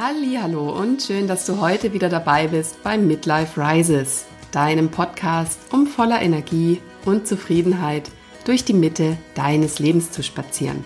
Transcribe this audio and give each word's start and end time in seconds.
Hallo 0.00 0.78
und 0.78 1.02
schön, 1.02 1.26
dass 1.26 1.44
du 1.44 1.60
heute 1.60 1.92
wieder 1.92 2.08
dabei 2.08 2.46
bist 2.46 2.84
bei 2.84 2.96
Midlife 2.96 3.60
Rises, 3.60 4.26
deinem 4.52 4.92
Podcast, 4.92 5.58
um 5.72 5.88
voller 5.88 6.22
Energie 6.22 6.80
und 7.04 7.26
Zufriedenheit 7.26 8.08
durch 8.44 8.64
die 8.64 8.74
Mitte 8.74 9.16
deines 9.34 9.80
Lebens 9.80 10.12
zu 10.12 10.22
spazieren. 10.22 10.84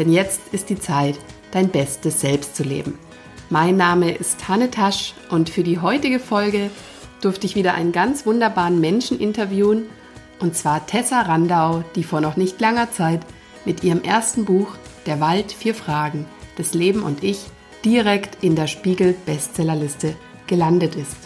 Denn 0.00 0.10
jetzt 0.10 0.40
ist 0.50 0.68
die 0.68 0.80
Zeit, 0.80 1.16
dein 1.52 1.68
bestes 1.68 2.22
Selbst 2.22 2.56
zu 2.56 2.64
leben. 2.64 2.98
Mein 3.50 3.76
Name 3.76 4.10
ist 4.10 4.48
Hanne 4.48 4.72
Tasch 4.72 5.14
und 5.28 5.48
für 5.48 5.62
die 5.62 5.78
heutige 5.78 6.18
Folge 6.18 6.70
durfte 7.20 7.46
ich 7.46 7.54
wieder 7.54 7.74
einen 7.74 7.92
ganz 7.92 8.26
wunderbaren 8.26 8.80
Menschen 8.80 9.20
interviewen, 9.20 9.86
und 10.40 10.56
zwar 10.56 10.84
Tessa 10.88 11.20
Randau, 11.20 11.84
die 11.94 12.02
vor 12.02 12.20
noch 12.20 12.36
nicht 12.36 12.60
langer 12.60 12.90
Zeit 12.90 13.20
mit 13.64 13.84
ihrem 13.84 14.02
ersten 14.02 14.44
Buch 14.44 14.74
Der 15.06 15.20
Wald 15.20 15.52
vier 15.52 15.76
Fragen, 15.76 16.26
das 16.56 16.74
Leben 16.74 17.04
und 17.04 17.22
ich 17.22 17.46
direkt 17.84 18.42
in 18.42 18.56
der 18.56 18.66
Spiegel 18.66 19.14
Bestsellerliste 19.26 20.14
gelandet 20.46 20.96
ist. 20.96 21.16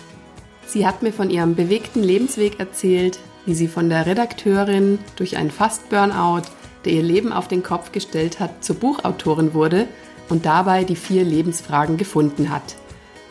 Sie 0.66 0.86
hat 0.86 1.02
mir 1.02 1.12
von 1.12 1.30
ihrem 1.30 1.54
bewegten 1.54 2.02
Lebensweg 2.02 2.58
erzählt, 2.58 3.18
wie 3.46 3.54
sie 3.54 3.68
von 3.68 3.88
der 3.88 4.06
Redakteurin 4.06 4.98
durch 5.16 5.36
einen 5.36 5.50
Fast-Burnout, 5.50 6.42
der 6.84 6.92
ihr 6.92 7.02
Leben 7.02 7.32
auf 7.32 7.48
den 7.48 7.62
Kopf 7.62 7.92
gestellt 7.92 8.40
hat, 8.40 8.64
zur 8.64 8.76
Buchautorin 8.76 9.54
wurde 9.54 9.86
und 10.28 10.46
dabei 10.46 10.84
die 10.84 10.96
vier 10.96 11.24
Lebensfragen 11.24 11.96
gefunden 11.96 12.50
hat. 12.50 12.76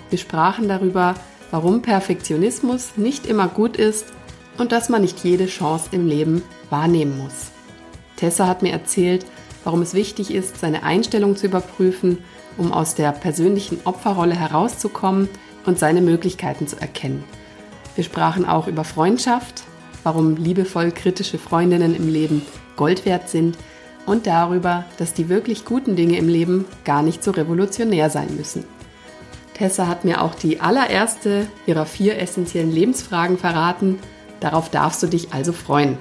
Wir 0.09 0.20
sprachen 0.20 0.67
darüber, 0.67 1.16
warum 1.52 1.81
Perfektionismus 1.81 2.98
nicht 2.98 3.26
immer 3.26 3.48
gut 3.48 3.78
ist 3.78 4.05
und 4.58 4.72
dass 4.72 4.90
man 4.90 5.02
nicht 5.02 5.23
jede 5.23 5.48
Chance 5.48 5.90
im 5.92 6.08
Leben 6.08 6.44
wahrnehmen 6.70 7.17
muss. 7.17 7.52
Tessa 8.16 8.48
hat 8.48 8.62
mir 8.62 8.72
erzählt, 8.72 9.26
warum 9.64 9.81
es 9.81 9.94
wichtig 9.94 10.34
ist, 10.34 10.59
seine 10.59 10.84
Einstellung 10.84 11.36
zu 11.36 11.48
überprüfen 11.48 12.20
um 12.58 12.72
aus 12.72 12.96
der 12.96 13.12
persönlichen 13.12 13.80
Opferrolle 13.86 14.36
herauszukommen 14.36 15.30
und 15.66 15.80
seine 15.80 16.02
Möglichkeiten 16.02 16.68
zu 16.68 16.80
erkennen. 16.80 17.23
Wir 17.95 18.04
sprachen 18.04 18.45
auch 18.45 18.68
über 18.68 18.84
Freundschaft, 18.84 19.64
warum 20.04 20.36
liebevoll 20.36 20.92
kritische 20.92 21.38
Freundinnen 21.38 21.95
im 21.95 22.08
Leben 22.08 22.42
Gold 22.76 23.06
wert 23.06 23.30
sind 23.30 23.58
und 24.06 24.28
darüber, 24.28 24.86
dass 24.98 25.14
die 25.14 25.30
wirklich 25.30 25.66
guten 25.66 25.95
Dinge 25.95 26.18
im 26.18 26.28
Leben 26.28 26.66
gar 26.84 27.02
nicht 27.02 27.23
so 27.23 27.32
revolutionär 27.32 28.10
sein 28.10 28.36
müssen. 28.36 28.66
Tessa 29.54 29.88
hat 29.88 30.04
mir 30.04 30.22
auch 30.22 30.36
die 30.36 30.60
allererste 30.60 31.48
ihrer 31.67 31.86
vier 31.86 32.20
essentiellen 32.20 32.72
Lebensfragen 32.72 33.38
verraten. 33.38 34.00
Darauf 34.40 34.70
darfst 34.70 35.04
du 35.04 35.08
dich 35.08 35.32
also 35.32 35.54
freuen. 35.54 35.98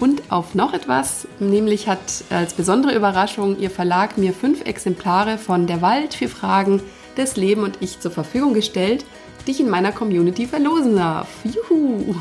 Und 0.00 0.32
auf 0.32 0.54
noch 0.54 0.72
etwas, 0.72 1.28
nämlich 1.38 1.86
hat 1.86 2.24
als 2.30 2.54
besondere 2.54 2.96
Überraschung 2.96 3.58
Ihr 3.58 3.70
Verlag 3.70 4.16
mir 4.16 4.32
fünf 4.32 4.64
Exemplare 4.64 5.36
von 5.36 5.66
Der 5.66 5.82
Wald, 5.82 6.14
vier 6.14 6.30
Fragen, 6.30 6.80
des 7.18 7.36
Leben 7.36 7.62
und 7.62 7.76
ich 7.80 8.00
zur 8.00 8.10
Verfügung 8.10 8.54
gestellt, 8.54 9.04
die 9.46 9.50
ich 9.50 9.60
in 9.60 9.68
meiner 9.68 9.92
Community 9.92 10.46
verlosen 10.46 10.96
darf. 10.96 11.28
Juhu! 11.44 12.14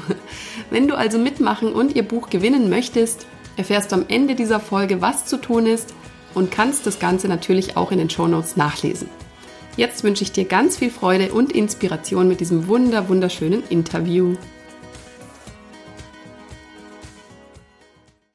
Wenn 0.70 0.90
du 0.90 0.98
also 0.98 1.18
mitmachen 1.18 1.72
und 1.72 1.96
Ihr 1.96 2.04
Buch 2.04 2.30
gewinnen 2.30 2.70
möchtest, 2.70 3.26
erfährst 3.56 3.92
du 3.92 3.96
am 3.96 4.06
Ende 4.10 4.36
dieser 4.36 4.60
Folge, 4.60 5.02
was 5.02 5.26
zu 5.26 5.38
tun 5.38 5.66
ist 5.66 5.94
und 6.34 6.52
kannst 6.52 6.86
das 6.86 7.00
Ganze 7.00 7.30
natürlich 7.30 7.78
auch 7.78 7.92
in 7.92 7.98
den 7.98 8.10
Shownotes 8.10 8.58
nachlesen. 8.58 9.10
Jetzt 9.78 10.04
wünsche 10.04 10.24
ich 10.24 10.34
dir 10.34 10.44
ganz 10.44 10.78
viel 10.78 10.90
Freude 10.90 11.32
und 11.32 11.54
Inspiration 11.54 12.28
mit 12.28 12.42
diesem 12.42 12.68
wunder 12.68 13.08
wunderschönen 13.08 13.64
Interview. 13.70 14.36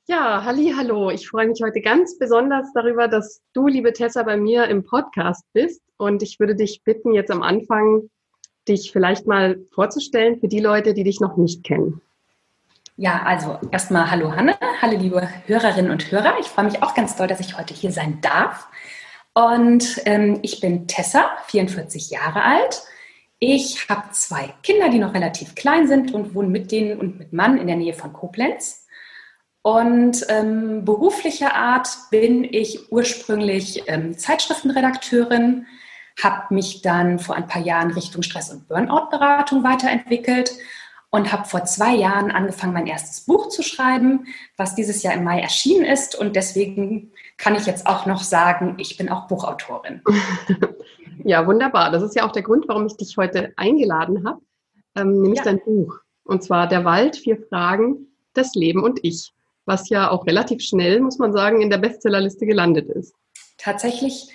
Ja, 0.07 0.45
halli, 0.45 0.75
hallo. 0.77 1.11
Ich 1.11 1.27
freue 1.31 1.49
mich 1.49 1.63
heute 1.63 1.81
ganz 1.81 2.19
besonders 2.19 2.71
darüber, 2.75 3.09
dass 3.09 3.41
du, 3.55 3.69
liebe 3.69 3.95
Tessa, 3.95 4.23
bei 4.23 4.37
mir 4.37 4.67
im 4.69 4.85
Podcast 4.85 5.47
bist. 5.55 5.81
Und 5.97 6.23
ich 6.23 6.39
würde 6.39 6.55
dich 6.55 6.83
bitten, 6.85 7.15
jetzt 7.15 7.31
am 7.31 7.43
Anfang 7.43 8.11
dich 8.69 8.93
vielleicht 8.93 9.27
mal 9.27 9.57
vorzustellen 9.73 10.39
für 10.41 10.49
die 10.49 10.61
Leute, 10.61 10.93
die 10.93 11.05
dich 11.05 11.21
noch 11.21 11.39
nicht 11.39 11.65
kennen. 11.65 12.03
Ja, 12.99 13.23
also 13.23 13.59
erstmal 13.71 14.11
hallo 14.11 14.37
Hanne, 14.37 14.59
hallo 14.83 14.99
liebe 14.99 15.27
Hörerinnen 15.47 15.91
und 15.91 16.13
Hörer. 16.13 16.35
Ich 16.39 16.49
freue 16.49 16.67
mich 16.67 16.83
auch 16.83 16.95
ganz 16.95 17.17
doll, 17.17 17.27
dass 17.27 17.41
ich 17.41 17.57
heute 17.57 17.73
hier 17.73 17.91
sein 17.91 18.21
darf. 18.21 18.69
Und 19.33 20.03
ähm, 20.05 20.39
ich 20.43 20.61
bin 20.61 20.87
Tessa, 20.87 21.31
44 21.47 22.11
Jahre 22.11 22.43
alt. 22.43 22.83
Ich 23.39 23.89
habe 23.89 24.11
zwei 24.13 24.53
Kinder, 24.63 24.91
die 24.91 24.99
noch 24.99 25.15
relativ 25.15 25.55
klein 25.55 25.89
sind 25.89 26.13
und 26.13 26.35
wohne 26.35 26.49
mit 26.49 26.73
denen 26.73 27.01
und 27.01 27.19
mit 27.19 27.33
Mann 27.33 27.57
in 27.57 27.69
der 27.69 27.77
Nähe 27.77 27.95
von 27.95 28.13
Koblenz. 28.13 28.84
Und 29.67 30.27
ähm, 30.29 30.85
beruflicher 30.85 31.55
Art 31.55 31.89
bin 32.11 32.45
ich 32.45 32.93
ursprünglich 32.93 33.85
ähm, 33.87 34.19
Zeitschriftenredakteurin, 34.19 35.65
habe 36.23 36.55
mich 36.55 36.83
dann 36.83 37.19
vor 37.19 37.35
ein 37.35 37.47
paar 37.49 37.63
Jahren 37.63 37.91
Richtung 37.91 38.23
Stress- 38.23 38.53
und 38.53 38.69
Burnout-Beratung 38.69 39.65
weiterentwickelt 39.65 40.53
und 41.09 41.33
habe 41.33 41.49
vor 41.49 41.65
zwei 41.65 41.95
Jahren 41.95 42.31
angefangen, 42.31 42.75
mein 42.75 42.87
erstes 42.87 43.23
Buch 43.23 43.49
zu 43.49 43.63
schreiben, 43.63 44.27
was 44.59 44.75
dieses 44.75 45.03
Jahr 45.03 45.15
im 45.15 45.25
Mai 45.25 45.41
erschienen 45.41 45.87
ist. 45.87 46.15
Und 46.15 46.37
deswegen 46.37 47.13
kann 47.39 47.55
ich 47.55 47.65
jetzt 47.65 47.87
auch 47.87 48.05
noch 48.05 48.23
sagen, 48.23 48.75
ich 48.77 48.99
bin 48.99 49.09
auch 49.09 49.29
Buchautorin. 49.29 50.03
Ja, 51.27 51.47
wunderbar. 51.47 51.91
Das 51.91 52.03
ist 52.03 52.15
ja 52.17 52.27
auch 52.27 52.33
der 52.33 52.43
Grund, 52.43 52.69
warum 52.69 52.87
ich 52.87 52.99
dich 52.99 53.17
heute 53.17 53.55
eingeladen 53.57 54.29
habe, 54.29 54.43
ähm, 54.95 55.23
nämlich 55.23 55.39
ja. 55.39 55.45
dein 55.45 55.61
Buch. 55.65 56.01
Und 56.25 56.43
zwar 56.43 56.67
Der 56.67 56.85
Wald, 56.85 57.17
vier 57.17 57.39
Fragen, 57.49 58.09
das 58.35 58.55
Leben 58.55 58.83
und 58.83 58.99
ich 59.03 59.33
was 59.67 59.89
ja 59.89 60.11
auch 60.11 60.27
relativ 60.27 60.63
schnell, 60.63 61.01
muss 61.01 61.19
man 61.19 61.33
sagen, 61.33 61.61
in 61.61 61.71
der 61.71 61.79
Bestsellerliste 61.79 62.47
gelandet 62.47 62.89
ist. 62.89 63.15
Tatsächlich 63.59 64.29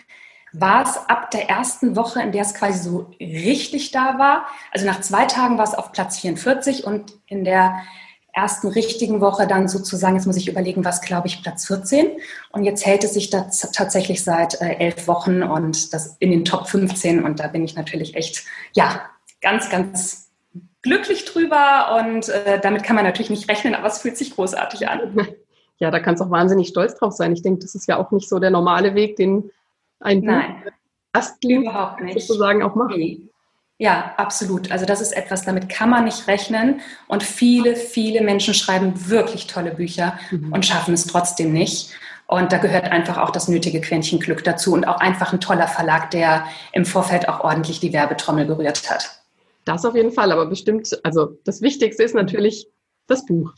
war 0.51 0.83
es 0.83 0.97
ab 1.07 1.29
der 1.31 1.49
ersten 1.49 1.95
Woche, 1.95 2.21
in 2.21 2.31
der 2.31 2.41
es 2.41 2.53
quasi 2.53 2.79
so 2.79 3.11
richtig 3.19 3.91
da 3.91 4.17
war. 4.17 4.47
Also 4.71 4.85
nach 4.85 5.01
zwei 5.01 5.25
Tagen 5.25 5.57
war 5.57 5.65
es 5.65 5.75
auf 5.75 5.91
Platz 5.91 6.19
44 6.19 6.85
und 6.85 7.13
in 7.27 7.43
der 7.43 7.81
ersten 8.33 8.67
richtigen 8.67 9.21
Woche 9.21 9.47
dann 9.47 9.67
sozusagen, 9.67 10.15
jetzt 10.15 10.25
muss 10.25 10.37
ich 10.37 10.47
überlegen, 10.47 10.85
was 10.85 11.01
glaube 11.01 11.27
ich, 11.27 11.41
Platz 11.41 11.65
14. 11.67 12.07
Und 12.51 12.63
jetzt 12.63 12.85
hält 12.85 13.03
es 13.03 13.13
sich 13.13 13.29
da 13.29 13.49
tatsächlich 13.73 14.23
seit 14.23 14.61
äh, 14.61 14.75
elf 14.75 15.07
Wochen 15.07 15.43
und 15.43 15.93
das 15.93 16.15
in 16.19 16.31
den 16.31 16.45
Top 16.45 16.67
15. 16.67 17.23
Und 17.23 17.39
da 17.39 17.47
bin 17.47 17.63
ich 17.63 17.75
natürlich 17.75 18.15
echt, 18.15 18.43
ja, 18.73 19.01
ganz, 19.41 19.69
ganz 19.69 20.28
glücklich 20.81 21.25
drüber 21.25 21.99
und 21.99 22.29
äh, 22.29 22.59
damit 22.59 22.83
kann 22.83 22.95
man 22.95 23.05
natürlich 23.05 23.29
nicht 23.29 23.49
rechnen, 23.49 23.75
aber 23.75 23.87
es 23.87 23.99
fühlt 23.99 24.17
sich 24.17 24.35
großartig 24.35 24.87
an. 24.87 25.27
Ja, 25.81 25.91
da 25.91 26.01
kannst 26.01 26.21
du 26.21 26.25
auch 26.25 26.29
wahnsinnig 26.29 26.67
stolz 26.67 26.95
drauf 26.95 27.13
sein. 27.13 27.31
Ich 27.31 27.41
denke, 27.41 27.61
das 27.61 27.73
ist 27.73 27.87
ja 27.87 27.95
auch 27.95 28.11
nicht 28.11 28.27
so 28.27 28.37
der 28.39 28.49
normale 28.49 28.95
Weg, 28.95 29.15
den 29.15 29.49
ein 30.01 30.19
Nein, 30.19 30.61
Erstling 31.13 31.61
überhaupt 31.61 32.01
nicht. 32.01 32.19
sozusagen 32.19 32.61
auch 32.63 32.75
macht. 32.75 32.95
Ja, 33.77 34.13
absolut. 34.17 34.73
Also 34.73 34.85
das 34.85 34.99
ist 34.99 35.13
etwas, 35.13 35.45
damit 35.45 35.69
kann 35.69 35.89
man 35.89 36.03
nicht 36.03 36.27
rechnen. 36.27 36.81
Und 37.07 37.23
viele, 37.23 37.77
viele 37.77 38.21
Menschen 38.21 38.53
schreiben 38.53 39.09
wirklich 39.09 39.47
tolle 39.47 39.71
Bücher 39.71 40.19
mhm. 40.31 40.51
und 40.51 40.65
schaffen 40.65 40.93
es 40.93 41.07
trotzdem 41.07 41.53
nicht. 41.53 41.91
Und 42.27 42.51
da 42.51 42.57
gehört 42.57 42.91
einfach 42.91 43.17
auch 43.17 43.31
das 43.31 43.47
nötige 43.47 43.79
Quäntchen 43.79 44.19
Glück 44.19 44.43
dazu 44.43 44.73
und 44.73 44.85
auch 44.85 44.99
einfach 44.99 45.31
ein 45.31 45.39
toller 45.39 45.67
Verlag, 45.67 46.11
der 46.11 46.45
im 46.73 46.85
Vorfeld 46.85 47.29
auch 47.29 47.39
ordentlich 47.39 47.79
die 47.79 47.93
Werbetrommel 47.93 48.45
gerührt 48.45 48.89
hat. 48.91 49.18
Das 49.69 49.85
auf 49.85 49.93
jeden 49.93 50.11
Fall, 50.11 50.31
aber 50.31 50.47
bestimmt, 50.47 50.99
also 51.03 51.37
das 51.43 51.61
Wichtigste 51.61 52.01
ist 52.01 52.15
natürlich 52.15 52.67
das 53.05 53.27
Buch. 53.27 53.53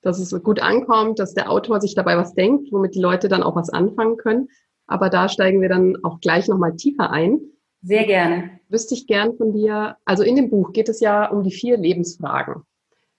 Dass 0.00 0.20
es 0.20 0.30
gut 0.44 0.60
ankommt, 0.60 1.18
dass 1.18 1.34
der 1.34 1.50
Autor 1.50 1.80
sich 1.80 1.96
dabei 1.96 2.16
was 2.16 2.34
denkt, 2.34 2.70
womit 2.70 2.94
die 2.94 3.00
Leute 3.00 3.28
dann 3.28 3.42
auch 3.42 3.56
was 3.56 3.70
anfangen 3.70 4.16
können. 4.16 4.48
Aber 4.86 5.10
da 5.10 5.28
steigen 5.28 5.60
wir 5.60 5.68
dann 5.68 5.96
auch 6.04 6.20
gleich 6.20 6.46
nochmal 6.46 6.76
tiefer 6.76 7.10
ein. 7.10 7.40
Sehr 7.82 8.04
gerne. 8.04 8.60
Wüsste 8.68 8.94
ich 8.94 9.08
gern 9.08 9.36
von 9.36 9.52
dir, 9.52 9.96
also 10.04 10.22
in 10.22 10.36
dem 10.36 10.50
Buch 10.50 10.72
geht 10.72 10.88
es 10.88 11.00
ja 11.00 11.28
um 11.28 11.42
die 11.42 11.50
vier 11.50 11.76
Lebensfragen. 11.76 12.62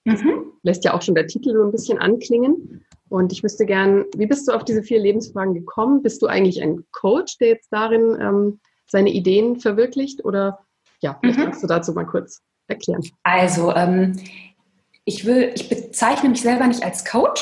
Mhm. 0.06 0.54
Lässt 0.64 0.86
ja 0.86 0.94
auch 0.94 1.02
schon 1.02 1.16
der 1.16 1.28
Titel 1.28 1.52
so 1.52 1.64
ein 1.64 1.72
bisschen 1.74 1.98
anklingen. 1.98 2.86
Und 3.10 3.34
ich 3.34 3.44
wüsste 3.44 3.66
gern, 3.66 4.06
wie 4.16 4.26
bist 4.26 4.48
du 4.48 4.54
auf 4.54 4.64
diese 4.64 4.84
vier 4.84 5.00
Lebensfragen 5.00 5.54
gekommen? 5.54 6.02
Bist 6.02 6.22
du 6.22 6.28
eigentlich 6.28 6.62
ein 6.62 6.86
Coach, 6.94 7.40
der 7.40 7.50
jetzt 7.50 7.68
darin 7.74 8.18
ähm, 8.22 8.62
seine 8.86 9.10
Ideen 9.12 9.60
verwirklicht? 9.60 10.24
Oder 10.24 10.60
ja, 11.02 11.18
vielleicht 11.20 11.40
mhm. 11.40 11.44
kannst 11.44 11.64
du 11.64 11.68
dazu 11.68 11.94
mal 11.94 12.06
kurz 12.06 12.42
erklären. 12.68 13.02
Also, 13.24 13.74
ähm, 13.76 14.20
ich, 15.06 15.26
will, 15.26 15.52
ich 15.56 15.70
bezeichne 15.70 16.30
mich 16.30 16.42
selber 16.42 16.68
nicht 16.68 16.84
als 16.84 17.06
Coach, 17.06 17.42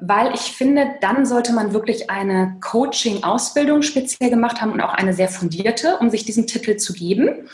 weil 0.00 0.34
ich 0.34 0.40
finde, 0.40 0.94
dann 1.00 1.26
sollte 1.26 1.52
man 1.52 1.72
wirklich 1.72 2.10
eine 2.10 2.56
Coaching-Ausbildung 2.60 3.82
speziell 3.82 4.30
gemacht 4.30 4.60
haben 4.60 4.72
und 4.72 4.80
auch 4.80 4.94
eine 4.94 5.12
sehr 5.12 5.28
fundierte, 5.28 5.96
um 5.98 6.10
sich 6.10 6.24
diesen 6.24 6.46
Titel 6.46 6.76
zu 6.76 6.92
geben. 6.92 7.48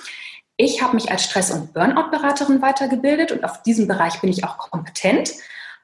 Ich 0.56 0.82
habe 0.82 0.94
mich 0.94 1.10
als 1.10 1.24
Stress- 1.24 1.50
und 1.50 1.72
Burnout-Beraterin 1.72 2.62
weitergebildet 2.62 3.32
und 3.32 3.44
auf 3.44 3.62
diesem 3.62 3.88
Bereich 3.88 4.20
bin 4.20 4.30
ich 4.30 4.44
auch 4.44 4.58
kompetent. 4.58 5.32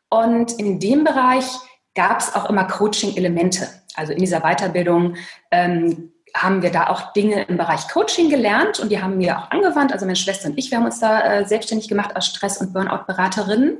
Und 0.09 0.53
in 0.59 0.79
dem 0.79 1.05
Bereich 1.05 1.47
gab 1.95 2.21
es 2.21 2.35
auch 2.35 2.49
immer 2.49 2.65
Coaching-Elemente. 2.65 3.69
Also 3.95 4.13
in 4.13 4.21
dieser 4.21 4.41
Weiterbildung 4.41 5.17
ähm, 5.51 6.13
haben 6.35 6.63
wir 6.63 6.71
da 6.71 6.89
auch 6.89 7.13
Dinge 7.13 7.43
im 7.45 7.57
Bereich 7.57 7.89
Coaching 7.89 8.31
gelernt 8.31 8.79
und 8.81 8.91
die 8.91 9.03
haben 9.03 9.19
wir 9.19 9.39
auch 9.39 9.51
angewandt. 9.51 9.93
Also 9.93 10.07
meine 10.07 10.17
Schwester 10.17 10.49
und 10.49 10.59
ich, 10.59 10.71
wir 10.71 10.79
haben 10.79 10.85
uns 10.85 11.01
da 11.01 11.21
äh, 11.23 11.45
selbstständig 11.47 11.89
gemacht 11.89 12.15
als 12.15 12.27
Stress- 12.27 12.59
und 12.59 12.73
Burnout-Beraterinnen. 12.73 13.79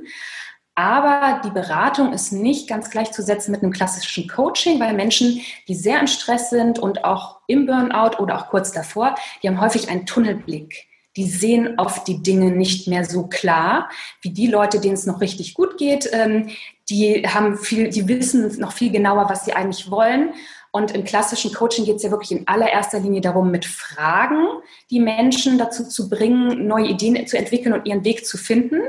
Aber 0.75 1.41
die 1.43 1.49
Beratung 1.49 2.13
ist 2.13 2.31
nicht 2.31 2.67
ganz 2.67 2.89
gleichzusetzen 2.89 3.51
mit 3.51 3.61
einem 3.61 3.73
klassischen 3.73 4.27
Coaching, 4.27 4.79
weil 4.79 4.93
Menschen, 4.93 5.41
die 5.67 5.75
sehr 5.75 5.99
im 5.99 6.07
Stress 6.07 6.49
sind 6.49 6.79
und 6.79 7.03
auch 7.03 7.41
im 7.47 7.65
Burnout 7.65 8.17
oder 8.19 8.37
auch 8.37 8.47
kurz 8.47 8.71
davor, 8.71 9.15
die 9.43 9.49
haben 9.49 9.59
häufig 9.59 9.89
einen 9.89 10.05
Tunnelblick. 10.05 10.87
Die 11.17 11.29
sehen 11.29 11.73
oft 11.77 12.07
die 12.07 12.23
Dinge 12.23 12.51
nicht 12.51 12.87
mehr 12.87 13.03
so 13.03 13.27
klar 13.27 13.89
wie 14.21 14.29
die 14.29 14.47
Leute, 14.47 14.79
denen 14.79 14.93
es 14.93 15.05
noch 15.05 15.19
richtig 15.19 15.53
gut 15.55 15.77
geht. 15.77 16.09
Ähm, 16.13 16.49
die 16.89 17.27
haben 17.27 17.57
viel, 17.57 17.89
die 17.89 18.07
wissen 18.07 18.57
noch 18.59 18.71
viel 18.71 18.91
genauer, 18.91 19.29
was 19.29 19.43
sie 19.43 19.53
eigentlich 19.53 19.91
wollen 19.91 20.33
und 20.73 20.91
im 20.91 21.03
klassischen 21.03 21.53
Coaching 21.53 21.83
geht 21.83 21.97
es 21.97 22.03
ja 22.03 22.11
wirklich 22.11 22.31
in 22.31 22.47
allererster 22.47 22.99
Linie 22.99 23.19
darum, 23.19 23.51
mit 23.51 23.65
Fragen 23.65 24.47
die 24.89 25.01
Menschen 25.01 25.57
dazu 25.57 25.83
zu 25.83 26.09
bringen, 26.09 26.65
neue 26.65 26.85
Ideen 26.85 27.27
zu 27.27 27.37
entwickeln 27.37 27.73
und 27.73 27.85
ihren 27.85 28.05
Weg 28.05 28.25
zu 28.25 28.37
finden. 28.37 28.79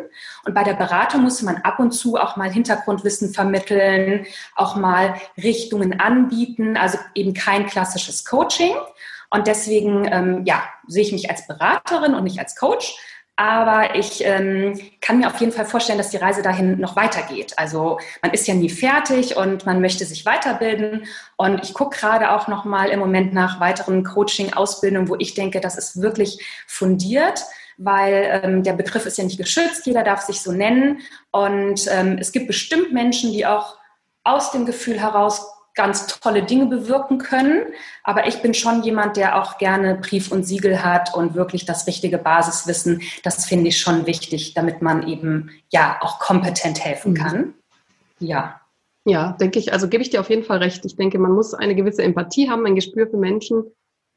Und 0.44 0.54
bei 0.54 0.62
der 0.62 0.74
Beratung 0.74 1.22
muss 1.22 1.42
man 1.42 1.56
ab 1.56 1.80
und 1.80 1.90
zu 1.90 2.16
auch 2.16 2.36
mal 2.36 2.52
Hintergrundwissen 2.52 3.34
vermitteln, 3.34 4.26
auch 4.54 4.76
mal 4.76 5.14
Richtungen 5.42 5.98
anbieten, 5.98 6.76
also 6.76 6.98
eben 7.16 7.34
kein 7.34 7.66
klassisches 7.66 8.24
Coaching. 8.24 8.74
Und 9.30 9.48
deswegen, 9.48 10.06
ähm, 10.12 10.42
ja, 10.44 10.62
sehe 10.86 11.02
ich 11.02 11.10
mich 11.12 11.30
als 11.30 11.48
Beraterin 11.48 12.14
und 12.14 12.22
nicht 12.22 12.38
als 12.38 12.54
Coach. 12.54 12.96
Aber 13.36 13.94
ich 13.96 14.24
ähm, 14.24 14.78
kann 15.00 15.18
mir 15.18 15.26
auf 15.26 15.40
jeden 15.40 15.52
Fall 15.52 15.64
vorstellen, 15.64 15.98
dass 15.98 16.10
die 16.10 16.18
Reise 16.18 16.42
dahin 16.42 16.78
noch 16.78 16.96
weitergeht. 16.96 17.54
Also 17.56 17.98
man 18.20 18.32
ist 18.32 18.46
ja 18.46 18.54
nie 18.54 18.68
fertig 18.68 19.36
und 19.36 19.64
man 19.64 19.80
möchte 19.80 20.04
sich 20.04 20.26
weiterbilden. 20.26 21.06
Und 21.36 21.62
ich 21.62 21.72
gucke 21.72 21.98
gerade 21.98 22.32
auch 22.32 22.46
noch 22.46 22.64
mal 22.64 22.90
im 22.90 23.00
Moment 23.00 23.32
nach 23.32 23.58
weiteren 23.58 24.04
Coaching-Ausbildungen, 24.04 25.08
wo 25.08 25.16
ich 25.18 25.34
denke, 25.34 25.60
das 25.60 25.78
ist 25.78 26.00
wirklich 26.00 26.44
fundiert 26.66 27.42
weil 27.78 28.42
ähm, 28.44 28.62
der 28.62 28.74
Begriff 28.74 29.06
ist 29.06 29.18
ja 29.18 29.24
nicht 29.24 29.38
geschützt, 29.38 29.86
jeder 29.86 30.04
darf 30.04 30.20
sich 30.20 30.40
so 30.40 30.52
nennen. 30.52 31.00
Und 31.30 31.88
ähm, 31.90 32.18
es 32.20 32.30
gibt 32.30 32.46
bestimmt 32.46 32.92
Menschen, 32.92 33.32
die 33.32 33.46
auch 33.46 33.76
aus 34.24 34.52
dem 34.52 34.66
Gefühl 34.66 35.00
heraus 35.00 35.51
ganz 35.74 36.06
tolle 36.06 36.42
Dinge 36.42 36.66
bewirken 36.66 37.18
können. 37.18 37.66
Aber 38.04 38.26
ich 38.26 38.42
bin 38.42 38.54
schon 38.54 38.82
jemand, 38.82 39.16
der 39.16 39.40
auch 39.40 39.58
gerne 39.58 39.96
Brief 39.96 40.30
und 40.30 40.44
Siegel 40.44 40.84
hat 40.84 41.14
und 41.14 41.34
wirklich 41.34 41.64
das 41.64 41.86
richtige 41.86 42.18
Basiswissen. 42.18 43.02
Das 43.22 43.46
finde 43.46 43.68
ich 43.68 43.80
schon 43.80 44.06
wichtig, 44.06 44.54
damit 44.54 44.82
man 44.82 45.06
eben 45.08 45.50
ja 45.70 45.98
auch 46.00 46.18
kompetent 46.18 46.84
helfen 46.84 47.12
mhm. 47.12 47.16
kann. 47.16 47.54
Ja. 48.18 48.60
Ja, 49.04 49.32
denke 49.32 49.58
ich, 49.58 49.72
also 49.72 49.88
gebe 49.88 50.02
ich 50.02 50.10
dir 50.10 50.20
auf 50.20 50.30
jeden 50.30 50.44
Fall 50.44 50.58
recht. 50.58 50.84
Ich 50.84 50.94
denke, 50.94 51.18
man 51.18 51.32
muss 51.32 51.54
eine 51.54 51.74
gewisse 51.74 52.04
Empathie 52.04 52.48
haben, 52.48 52.64
ein 52.66 52.76
Gespür 52.76 53.08
für 53.08 53.16
Menschen, 53.16 53.64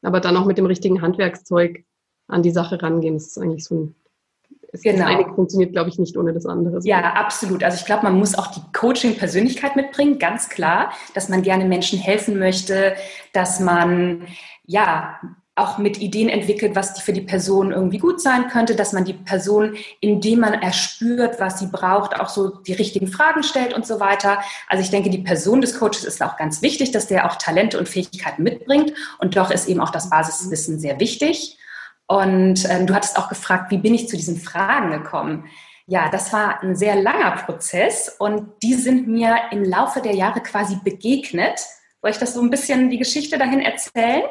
aber 0.04 0.19
dann 0.19 0.38
auch 0.38 0.46
mit 0.46 0.60
dem 0.60 0.68
richtigen 0.68 1.01
Handwerkszeug 1.01 1.84
an 2.28 2.44
die 2.44 2.51
Sache 2.51 2.81
rangehen. 2.81 3.16
Das 3.16 3.28
ist 3.28 3.40
eigentlich 3.40 3.63
so 3.63 3.75
ein 3.75 3.96
es, 4.71 4.81
genau. 4.81 5.06
Das 5.06 5.07
eine 5.07 5.33
funktioniert, 5.33 5.73
glaube 5.73 5.89
ich, 5.89 5.97
nicht 5.97 6.17
ohne 6.17 6.33
das 6.33 6.45
andere. 6.45 6.79
Ja, 6.83 7.13
absolut. 7.13 7.63
Also 7.63 7.77
ich 7.77 7.85
glaube, 7.85 8.03
man 8.03 8.17
muss 8.17 8.35
auch 8.35 8.47
die 8.47 8.62
Coaching-Persönlichkeit 8.73 9.75
mitbringen, 9.75 10.19
ganz 10.19 10.50
klar, 10.50 10.91
dass 11.13 11.29
man 11.29 11.41
gerne 11.41 11.65
Menschen 11.65 12.00
helfen 12.00 12.38
möchte, 12.39 12.95
dass 13.33 13.59
man 13.59 14.27
ja 14.65 15.19
auch 15.57 15.77
mit 15.77 16.01
Ideen 16.01 16.27
entwickelt, 16.27 16.75
was 16.75 17.00
für 17.00 17.13
die 17.13 17.21
Person 17.21 17.71
irgendwie 17.71 17.97
gut 17.97 18.19
sein 18.21 18.50
könnte, 18.50 18.75
dass 18.75 18.91
man 18.91 19.06
die 19.06 19.13
Person, 19.13 19.75
indem 20.01 20.41
man 20.41 20.53
erspürt, 20.53 21.39
was 21.39 21.59
sie 21.59 21.67
braucht, 21.67 22.19
auch 22.19 22.27
so 22.27 22.50
die 22.50 22.73
richtigen 22.73 23.07
Fragen 23.07 23.41
stellt 23.41 23.73
und 23.73 23.88
so 23.88 24.01
weiter. 24.01 24.39
Also 24.67 24.83
ich 24.83 24.89
denke, 24.89 25.09
die 25.09 25.19
Person 25.19 25.62
des 25.62 25.79
Coaches 25.79 26.03
ist 26.03 26.21
auch 26.21 26.35
ganz 26.35 26.62
wichtig, 26.62 26.91
dass 26.91 27.07
der 27.07 27.25
auch 27.25 27.35
Talente 27.38 27.79
und 27.79 27.88
Fähigkeiten 27.88 28.44
mitbringt. 28.44 28.91
Und 29.19 29.38
doch 29.38 29.50
ist 29.50 29.69
eben 29.69 29.79
auch 29.79 29.91
das 29.91 30.09
Basiswissen 30.09 30.77
sehr 30.77 31.00
wichtig. 31.00 31.57
Und 32.07 32.69
ähm, 32.69 32.86
du 32.88 32.94
hattest 32.94 33.18
auch 33.18 33.30
gefragt, 33.30 33.72
wie 33.72 33.78
bin 33.78 33.94
ich 33.94 34.07
zu 34.07 34.16
diesen 34.16 34.38
Fragen 34.38 34.92
gekommen? 34.92 35.46
Ja, 35.88 36.10
das 36.12 36.34
war 36.34 36.62
ein 36.63 36.75
sehr 36.75 36.96
langer 37.02 37.31
Prozess 37.46 38.16
und 38.18 38.48
die 38.63 38.74
sind 38.74 39.07
mir 39.07 39.36
im 39.52 39.63
Laufe 39.63 40.02
der 40.02 40.16
Jahre 40.16 40.42
quasi 40.42 40.78
begegnet. 40.84 41.60
Soll 42.02 42.12
ich 42.12 42.18
das 42.18 42.34
so 42.34 42.42
ein 42.42 42.50
bisschen 42.50 42.90
die 42.90 42.98
Geschichte 42.98 43.38
dahin 43.38 43.62
erzählen? 43.62 44.24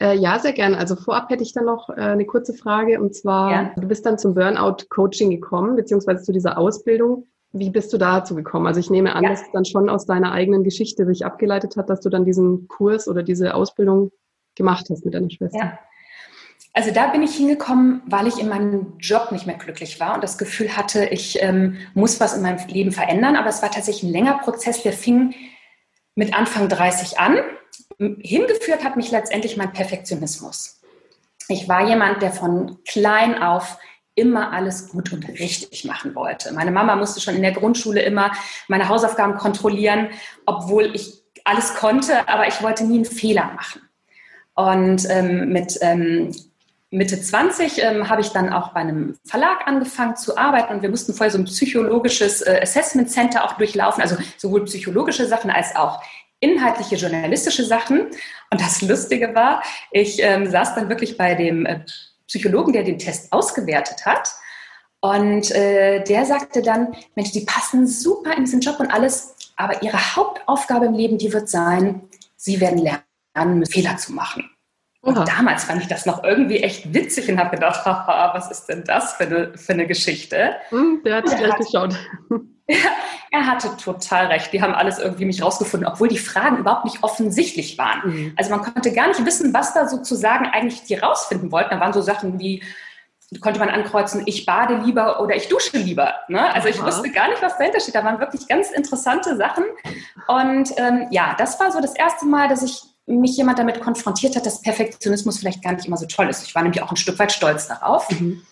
Äh, 0.00 0.16
ja, 0.16 0.38
sehr 0.38 0.54
gerne. 0.54 0.78
Also 0.78 0.96
vorab 0.96 1.28
hätte 1.28 1.42
ich 1.42 1.52
dann 1.52 1.66
noch 1.66 1.90
äh, 1.90 2.00
eine 2.00 2.24
kurze 2.24 2.54
Frage 2.54 3.00
und 3.00 3.14
zwar, 3.14 3.50
ja. 3.50 3.72
du 3.76 3.86
bist 3.86 4.06
dann 4.06 4.18
zum 4.18 4.34
Burnout-Coaching 4.34 5.28
gekommen, 5.30 5.76
beziehungsweise 5.76 6.22
zu 6.22 6.32
dieser 6.32 6.56
Ausbildung. 6.56 7.26
Wie 7.52 7.68
bist 7.68 7.92
du 7.92 7.98
dazu 7.98 8.34
gekommen? 8.34 8.66
Also 8.66 8.80
ich 8.80 8.88
nehme 8.88 9.14
an, 9.14 9.24
ja. 9.24 9.30
dass 9.30 9.42
es 9.42 9.52
dann 9.52 9.66
schon 9.66 9.90
aus 9.90 10.06
deiner 10.06 10.32
eigenen 10.32 10.64
Geschichte 10.64 11.04
sich 11.04 11.26
abgeleitet 11.26 11.76
hat, 11.76 11.90
dass 11.90 12.00
du 12.00 12.08
dann 12.08 12.24
diesen 12.24 12.68
Kurs 12.68 13.08
oder 13.08 13.22
diese 13.22 13.54
Ausbildung 13.54 14.12
gemacht 14.54 14.86
hast 14.88 15.04
mit 15.04 15.14
deiner 15.14 15.30
Schwester. 15.30 15.58
Ja. 15.58 15.78
Also 16.72 16.92
da 16.92 17.08
bin 17.08 17.22
ich 17.22 17.34
hingekommen, 17.34 18.02
weil 18.06 18.28
ich 18.28 18.38
in 18.38 18.48
meinem 18.48 18.94
Job 18.98 19.32
nicht 19.32 19.46
mehr 19.46 19.56
glücklich 19.56 19.98
war 19.98 20.14
und 20.14 20.22
das 20.22 20.38
Gefühl 20.38 20.76
hatte, 20.76 21.06
ich 21.06 21.42
ähm, 21.42 21.78
muss 21.94 22.20
was 22.20 22.34
in 22.34 22.42
meinem 22.42 22.64
Leben 22.68 22.92
verändern. 22.92 23.36
Aber 23.36 23.48
es 23.48 23.60
war 23.60 23.70
tatsächlich 23.70 24.04
ein 24.04 24.12
länger 24.12 24.38
Prozess, 24.38 24.82
der 24.82 24.92
fing 24.92 25.34
mit 26.14 26.32
Anfang 26.34 26.68
30 26.68 27.18
an. 27.18 27.38
Hingeführt 27.98 28.84
hat 28.84 28.96
mich 28.96 29.10
letztendlich 29.10 29.56
mein 29.56 29.72
Perfektionismus. 29.72 30.80
Ich 31.48 31.68
war 31.68 31.86
jemand, 31.86 32.22
der 32.22 32.30
von 32.30 32.78
klein 32.84 33.42
auf 33.42 33.78
immer 34.14 34.52
alles 34.52 34.88
gut 34.88 35.12
und 35.12 35.28
richtig 35.28 35.84
machen 35.84 36.14
wollte. 36.14 36.52
Meine 36.52 36.70
Mama 36.70 36.94
musste 36.94 37.20
schon 37.20 37.34
in 37.34 37.42
der 37.42 37.52
Grundschule 37.52 38.02
immer 38.02 38.32
meine 38.68 38.88
Hausaufgaben 38.88 39.36
kontrollieren, 39.36 40.08
obwohl 40.46 40.94
ich 40.94 41.22
alles 41.44 41.74
konnte, 41.74 42.28
aber 42.28 42.46
ich 42.46 42.62
wollte 42.62 42.84
nie 42.84 42.96
einen 42.96 43.04
Fehler 43.04 43.52
machen. 43.56 43.82
Und 44.54 45.08
ähm, 45.08 45.52
mit 45.52 45.78
ähm, 45.80 46.32
Mitte 46.90 47.20
20 47.20 47.82
ähm, 47.82 48.08
habe 48.08 48.20
ich 48.20 48.30
dann 48.30 48.52
auch 48.52 48.72
bei 48.72 48.80
einem 48.80 49.16
Verlag 49.24 49.66
angefangen 49.66 50.16
zu 50.16 50.36
arbeiten 50.36 50.74
und 50.74 50.82
wir 50.82 50.88
mussten 50.88 51.14
vorher 51.14 51.30
so 51.30 51.38
ein 51.38 51.44
psychologisches 51.44 52.42
äh, 52.42 52.58
Assessment 52.62 53.10
Center 53.10 53.44
auch 53.44 53.52
durchlaufen, 53.52 54.02
also 54.02 54.16
sowohl 54.36 54.64
psychologische 54.64 55.26
Sachen 55.26 55.50
als 55.52 55.76
auch 55.76 56.02
inhaltliche 56.40 56.96
journalistische 56.96 57.64
Sachen. 57.64 58.06
Und 58.50 58.60
das 58.60 58.82
Lustige 58.82 59.34
war, 59.34 59.62
ich 59.92 60.20
ähm, 60.20 60.50
saß 60.50 60.74
dann 60.74 60.88
wirklich 60.88 61.16
bei 61.16 61.36
dem 61.36 61.64
äh, 61.64 61.80
Psychologen, 62.26 62.72
der 62.72 62.82
den 62.82 62.98
Test 62.98 63.32
ausgewertet 63.32 64.04
hat. 64.04 64.28
Und 65.00 65.50
äh, 65.52 66.02
der 66.02 66.26
sagte 66.26 66.60
dann, 66.60 66.94
Mensch, 67.14 67.30
die 67.30 67.44
passen 67.44 67.86
super 67.86 68.36
in 68.36 68.44
diesen 68.44 68.60
Job 68.60 68.80
und 68.80 68.90
alles, 68.90 69.36
aber 69.56 69.82
ihre 69.82 70.16
Hauptaufgabe 70.16 70.86
im 70.86 70.94
Leben, 70.94 71.18
die 71.18 71.32
wird 71.32 71.48
sein, 71.48 72.02
sie 72.36 72.60
werden 72.60 72.78
lernen, 72.78 73.64
Fehler 73.66 73.96
zu 73.96 74.12
machen. 74.12 74.50
Und 75.02 75.16
Aha. 75.16 75.24
damals 75.24 75.64
fand 75.64 75.80
ich 75.80 75.88
das 75.88 76.04
noch 76.04 76.22
irgendwie 76.24 76.58
echt 76.58 76.92
witzig 76.92 77.30
und 77.30 77.38
habe 77.38 77.56
gedacht, 77.56 77.86
haha, 77.86 78.34
was 78.34 78.50
ist 78.50 78.66
denn 78.66 78.84
das 78.84 79.14
für 79.14 79.24
eine, 79.24 79.56
für 79.56 79.72
eine 79.72 79.86
Geschichte? 79.86 80.56
Hm, 80.68 81.00
der 81.04 81.16
hat 81.16 81.28
sich 81.28 81.38
gleich 81.38 81.56
geschaut. 81.56 81.96
er 83.30 83.46
hatte 83.46 83.74
total 83.76 84.26
recht. 84.26 84.52
Die 84.52 84.60
haben 84.60 84.74
alles 84.74 84.98
irgendwie 84.98 85.24
mich 85.24 85.42
rausgefunden, 85.42 85.88
obwohl 85.88 86.08
die 86.08 86.18
Fragen 86.18 86.58
überhaupt 86.58 86.84
nicht 86.84 87.02
offensichtlich 87.02 87.78
waren. 87.78 88.00
Mhm. 88.04 88.32
Also 88.36 88.50
man 88.50 88.62
konnte 88.62 88.92
gar 88.92 89.08
nicht 89.08 89.24
wissen, 89.24 89.54
was 89.54 89.72
da 89.72 89.88
sozusagen 89.88 90.46
eigentlich 90.46 90.82
die 90.82 90.96
rausfinden 90.96 91.50
wollten. 91.50 91.70
Da 91.70 91.80
waren 91.80 91.94
so 91.94 92.02
Sachen 92.02 92.38
wie, 92.38 92.62
konnte 93.40 93.58
man 93.58 93.70
ankreuzen, 93.70 94.24
ich 94.26 94.44
bade 94.44 94.78
lieber 94.84 95.20
oder 95.20 95.34
ich 95.34 95.48
dusche 95.48 95.78
lieber. 95.78 96.14
Ne? 96.28 96.52
Also 96.52 96.68
ich 96.68 96.82
wusste 96.82 97.10
gar 97.10 97.28
nicht, 97.28 97.40
was 97.40 97.56
dahinter 97.56 97.80
steht. 97.80 97.94
Da 97.94 98.04
waren 98.04 98.20
wirklich 98.20 98.46
ganz 98.48 98.70
interessante 98.70 99.36
Sachen. 99.36 99.64
Und 100.26 100.72
ähm, 100.76 101.06
ja, 101.10 101.34
das 101.38 101.58
war 101.58 101.72
so 101.72 101.80
das 101.80 101.94
erste 101.94 102.26
Mal, 102.26 102.48
dass 102.48 102.62
ich 102.62 102.82
mich 103.06 103.36
jemand 103.36 103.58
damit 103.58 103.80
konfrontiert 103.80 104.36
hat, 104.36 104.46
dass 104.46 104.62
Perfektionismus 104.62 105.38
vielleicht 105.38 105.62
gar 105.62 105.72
nicht 105.72 105.86
immer 105.86 105.96
so 105.96 106.06
toll 106.06 106.28
ist. 106.28 106.44
Ich 106.44 106.54
war 106.54 106.62
nämlich 106.62 106.82
auch 106.82 106.90
ein 106.90 106.96
Stück 106.96 107.18
weit 107.18 107.32
stolz 107.32 107.66
darauf. 107.66 108.08
Mhm. 108.10 108.42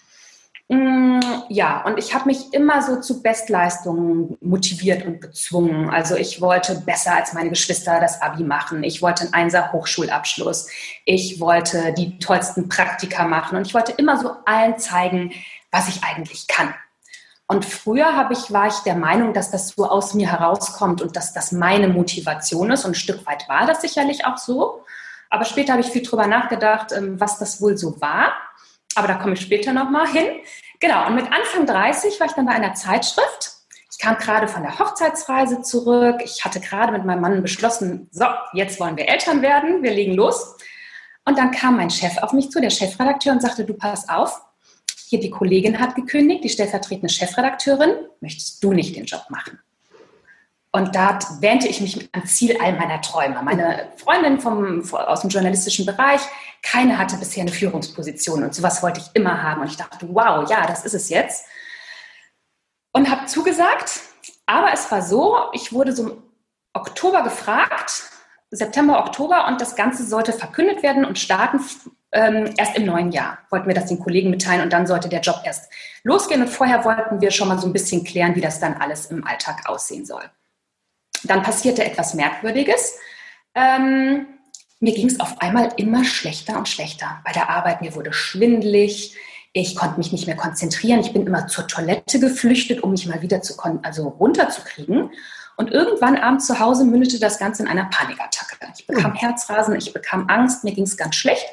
Mm, 0.70 1.20
ja, 1.48 1.82
und 1.84 1.98
ich 1.98 2.12
habe 2.12 2.26
mich 2.26 2.52
immer 2.52 2.82
so 2.82 3.00
zu 3.00 3.22
Bestleistungen 3.22 4.36
motiviert 4.42 5.06
und 5.06 5.22
gezwungen. 5.22 5.88
Also 5.88 6.14
ich 6.14 6.42
wollte 6.42 6.74
besser 6.84 7.14
als 7.14 7.32
meine 7.32 7.48
Geschwister 7.48 8.00
das 8.00 8.20
Abi 8.20 8.44
machen. 8.44 8.82
Ich 8.82 9.00
wollte 9.00 9.22
einen 9.24 9.32
Einser 9.32 9.72
Hochschulabschluss. 9.72 10.68
Ich 11.06 11.40
wollte 11.40 11.94
die 11.94 12.18
tollsten 12.18 12.68
Praktika 12.68 13.26
machen 13.26 13.56
und 13.56 13.66
ich 13.66 13.72
wollte 13.72 13.92
immer 13.92 14.18
so 14.18 14.32
allen 14.44 14.78
zeigen, 14.78 15.32
was 15.70 15.88
ich 15.88 16.04
eigentlich 16.04 16.46
kann. 16.48 16.74
Und 17.50 17.64
früher 17.64 18.14
habe 18.14 18.34
ich, 18.34 18.52
war 18.52 18.66
ich 18.66 18.78
der 18.80 18.94
Meinung, 18.94 19.32
dass 19.32 19.50
das 19.50 19.68
so 19.68 19.88
aus 19.88 20.12
mir 20.12 20.30
herauskommt 20.30 21.00
und 21.00 21.16
dass 21.16 21.32
das 21.32 21.50
meine 21.50 21.88
Motivation 21.88 22.70
ist. 22.70 22.84
Und 22.84 22.90
ein 22.90 22.94
Stück 22.94 23.26
weit 23.26 23.48
war 23.48 23.66
das 23.66 23.80
sicherlich 23.80 24.26
auch 24.26 24.36
so. 24.36 24.84
Aber 25.30 25.46
später 25.46 25.72
habe 25.72 25.80
ich 25.80 25.88
viel 25.88 26.02
drüber 26.02 26.26
nachgedacht, 26.26 26.92
ähm, 26.92 27.18
was 27.18 27.38
das 27.38 27.62
wohl 27.62 27.78
so 27.78 28.00
war. 28.02 28.34
Aber 28.94 29.08
da 29.08 29.14
komme 29.14 29.32
ich 29.32 29.40
später 29.40 29.72
nochmal 29.72 30.06
hin. 30.08 30.26
Genau, 30.78 31.06
und 31.06 31.14
mit 31.14 31.24
Anfang 31.32 31.64
30 31.66 32.20
war 32.20 32.26
ich 32.26 32.34
dann 32.34 32.46
bei 32.46 32.52
einer 32.52 32.74
Zeitschrift. 32.74 33.52
Ich 33.90 33.98
kam 33.98 34.18
gerade 34.18 34.46
von 34.46 34.62
der 34.62 34.78
Hochzeitsreise 34.78 35.62
zurück. 35.62 36.20
Ich 36.22 36.44
hatte 36.44 36.60
gerade 36.60 36.92
mit 36.92 37.06
meinem 37.06 37.22
Mann 37.22 37.42
beschlossen, 37.42 38.08
so, 38.12 38.26
jetzt 38.52 38.78
wollen 38.78 38.96
wir 38.96 39.08
Eltern 39.08 39.40
werden, 39.40 39.82
wir 39.82 39.92
legen 39.92 40.12
los. 40.12 40.56
Und 41.24 41.38
dann 41.38 41.50
kam 41.50 41.76
mein 41.76 41.90
Chef 41.90 42.18
auf 42.18 42.32
mich 42.32 42.50
zu, 42.50 42.60
der 42.60 42.70
Chefredakteur, 42.70 43.32
und 43.32 43.40
sagte, 43.40 43.64
du 43.64 43.74
pass 43.74 44.08
auf, 44.08 44.40
hier 45.08 45.20
die 45.20 45.30
Kollegin 45.30 45.78
hat 45.78 45.94
gekündigt, 45.94 46.44
die 46.44 46.48
stellvertretende 46.48 47.08
Chefredakteurin, 47.12 47.90
möchtest 48.20 48.62
du 48.62 48.72
nicht 48.72 48.96
den 48.96 49.04
Job 49.04 49.24
machen? 49.28 49.58
Und 50.70 50.94
da 50.94 51.18
wähnte 51.40 51.66
ich 51.66 51.80
mich 51.80 52.08
am 52.12 52.26
Ziel 52.26 52.56
all 52.62 52.74
meiner 52.74 53.00
Träume. 53.00 53.42
Meine 53.42 53.88
Freundin 53.96 54.38
vom, 54.38 54.82
aus 54.92 55.22
dem 55.22 55.30
journalistischen 55.30 55.86
Bereich, 55.86 56.20
keine 56.62 56.98
hatte 56.98 57.16
bisher 57.16 57.42
eine 57.42 57.52
Führungsposition 57.52 58.44
und 58.44 58.54
sowas 58.54 58.82
wollte 58.82 59.00
ich 59.00 59.08
immer 59.14 59.42
haben. 59.42 59.62
Und 59.62 59.68
ich 59.68 59.76
dachte, 59.76 60.06
wow, 60.12 60.48
ja, 60.48 60.66
das 60.66 60.84
ist 60.84 60.94
es 60.94 61.08
jetzt. 61.08 61.46
und 62.92 63.10
habe 63.10 63.26
zugesagt. 63.26 64.00
Aber 64.46 64.72
es 64.72 64.90
war 64.90 65.02
so, 65.02 65.36
ich 65.52 65.72
wurde 65.72 65.92
so 65.94 66.10
im 66.10 66.22
Oktober 66.74 67.22
gefragt, 67.22 68.02
September, 68.50 69.00
Oktober, 69.00 69.46
und 69.46 69.60
das 69.60 69.76
Ganze 69.76 70.06
sollte 70.06 70.32
verkündet 70.32 70.82
werden 70.82 71.04
und 71.04 71.18
starten 71.18 71.60
ähm, 72.12 72.54
erst 72.56 72.76
im 72.76 72.86
neuen 72.86 73.12
Jahr. 73.12 73.38
Wollten 73.50 73.68
wir 73.68 73.74
das 73.74 73.86
den 73.86 73.98
Kollegen 73.98 74.30
mitteilen 74.30 74.62
und 74.62 74.72
dann 74.72 74.86
sollte 74.86 75.08
der 75.08 75.20
Job 75.20 75.40
erst 75.44 75.70
losgehen. 76.02 76.42
Und 76.42 76.48
vorher 76.48 76.84
wollten 76.84 77.20
wir 77.20 77.30
schon 77.30 77.48
mal 77.48 77.58
so 77.58 77.66
ein 77.66 77.72
bisschen 77.72 78.04
klären, 78.04 78.34
wie 78.34 78.40
das 78.40 78.60
dann 78.60 78.74
alles 78.74 79.06
im 79.06 79.26
Alltag 79.26 79.68
aussehen 79.68 80.06
soll. 80.06 80.22
Dann 81.24 81.42
passierte 81.42 81.84
etwas 81.84 82.14
Merkwürdiges. 82.14 82.98
Ähm, 83.54 84.26
mir 84.80 84.94
ging 84.94 85.08
es 85.08 85.20
auf 85.20 85.40
einmal 85.40 85.72
immer 85.76 86.04
schlechter 86.04 86.56
und 86.56 86.68
schlechter 86.68 87.20
bei 87.24 87.32
der 87.32 87.50
Arbeit. 87.50 87.82
Mir 87.82 87.94
wurde 87.94 88.12
schwindelig. 88.12 89.16
Ich 89.52 89.74
konnte 89.74 89.98
mich 89.98 90.12
nicht 90.12 90.26
mehr 90.26 90.36
konzentrieren. 90.36 91.00
Ich 91.00 91.12
bin 91.12 91.26
immer 91.26 91.48
zur 91.48 91.66
Toilette 91.66 92.20
geflüchtet, 92.20 92.82
um 92.82 92.92
mich 92.92 93.06
mal 93.06 93.22
wieder 93.22 93.42
zu 93.42 93.54
also 93.82 94.08
runterzukriegen. 94.08 95.10
Und 95.56 95.72
irgendwann 95.72 96.16
abends 96.16 96.46
zu 96.46 96.60
Hause 96.60 96.84
mündete 96.84 97.18
das 97.18 97.40
Ganze 97.40 97.64
in 97.64 97.68
einer 97.68 97.86
Panikattacke. 97.86 98.48
Ich 98.76 98.86
bekam 98.86 99.12
oh. 99.16 99.20
Herzrasen, 99.20 99.74
ich 99.74 99.92
bekam 99.92 100.28
Angst, 100.28 100.62
mir 100.62 100.72
ging 100.72 100.84
es 100.84 100.96
ganz 100.96 101.16
schlecht. 101.16 101.44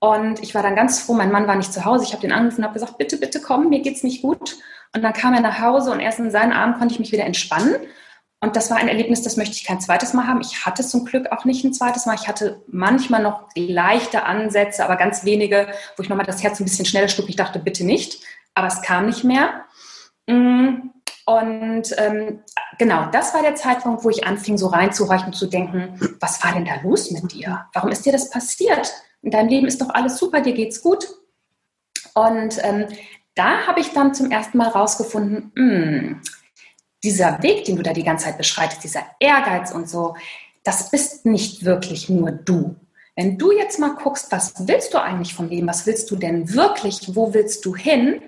Und 0.00 0.42
ich 0.42 0.54
war 0.54 0.62
dann 0.62 0.76
ganz 0.76 1.00
froh, 1.00 1.14
mein 1.14 1.32
Mann 1.32 1.48
war 1.48 1.56
nicht 1.56 1.72
zu 1.72 1.84
Hause. 1.84 2.04
Ich 2.04 2.12
habe 2.12 2.22
den 2.22 2.32
angerufen 2.32 2.58
und 2.58 2.64
habe 2.64 2.74
gesagt, 2.74 2.98
bitte, 2.98 3.16
bitte 3.16 3.40
komm, 3.40 3.68
mir 3.68 3.80
geht's 3.80 4.04
nicht 4.04 4.22
gut. 4.22 4.56
Und 4.94 5.02
dann 5.02 5.12
kam 5.12 5.34
er 5.34 5.40
nach 5.40 5.60
Hause 5.60 5.90
und 5.90 6.00
erst 6.00 6.18
in 6.18 6.30
seinen 6.30 6.52
Armen 6.52 6.74
konnte 6.78 6.94
ich 6.94 7.00
mich 7.00 7.12
wieder 7.12 7.24
entspannen. 7.24 7.76
Und 8.40 8.54
das 8.54 8.70
war 8.70 8.76
ein 8.76 8.86
Erlebnis, 8.86 9.22
das 9.22 9.36
möchte 9.36 9.56
ich 9.56 9.64
kein 9.64 9.80
zweites 9.80 10.14
Mal 10.14 10.28
haben. 10.28 10.40
Ich 10.40 10.64
hatte 10.64 10.86
zum 10.86 11.04
Glück 11.04 11.32
auch 11.32 11.44
nicht 11.44 11.64
ein 11.64 11.74
zweites 11.74 12.06
Mal. 12.06 12.14
Ich 12.14 12.28
hatte 12.28 12.62
manchmal 12.68 13.20
noch 13.20 13.48
leichte 13.56 14.22
Ansätze, 14.22 14.84
aber 14.84 14.94
ganz 14.94 15.24
wenige, 15.24 15.66
wo 15.96 16.04
ich 16.04 16.08
nochmal 16.08 16.26
das 16.26 16.42
Herz 16.44 16.60
ein 16.60 16.64
bisschen 16.64 16.86
schneller 16.86 17.08
schlug. 17.08 17.28
Ich 17.28 17.36
dachte, 17.36 17.58
bitte 17.58 17.84
nicht. 17.84 18.20
Aber 18.54 18.68
es 18.68 18.80
kam 18.82 19.06
nicht 19.06 19.24
mehr. 19.24 19.64
Mm, 20.28 20.90
und 21.26 21.94
ähm, 21.98 22.42
genau, 22.78 23.06
das 23.10 23.34
war 23.34 23.42
der 23.42 23.56
Zeitpunkt, 23.56 24.04
wo 24.04 24.10
ich 24.10 24.24
anfing, 24.24 24.56
so 24.56 24.68
reinzuhorchen 24.68 25.26
und 25.26 25.34
zu 25.34 25.46
denken, 25.46 26.16
was 26.20 26.42
war 26.44 26.52
denn 26.52 26.64
da 26.64 26.76
los 26.82 27.10
mit 27.10 27.32
dir? 27.32 27.66
Warum 27.74 27.90
ist 27.90 28.06
dir 28.06 28.12
das 28.12 28.30
passiert? 28.30 28.92
In 29.22 29.30
deinem 29.30 29.48
Leben 29.48 29.66
ist 29.66 29.80
doch 29.80 29.90
alles 29.90 30.18
super, 30.18 30.40
dir 30.40 30.54
geht's 30.54 30.82
gut. 30.82 31.08
Und 32.14 32.58
ähm, 32.62 32.86
da 33.34 33.66
habe 33.66 33.80
ich 33.80 33.92
dann 33.92 34.14
zum 34.14 34.30
ersten 34.30 34.58
Mal 34.58 34.68
rausgefunden, 34.68 35.52
mh, 35.54 35.74
hm, 35.74 36.22
dieser 37.04 37.42
Weg, 37.42 37.64
den 37.64 37.76
du 37.76 37.82
da 37.82 37.92
die 37.92 38.02
ganze 38.02 38.26
Zeit 38.26 38.38
beschreitest, 38.38 38.82
dieser 38.82 39.04
Ehrgeiz 39.20 39.70
und 39.70 39.88
so, 39.88 40.16
das 40.64 40.90
bist 40.90 41.26
nicht 41.26 41.64
wirklich 41.64 42.08
nur 42.08 42.32
du. 42.32 42.76
Wenn 43.14 43.38
du 43.38 43.52
jetzt 43.52 43.78
mal 43.78 43.94
guckst, 43.94 44.30
was 44.30 44.68
willst 44.68 44.94
du 44.94 45.02
eigentlich 45.02 45.34
vom 45.34 45.48
Leben? 45.48 45.66
Was 45.66 45.86
willst 45.86 46.10
du 46.10 46.16
denn 46.16 46.54
wirklich? 46.54 47.16
Wo 47.16 47.34
willst 47.34 47.64
du 47.64 47.74
hin? 47.74 48.20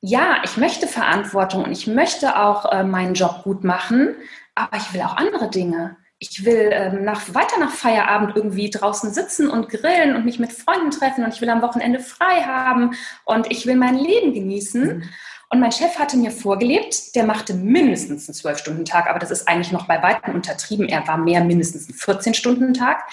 Ja, 0.00 0.42
ich 0.44 0.56
möchte 0.56 0.86
Verantwortung 0.86 1.64
und 1.64 1.72
ich 1.72 1.86
möchte 1.86 2.38
auch 2.38 2.70
äh, 2.70 2.84
meinen 2.84 3.14
Job 3.14 3.42
gut 3.42 3.64
machen, 3.64 4.14
aber 4.54 4.76
ich 4.76 4.92
will 4.94 5.02
auch 5.02 5.16
andere 5.16 5.50
Dinge. 5.50 5.96
Ich 6.20 6.44
will 6.44 6.70
ähm, 6.72 7.04
nach, 7.04 7.32
weiter 7.32 7.60
nach 7.60 7.70
Feierabend 7.70 8.34
irgendwie 8.34 8.70
draußen 8.70 9.12
sitzen 9.12 9.48
und 9.48 9.68
grillen 9.68 10.16
und 10.16 10.24
mich 10.24 10.40
mit 10.40 10.52
Freunden 10.52 10.90
treffen 10.90 11.24
und 11.24 11.32
ich 11.32 11.40
will 11.40 11.50
am 11.50 11.62
Wochenende 11.62 12.00
frei 12.00 12.42
haben 12.42 12.96
und 13.24 13.50
ich 13.50 13.66
will 13.66 13.76
mein 13.76 13.96
Leben 13.96 14.34
genießen. 14.34 14.98
Mhm. 14.98 15.02
Und 15.50 15.60
mein 15.60 15.72
Chef 15.72 15.98
hatte 15.98 16.18
mir 16.18 16.30
vorgelebt, 16.30 17.14
der 17.14 17.24
machte 17.24 17.54
mindestens 17.54 18.28
einen 18.28 18.34
Zwölf-Stunden-Tag, 18.34 19.08
aber 19.08 19.18
das 19.18 19.30
ist 19.30 19.48
eigentlich 19.48 19.72
noch 19.72 19.86
bei 19.86 20.02
weitem 20.02 20.34
untertrieben. 20.34 20.88
Er 20.88 21.08
war 21.08 21.16
mehr 21.16 21.42
mindestens 21.42 21.88
ein 21.88 21.94
14-Stunden-Tag. 21.94 23.04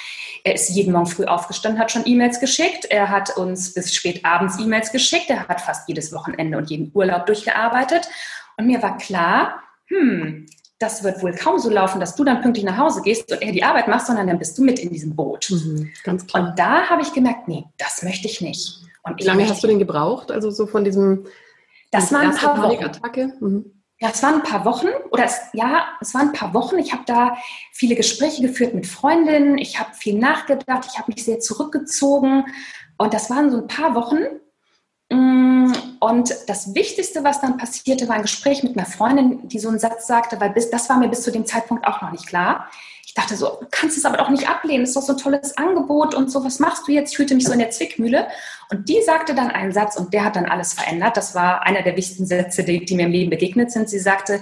Er 0.44 0.56
ist 0.56 0.70
jeden 0.70 0.92
Morgen 0.92 1.06
früh 1.06 1.24
aufgestanden, 1.24 1.80
hat 1.80 1.92
schon 1.92 2.06
E-Mails 2.06 2.42
geschickt. 2.42 2.86
Er 2.90 3.10
hat 3.10 3.38
uns 3.38 3.74
bis 3.74 3.96
spät 3.96 4.26
abends 4.26 4.60
E-Mails 4.60 4.92
geschickt. 4.92 5.30
Er 5.30 5.48
hat 5.48 5.62
fast 5.62 5.88
jedes 5.88 6.12
Wochenende 6.12 6.58
und 6.58 6.70
jeden 6.70 6.92
Urlaub 6.94 7.26
durchgearbeitet. 7.26 8.10
Und 8.58 8.68
mir 8.68 8.82
war 8.82 8.98
klar, 8.98 9.64
hm, 9.86 10.46
das 10.80 11.04
wird 11.04 11.24
wohl 11.24 11.34
kaum 11.34 11.58
so 11.58 11.70
laufen, 11.70 12.00
dass 12.00 12.16
du 12.16 12.24
dann 12.24 12.42
pünktlich 12.42 12.66
nach 12.66 12.78
Hause 12.78 13.02
gehst 13.02 13.32
und 13.32 13.42
er 13.42 13.52
die 13.52 13.64
Arbeit 13.64 13.88
macht, 13.88 14.06
sondern 14.06 14.28
dann 14.28 14.40
bist 14.40 14.58
du 14.58 14.64
mit 14.64 14.80
in 14.80 14.90
diesem 14.90 15.16
Boot. 15.16 15.50
Mhm, 15.50 15.92
ganz 16.04 16.28
klar. 16.28 16.50
Und 16.50 16.60
da 16.60 16.90
habe 16.90 17.02
ich 17.02 17.14
gemerkt, 17.14 17.48
nee, 17.48 17.66
das 17.78 18.04
möchte 18.04 18.28
ich 18.28 18.42
nicht. 18.42 18.82
Und 19.04 19.20
Wie 19.20 19.26
lange 19.26 19.48
hast 19.48 19.64
du 19.64 19.68
denn 19.68 19.80
gebraucht? 19.80 20.32
Also 20.32 20.52
so 20.52 20.68
von 20.68 20.84
diesem 20.84 21.26
das 21.92 22.12
waren 22.12 22.32
ein 22.32 22.36
paar 22.36 22.62
Wochen. 22.62 23.36
Mhm. 23.40 23.72
Ja, 24.02 24.10
es 24.10 24.22
waren 24.22 24.36
ein 24.36 24.44
paar 24.44 24.66
Wochen 24.66 24.88
oder 25.12 25.24
es, 25.24 25.40
ja, 25.54 25.86
es 26.02 26.14
waren 26.14 26.30
ein 26.30 26.34
paar 26.34 26.54
Wochen. 26.54 26.78
Ich 26.78 26.92
habe 26.92 27.04
da 27.06 27.38
viele 27.72 27.96
Gespräche 27.96 28.42
geführt 28.42 28.74
mit 28.74 28.86
Freundinnen. 28.86 29.58
Ich 29.58 29.80
habe 29.80 29.94
viel 29.94 30.20
nachgedacht. 30.20 30.90
Ich 30.92 31.00
habe 31.00 31.14
mich 31.14 31.24
sehr 31.24 31.40
zurückgezogen. 31.40 32.46
Und 32.98 33.14
das 33.14 33.30
waren 33.30 33.50
so 33.52 33.58
ein 33.58 33.68
paar 33.68 33.96
Wochen. 33.96 34.26
Und 36.00 36.36
das 36.48 36.76
Wichtigste, 36.76 37.24
was 37.24 37.42
dann 37.42 37.58
passierte, 37.58 38.08
war 38.08 38.16
ein 38.16 38.22
Gespräch 38.22 38.64
mit 38.64 38.78
einer 38.78 38.86
Freundin, 38.86 39.48
die 39.48 39.60
so 39.60 39.70
einen 39.70 39.80
Satz 39.80 40.08
sagte, 40.08 40.40
weil 40.40 40.52
bis, 40.52 40.70
das 40.70 40.90
war 40.90 40.98
mir 40.98 41.08
bis 41.08 41.24
zu 41.24 41.32
dem 41.32 41.46
Zeitpunkt 41.46 41.86
auch 41.88 42.02
noch 42.02 42.12
nicht 42.12 42.28
klar 42.28 42.70
dachte 43.16 43.38
so, 43.38 43.58
du 43.62 43.68
kannst 43.72 43.98
es 43.98 44.06
aber 44.06 44.18
doch 44.18 44.30
nicht 44.30 44.48
ablehnen, 44.48 44.82
das 44.82 44.90
ist 44.90 44.98
doch 44.98 45.02
so 45.02 45.14
ein 45.14 45.18
tolles 45.18 45.58
Angebot 45.58 46.14
und 46.14 46.30
so, 46.30 46.44
was 46.44 46.60
machst 46.60 46.88
du 46.88 46.92
jetzt? 46.92 47.12
Ich 47.12 47.18
fühlte 47.18 47.34
mich 47.34 47.46
so 47.46 47.54
in 47.54 47.60
der 47.60 47.72
Zwickmühle. 47.72 48.28
Und 48.70 48.90
die 48.90 49.02
sagte 49.02 49.34
dann 49.34 49.50
einen 49.52 49.72
Satz 49.72 49.96
und 49.96 50.14
der 50.14 50.26
hat 50.26 50.36
dann 50.36 50.46
alles 50.46 50.74
verändert. 50.74 51.18
Das 51.18 51.34
war 51.34 51.64
einer 51.64 51.82
der 51.82 51.96
wichtigsten 51.96 52.26
Sätze, 52.26 52.64
die, 52.64 52.84
die 52.84 52.96
mir 52.96 53.06
im 53.06 53.12
Leben 53.12 53.30
begegnet 53.30 53.72
sind. 53.72 53.90
Sie 53.90 54.00
sagte, 54.00 54.42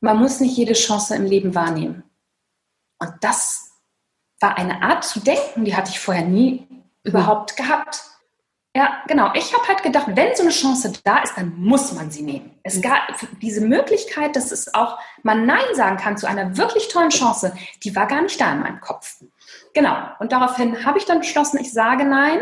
man 0.00 0.18
muss 0.18 0.40
nicht 0.40 0.56
jede 0.56 0.72
Chance 0.72 1.14
im 1.14 1.24
Leben 1.26 1.54
wahrnehmen. 1.54 2.02
Und 2.98 3.12
das 3.20 3.70
war 4.40 4.58
eine 4.58 4.82
Art 4.82 5.04
zu 5.04 5.20
denken, 5.20 5.64
die 5.64 5.76
hatte 5.76 5.90
ich 5.90 6.00
vorher 6.00 6.24
nie 6.24 6.66
überhaupt 7.04 7.56
gehabt. 7.56 8.02
Ja, 8.78 9.02
genau. 9.08 9.32
Ich 9.34 9.52
habe 9.52 9.66
halt 9.66 9.82
gedacht, 9.82 10.06
wenn 10.14 10.36
so 10.36 10.44
eine 10.44 10.52
Chance 10.52 10.92
da 11.02 11.18
ist, 11.18 11.36
dann 11.36 11.52
muss 11.56 11.92
man 11.94 12.12
sie 12.12 12.22
nehmen. 12.22 12.52
Es 12.62 12.76
mhm. 12.76 12.82
gab 12.82 13.00
diese 13.42 13.60
Möglichkeit, 13.60 14.36
dass 14.36 14.52
es 14.52 14.72
auch 14.72 15.00
man 15.24 15.46
Nein 15.46 15.74
sagen 15.74 15.96
kann 15.96 16.16
zu 16.16 16.28
einer 16.28 16.56
wirklich 16.56 16.86
tollen 16.86 17.10
Chance, 17.10 17.52
die 17.82 17.96
war 17.96 18.06
gar 18.06 18.22
nicht 18.22 18.40
da 18.40 18.52
in 18.52 18.60
meinem 18.60 18.80
Kopf. 18.80 19.16
Genau. 19.74 19.96
Und 20.20 20.30
daraufhin 20.30 20.84
habe 20.84 20.96
ich 20.96 21.06
dann 21.06 21.18
beschlossen, 21.18 21.58
ich 21.58 21.72
sage 21.72 22.04
Nein. 22.04 22.38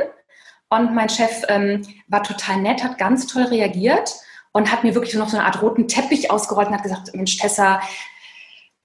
Und 0.69 0.95
mein 0.95 1.09
Chef 1.09 1.43
ähm, 1.49 1.81
war 2.07 2.23
total 2.23 2.59
nett, 2.59 2.85
hat 2.85 2.99
ganz 2.99 3.27
toll 3.27 3.45
reagiert 3.45 4.15
und 4.53 4.71
hat 4.71 4.85
mir 4.85 4.95
wirklich 4.95 5.15
noch 5.15 5.31
so 5.31 5.39
eine 5.39 5.47
Art 5.47 5.63
roten 5.63 5.89
Teppich 5.89 6.31
ausgerollt 6.31 6.69
und 6.69 6.75
hat 6.75 6.83
gesagt, 6.83 7.15
Mensch, 7.15 7.39
Tessa, 7.39 7.81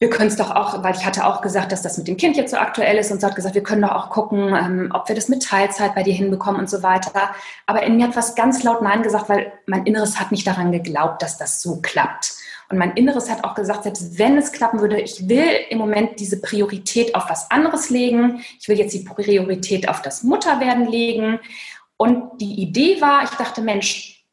wir 0.02 0.10
können 0.10 0.30
es 0.30 0.36
doch 0.36 0.50
auch, 0.50 0.84
weil 0.84 0.96
ich 0.96 1.06
hatte 1.06 1.28
auch 1.28 1.42
gesagt, 1.42 1.72
dass 1.72 1.84
das 1.84 1.96
mit 2.00 2.08
dem 2.08 2.18
Kind 2.18 2.36
jetzt 2.36 2.50
so 2.50 2.58
aktuell 2.58 2.98
ist 2.98 3.12
und 3.12 3.22
so 3.22 3.28
hat 3.28 3.36
gesagt, 3.36 3.54
wir 3.54 3.62
können 3.62 3.84
doch 3.84 3.92
auch 3.92 4.10
gucken, 4.10 4.48
ähm, 4.56 4.90
ob 4.96 5.08
wir 5.08 5.14
das 5.14 5.30
mit 5.30 5.44
Teilzeit 5.44 5.94
bei 5.94 6.02
dir 6.02 6.16
hinbekommen 6.16 6.60
und 6.60 6.68
so 6.68 6.82
weiter. 6.82 7.36
Aber 7.68 7.84
in 7.84 7.98
mir 7.98 8.08
hat 8.08 8.16
was 8.16 8.34
ganz 8.34 8.64
laut 8.64 8.82
Nein 8.82 9.04
gesagt, 9.04 9.30
weil 9.30 9.54
mein 9.68 9.86
Inneres 9.86 10.20
hat 10.20 10.32
nicht 10.32 10.48
daran 10.48 10.72
geglaubt, 10.72 11.22
dass 11.22 11.38
das 11.38 11.62
so 11.62 11.82
klappt. 11.84 12.34
Und 12.70 12.80
mein 12.80 12.94
Inneres 12.94 13.30
hat 13.30 13.44
auch 13.44 13.54
gesagt, 13.54 13.84
selbst 13.84 14.18
wenn 14.18 14.40
es 14.40 14.52
klappen 14.52 14.80
würde, 14.80 15.00
ich 15.00 15.30
will 15.30 15.46
im 15.70 15.78
Moment 15.78 16.20
diese 16.20 16.42
Priorität 16.42 17.14
auf 17.14 17.30
was 17.30 17.52
anderes 17.52 17.92
legen. 17.92 18.42
Ich 18.60 18.68
will 18.68 18.80
jetzt 18.80 18.96
die 18.96 19.04
Priorität 19.04 19.88
auf 19.88 20.02
das 20.02 20.24
Mutterwerden 20.24 20.88
legen. 20.88 21.40
Und 21.98 22.42
die 22.42 22.60
Idee 22.60 23.00
war, 23.02 23.24
ich 23.24 23.38
dachte, 23.38 23.62
Mensch, 23.62 24.26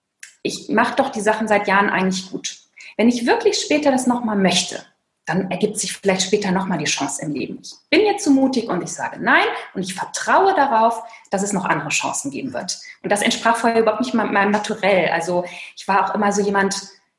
ich 0.43 0.71
mache 0.71 0.97
doch 0.97 1.11
die 1.11 1.21
Sachen 1.21 1.47
seit 1.47 1.69
Jahren 1.69 1.91
eigentlich 1.91 2.31
gut. 2.31 2.57
Wenn 2.97 3.11
ich 3.11 3.27
wirklich 3.27 3.59
später 3.59 3.91
das 3.91 4.07
nochmal 4.07 4.37
möchte, 4.37 4.83
dann 5.29 5.51
ergibt 5.51 5.79
sich 5.79 5.93
vielleicht 5.93 6.23
später 6.23 6.51
nochmal 6.51 6.79
die 6.79 6.85
Chance 6.85 7.23
im 7.23 7.33
Leben. 7.33 7.59
Ich 7.63 7.75
bin 7.91 8.07
jetzt 8.07 8.25
zu 8.25 8.31
mutig 8.31 8.69
und 8.69 8.83
ich 8.83 8.93
sage 8.93 9.19
nein 9.21 9.47
und 9.75 9.83
ich 9.83 9.95
vertraue 9.95 10.55
darauf, 10.55 11.03
dass 11.31 11.43
es 11.43 11.53
noch 11.53 11.65
andere 11.65 11.91
Chancen 11.91 12.31
geben 12.31 12.53
wird. 12.53 12.79
Und 13.03 13.13
das 13.13 13.23
entsprach 13.23 13.57
vorher 13.57 13.81
überhaupt 13.81 14.01
nicht 14.01 14.15
meinem 14.15 14.51
Naturell. 14.51 15.11
Also 15.11 15.45
ich 15.77 15.87
war 15.87 16.05
auch 16.05 16.15
immer 16.15 16.33
so 16.33 16.43
jemand, 16.43 16.75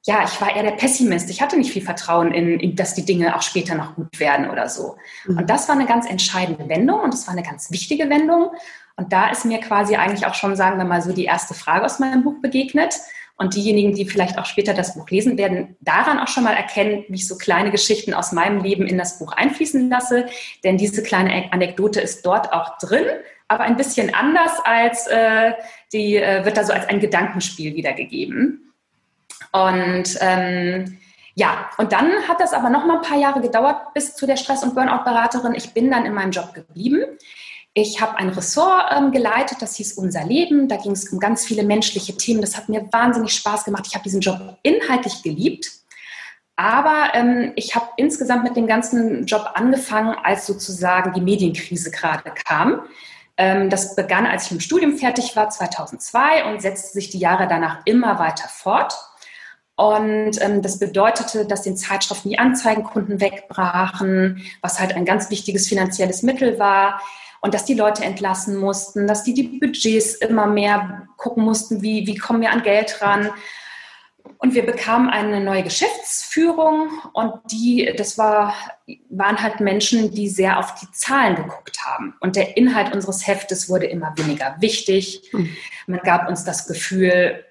ja, 0.05 0.23
ich 0.23 0.39
war 0.41 0.55
eher 0.55 0.63
der 0.63 0.71
Pessimist. 0.71 1.29
Ich 1.29 1.41
hatte 1.41 1.57
nicht 1.57 1.71
viel 1.71 1.83
Vertrauen 1.83 2.31
in, 2.31 2.59
in 2.59 2.75
dass 2.75 2.95
die 2.95 3.05
Dinge 3.05 3.35
auch 3.35 3.41
später 3.41 3.75
noch 3.75 3.95
gut 3.95 4.19
werden 4.19 4.49
oder 4.49 4.69
so. 4.69 4.95
Mhm. 5.25 5.39
Und 5.39 5.49
das 5.49 5.67
war 5.67 5.75
eine 5.75 5.85
ganz 5.85 6.09
entscheidende 6.09 6.69
Wendung 6.69 7.01
und 7.01 7.13
das 7.13 7.27
war 7.27 7.33
eine 7.33 7.43
ganz 7.43 7.69
wichtige 7.71 8.09
Wendung. 8.09 8.51
Und 8.95 9.13
da 9.13 9.29
ist 9.29 9.45
mir 9.45 9.59
quasi 9.59 9.95
eigentlich 9.95 10.25
auch 10.25 10.33
schon, 10.33 10.55
sagen 10.55 10.77
wir 10.77 10.85
mal 10.85 11.01
so, 11.01 11.13
die 11.13 11.25
erste 11.25 11.53
Frage 11.53 11.85
aus 11.85 11.99
meinem 11.99 12.23
Buch 12.23 12.41
begegnet. 12.41 12.95
Und 13.41 13.55
diejenigen, 13.55 13.95
die 13.95 14.03
vielleicht 14.03 14.37
auch 14.37 14.45
später 14.45 14.73
das 14.73 14.95
Buch 14.95 15.09
lesen, 15.09 15.37
werden 15.37 15.77
daran 15.79 16.19
auch 16.19 16.27
schon 16.27 16.43
mal 16.43 16.55
erkennen, 16.55 17.05
wie 17.07 17.15
ich 17.15 17.27
so 17.27 17.37
kleine 17.37 17.71
Geschichten 17.71 18.13
aus 18.13 18.33
meinem 18.33 18.61
Leben 18.61 18.85
in 18.85 18.97
das 18.97 19.17
Buch 19.17 19.31
einfließen 19.31 19.89
lasse. 19.89 20.25
Denn 20.65 20.77
diese 20.77 21.01
kleine 21.03 21.49
Anekdote 21.53 22.01
ist 22.01 22.25
dort 22.25 22.51
auch 22.51 22.77
drin, 22.79 23.05
aber 23.47 23.63
ein 23.63 23.77
bisschen 23.77 24.13
anders 24.13 24.59
als 24.65 25.07
äh, 25.07 25.53
die 25.93 26.17
äh, 26.17 26.43
wird 26.43 26.57
da 26.57 26.65
so 26.65 26.73
als 26.73 26.87
ein 26.87 26.99
Gedankenspiel 26.99 27.75
wiedergegeben. 27.75 28.73
Und 29.53 30.17
ähm, 30.19 30.97
ja, 31.35 31.69
und 31.77 31.93
dann 31.93 32.27
hat 32.27 32.41
das 32.41 32.51
aber 32.51 32.69
noch 32.69 32.85
mal 32.85 32.97
ein 32.97 33.03
paar 33.03 33.17
Jahre 33.17 33.39
gedauert 33.39 33.93
bis 33.93 34.15
zu 34.15 34.27
der 34.27 34.35
Stress- 34.35 34.63
und 34.63 34.75
Burnout-Beraterin. 34.75 35.55
Ich 35.55 35.73
bin 35.73 35.89
dann 35.89 36.05
in 36.05 36.13
meinem 36.13 36.31
Job 36.31 36.53
geblieben. 36.53 37.05
Ich 37.73 38.01
habe 38.01 38.17
ein 38.17 38.29
Ressort 38.29 38.91
ähm, 38.95 39.11
geleitet, 39.11 39.61
das 39.61 39.75
hieß 39.75 39.93
Unser 39.93 40.25
Leben. 40.25 40.67
Da 40.67 40.77
ging 40.77 40.91
es 40.91 41.09
um 41.09 41.19
ganz 41.19 41.45
viele 41.45 41.63
menschliche 41.63 42.17
Themen. 42.17 42.41
Das 42.41 42.57
hat 42.57 42.67
mir 42.67 42.87
wahnsinnig 42.91 43.33
Spaß 43.33 43.63
gemacht. 43.63 43.85
Ich 43.87 43.93
habe 43.93 44.03
diesen 44.03 44.21
Job 44.21 44.57
inhaltlich 44.63 45.21
geliebt. 45.21 45.69
Aber 46.55 47.13
ähm, 47.13 47.53
ich 47.55 47.75
habe 47.75 47.87
insgesamt 47.95 48.43
mit 48.43 48.57
dem 48.57 48.67
ganzen 48.67 49.25
Job 49.25 49.51
angefangen, 49.53 50.15
als 50.23 50.45
sozusagen 50.45 51.13
die 51.13 51.21
Medienkrise 51.21 51.89
gerade 51.89 52.33
kam. 52.45 52.81
Ähm, 53.37 53.69
das 53.69 53.95
begann, 53.95 54.25
als 54.25 54.47
ich 54.47 54.51
im 54.51 54.59
Studium 54.59 54.97
fertig 54.97 55.37
war, 55.37 55.49
2002 55.49 56.51
und 56.51 56.61
setzte 56.61 56.91
sich 56.91 57.09
die 57.09 57.19
Jahre 57.19 57.47
danach 57.47 57.83
immer 57.85 58.19
weiter 58.19 58.49
fort. 58.49 58.93
Und 59.77 60.41
ähm, 60.41 60.61
das 60.61 60.79
bedeutete, 60.79 61.45
dass 61.45 61.61
den 61.61 61.77
Zeitschriften 61.77 62.27
die 62.27 62.39
Anzeigenkunden 62.39 63.21
wegbrachen, 63.21 64.43
was 64.61 64.81
halt 64.81 64.93
ein 64.93 65.05
ganz 65.05 65.29
wichtiges 65.29 65.69
finanzielles 65.69 66.23
Mittel 66.23 66.59
war. 66.59 66.99
Und 67.41 67.53
dass 67.53 67.65
die 67.65 67.73
Leute 67.73 68.03
entlassen 68.03 68.57
mussten, 68.57 69.07
dass 69.07 69.23
die 69.23 69.33
die 69.33 69.59
Budgets 69.59 70.15
immer 70.15 70.47
mehr 70.47 71.07
gucken 71.17 71.43
mussten, 71.43 71.81
wie, 71.81 72.05
wie 72.07 72.15
kommen 72.15 72.41
wir 72.41 72.51
an 72.51 72.63
Geld 72.63 73.01
ran. 73.01 73.29
Und 74.37 74.53
wir 74.53 74.65
bekamen 74.65 75.09
eine 75.09 75.41
neue 75.41 75.63
Geschäftsführung 75.63 76.89
und 77.13 77.33
die, 77.51 77.93
das 77.97 78.17
war, 78.17 78.53
waren 79.09 79.41
halt 79.41 79.59
Menschen, 79.59 80.13
die 80.13 80.29
sehr 80.29 80.59
auf 80.59 80.75
die 80.75 80.89
Zahlen 80.91 81.35
geguckt 81.35 81.83
haben. 81.85 82.15
Und 82.21 82.35
der 82.35 82.55
Inhalt 82.55 82.93
unseres 82.93 83.27
Heftes 83.27 83.69
wurde 83.69 83.87
immer 83.87 84.13
weniger 84.17 84.55
wichtig. 84.59 85.29
Mhm. 85.33 85.49
Man 85.87 85.99
gab 86.01 86.29
uns 86.29 86.45
das 86.45 86.67
Gefühl, 86.67 87.43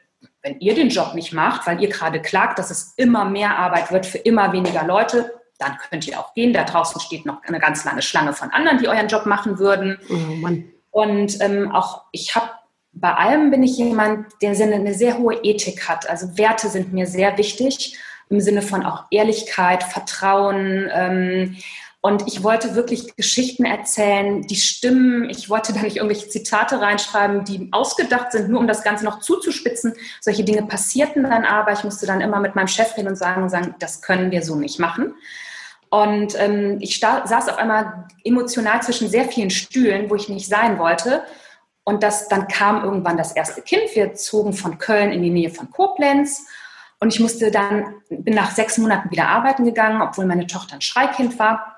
wenn 0.42 0.60
ihr 0.60 0.74
den 0.74 0.88
Job 0.88 1.14
nicht 1.14 1.32
macht, 1.32 1.66
weil 1.66 1.82
ihr 1.82 1.88
gerade 1.88 2.22
klagt, 2.22 2.58
dass 2.58 2.70
es 2.70 2.94
immer 2.96 3.24
mehr 3.24 3.58
Arbeit 3.58 3.90
wird 3.90 4.06
für 4.06 4.18
immer 4.18 4.52
weniger 4.52 4.84
Leute, 4.84 5.37
dann 5.58 5.76
könnt 5.76 6.06
ihr 6.06 6.18
auch 6.18 6.34
gehen. 6.34 6.52
Da 6.52 6.64
draußen 6.64 7.00
steht 7.00 7.26
noch 7.26 7.42
eine 7.44 7.58
ganz 7.58 7.84
lange 7.84 8.02
Schlange 8.02 8.32
von 8.32 8.50
anderen, 8.50 8.78
die 8.78 8.88
euren 8.88 9.08
Job 9.08 9.26
machen 9.26 9.58
würden. 9.58 9.98
Oh 10.08 10.48
und 10.90 11.40
ähm, 11.40 11.70
auch 11.72 12.04
ich 12.12 12.34
habe 12.34 12.50
bei 12.92 13.14
allem 13.14 13.50
bin 13.50 13.62
ich 13.62 13.76
jemand, 13.76 14.26
der 14.42 14.50
eine 14.50 14.94
sehr 14.94 15.18
hohe 15.18 15.36
Ethik 15.42 15.88
hat. 15.88 16.08
Also 16.08 16.36
Werte 16.36 16.68
sind 16.68 16.92
mir 16.92 17.06
sehr 17.06 17.36
wichtig 17.38 17.96
im 18.30 18.40
Sinne 18.40 18.62
von 18.62 18.84
auch 18.84 19.04
Ehrlichkeit, 19.10 19.82
Vertrauen. 19.82 20.90
Ähm, 20.92 21.56
und 22.00 22.26
ich 22.28 22.44
wollte 22.44 22.74
wirklich 22.74 23.16
Geschichten 23.16 23.64
erzählen, 23.64 24.42
die 24.42 24.56
stimmen. 24.56 25.28
Ich 25.30 25.50
wollte 25.50 25.72
da 25.72 25.80
nicht 25.80 25.96
irgendwelche 25.96 26.28
Zitate 26.28 26.80
reinschreiben, 26.80 27.44
die 27.44 27.68
ausgedacht 27.72 28.32
sind, 28.32 28.48
nur 28.48 28.60
um 28.60 28.68
das 28.68 28.84
Ganze 28.84 29.04
noch 29.04 29.20
zuzuspitzen. 29.20 29.94
Solche 30.20 30.44
Dinge 30.44 30.62
passierten 30.62 31.24
dann 31.24 31.44
aber. 31.44 31.72
Ich 31.72 31.84
musste 31.84 32.06
dann 32.06 32.20
immer 32.20 32.40
mit 32.40 32.54
meinem 32.54 32.68
Chef 32.68 32.96
reden 32.96 33.08
und 33.08 33.16
sagen, 33.16 33.48
sagen 33.48 33.74
das 33.80 34.00
können 34.00 34.30
wir 34.30 34.42
so 34.42 34.54
nicht 34.54 34.78
machen. 34.78 35.14
Und 35.90 36.38
ähm, 36.38 36.78
ich 36.80 37.00
saß 37.00 37.48
auf 37.48 37.58
einmal 37.58 38.06
emotional 38.24 38.82
zwischen 38.82 39.08
sehr 39.08 39.24
vielen 39.24 39.50
Stühlen, 39.50 40.10
wo 40.10 40.14
ich 40.14 40.28
nicht 40.28 40.48
sein 40.48 40.78
wollte. 40.78 41.22
Und 41.84 42.02
das, 42.02 42.28
dann 42.28 42.48
kam 42.48 42.84
irgendwann 42.84 43.16
das 43.16 43.32
erste 43.32 43.62
Kind. 43.62 43.94
Wir 43.94 44.14
zogen 44.14 44.52
von 44.52 44.76
Köln 44.76 45.10
in 45.10 45.22
die 45.22 45.30
Nähe 45.30 45.50
von 45.50 45.70
Koblenz. 45.70 46.46
Und 47.00 47.14
ich 47.14 47.20
musste 47.20 47.50
dann, 47.50 47.94
bin 48.10 48.34
nach 48.34 48.50
sechs 48.50 48.76
Monaten 48.76 49.10
wieder 49.10 49.28
arbeiten 49.28 49.64
gegangen, 49.64 50.02
obwohl 50.02 50.26
meine 50.26 50.46
Tochter 50.46 50.74
ein 50.74 50.80
Schreikind 50.82 51.38
war. 51.38 51.76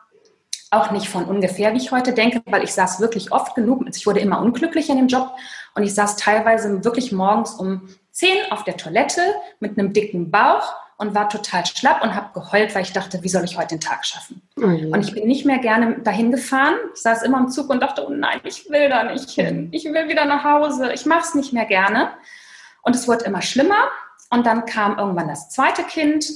Auch 0.72 0.90
nicht 0.90 1.08
von 1.08 1.24
ungefähr, 1.24 1.72
wie 1.74 1.78
ich 1.78 1.92
heute 1.92 2.12
denke, 2.12 2.42
weil 2.46 2.64
ich 2.64 2.72
saß 2.72 3.00
wirklich 3.00 3.30
oft 3.30 3.54
genug. 3.54 3.84
Ich 3.94 4.06
wurde 4.06 4.20
immer 4.20 4.40
unglücklicher 4.40 4.92
in 4.92 4.98
dem 4.98 5.08
Job. 5.08 5.30
Und 5.74 5.84
ich 5.84 5.94
saß 5.94 6.16
teilweise 6.16 6.84
wirklich 6.84 7.12
morgens 7.12 7.54
um 7.54 7.88
zehn 8.10 8.50
auf 8.50 8.64
der 8.64 8.76
Toilette 8.76 9.22
mit 9.60 9.78
einem 9.78 9.92
dicken 9.92 10.30
Bauch 10.30 10.74
und 11.00 11.14
war 11.14 11.30
total 11.30 11.64
schlapp 11.64 12.02
und 12.02 12.14
habe 12.14 12.38
geheult, 12.38 12.74
weil 12.74 12.82
ich 12.82 12.92
dachte, 12.92 13.22
wie 13.22 13.30
soll 13.30 13.42
ich 13.44 13.56
heute 13.56 13.68
den 13.68 13.80
Tag 13.80 14.04
schaffen? 14.04 14.42
Oh 14.58 14.64
und 14.64 15.00
ich 15.00 15.14
bin 15.14 15.26
nicht 15.26 15.46
mehr 15.46 15.58
gerne 15.58 15.98
dahin 16.00 16.30
gefahren. 16.30 16.74
Ich 16.94 17.00
saß 17.00 17.22
immer 17.22 17.38
im 17.38 17.48
Zug 17.48 17.70
und 17.70 17.80
dachte, 17.80 18.06
oh 18.06 18.10
nein, 18.10 18.40
ich 18.44 18.68
will 18.68 18.90
da 18.90 19.04
nicht 19.04 19.30
hin. 19.30 19.70
Ich 19.72 19.86
will 19.86 20.08
wieder 20.08 20.26
nach 20.26 20.44
Hause. 20.44 20.92
Ich 20.92 21.06
mache 21.06 21.22
es 21.22 21.34
nicht 21.34 21.54
mehr 21.54 21.64
gerne. 21.64 22.10
Und 22.82 22.94
es 22.94 23.08
wurde 23.08 23.24
immer 23.24 23.40
schlimmer. 23.40 23.88
Und 24.28 24.44
dann 24.44 24.66
kam 24.66 24.98
irgendwann 24.98 25.28
das 25.28 25.48
zweite 25.48 25.84
Kind. 25.84 26.26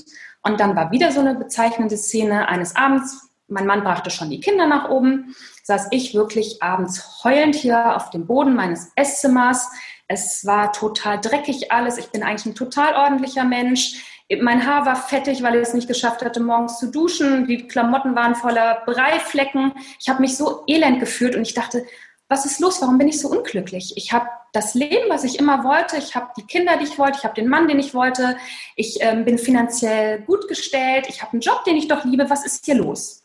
Und 0.42 0.58
dann 0.60 0.74
war 0.74 0.90
wieder 0.90 1.12
so 1.12 1.20
eine 1.20 1.34
bezeichnende 1.34 1.98
Szene 1.98 2.48
eines 2.48 2.74
Abends. 2.74 3.28
Mein 3.48 3.66
Mann 3.66 3.84
brachte 3.84 4.08
schon 4.08 4.30
die 4.30 4.40
Kinder 4.40 4.66
nach 4.66 4.88
oben. 4.88 5.36
Saß 5.64 5.88
ich 5.90 6.14
wirklich 6.14 6.62
abends 6.62 7.22
heulend 7.22 7.54
hier 7.54 7.96
auf 7.96 8.08
dem 8.08 8.26
Boden 8.26 8.54
meines 8.54 8.92
Esszimmers. 8.96 9.70
Es 10.08 10.46
war 10.46 10.72
total 10.72 11.20
dreckig 11.20 11.70
alles. 11.70 11.98
Ich 11.98 12.10
bin 12.10 12.22
eigentlich 12.22 12.46
ein 12.46 12.54
total 12.54 12.94
ordentlicher 12.94 13.44
Mensch 13.44 14.13
mein 14.40 14.66
Haar 14.66 14.86
war 14.86 14.96
fettig, 14.96 15.42
weil 15.42 15.56
ich 15.56 15.62
es 15.62 15.74
nicht 15.74 15.88
geschafft 15.88 16.24
hatte, 16.24 16.40
morgens 16.40 16.78
zu 16.78 16.90
duschen. 16.90 17.46
Die 17.46 17.66
Klamotten 17.66 18.14
waren 18.14 18.34
voller 18.34 18.82
Breiflecken. 18.86 19.72
Ich 20.00 20.08
habe 20.08 20.20
mich 20.20 20.36
so 20.36 20.62
elend 20.66 21.00
gefühlt 21.00 21.36
und 21.36 21.42
ich 21.42 21.54
dachte, 21.54 21.84
was 22.28 22.46
ist 22.46 22.60
los? 22.60 22.80
Warum 22.80 22.96
bin 22.98 23.08
ich 23.08 23.20
so 23.20 23.28
unglücklich? 23.28 23.92
Ich 23.96 24.12
habe 24.12 24.28
das 24.52 24.74
Leben, 24.74 25.08
was 25.08 25.24
ich 25.24 25.38
immer 25.38 25.64
wollte. 25.64 25.96
Ich 25.98 26.14
habe 26.14 26.28
die 26.36 26.46
Kinder, 26.46 26.78
die 26.78 26.84
ich 26.84 26.98
wollte. 26.98 27.18
Ich 27.18 27.24
habe 27.24 27.34
den 27.34 27.48
Mann, 27.48 27.68
den 27.68 27.78
ich 27.78 27.92
wollte. 27.92 28.36
Ich 28.76 28.98
ähm, 29.00 29.24
bin 29.24 29.36
finanziell 29.36 30.20
gut 30.22 30.48
gestellt. 30.48 31.06
Ich 31.08 31.20
habe 31.20 31.32
einen 31.32 31.42
Job, 31.42 31.64
den 31.64 31.76
ich 31.76 31.88
doch 31.88 32.04
liebe. 32.04 32.30
Was 32.30 32.46
ist 32.46 32.64
hier 32.64 32.76
los? 32.76 33.22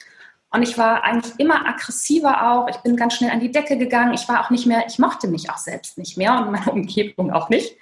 Und 0.51 0.63
ich 0.63 0.77
war 0.79 1.03
eigentlich 1.03 1.33
immer 1.37 1.67
aggressiver 1.67 2.51
auch. 2.51 2.67
Ich 2.69 2.77
bin 2.77 2.95
ganz 2.95 3.13
schnell 3.13 3.29
an 3.29 3.39
die 3.39 3.51
Decke 3.51 3.77
gegangen. 3.77 4.13
Ich 4.13 4.27
war 4.27 4.43
auch 4.43 4.49
nicht 4.49 4.65
mehr, 4.65 4.83
ich 4.87 4.97
mochte 4.97 5.27
mich 5.27 5.49
auch 5.51 5.57
selbst 5.57 5.97
nicht 5.99 6.17
mehr 6.17 6.39
und 6.39 6.51
meine 6.51 6.71
Umgebung 6.71 7.31
auch 7.31 7.49
nicht. 7.49 7.77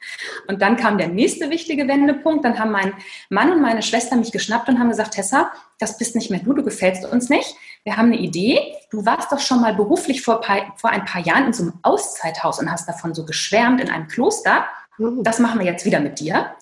Und 0.48 0.62
dann 0.62 0.76
kam 0.76 0.98
der 0.98 1.08
nächste 1.08 1.50
wichtige 1.50 1.88
Wendepunkt. 1.88 2.44
Dann 2.44 2.60
haben 2.60 2.72
mein 2.72 2.94
Mann 3.30 3.54
und 3.54 3.62
meine 3.62 3.82
Schwester 3.82 4.18
mich 4.18 4.34
geschnappt 4.34 4.68
und 4.68 4.80
haben 4.80 4.90
gesagt, 4.90 5.14
Tessa, 5.14 5.52
das 5.80 5.98
bist 5.98 6.16
nicht 6.16 6.30
mehr 6.30 6.42
du, 6.42 6.54
du 6.54 6.64
gefällst 6.64 7.06
uns 7.06 7.30
nicht. 7.30 7.56
Wir 7.84 7.96
haben 7.96 8.08
eine 8.12 8.18
Idee. 8.18 8.76
Du 8.90 9.06
warst 9.06 9.32
doch 9.32 9.40
schon 9.40 9.62
mal 9.62 9.74
beruflich 9.74 10.22
vor, 10.22 10.42
vor 10.76 10.90
ein 10.90 11.06
paar 11.06 11.22
Jahren 11.22 11.46
in 11.46 11.54
so 11.54 11.64
einem 11.64 11.74
Auszeithaus 11.84 12.60
und 12.60 12.70
hast 12.70 12.90
davon 12.90 13.14
so 13.14 13.26
geschwärmt 13.26 13.80
in 13.80 13.90
einem 13.90 14.08
Kloster. 14.08 14.66
Mhm. 14.98 15.24
Das 15.24 15.40
machen 15.40 15.60
wir 15.60 15.66
jetzt 15.66 15.86
wieder 15.86 16.02
mit 16.02 16.20
dir. 16.20 16.54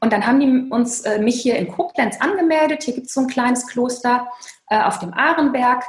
Und 0.00 0.12
dann 0.12 0.26
haben 0.26 0.40
die 0.40 0.70
uns 0.70 1.02
äh, 1.02 1.18
mich 1.18 1.40
hier 1.40 1.56
in 1.56 1.68
Koblenz 1.68 2.16
angemeldet. 2.20 2.82
Hier 2.82 2.94
gibt 2.94 3.08
es 3.08 3.14
so 3.14 3.20
ein 3.20 3.26
kleines 3.26 3.66
Kloster 3.66 4.28
äh, 4.68 4.82
auf 4.82 4.98
dem 4.98 5.12
Ahrenberg. 5.12 5.84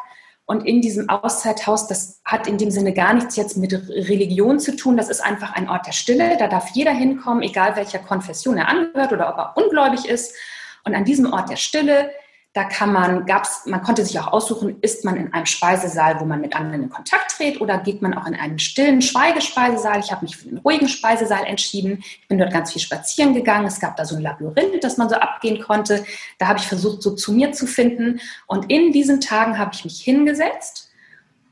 Und 0.45 0.65
in 0.65 0.82
diesem 0.82 1.08
Auszeithaus, 1.08 1.88
das 1.88 2.19
hat 2.26 2.45
in 2.45 2.58
dem 2.58 2.71
Sinne 2.71 2.93
gar 2.93 3.13
nichts 3.13 3.38
jetzt 3.38 3.56
mit 3.56 3.71
Religion 3.71 4.60
zu 4.60 4.76
tun. 4.76 4.97
Das 4.97 5.10
ist 5.10 5.21
einfach 5.21 5.54
ein 5.56 5.69
Ort 5.69 5.88
der 5.88 5.93
Stille. 5.93 6.36
Da 6.38 6.47
darf 6.47 6.71
jeder 6.74 6.91
hinkommen, 6.91 7.41
egal 7.41 7.78
welcher 7.78 8.00
Konfession 8.00 8.58
er 8.58 8.67
angehört 8.67 9.13
oder 9.13 9.30
ob 9.30 9.38
er 9.38 9.54
ungläubig 9.56 10.06
ist. 10.06 10.36
Und 10.84 10.93
an 10.93 11.06
diesem 11.06 11.32
Ort 11.32 11.50
der 11.50 11.56
Stille 11.56 12.12
da 12.54 12.66
kann 12.66 12.92
man, 12.92 13.26
gab's, 13.26 13.66
man 13.66 13.82
konnte 13.82 14.04
sich 14.04 14.20
auch 14.20 14.28
aussuchen, 14.28 14.78
ist 14.82 15.06
man 15.06 15.16
in 15.16 15.32
einem 15.32 15.46
Speisesaal, 15.46 16.20
wo 16.20 16.26
man 16.26 16.42
mit 16.42 16.54
anderen 16.54 16.84
in 16.84 16.90
Kontakt 16.90 17.38
tritt, 17.38 17.62
oder 17.62 17.78
geht 17.78 18.02
man 18.02 18.14
auch 18.14 18.28
in 18.28 18.36
einen 18.36 18.60
stillen 18.60 19.02
Schweigespeisesaal. 19.02 20.02
Ich 20.02 20.12
habe 20.12 20.26
mich 20.26 20.36
für 20.36 20.50
den 20.50 20.58
ruhigen 20.58 20.90
Speisesaal 20.90 21.46
entschieden. 21.46 22.00
Ich 22.02 22.28
bin 22.28 22.38
dort 22.38 22.52
ganz 22.52 22.74
viel 22.74 22.82
spazieren 22.82 23.34
gegangen. 23.34 23.68
Es 23.68 23.80
gab 23.80 23.96
da 23.96 24.04
so 24.04 24.18
ein 24.18 24.22
Labyrinth, 24.22 24.84
das 24.84 24.98
man 24.98 25.08
so 25.08 25.16
abgehen 25.16 25.62
konnte. 25.62 26.04
Da 26.40 26.48
habe 26.48 26.60
ich 26.60 26.68
versucht, 26.68 27.02
so 27.02 27.12
zu 27.16 27.32
mir 27.32 27.54
zu 27.54 27.68
finden. 27.68 28.20
Und 28.48 28.70
in 28.70 28.92
diesen 28.92 29.22
Tagen 29.22 29.58
habe 29.58 29.72
ich 29.74 29.86
mich 29.86 30.02
hingesetzt 30.02 30.90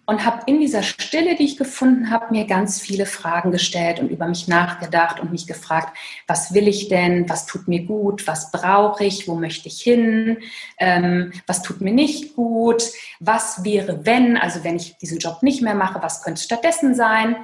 und 0.10 0.26
habe 0.26 0.42
in 0.48 0.60
dieser 0.60 0.82
Stille, 0.82 1.36
die 1.36 1.44
ich 1.44 1.56
gefunden 1.56 2.10
habe, 2.10 2.34
mir 2.34 2.48
ganz 2.48 2.82
viele 2.82 3.06
Fragen 3.06 3.52
gestellt 3.52 4.00
und 4.00 4.10
über 4.10 4.26
mich 4.28 4.48
nachgedacht 4.48 5.20
und 5.20 5.32
mich 5.32 5.46
gefragt, 5.46 5.96
was 6.26 6.52
will 6.52 6.68
ich 6.68 6.88
denn, 6.88 7.30
was 7.30 7.46
tut 7.46 7.68
mir 7.68 7.84
gut, 7.84 8.26
was 8.26 8.50
brauche 8.50 9.06
ich, 9.06 9.28
wo 9.28 9.36
möchte 9.36 9.68
ich 9.68 9.80
hin, 9.84 10.40
ähm, 10.80 11.32
was 11.46 11.62
tut 11.62 11.82
mir 11.82 11.94
nicht 11.94 12.36
gut, 12.36 12.82
was 13.20 13.64
wäre 13.64 14.04
wenn, 14.04 14.36
also 14.36 14.64
wenn 14.64 14.78
ich 14.78 14.98
diesen 14.98 15.20
Job 15.20 15.44
nicht 15.44 15.62
mehr 15.62 15.76
mache, 15.76 16.02
was 16.02 16.24
könnte 16.24 16.42
stattdessen 16.42 16.96
sein. 16.96 17.36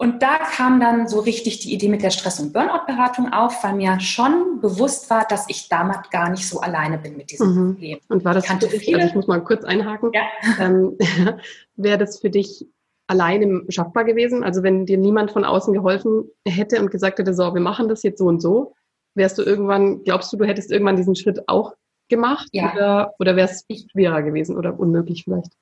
Und 0.00 0.22
da 0.22 0.38
kam 0.38 0.78
dann 0.78 1.08
so 1.08 1.18
richtig 1.18 1.58
die 1.58 1.74
Idee 1.74 1.88
mit 1.88 2.02
der 2.02 2.10
Stress- 2.10 2.38
und 2.38 2.52
Burnout-Beratung 2.52 3.32
auf, 3.32 3.64
weil 3.64 3.74
mir 3.74 3.98
schon 3.98 4.60
bewusst 4.60 5.10
war, 5.10 5.26
dass 5.26 5.48
ich 5.48 5.68
damals 5.68 6.08
gar 6.10 6.30
nicht 6.30 6.48
so 6.48 6.60
alleine 6.60 6.98
bin 6.98 7.16
mit 7.16 7.32
diesem 7.32 7.48
mhm. 7.48 7.72
Problem. 7.72 7.98
Und 8.08 8.24
war 8.24 8.32
das 8.32 8.44
ich 8.44 8.50
für 8.50 8.58
dich, 8.58 8.80
viele, 8.80 8.98
also 8.98 9.08
ich 9.08 9.14
muss 9.16 9.26
mal 9.26 9.42
kurz 9.42 9.64
einhaken, 9.64 10.12
ja. 10.14 10.22
ähm, 10.60 10.96
wäre 11.76 11.98
das 11.98 12.20
für 12.20 12.30
dich 12.30 12.64
alleine 13.08 13.64
schaffbar 13.70 14.04
gewesen? 14.04 14.44
Also 14.44 14.62
wenn 14.62 14.86
dir 14.86 14.98
niemand 14.98 15.32
von 15.32 15.44
außen 15.44 15.74
geholfen 15.74 16.30
hätte 16.46 16.80
und 16.80 16.92
gesagt 16.92 17.18
hätte, 17.18 17.34
so, 17.34 17.52
wir 17.52 17.60
machen 17.60 17.88
das 17.88 18.04
jetzt 18.04 18.18
so 18.18 18.26
und 18.26 18.40
so, 18.40 18.74
wärst 19.14 19.36
du 19.38 19.42
irgendwann, 19.42 20.04
glaubst 20.04 20.32
du, 20.32 20.36
du 20.36 20.44
hättest 20.44 20.70
irgendwann 20.70 20.96
diesen 20.96 21.16
Schritt 21.16 21.48
auch 21.48 21.74
gemacht? 22.08 22.48
Ja. 22.52 22.72
Oder, 22.72 23.14
oder 23.18 23.34
wäre 23.34 23.48
es 23.48 23.66
schwerer 23.90 24.22
gewesen 24.22 24.56
oder 24.56 24.78
unmöglich 24.78 25.24
vielleicht? 25.24 25.52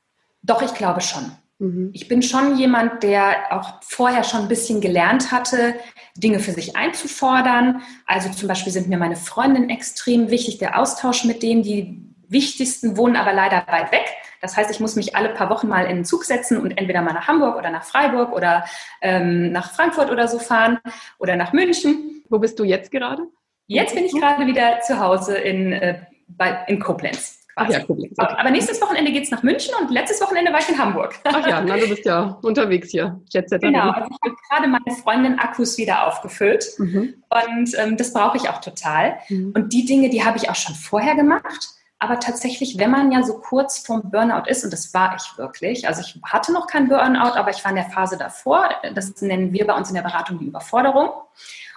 Doch, 0.42 0.60
ich 0.60 0.74
glaube 0.74 1.00
schon. 1.00 1.32
Mhm. 1.58 1.90
Ich 1.92 2.08
bin 2.08 2.22
schon 2.22 2.56
jemand, 2.56 3.02
der 3.02 3.52
auch 3.52 3.82
vorher 3.82 4.24
schon 4.24 4.42
ein 4.42 4.48
bisschen 4.48 4.80
gelernt 4.80 5.32
hatte, 5.32 5.74
Dinge 6.16 6.38
für 6.38 6.52
sich 6.52 6.76
einzufordern. 6.76 7.82
Also 8.06 8.30
zum 8.30 8.48
Beispiel 8.48 8.72
sind 8.72 8.88
mir 8.88 8.98
meine 8.98 9.16
Freundinnen 9.16 9.70
extrem 9.70 10.30
wichtig, 10.30 10.58
der 10.58 10.78
Austausch 10.78 11.24
mit 11.24 11.42
denen. 11.42 11.62
Die 11.62 12.02
wichtigsten 12.28 12.96
wohnen 12.96 13.16
aber 13.16 13.32
leider 13.32 13.64
weit 13.68 13.92
weg. 13.92 14.06
Das 14.40 14.56
heißt, 14.56 14.70
ich 14.70 14.80
muss 14.80 14.96
mich 14.96 15.16
alle 15.16 15.30
paar 15.30 15.50
Wochen 15.50 15.68
mal 15.68 15.86
in 15.86 15.96
den 15.96 16.04
Zug 16.04 16.24
setzen 16.24 16.58
und 16.58 16.76
entweder 16.76 17.00
mal 17.00 17.14
nach 17.14 17.26
Hamburg 17.26 17.56
oder 17.56 17.70
nach 17.70 17.84
Freiburg 17.84 18.32
oder 18.32 18.64
ähm, 19.00 19.50
nach 19.50 19.72
Frankfurt 19.72 20.10
oder 20.10 20.28
so 20.28 20.38
fahren 20.38 20.78
oder 21.18 21.36
nach 21.36 21.52
München. 21.52 22.22
Wo 22.28 22.38
bist 22.38 22.58
du 22.58 22.64
jetzt 22.64 22.90
gerade? 22.90 23.22
Jetzt 23.66 23.94
bin 23.94 24.04
ich 24.04 24.12
gerade 24.12 24.46
wieder 24.46 24.80
zu 24.80 25.00
Hause 25.00 25.36
in, 25.38 25.72
äh, 25.72 26.00
bei, 26.28 26.64
in 26.68 26.78
Koblenz. 26.78 27.45
Ach 27.58 27.70
ja, 27.70 27.80
Koblenz. 27.80 28.18
Okay. 28.18 28.34
Aber 28.36 28.50
nächstes 28.50 28.82
Wochenende 28.82 29.10
geht 29.10 29.24
es 29.24 29.30
nach 29.30 29.42
München 29.42 29.74
und 29.80 29.90
letztes 29.90 30.20
Wochenende 30.20 30.52
war 30.52 30.60
ich 30.60 30.68
in 30.68 30.78
Hamburg. 30.78 31.18
Ach 31.24 31.46
ja, 31.46 31.62
na, 31.62 31.78
du 31.78 31.88
bist 31.88 32.04
ja 32.04 32.38
unterwegs 32.42 32.90
hier. 32.90 33.18
Jet 33.32 33.50
genau, 33.50 33.90
also 33.92 34.10
ich 34.10 34.18
habe 34.22 34.36
gerade 34.50 34.68
meine 34.68 34.96
Freundin 34.96 35.38
Akkus 35.38 35.78
wieder 35.78 36.06
aufgefüllt 36.06 36.66
mhm. 36.76 37.14
und 37.30 37.78
ähm, 37.78 37.96
das 37.96 38.12
brauche 38.12 38.36
ich 38.36 38.50
auch 38.50 38.60
total. 38.60 39.16
Mhm. 39.30 39.52
Und 39.56 39.72
die 39.72 39.86
Dinge, 39.86 40.10
die 40.10 40.22
habe 40.22 40.36
ich 40.36 40.50
auch 40.50 40.54
schon 40.54 40.74
vorher 40.74 41.14
gemacht. 41.14 41.70
Aber 41.98 42.20
tatsächlich, 42.20 42.76
wenn 42.76 42.90
man 42.90 43.10
ja 43.10 43.22
so 43.22 43.38
kurz 43.38 43.78
vorm 43.78 44.10
Burnout 44.10 44.50
ist, 44.50 44.62
und 44.62 44.70
das 44.70 44.92
war 44.92 45.16
ich 45.16 45.38
wirklich, 45.38 45.88
also 45.88 46.02
ich 46.02 46.20
hatte 46.24 46.52
noch 46.52 46.66
kein 46.66 46.88
Burnout, 46.88 47.32
aber 47.38 47.48
ich 47.48 47.64
war 47.64 47.70
in 47.70 47.76
der 47.76 47.86
Phase 47.88 48.18
davor, 48.18 48.68
das 48.94 49.22
nennen 49.22 49.54
wir 49.54 49.66
bei 49.66 49.74
uns 49.74 49.88
in 49.88 49.94
der 49.94 50.02
Beratung 50.02 50.38
die 50.38 50.44
Überforderung. 50.44 51.08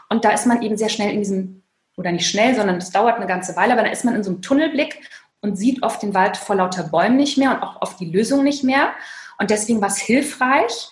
Und 0.09 0.25
da 0.25 0.31
ist 0.31 0.45
man 0.45 0.61
eben 0.61 0.75
sehr 0.75 0.89
schnell 0.89 1.13
in 1.13 1.19
diesem 1.19 1.63
oder 1.99 2.11
nicht 2.11 2.29
schnell, 2.29 2.55
sondern 2.55 2.77
es 2.77 2.91
dauert 2.91 3.17
eine 3.17 3.27
ganze 3.27 3.55
Weile, 3.55 3.73
aber 3.73 3.83
dann 3.83 3.91
ist 3.91 4.05
man 4.05 4.15
in 4.15 4.23
so 4.23 4.31
einem 4.31 4.41
Tunnelblick 4.41 5.01
und 5.41 5.55
sieht 5.57 5.83
oft 5.83 6.01
den 6.01 6.13
Wald 6.13 6.37
vor 6.37 6.55
lauter 6.55 6.83
Bäumen 6.83 7.17
nicht 7.17 7.37
mehr 7.37 7.51
und 7.51 7.63
auch 7.63 7.81
oft 7.81 7.99
die 7.99 8.09
Lösung 8.09 8.43
nicht 8.43 8.63
mehr. 8.63 8.91
Und 9.39 9.51
deswegen 9.51 9.81
war 9.81 9.87
es 9.87 9.97
hilfreich, 9.97 10.89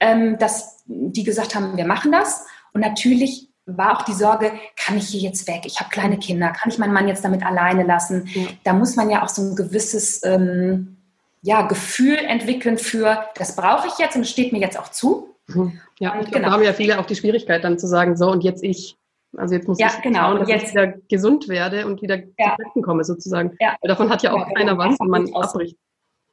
ähm, 0.00 0.38
dass 0.38 0.84
die 0.86 1.24
gesagt 1.24 1.54
haben, 1.54 1.76
wir 1.76 1.86
machen 1.86 2.12
das. 2.12 2.46
Und 2.72 2.82
natürlich 2.82 3.48
war 3.64 3.96
auch 3.96 4.02
die 4.02 4.12
Sorge, 4.12 4.52
kann 4.76 4.96
ich 4.96 5.08
hier 5.08 5.20
jetzt 5.20 5.48
weg? 5.48 5.62
Ich 5.64 5.80
habe 5.80 5.90
kleine 5.90 6.18
Kinder, 6.18 6.50
kann 6.50 6.70
ich 6.70 6.78
meinen 6.78 6.92
Mann 6.92 7.08
jetzt 7.08 7.24
damit 7.24 7.44
alleine 7.44 7.82
lassen? 7.82 8.28
Ja. 8.32 8.46
Da 8.64 8.72
muss 8.72 8.94
man 8.94 9.10
ja 9.10 9.24
auch 9.24 9.28
so 9.28 9.42
ein 9.42 9.56
gewisses 9.56 10.22
ähm, 10.24 10.96
ja, 11.42 11.62
Gefühl 11.62 12.16
entwickeln 12.16 12.78
für, 12.78 13.24
das 13.34 13.56
brauche 13.56 13.88
ich 13.88 13.98
jetzt 13.98 14.14
und 14.16 14.22
es 14.22 14.30
steht 14.30 14.52
mir 14.52 14.60
jetzt 14.60 14.78
auch 14.78 14.90
zu. 14.90 15.34
Mhm. 15.48 15.80
Ja, 15.98 16.14
und 16.14 16.30
genau. 16.30 16.48
da 16.48 16.52
haben 16.52 16.62
ja 16.62 16.72
viele 16.72 16.98
auch 16.98 17.06
die 17.06 17.16
Schwierigkeit 17.16 17.64
dann 17.64 17.78
zu 17.78 17.86
sagen, 17.86 18.16
so 18.16 18.30
und 18.30 18.44
jetzt 18.44 18.62
ich. 18.62 18.96
Also 19.36 19.54
jetzt 19.54 19.68
muss 19.68 19.78
ja, 19.78 19.88
ich 19.88 20.02
genau. 20.02 20.20
schauen, 20.20 20.38
dass 20.40 20.48
jetzt, 20.48 20.64
ich 20.64 20.70
wieder 20.72 20.94
gesund 21.08 21.48
werde 21.48 21.86
und 21.86 22.02
wieder 22.02 22.16
ja. 22.16 22.22
zu 22.56 22.62
Kräften 22.62 22.82
komme 22.82 23.04
sozusagen. 23.04 23.56
Ja. 23.60 23.76
Weil 23.80 23.88
davon 23.88 24.10
hat 24.10 24.22
ja 24.22 24.32
auch 24.32 24.48
ja, 24.48 24.54
keiner 24.54 24.78
was, 24.78 24.98
wenn 24.98 25.08
man 25.08 25.34
abbricht. 25.34 25.76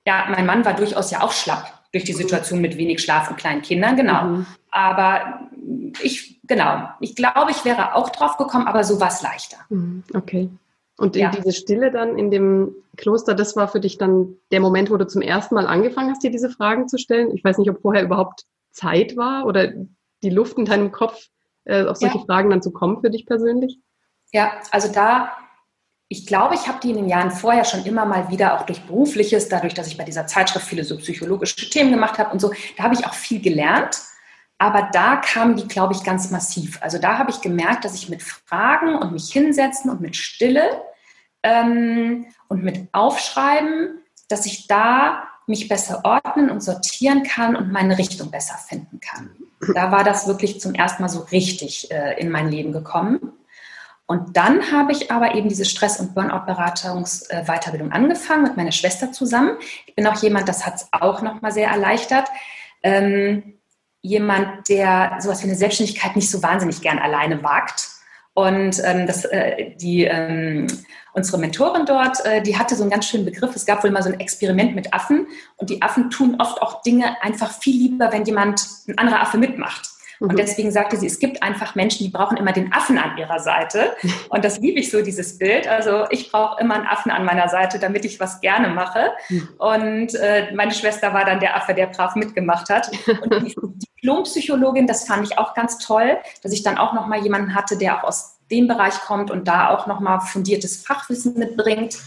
Ja, 0.06 0.26
mein 0.30 0.46
Mann 0.46 0.66
war 0.66 0.74
durchaus 0.74 1.12
ja 1.12 1.22
auch 1.22 1.32
schlapp 1.32 1.84
durch 1.94 2.04
die 2.04 2.14
Situation 2.14 2.60
mit 2.60 2.78
wenig 2.78 3.02
Schlaf 3.02 3.30
und 3.30 3.38
kleinen 3.38 3.62
Kindern, 3.62 3.96
genau. 3.96 4.24
Mhm. 4.24 4.46
Aber 4.72 5.48
ich, 6.02 6.42
genau, 6.44 6.90
ich 7.00 7.16
glaube, 7.16 7.52
ich 7.52 7.64
wäre 7.64 7.96
auch 7.96 8.10
drauf 8.10 8.38
gekommen, 8.38 8.68
aber 8.68 8.84
so 8.84 9.00
war 9.00 9.10
es 9.10 9.22
leichter. 9.22 9.58
Mhm. 9.70 10.04
Okay. 10.14 10.50
Und 10.98 11.16
ja. 11.16 11.30
diese 11.30 11.54
Stille 11.54 11.92
dann 11.92 12.18
in 12.18 12.32
dem 12.32 12.76
Kloster, 12.98 13.36
das 13.36 13.56
war 13.56 13.68
für 13.68 13.80
dich 13.80 13.98
dann 13.98 14.36
der 14.52 14.60
Moment, 14.60 14.92
wo 14.92 14.98
du 14.98 15.08
zum 15.08 15.22
ersten 15.22 15.56
Mal 15.56 15.68
angefangen 15.68 16.10
hast, 16.10 16.24
dir 16.24 16.32
diese 16.32 16.50
Fragen 16.50 16.88
zu 16.88 16.98
stellen? 16.98 17.32
Ich 17.36 17.44
weiß 17.44 17.58
nicht, 17.58 17.70
ob 17.70 17.82
vorher 17.82 18.04
überhaupt 18.04 18.46
Zeit 18.72 19.16
war 19.16 19.46
oder 19.46 19.72
die 20.24 20.30
Luft 20.30 20.58
in 20.58 20.66
deinem 20.66 20.92
Kopf, 20.92 21.30
äh, 21.66 21.86
auf 21.86 21.98
solche 21.98 22.18
ja. 22.18 22.24
Fragen 22.26 22.50
dann 22.50 22.62
zu 22.62 22.72
kommen 22.72 23.02
für 23.02 23.10
dich 23.10 23.26
persönlich? 23.26 23.80
Ja, 24.32 24.52
also 24.72 24.92
da 24.92 25.32
ich 26.14 26.28
glaube, 26.28 26.54
ich 26.54 26.68
habe 26.68 26.80
die 26.80 26.92
in 26.92 26.98
den 26.98 27.10
Jahren 27.10 27.32
vorher 27.32 27.66
schon 27.66 27.86
immer 27.86 28.06
mal 28.06 28.30
wieder, 28.30 28.54
auch 28.54 28.68
durch 28.68 28.82
berufliches, 28.84 29.50
dadurch, 29.50 29.74
dass 29.74 29.88
ich 29.88 29.98
bei 29.98 30.04
dieser 30.04 30.28
Zeitschrift 30.28 30.68
viele 30.68 30.84
so 30.84 30.96
psychologische 30.98 31.68
Themen 31.72 31.92
gemacht 31.92 32.20
habe 32.20 32.30
und 32.30 32.40
so, 32.40 32.54
da 32.78 32.84
habe 32.84 32.94
ich 32.94 33.06
auch 33.08 33.16
viel 33.16 33.42
gelernt. 33.42 34.00
Aber 34.60 34.90
da 34.94 35.16
kamen 35.16 35.56
die, 35.56 35.68
glaube 35.68 35.94
ich, 35.94 36.04
ganz 36.04 36.30
massiv. 36.30 36.80
Also 36.84 37.00
da 37.00 37.18
habe 37.18 37.32
ich 37.32 37.42
gemerkt, 37.42 37.84
dass 37.84 37.96
ich 37.96 38.10
mit 38.10 38.22
Fragen 38.22 38.96
und 38.96 39.12
mich 39.12 39.32
hinsetzen 39.32 39.90
und 39.90 40.02
mit 40.02 40.16
Stille 40.16 40.84
ähm, 41.42 42.28
und 42.48 42.64
mit 42.64 42.90
Aufschreiben, 42.92 44.04
dass 44.30 44.46
ich 44.46 44.68
da 44.68 45.28
mich 45.48 45.68
besser 45.68 46.02
ordnen 46.06 46.52
und 46.52 46.62
sortieren 46.62 47.24
kann 47.24 47.56
und 47.56 47.72
meine 47.72 47.98
Richtung 47.98 48.30
besser 48.30 48.56
finden 48.56 49.00
kann. 49.00 49.32
Da 49.74 49.92
war 49.92 50.04
das 50.04 50.28
wirklich 50.28 50.60
zum 50.60 50.74
ersten 50.74 51.02
Mal 51.02 51.10
so 51.10 51.22
richtig 51.32 51.92
äh, 51.92 52.20
in 52.20 52.30
mein 52.30 52.50
Leben 52.50 52.72
gekommen. 52.72 53.34
Und 54.06 54.36
dann 54.36 54.72
habe 54.72 54.92
ich 54.92 55.12
aber 55.12 55.36
eben 55.36 55.50
diese 55.50 55.66
Stress- 55.66 56.00
und 56.00 56.14
Burnout-Beratungsweiterbildung 56.14 57.92
äh, 57.92 57.94
angefangen 57.94 58.44
mit 58.44 58.58
meiner 58.58 58.72
Schwester 58.72 59.12
zusammen. 59.12 59.58
Ich 59.86 59.96
bin 59.96 60.06
auch 60.08 60.22
jemand, 60.22 60.50
das 60.50 60.66
hat 60.66 60.76
es 60.76 60.88
auch 60.92 61.22
nochmal 61.22 61.52
sehr 61.52 61.70
erleichtert. 61.70 62.28
Ähm, 62.84 63.60
jemand, 64.02 64.68
der 64.68 65.18
sowas 65.20 65.42
wie 65.42 65.48
eine 65.48 65.56
Selbstständigkeit 65.56 66.16
nicht 66.16 66.30
so 66.30 66.44
wahnsinnig 66.44 66.82
gern 66.82 67.00
alleine 67.00 67.42
wagt. 67.44 67.88
Und 68.36 68.82
ähm, 68.84 69.06
das, 69.06 69.26
äh, 69.26 69.76
die, 69.76 70.06
ähm, 70.06 70.68
unsere 71.14 71.38
Mentorin 71.38 71.86
dort, 71.86 72.26
äh, 72.26 72.42
die 72.42 72.58
hatte 72.58 72.76
so 72.76 72.82
einen 72.82 72.90
ganz 72.90 73.06
schönen 73.06 73.26
Begriff. 73.26 73.56
Es 73.56 73.66
gab 73.66 73.84
wohl 73.84 73.92
mal 73.92 74.02
so 74.02 74.10
ein 74.10 74.20
Experiment 74.20 74.76
mit 74.76 74.94
Affen. 74.94 75.28
Und 75.58 75.70
die 75.70 75.82
Affen 75.82 76.10
tun 76.10 76.38
oft 76.40 76.62
auch 76.62 76.82
Dinge 76.82 77.22
einfach 77.22 77.52
viel 77.52 77.78
lieber, 77.78 78.12
wenn 78.12 78.26
jemand, 78.26 78.66
ein 78.88 78.98
anderer 78.98 79.22
Affe 79.22 79.38
mitmacht. 79.38 79.93
Und 80.24 80.32
mhm. 80.32 80.38
deswegen 80.38 80.72
sagte 80.72 80.96
sie, 80.96 81.08
es 81.08 81.20
gibt 81.20 81.44
einfach 81.44 81.76
Menschen, 81.76 82.06
die 82.06 82.10
brauchen 82.10 82.38
immer 82.38 82.54
den 82.54 82.72
Affen 82.72 82.98
an 82.98 83.18
ihrer 83.18 83.40
Seite. 83.40 83.94
Und 84.30 84.46
das 84.46 84.58
liebe 84.60 84.80
ich 84.80 84.90
so, 84.90 85.02
dieses 85.02 85.38
Bild. 85.38 85.68
Also 85.68 86.06
ich 86.12 86.32
brauche 86.32 86.62
immer 86.62 86.76
einen 86.76 86.88
Affen 86.88 87.12
an 87.12 87.26
meiner 87.26 87.50
Seite, 87.50 87.78
damit 87.78 88.06
ich 88.06 88.22
was 88.22 88.40
gerne 88.40 88.70
mache. 88.70 89.12
Mhm. 89.28 89.50
Und 89.58 90.16
äh, 90.16 90.54
meine 90.54 90.74
Schwester 90.74 91.14
war 91.14 91.26
dann 91.26 91.42
der 91.42 91.58
Affe, 91.58 91.74
der 91.74 91.88
brav 91.88 92.16
mitgemacht 92.16 92.70
hat. 92.70 92.90
Und 93.22 93.46
die 93.46 93.54
Diplompsychologin, 94.02 94.88
das 94.88 95.06
fand 95.06 95.28
ich 95.28 95.38
auch 95.38 95.54
ganz 95.56 95.78
toll, 95.78 96.18
dass 96.42 96.54
ich 96.54 96.64
dann 96.64 96.78
auch 96.78 96.94
nochmal 96.94 97.22
jemanden 97.22 97.54
hatte, 97.54 97.78
der 97.78 97.98
auch 97.98 98.08
aus 98.08 98.40
dem 98.50 98.70
Bereich 98.70 98.94
kommt 99.02 99.30
und 99.30 99.50
da 99.50 99.72
auch 99.72 99.88
nochmal 99.88 100.22
fundiertes 100.22 100.78
Fachwissen 100.86 101.38
mitbringt. 101.38 101.98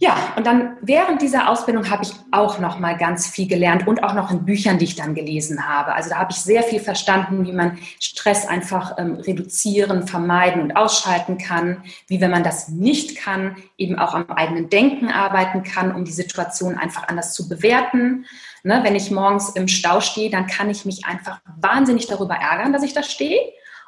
Ja, 0.00 0.32
und 0.36 0.46
dann 0.46 0.76
während 0.80 1.22
dieser 1.22 1.48
Ausbildung 1.48 1.90
habe 1.90 2.04
ich 2.04 2.12
auch 2.30 2.60
noch 2.60 2.78
mal 2.78 2.96
ganz 2.96 3.26
viel 3.26 3.48
gelernt 3.48 3.88
und 3.88 4.04
auch 4.04 4.14
noch 4.14 4.30
in 4.30 4.44
Büchern, 4.44 4.78
die 4.78 4.84
ich 4.84 4.94
dann 4.94 5.16
gelesen 5.16 5.68
habe. 5.68 5.92
Also 5.92 6.10
da 6.10 6.18
habe 6.18 6.30
ich 6.30 6.38
sehr 6.38 6.62
viel 6.62 6.78
verstanden, 6.78 7.44
wie 7.44 7.52
man 7.52 7.78
Stress 7.98 8.46
einfach 8.46 8.96
ähm, 8.98 9.14
reduzieren, 9.16 10.06
vermeiden 10.06 10.62
und 10.62 10.76
ausschalten 10.76 11.36
kann, 11.36 11.82
wie 12.06 12.20
wenn 12.20 12.30
man 12.30 12.44
das 12.44 12.68
nicht 12.68 13.18
kann, 13.18 13.56
eben 13.76 13.98
auch 13.98 14.14
am 14.14 14.30
eigenen 14.30 14.70
Denken 14.70 15.10
arbeiten 15.10 15.64
kann, 15.64 15.92
um 15.92 16.04
die 16.04 16.12
Situation 16.12 16.78
einfach 16.78 17.08
anders 17.08 17.32
zu 17.32 17.48
bewerten. 17.48 18.24
Ne, 18.62 18.80
wenn 18.84 18.94
ich 18.94 19.10
morgens 19.10 19.50
im 19.50 19.66
Stau 19.66 20.00
stehe, 20.00 20.30
dann 20.30 20.46
kann 20.46 20.70
ich 20.70 20.84
mich 20.84 21.06
einfach 21.06 21.40
wahnsinnig 21.60 22.06
darüber 22.06 22.36
ärgern, 22.36 22.72
dass 22.72 22.84
ich 22.84 22.92
da 22.92 23.02
stehe. 23.02 23.40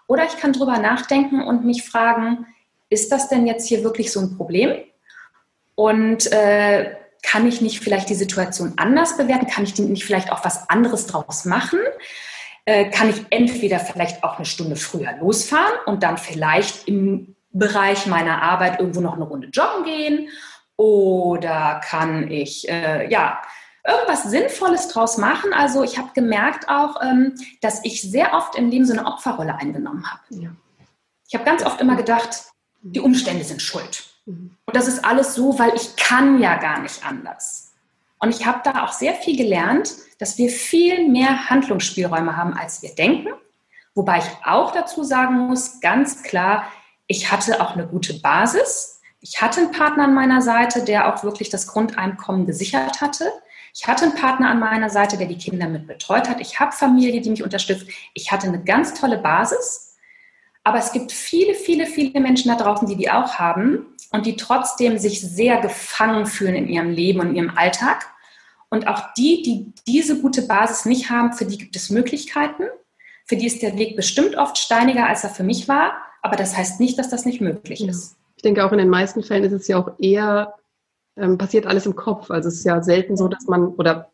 Oder 0.09 0.25
ich 0.25 0.37
kann 0.38 0.53
darüber 0.53 0.79
nachdenken 0.79 1.40
und 1.40 1.64
mich 1.64 1.85
fragen, 1.85 2.46
ist 2.88 3.12
das 3.12 3.29
denn 3.29 3.46
jetzt 3.46 3.68
hier 3.68 3.85
wirklich 3.85 4.11
so 4.11 4.18
ein 4.18 4.37
Problem? 4.37 4.73
Und 5.81 6.31
äh, 6.31 6.95
kann 7.23 7.49
ich 7.49 7.62
nicht 7.62 7.81
vielleicht 7.81 8.11
die 8.11 8.14
Situation 8.14 8.75
anders 8.77 9.16
bewerten? 9.16 9.47
Kann 9.47 9.64
ich 9.64 9.79
nicht 9.79 10.05
vielleicht 10.05 10.31
auch 10.31 10.45
was 10.45 10.69
anderes 10.69 11.07
draus 11.07 11.47
machen? 11.47 11.79
Äh, 12.66 12.90
kann 12.90 13.09
ich 13.09 13.25
entweder 13.31 13.79
vielleicht 13.81 14.23
auch 14.23 14.37
eine 14.37 14.45
Stunde 14.45 14.77
früher 14.77 15.16
losfahren 15.19 15.73
und 15.87 16.03
dann 16.03 16.19
vielleicht 16.19 16.87
im 16.87 17.35
Bereich 17.51 18.05
meiner 18.05 18.43
Arbeit 18.43 18.79
irgendwo 18.79 19.01
noch 19.01 19.14
eine 19.14 19.25
Runde 19.25 19.49
joggen 19.49 19.85
gehen? 19.85 20.29
Oder 20.77 21.81
kann 21.83 22.31
ich, 22.31 22.69
äh, 22.69 23.11
ja, 23.11 23.40
irgendwas 23.88 24.25
Sinnvolles 24.25 24.88
draus 24.88 25.16
machen. 25.16 25.55
Also 25.55 25.83
ich 25.83 25.97
habe 25.97 26.11
gemerkt 26.14 26.69
auch, 26.69 27.01
ähm, 27.03 27.37
dass 27.62 27.83
ich 27.87 28.03
sehr 28.03 28.35
oft 28.35 28.55
im 28.55 28.69
Leben 28.69 28.85
so 28.85 28.93
eine 28.93 29.07
Opferrolle 29.07 29.55
eingenommen 29.55 30.05
habe. 30.11 30.43
Ja. 30.43 30.51
Ich 31.27 31.35
habe 31.35 31.47
ganz 31.47 31.64
oft 31.64 31.81
immer 31.81 31.97
gedacht, 31.97 32.51
die 32.83 33.01
Umstände 33.01 33.45
sind 33.45 33.62
schuld. 33.62 34.10
Und 34.66 34.77
das 34.77 34.88
ist 34.88 35.05
alles 35.05 35.35
so, 35.35 35.59
weil 35.59 35.75
ich 35.75 35.97
kann 35.97 36.40
ja 36.40 36.57
gar 36.57 36.81
nicht 36.81 37.05
anders. 37.05 37.73
Und 38.19 38.31
ich 38.31 38.47
habe 38.47 38.61
da 38.62 38.85
auch 38.85 38.93
sehr 38.93 39.14
viel 39.14 39.37
gelernt, 39.37 39.93
dass 40.19 40.37
wir 40.38 40.51
viel 40.51 41.09
mehr 41.09 41.49
Handlungsspielräume 41.49 42.37
haben, 42.37 42.55
als 42.55 42.83
wir 42.83 42.95
denken. 42.95 43.31
Wobei 43.95 44.19
ich 44.19 44.47
auch 44.47 44.73
dazu 44.73 45.03
sagen 45.03 45.38
muss, 45.49 45.81
ganz 45.81 46.23
klar, 46.23 46.64
ich 47.07 47.33
hatte 47.33 47.61
auch 47.61 47.73
eine 47.73 47.87
gute 47.87 48.21
Basis. 48.21 49.01
Ich 49.21 49.43
hatte 49.43 49.62
einen 49.62 49.73
Partner 49.73 50.05
an 50.05 50.14
meiner 50.14 50.43
Seite, 50.43 50.85
der 50.85 51.12
auch 51.12 51.25
wirklich 51.25 51.49
das 51.51 51.66
Grundeinkommen 51.66 52.47
gesichert 52.47 53.01
hatte. 53.01 53.33
Ich 53.75 53.87
hatte 53.87 54.05
einen 54.05 54.14
Partner 54.14 54.51
an 54.51 54.61
meiner 54.61 54.90
Seite, 54.90 55.16
der 55.16 55.27
die 55.27 55.38
Kinder 55.38 55.69
mit 55.69 55.87
betreut 55.87 56.29
hat. 56.29 56.40
Ich 56.40 56.61
habe 56.61 56.73
Familie, 56.73 57.21
die 57.21 57.31
mich 57.31 57.43
unterstützt. 57.43 57.87
Ich 58.14 58.31
hatte 58.31 58.47
eine 58.49 58.62
ganz 58.62 58.95
tolle 58.95 59.19
Basis. 59.19 59.89
Aber 60.64 60.79
es 60.79 60.92
gibt 60.92 61.12
viele, 61.12 61.55
viele, 61.55 61.87
viele 61.87 62.20
Menschen 62.20 62.51
da 62.51 62.57
draußen, 62.57 62.87
die 62.87 62.96
die 62.96 63.11
auch 63.11 63.35
haben 63.35 63.87
und 64.12 64.27
die 64.27 64.37
trotzdem 64.37 64.99
sich 64.99 65.20
sehr 65.20 65.61
gefangen 65.61 66.27
fühlen 66.27 66.55
in 66.55 66.68
ihrem 66.68 66.90
Leben 66.90 67.20
und 67.20 67.31
in 67.31 67.37
ihrem 67.37 67.57
Alltag. 67.57 68.07
Und 68.68 68.87
auch 68.87 69.14
die, 69.14 69.42
die 69.42 69.73
diese 69.87 70.20
gute 70.20 70.42
Basis 70.42 70.85
nicht 70.85 71.11
haben, 71.11 71.33
für 71.33 71.44
die 71.44 71.59
gibt 71.59 71.77
es 71.77 71.90
Möglichkeiten. 71.90 72.64
Für 73.27 73.37
die 73.37 73.46
ist 73.46 73.62
der 73.62 73.77
Weg 73.79 73.96
bestimmt 73.96 74.37
oft 74.37 74.59
steiniger, 74.59 75.07
als 75.07 75.25
er 75.25 75.31
für 75.31 75.44
mich 75.44 75.68
war. 75.68 75.92
Aber 76.23 76.37
das 76.37 76.57
heißt 76.57 76.81
nicht, 76.81 76.99
dass 76.99 77.09
das 77.09 77.25
nicht 77.25 77.40
möglich 77.40 77.87
ist. 77.87 78.16
Ich 78.37 78.42
denke, 78.42 78.64
auch 78.64 78.73
in 78.73 78.79
den 78.79 78.88
meisten 78.88 79.23
Fällen 79.23 79.44
ist 79.44 79.53
es 79.53 79.68
ja 79.68 79.79
auch 79.79 79.92
eher, 79.99 80.55
ähm, 81.16 81.38
passiert 81.38 81.66
alles 81.66 81.87
im 81.87 81.96
Kopf. 81.96 82.31
Also 82.31 82.49
es 82.49 82.57
ist 82.57 82.64
ja 82.64 82.83
selten 82.83 83.16
so, 83.16 83.29
dass 83.29 83.46
man, 83.46 83.68
oder 83.68 84.11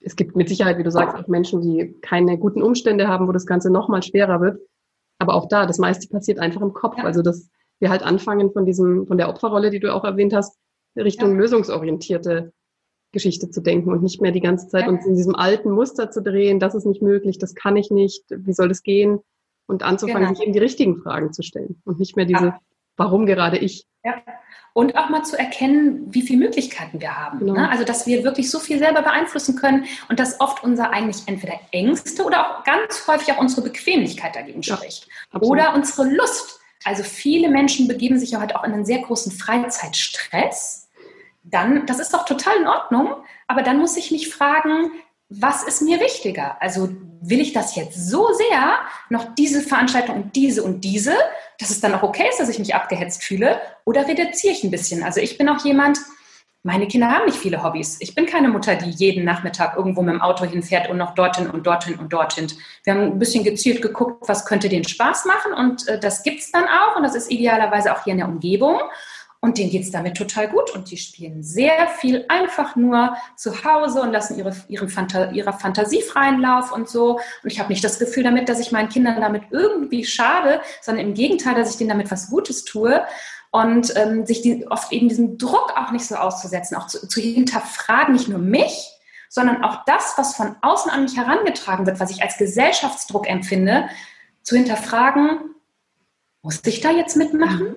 es 0.00 0.14
gibt 0.14 0.36
mit 0.36 0.48
Sicherheit, 0.48 0.78
wie 0.78 0.82
du 0.82 0.90
sagst, 0.90 1.16
auch 1.16 1.26
Menschen, 1.26 1.60
die 1.60 1.94
keine 2.00 2.38
guten 2.38 2.62
Umstände 2.62 3.08
haben, 3.08 3.26
wo 3.26 3.32
das 3.32 3.46
Ganze 3.46 3.70
nochmal 3.70 4.02
schwerer 4.02 4.40
wird. 4.40 4.60
Aber 5.18 5.34
auch 5.34 5.48
da, 5.48 5.66
das 5.66 5.78
meiste 5.78 6.08
passiert 6.08 6.38
einfach 6.38 6.60
im 6.60 6.72
Kopf. 6.72 6.98
Ja. 6.98 7.04
Also 7.04 7.22
das 7.22 7.50
wir 7.80 7.90
halt 7.90 8.02
anfangen 8.02 8.52
von 8.52 8.64
diesem, 8.66 9.06
von 9.06 9.18
der 9.18 9.28
Opferrolle, 9.28 9.70
die 9.70 9.80
du 9.80 9.94
auch 9.94 10.04
erwähnt 10.04 10.34
hast, 10.34 10.58
Richtung 10.96 11.32
ja. 11.32 11.38
lösungsorientierte 11.38 12.52
Geschichte 13.12 13.50
zu 13.50 13.62
denken 13.62 13.90
und 13.90 14.02
nicht 14.02 14.20
mehr 14.20 14.32
die 14.32 14.40
ganze 14.40 14.68
Zeit 14.68 14.82
ja. 14.82 14.88
uns 14.88 15.06
in 15.06 15.14
diesem 15.14 15.34
alten 15.34 15.70
Muster 15.70 16.10
zu 16.10 16.22
drehen, 16.22 16.58
das 16.58 16.74
ist 16.74 16.86
nicht 16.86 17.02
möglich, 17.02 17.38
das 17.38 17.54
kann 17.54 17.76
ich 17.76 17.90
nicht, 17.90 18.24
wie 18.28 18.52
soll 18.52 18.68
das 18.68 18.82
gehen? 18.82 19.20
Und 19.66 19.82
anzufangen, 19.82 20.24
genau. 20.24 20.34
sich 20.34 20.44
eben 20.44 20.54
die 20.54 20.58
richtigen 20.58 20.96
Fragen 20.96 21.32
zu 21.32 21.42
stellen 21.42 21.80
und 21.84 21.98
nicht 21.98 22.16
mehr 22.16 22.24
diese. 22.24 22.54
Warum 22.98 23.24
gerade 23.24 23.56
ich? 23.56 23.86
Ja. 24.04 24.22
Und 24.74 24.96
auch 24.96 25.08
mal 25.08 25.24
zu 25.24 25.36
erkennen, 25.36 26.06
wie 26.14 26.22
viele 26.22 26.40
Möglichkeiten 26.40 27.00
wir 27.00 27.16
haben. 27.16 27.40
Genau. 27.40 27.54
Ne? 27.54 27.70
Also, 27.70 27.84
dass 27.84 28.06
wir 28.06 28.22
wirklich 28.22 28.50
so 28.50 28.60
viel 28.60 28.78
selber 28.78 29.02
beeinflussen 29.02 29.56
können 29.56 29.86
und 30.08 30.20
dass 30.20 30.40
oft 30.40 30.62
unser 30.62 30.90
eigentlich 30.90 31.22
entweder 31.26 31.58
Ängste 31.72 32.22
oder 32.22 32.46
auch 32.58 32.64
ganz 32.64 33.08
häufig 33.08 33.32
auch 33.32 33.38
unsere 33.38 33.62
Bequemlichkeit 33.62 34.36
dagegen 34.36 34.62
spricht. 34.62 35.08
oder 35.32 35.74
unsere 35.74 36.08
Lust 36.08 36.58
also 36.84 37.02
viele 37.02 37.48
Menschen 37.48 37.88
begeben 37.88 38.18
sich 38.18 38.32
ja 38.32 38.40
heute 38.40 38.58
auch 38.58 38.64
in 38.64 38.72
einen 38.72 38.84
sehr 38.84 39.00
großen 39.00 39.32
Freizeitstress. 39.32 40.88
Dann, 41.42 41.86
das 41.86 41.98
ist 41.98 42.12
doch 42.12 42.24
total 42.24 42.56
in 42.56 42.66
Ordnung, 42.66 43.14
aber 43.46 43.62
dann 43.62 43.78
muss 43.78 43.96
ich 43.96 44.10
mich 44.10 44.32
fragen, 44.32 44.90
was 45.28 45.62
ist 45.62 45.82
mir 45.82 46.00
wichtiger? 46.00 46.60
Also 46.60 46.88
will 47.20 47.40
ich 47.40 47.52
das 47.52 47.76
jetzt 47.76 48.08
so 48.08 48.28
sehr, 48.32 48.78
noch 49.10 49.34
diese 49.34 49.60
Veranstaltung 49.60 50.16
und 50.16 50.36
diese 50.36 50.62
und 50.62 50.82
diese, 50.82 51.14
dass 51.58 51.70
es 51.70 51.80
dann 51.80 51.94
auch 51.94 52.02
okay 52.02 52.26
ist, 52.30 52.40
dass 52.40 52.48
ich 52.48 52.58
mich 52.58 52.74
abgehetzt 52.74 53.22
fühle? 53.22 53.60
Oder 53.84 54.06
reduziere 54.06 54.54
ich 54.54 54.64
ein 54.64 54.70
bisschen? 54.70 55.02
Also 55.02 55.20
ich 55.20 55.36
bin 55.36 55.48
auch 55.48 55.64
jemand, 55.64 55.98
meine 56.62 56.88
Kinder 56.88 57.10
haben 57.10 57.26
nicht 57.26 57.38
viele 57.38 57.62
Hobbys. 57.62 57.98
Ich 58.00 58.14
bin 58.14 58.26
keine 58.26 58.48
Mutter, 58.48 58.74
die 58.74 58.90
jeden 58.90 59.24
Nachmittag 59.24 59.76
irgendwo 59.76 60.02
mit 60.02 60.14
dem 60.14 60.22
Auto 60.22 60.44
hinfährt 60.44 60.88
und 60.88 60.96
noch 60.96 61.14
dorthin 61.14 61.48
und 61.48 61.66
dorthin 61.66 61.98
und 61.98 62.12
dorthin. 62.12 62.50
Wir 62.84 62.94
haben 62.94 63.02
ein 63.02 63.18
bisschen 63.18 63.44
gezielt 63.44 63.82
geguckt, 63.82 64.28
was 64.28 64.44
könnte 64.46 64.68
denen 64.68 64.84
Spaß 64.84 65.26
machen 65.26 65.52
und 65.52 65.86
äh, 65.88 66.00
das 66.00 66.22
gibt 66.22 66.40
es 66.40 66.50
dann 66.50 66.64
auch 66.64 66.96
und 66.96 67.02
das 67.02 67.14
ist 67.14 67.30
idealerweise 67.30 67.94
auch 67.94 68.04
hier 68.04 68.12
in 68.12 68.18
der 68.18 68.28
Umgebung. 68.28 68.80
Und 69.40 69.56
denen 69.56 69.70
geht 69.70 69.84
es 69.84 69.92
damit 69.92 70.16
total 70.16 70.48
gut 70.48 70.74
und 70.74 70.90
die 70.90 70.96
spielen 70.96 71.44
sehr 71.44 71.86
viel 71.86 72.24
einfach 72.28 72.74
nur 72.74 73.16
zu 73.36 73.64
Hause 73.64 74.02
und 74.02 74.10
lassen 74.10 74.36
ihre, 74.36 74.52
ihre 74.66 74.88
Fanta 74.88 75.30
ihrer 75.30 75.52
Fantasie 75.52 76.02
freien 76.02 76.40
Lauf 76.40 76.72
und 76.72 76.88
so. 76.88 77.20
Und 77.44 77.52
ich 77.52 77.60
habe 77.60 77.68
nicht 77.68 77.84
das 77.84 78.00
Gefühl 78.00 78.24
damit, 78.24 78.48
dass 78.48 78.58
ich 78.58 78.72
meinen 78.72 78.88
Kindern 78.88 79.20
damit 79.20 79.44
irgendwie 79.52 80.04
schade, 80.04 80.60
sondern 80.82 81.06
im 81.06 81.14
Gegenteil, 81.14 81.54
dass 81.54 81.70
ich 81.70 81.76
denen 81.76 81.90
damit 81.90 82.10
was 82.10 82.30
Gutes 82.30 82.64
tue 82.64 83.04
und 83.50 83.96
ähm, 83.96 84.26
sich 84.26 84.42
die, 84.42 84.66
oft 84.68 84.92
eben 84.92 85.08
diesen 85.08 85.38
Druck 85.38 85.72
auch 85.76 85.92
nicht 85.92 86.04
so 86.04 86.16
auszusetzen, 86.16 86.76
auch 86.76 86.88
zu, 86.88 87.06
zu 87.06 87.20
hinterfragen, 87.20 88.14
nicht 88.14 88.28
nur 88.28 88.40
mich, 88.40 88.90
sondern 89.28 89.62
auch 89.62 89.84
das, 89.84 90.14
was 90.16 90.34
von 90.34 90.56
außen 90.62 90.90
an 90.90 91.02
mich 91.02 91.16
herangetragen 91.16 91.86
wird, 91.86 92.00
was 92.00 92.10
ich 92.10 92.22
als 92.22 92.38
Gesellschaftsdruck 92.38 93.28
empfinde, 93.28 93.88
zu 94.42 94.56
hinterfragen, 94.56 95.54
muss 96.42 96.60
ich 96.64 96.80
da 96.80 96.90
jetzt 96.90 97.16
mitmachen? 97.16 97.76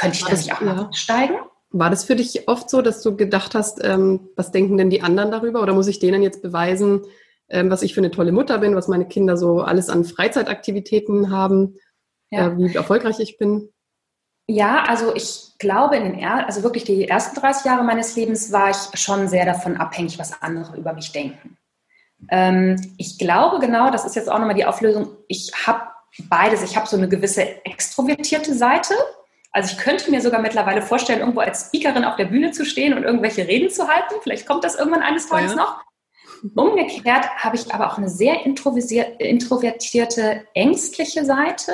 Könnte 0.00 0.16
ich 0.16 0.24
da 0.24 0.32
nicht 0.32 0.52
auch 0.52 0.60
ja. 0.62 0.90
steigen? 0.92 1.34
War 1.70 1.90
das 1.90 2.04
für 2.04 2.16
dich 2.16 2.48
oft 2.48 2.68
so, 2.68 2.82
dass 2.82 3.02
du 3.02 3.16
gedacht 3.16 3.54
hast, 3.54 3.84
ähm, 3.84 4.30
was 4.34 4.50
denken 4.50 4.76
denn 4.76 4.90
die 4.90 5.02
anderen 5.02 5.30
darüber? 5.30 5.62
Oder 5.62 5.74
muss 5.74 5.86
ich 5.86 6.00
denen 6.00 6.22
jetzt 6.22 6.42
beweisen, 6.42 7.02
ähm, 7.48 7.70
was 7.70 7.82
ich 7.82 7.94
für 7.94 8.00
eine 8.00 8.10
tolle 8.10 8.32
Mutter 8.32 8.58
bin, 8.58 8.74
was 8.74 8.88
meine 8.88 9.06
Kinder 9.06 9.36
so 9.36 9.60
alles 9.60 9.88
an 9.88 10.04
Freizeitaktivitäten 10.04 11.30
haben, 11.30 11.76
ja. 12.30 12.48
äh, 12.48 12.58
wie 12.58 12.74
erfolgreich 12.74 13.20
ich 13.20 13.38
bin? 13.38 13.68
Ja, 14.48 14.84
also 14.88 15.14
ich 15.14 15.52
glaube, 15.58 15.96
in 15.96 16.04
den 16.04 16.18
er 16.18 16.46
also 16.46 16.64
wirklich 16.64 16.82
die 16.82 17.06
ersten 17.06 17.38
30 17.38 17.66
Jahre 17.66 17.84
meines 17.84 18.16
Lebens 18.16 18.50
war 18.50 18.70
ich 18.70 18.98
schon 18.98 19.28
sehr 19.28 19.44
davon 19.44 19.76
abhängig, 19.76 20.18
was 20.18 20.42
andere 20.42 20.76
über 20.76 20.92
mich 20.92 21.12
denken. 21.12 21.56
Ähm, 22.30 22.94
ich 22.96 23.18
glaube 23.18 23.60
genau, 23.60 23.90
das 23.90 24.04
ist 24.04 24.16
jetzt 24.16 24.28
auch 24.28 24.38
nochmal 24.38 24.56
die 24.56 24.64
Auflösung, 24.64 25.16
ich 25.28 25.52
habe 25.66 25.82
beides. 26.28 26.62
Ich 26.62 26.76
habe 26.76 26.86
so 26.86 26.96
eine 26.96 27.08
gewisse 27.08 27.64
extrovertierte 27.64 28.54
Seite. 28.54 28.94
Also 29.52 29.74
ich 29.74 29.78
könnte 29.82 30.10
mir 30.10 30.20
sogar 30.20 30.40
mittlerweile 30.40 30.82
vorstellen, 30.82 31.20
irgendwo 31.20 31.40
als 31.40 31.66
Speakerin 31.66 32.04
auf 32.04 32.16
der 32.16 32.26
Bühne 32.26 32.52
zu 32.52 32.64
stehen 32.64 32.94
und 32.94 33.02
irgendwelche 33.02 33.48
Reden 33.48 33.70
zu 33.70 33.88
halten. 33.88 34.14
Vielleicht 34.22 34.46
kommt 34.46 34.64
das 34.64 34.76
irgendwann 34.76 35.02
eines 35.02 35.28
Tages 35.28 35.52
ja. 35.52 35.56
noch. 35.56 35.80
Umgekehrt 36.54 37.28
habe 37.36 37.56
ich 37.56 37.74
aber 37.74 37.90
auch 37.92 37.98
eine 37.98 38.08
sehr 38.08 38.46
introvertierte, 38.46 40.44
ängstliche 40.54 41.24
Seite. 41.24 41.72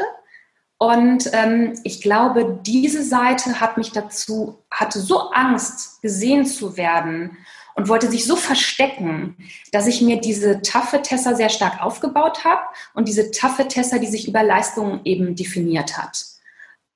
Und 0.78 1.30
ähm, 1.32 1.78
ich 1.84 2.02
glaube, 2.02 2.60
diese 2.66 3.02
Seite 3.02 3.60
hat 3.60 3.76
mich 3.76 3.92
dazu, 3.92 4.64
hatte 4.70 5.00
so 5.00 5.30
Angst, 5.30 6.02
gesehen 6.02 6.44
zu 6.46 6.76
werden 6.76 7.36
und 7.74 7.88
wollte 7.88 8.10
sich 8.10 8.26
so 8.26 8.36
verstecken, 8.36 9.36
dass 9.72 9.86
ich 9.86 10.02
mir 10.02 10.20
diese 10.20 10.62
taffe 10.62 11.02
Tessa 11.02 11.34
sehr 11.34 11.50
stark 11.50 11.82
aufgebaut 11.82 12.44
habe 12.44 12.62
und 12.94 13.06
diese 13.08 13.30
taffe 13.30 13.68
Tessa, 13.68 13.98
die 13.98 14.06
sich 14.06 14.26
über 14.28 14.42
Leistungen 14.42 15.00
eben 15.04 15.36
definiert 15.36 15.96
hat. 15.96 16.35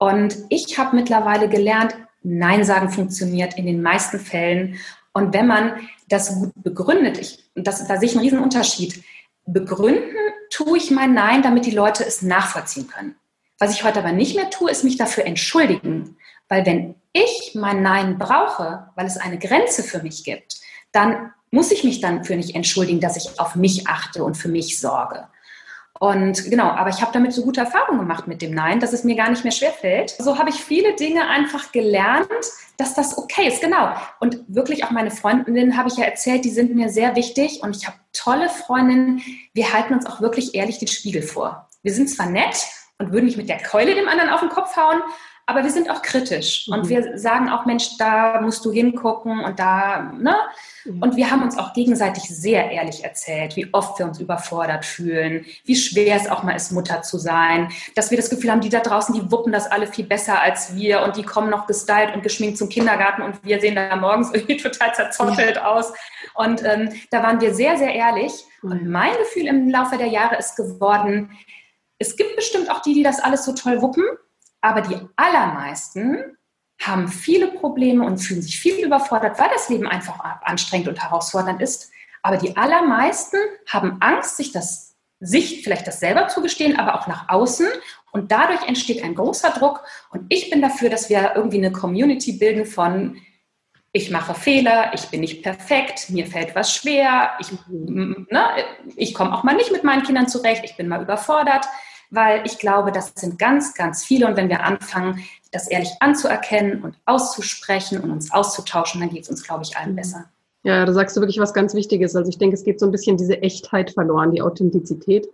Und 0.01 0.35
ich 0.49 0.79
habe 0.79 0.97
mittlerweile 0.97 1.49
gelernt, 1.49 1.95
Nein 2.23 2.65
sagen 2.65 2.89
funktioniert 2.89 3.59
in 3.59 3.67
den 3.67 3.83
meisten 3.83 4.19
Fällen. 4.19 4.77
Und 5.13 5.35
wenn 5.35 5.47
man 5.47 5.75
das 6.09 6.35
gut 6.35 6.53
begründet, 6.57 7.19
ich, 7.19 7.45
das, 7.55 7.87
da 7.87 7.99
sehe 7.99 8.09
ich 8.09 8.15
einen 8.15 8.25
riesen 8.25 8.39
Unterschied. 8.39 9.05
Begründen 9.45 10.17
tue 10.49 10.79
ich 10.79 10.91
mein 10.91 11.13
Nein, 11.13 11.43
damit 11.43 11.67
die 11.67 11.71
Leute 11.71 12.05
es 12.05 12.23
nachvollziehen 12.23 12.89
können. 12.89 13.15
Was 13.59 13.75
ich 13.75 13.85
heute 13.85 13.99
aber 13.99 14.13
nicht 14.13 14.37
mehr 14.37 14.49
tue, 14.49 14.71
ist 14.71 14.85
mich 14.85 14.97
dafür 14.97 15.27
entschuldigen. 15.27 16.17
Weil 16.49 16.65
wenn 16.65 16.95
ich 17.13 17.53
mein 17.55 17.83
Nein 17.83 18.19
brauche, 18.19 18.89
weil 18.97 19.07
es 19.07 19.19
eine 19.19 19.39
Grenze 19.39 19.83
für 19.83 20.03
mich 20.03 20.25
gibt, 20.25 20.61
dann 20.93 21.33
muss 21.51 21.73
ich 21.73 21.85
mich 21.85 22.01
dann 22.01 22.25
für 22.25 22.37
nicht 22.37 22.55
entschuldigen, 22.55 23.01
dass 23.01 23.19
ich 23.19 23.39
auf 23.39 23.55
mich 23.55 23.87
achte 23.87 24.25
und 24.25 24.37
für 24.37 24.49
mich 24.49 24.79
sorge. 24.79 25.29
Und 26.01 26.51
genau, 26.51 26.65
aber 26.65 26.89
ich 26.89 27.03
habe 27.03 27.13
damit 27.13 27.35
so 27.35 27.43
gute 27.43 27.61
Erfahrungen 27.61 28.01
gemacht 28.01 28.27
mit 28.27 28.41
dem 28.41 28.55
Nein, 28.55 28.81
dass 28.81 28.95
es 28.95 29.05
mir 29.05 29.17
gar 29.17 29.29
nicht 29.29 29.45
mehr 29.45 29.53
schwerfällt. 29.53 30.17
So 30.19 30.39
habe 30.39 30.49
ich 30.49 30.57
viele 30.57 30.97
Dinge 30.97 31.29
einfach 31.29 31.73
gelernt, 31.73 32.27
dass 32.79 32.95
das 32.95 33.19
okay 33.19 33.47
ist, 33.49 33.61
genau. 33.61 33.93
Und 34.19 34.41
wirklich 34.49 34.85
auch 34.85 34.91
meine 34.91 35.11
Freundinnen 35.11 35.77
habe 35.77 35.91
ich 35.91 35.99
ja 35.99 36.05
erzählt, 36.05 36.47
die 36.47 36.51
sind 36.51 36.75
mir 36.75 36.89
sehr 36.89 37.17
wichtig 37.17 37.63
und 37.63 37.77
ich 37.77 37.87
habe 37.87 37.99
tolle 38.15 38.49
Freundinnen. 38.49 39.21
Wir 39.53 39.75
halten 39.75 39.93
uns 39.93 40.07
auch 40.07 40.23
wirklich 40.23 40.55
ehrlich 40.55 40.79
den 40.79 40.89
Spiegel 40.89 41.21
vor. 41.21 41.69
Wir 41.83 41.93
sind 41.93 42.09
zwar 42.09 42.27
nett, 42.27 42.57
und 43.01 43.13
würden 43.13 43.25
nicht 43.25 43.39
mit 43.39 43.49
der 43.49 43.63
Keule 43.63 43.95
dem 43.95 44.09
anderen 44.09 44.31
auf 44.31 44.41
den 44.41 44.51
Kopf 44.51 44.77
hauen, 44.77 45.01
aber 45.51 45.65
wir 45.65 45.71
sind 45.71 45.91
auch 45.91 46.01
kritisch 46.01 46.69
mhm. 46.69 46.75
und 46.75 46.89
wir 46.89 47.19
sagen 47.19 47.49
auch, 47.49 47.67
Mensch, 47.67 47.97
da 47.99 48.41
musst 48.41 48.65
du 48.65 48.71
hingucken 48.71 49.41
und 49.41 49.59
da, 49.59 50.13
ne? 50.17 50.37
Mhm. 50.85 51.03
Und 51.03 51.17
wir 51.17 51.31
haben 51.31 51.43
uns 51.43 51.59
auch 51.59 51.73
gegenseitig 51.73 52.23
sehr 52.25 52.71
ehrlich 52.71 53.03
erzählt, 53.03 53.57
wie 53.57 53.69
oft 53.75 53.99
wir 53.99 54.07
uns 54.07 54.21
überfordert 54.21 54.85
fühlen, 54.85 55.45
wie 55.65 55.75
schwer 55.75 56.15
es 56.15 56.29
auch 56.29 56.45
mal 56.45 56.55
ist, 56.55 56.71
Mutter 56.71 57.03
zu 57.03 57.19
sein, 57.19 57.71
dass 57.97 58.11
wir 58.13 58.17
das 58.17 58.31
Gefühl 58.31 58.53
haben, 58.53 58.61
die 58.61 58.69
da 58.69 58.79
draußen, 58.79 59.13
die 59.13 59.31
wuppen 59.33 59.53
das 59.53 59.67
alle 59.71 59.89
viel 59.89 60.07
besser 60.07 60.41
als 60.41 60.77
wir 60.77 61.03
und 61.03 61.17
die 61.17 61.25
kommen 61.25 61.51
noch 61.51 61.67
gestylt 61.67 62.15
und 62.15 62.23
geschminkt 62.23 62.57
zum 62.57 62.69
Kindergarten 62.69 63.23
und 63.23 63.45
wir 63.45 63.61
sehen 63.61 63.75
da 63.75 63.97
morgens 63.97 64.31
irgendwie 64.33 64.57
total 64.57 64.95
zerzottelt 64.95 65.57
ja. 65.57 65.65
aus. 65.65 65.93
Und 66.35 66.65
ähm, 66.65 66.91
da 67.11 67.25
waren 67.25 67.41
wir 67.41 67.55
sehr, 67.55 67.77
sehr 67.77 67.93
ehrlich. 67.93 68.33
Mhm. 68.63 68.71
Und 68.71 68.89
mein 68.89 69.13
Gefühl 69.19 69.49
im 69.49 69.69
Laufe 69.69 69.99
der 69.99 70.09
Jahre 70.09 70.37
ist 70.37 70.55
geworden, 70.55 71.37
es 71.99 72.17
gibt 72.17 72.37
bestimmt 72.37 72.71
auch 72.71 72.81
die, 72.81 72.95
die 72.95 73.03
das 73.03 73.21
alles 73.21 73.45
so 73.45 73.53
toll 73.53 73.83
wuppen, 73.83 74.05
aber 74.61 74.83
die 74.83 74.99
allermeisten 75.17 76.37
haben 76.81 77.09
viele 77.09 77.49
Probleme 77.49 78.05
und 78.05 78.19
fühlen 78.19 78.43
sich 78.43 78.59
viel 78.59 78.85
überfordert, 78.85 79.39
weil 79.39 79.51
das 79.53 79.69
Leben 79.69 79.87
einfach 79.87 80.19
anstrengend 80.43 80.89
und 80.89 81.03
herausfordernd 81.03 81.61
ist. 81.61 81.91
Aber 82.23 82.37
die 82.37 82.57
allermeisten 82.57 83.39
haben 83.67 83.99
Angst, 84.01 84.37
sich 84.37 84.53
das 84.53 84.91
sich 85.23 85.63
vielleicht 85.63 85.87
das 85.87 86.01
selber 86.01 86.29
zugestehen, 86.29 86.79
aber 86.79 86.99
auch 86.99 87.07
nach 87.07 87.29
außen. 87.29 87.69
Und 88.11 88.33
dadurch 88.33 88.67
entsteht 88.67 89.05
ein 89.05 89.15
großer 89.15 89.51
Druck. 89.51 89.85
Und 90.11 90.25
ich 90.31 90.49
bin 90.49 90.63
dafür, 90.63 90.89
dass 90.89 91.11
wir 91.11 91.33
irgendwie 91.35 91.59
eine 91.59 91.73
Community 91.73 92.33
bilden 92.33 92.65
von 92.65 93.21
ich 93.93 94.11
mache 94.11 94.35
Fehler, 94.35 94.93
ich 94.95 95.09
bin 95.09 95.21
nicht 95.21 95.43
perfekt, 95.43 96.11
mir 96.11 96.25
fällt 96.25 96.55
was 96.55 96.73
schwer, 96.73 97.33
ich, 97.41 97.51
ne, 97.69 98.47
ich 98.95 99.15
komme 99.15 99.35
auch 99.35 99.43
mal 99.43 99.57
nicht 99.57 99.73
mit 99.73 99.83
meinen 99.83 100.05
Kindern 100.05 100.29
zurecht, 100.29 100.63
ich 100.65 100.77
bin 100.77 100.87
mal 100.87 101.03
überfordert 101.03 101.67
weil 102.11 102.43
ich 102.45 102.59
glaube, 102.59 102.93
das 102.93 103.13
sind 103.15 103.39
ganz, 103.39 103.75
ganz 103.75 104.05
viele. 104.05 104.27
Und 104.27 104.37
wenn 104.37 104.49
wir 104.49 104.65
anfangen, 104.65 105.23
das 105.53 105.69
ehrlich 105.69 105.91
anzuerkennen 106.01 106.83
und 106.83 106.97
auszusprechen 107.07 108.01
und 108.01 108.11
uns 108.11 108.33
auszutauschen, 108.33 109.01
dann 109.01 109.11
geht 109.11 109.23
es 109.23 109.31
uns, 109.31 109.43
glaube 109.43 109.63
ich, 109.65 109.77
allen 109.77 109.97
besser. 109.97 110.27
Ja, 110.63 110.85
da 110.85 110.93
sagst 110.93 111.17
du 111.17 111.21
wirklich 111.21 111.39
was 111.39 111.55
ganz 111.55 111.75
Wichtiges. 111.75 112.15
Also 112.15 112.29
ich 112.29 112.39
denke, 112.39 112.55
es 112.55 112.65
geht 112.65 112.81
so 112.81 112.87
ein 112.87 112.93
bisschen 112.93 113.17
diese 113.17 113.41
Echtheit 113.41 113.93
verloren, 113.93 114.33
die 114.33 114.43
Authentizität. 114.43 115.29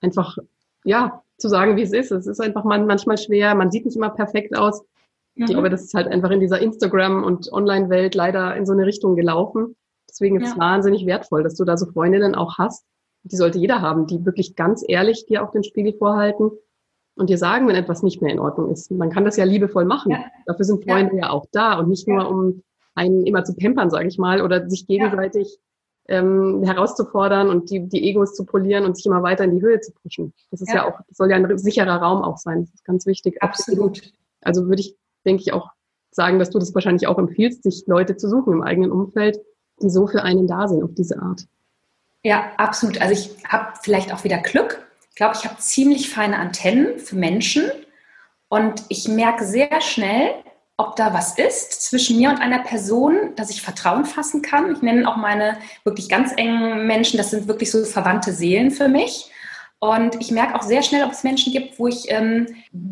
Einfach, 0.00 0.38
ja, 0.84 1.22
zu 1.38 1.48
sagen, 1.48 1.76
wie 1.76 1.82
es 1.82 1.92
ist. 1.92 2.10
Es 2.10 2.26
ist 2.26 2.40
einfach 2.40 2.64
manchmal 2.64 3.18
schwer. 3.18 3.54
Man 3.54 3.70
sieht 3.70 3.84
nicht 3.84 3.96
immer 3.96 4.10
perfekt 4.10 4.56
aus. 4.56 4.82
Ich 5.34 5.42
mhm. 5.42 5.46
glaube, 5.46 5.70
das 5.70 5.82
ist 5.82 5.94
halt 5.94 6.08
einfach 6.08 6.30
in 6.30 6.40
dieser 6.40 6.60
Instagram- 6.60 7.24
und 7.24 7.52
Online-Welt 7.52 8.14
leider 8.14 8.56
in 8.56 8.64
so 8.64 8.72
eine 8.72 8.86
Richtung 8.86 9.16
gelaufen. 9.16 9.76
Deswegen 10.08 10.36
ist 10.36 10.48
ja. 10.48 10.52
es 10.52 10.58
wahnsinnig 10.58 11.06
wertvoll, 11.06 11.42
dass 11.42 11.54
du 11.54 11.64
da 11.64 11.76
so 11.76 11.86
Freundinnen 11.86 12.34
auch 12.34 12.58
hast, 12.58 12.84
die 13.24 13.36
sollte 13.36 13.58
jeder 13.58 13.80
haben, 13.80 14.06
die 14.06 14.24
wirklich 14.24 14.56
ganz 14.56 14.84
ehrlich 14.86 15.26
dir 15.26 15.44
auch 15.44 15.52
den 15.52 15.64
Spiegel 15.64 15.94
vorhalten 15.94 16.50
und 17.14 17.30
dir 17.30 17.38
sagen, 17.38 17.68
wenn 17.68 17.76
etwas 17.76 18.02
nicht 18.02 18.22
mehr 18.22 18.32
in 18.32 18.40
Ordnung 18.40 18.70
ist. 18.70 18.90
Man 18.90 19.10
kann 19.10 19.24
das 19.24 19.36
ja 19.36 19.44
liebevoll 19.44 19.84
machen. 19.84 20.12
Ja. 20.12 20.24
Dafür 20.46 20.64
sind 20.64 20.84
Freunde 20.84 21.16
ja. 21.16 21.22
ja. 21.22 21.30
auch 21.30 21.46
da 21.52 21.78
und 21.78 21.88
nicht 21.88 22.08
nur, 22.08 22.28
um 22.28 22.62
einen 22.94 23.26
immer 23.26 23.44
zu 23.44 23.54
pampern, 23.54 23.90
sage 23.90 24.08
ich 24.08 24.18
mal, 24.18 24.42
oder 24.42 24.68
sich 24.68 24.86
gegenseitig 24.86 25.58
ähm, 26.08 26.62
herauszufordern 26.64 27.48
und 27.48 27.70
die, 27.70 27.88
die 27.88 28.08
Egos 28.08 28.34
zu 28.34 28.44
polieren 28.44 28.84
und 28.84 28.96
sich 28.96 29.06
immer 29.06 29.22
weiter 29.22 29.44
in 29.44 29.56
die 29.56 29.62
Höhe 29.62 29.80
zu 29.80 29.92
pushen. 29.92 30.34
Das 30.50 30.60
ist 30.60 30.72
ja, 30.72 30.86
auch, 30.86 30.98
das 31.08 31.16
soll 31.16 31.30
ja 31.30 31.36
ein 31.36 31.58
sicherer 31.58 31.96
Raum 31.96 32.22
auch 32.22 32.38
sein. 32.38 32.62
Das 32.62 32.74
ist 32.74 32.84
ganz 32.84 33.06
wichtig. 33.06 33.42
Absolut. 33.42 34.02
Also 34.40 34.66
würde 34.66 34.80
ich, 34.80 34.96
denke 35.24 35.42
ich, 35.42 35.52
auch 35.52 35.70
sagen, 36.10 36.38
dass 36.38 36.50
du 36.50 36.58
das 36.58 36.74
wahrscheinlich 36.74 37.06
auch 37.06 37.18
empfiehlst, 37.18 37.62
sich 37.62 37.84
Leute 37.86 38.16
zu 38.16 38.28
suchen 38.28 38.52
im 38.52 38.62
eigenen 38.62 38.90
Umfeld, 38.90 39.40
die 39.80 39.90
so 39.90 40.06
für 40.06 40.22
einen 40.22 40.46
da 40.46 40.68
sind 40.68 40.82
auf 40.82 40.92
diese 40.94 41.20
Art. 41.22 41.46
Ja, 42.22 42.52
absolut. 42.56 43.00
Also 43.00 43.14
ich 43.14 43.30
habe 43.48 43.72
vielleicht 43.82 44.12
auch 44.12 44.24
wieder 44.24 44.38
Glück. 44.38 44.86
Ich 45.10 45.16
glaube, 45.16 45.36
ich 45.36 45.44
habe 45.44 45.58
ziemlich 45.58 46.10
feine 46.10 46.38
Antennen 46.38 46.98
für 46.98 47.16
Menschen 47.16 47.70
und 48.48 48.82
ich 48.88 49.08
merke 49.08 49.44
sehr 49.44 49.80
schnell, 49.80 50.34
ob 50.76 50.96
da 50.96 51.12
was 51.12 51.38
ist 51.38 51.82
zwischen 51.82 52.18
mir 52.18 52.30
und 52.30 52.40
einer 52.40 52.60
Person, 52.60 53.34
dass 53.36 53.50
ich 53.50 53.62
Vertrauen 53.62 54.04
fassen 54.04 54.40
kann. 54.42 54.72
Ich 54.72 54.82
nenne 54.82 55.06
auch 55.08 55.16
meine 55.16 55.58
wirklich 55.84 56.08
ganz 56.08 56.32
engen 56.36 56.86
Menschen, 56.86 57.18
das 57.18 57.30
sind 57.30 57.46
wirklich 57.46 57.70
so 57.70 57.84
verwandte 57.84 58.32
Seelen 58.32 58.70
für 58.70 58.88
mich. 58.88 59.30
Und 59.80 60.20
ich 60.20 60.30
merke 60.30 60.54
auch 60.54 60.62
sehr 60.62 60.82
schnell, 60.82 61.04
ob 61.04 61.12
es 61.12 61.24
Menschen 61.24 61.52
gibt, 61.52 61.78
wo 61.78 61.88
ich 61.88 62.04
ähm, 62.08 62.46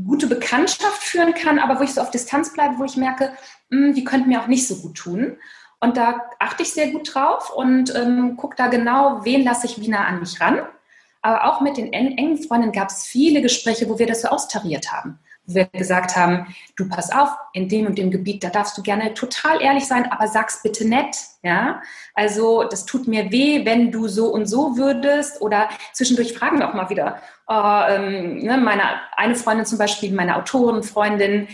gute 0.06 0.26
Bekanntschaft 0.26 1.02
führen 1.02 1.34
kann, 1.34 1.60
aber 1.60 1.78
wo 1.78 1.84
ich 1.84 1.94
so 1.94 2.00
auf 2.00 2.10
Distanz 2.10 2.52
bleibe, 2.52 2.78
wo 2.78 2.84
ich 2.84 2.96
merke, 2.96 3.32
mh, 3.70 3.86
hm, 3.86 3.94
die 3.94 4.04
könnten 4.04 4.28
mir 4.28 4.42
auch 4.42 4.48
nicht 4.48 4.66
so 4.66 4.76
gut 4.76 4.96
tun. 4.96 5.36
Und 5.80 5.96
da 5.96 6.30
achte 6.38 6.62
ich 6.62 6.72
sehr 6.72 6.90
gut 6.90 7.14
drauf 7.14 7.50
und 7.54 7.94
ähm, 7.94 8.36
gucke 8.36 8.56
da 8.56 8.68
genau, 8.68 9.24
wen 9.24 9.42
lasse 9.44 9.66
ich 9.66 9.80
wie 9.80 9.88
nah 9.88 10.04
an 10.04 10.20
mich 10.20 10.40
ran. 10.40 10.60
Aber 11.22 11.44
auch 11.44 11.60
mit 11.60 11.76
den 11.76 11.92
engen 11.92 12.38
Freunden 12.38 12.72
gab 12.72 12.88
es 12.88 13.04
viele 13.06 13.42
Gespräche, 13.42 13.88
wo 13.88 13.98
wir 13.98 14.06
das 14.06 14.22
so 14.22 14.28
austariert 14.28 14.92
haben 14.92 15.18
wo 15.50 15.54
wir 15.54 15.66
gesagt 15.66 16.16
haben, 16.16 16.46
du 16.76 16.88
pass 16.88 17.10
auf, 17.10 17.30
in 17.52 17.68
dem 17.68 17.86
und 17.86 17.98
dem 17.98 18.10
Gebiet, 18.10 18.44
da 18.44 18.50
darfst 18.50 18.76
du 18.78 18.82
gerne 18.82 19.14
total 19.14 19.60
ehrlich 19.60 19.86
sein, 19.86 20.10
aber 20.10 20.28
sag's 20.28 20.62
bitte 20.62 20.86
nett, 20.86 21.16
ja. 21.42 21.82
Also 22.14 22.64
das 22.64 22.86
tut 22.86 23.08
mir 23.08 23.30
weh, 23.32 23.64
wenn 23.64 23.90
du 23.90 24.08
so 24.08 24.26
und 24.26 24.46
so 24.46 24.76
würdest 24.76 25.40
oder 25.40 25.68
zwischendurch 25.92 26.32
fragen 26.32 26.58
wir 26.58 26.68
auch 26.68 26.74
mal 26.74 26.90
wieder. 26.90 27.20
Äh, 27.48 27.94
ähm, 27.96 28.38
ne, 28.38 28.58
meine 28.58 28.82
eine 29.16 29.34
Freundin 29.34 29.66
zum 29.66 29.78
Beispiel, 29.78 30.12
meine 30.12 30.36
Autorenfreundin, 30.36 31.48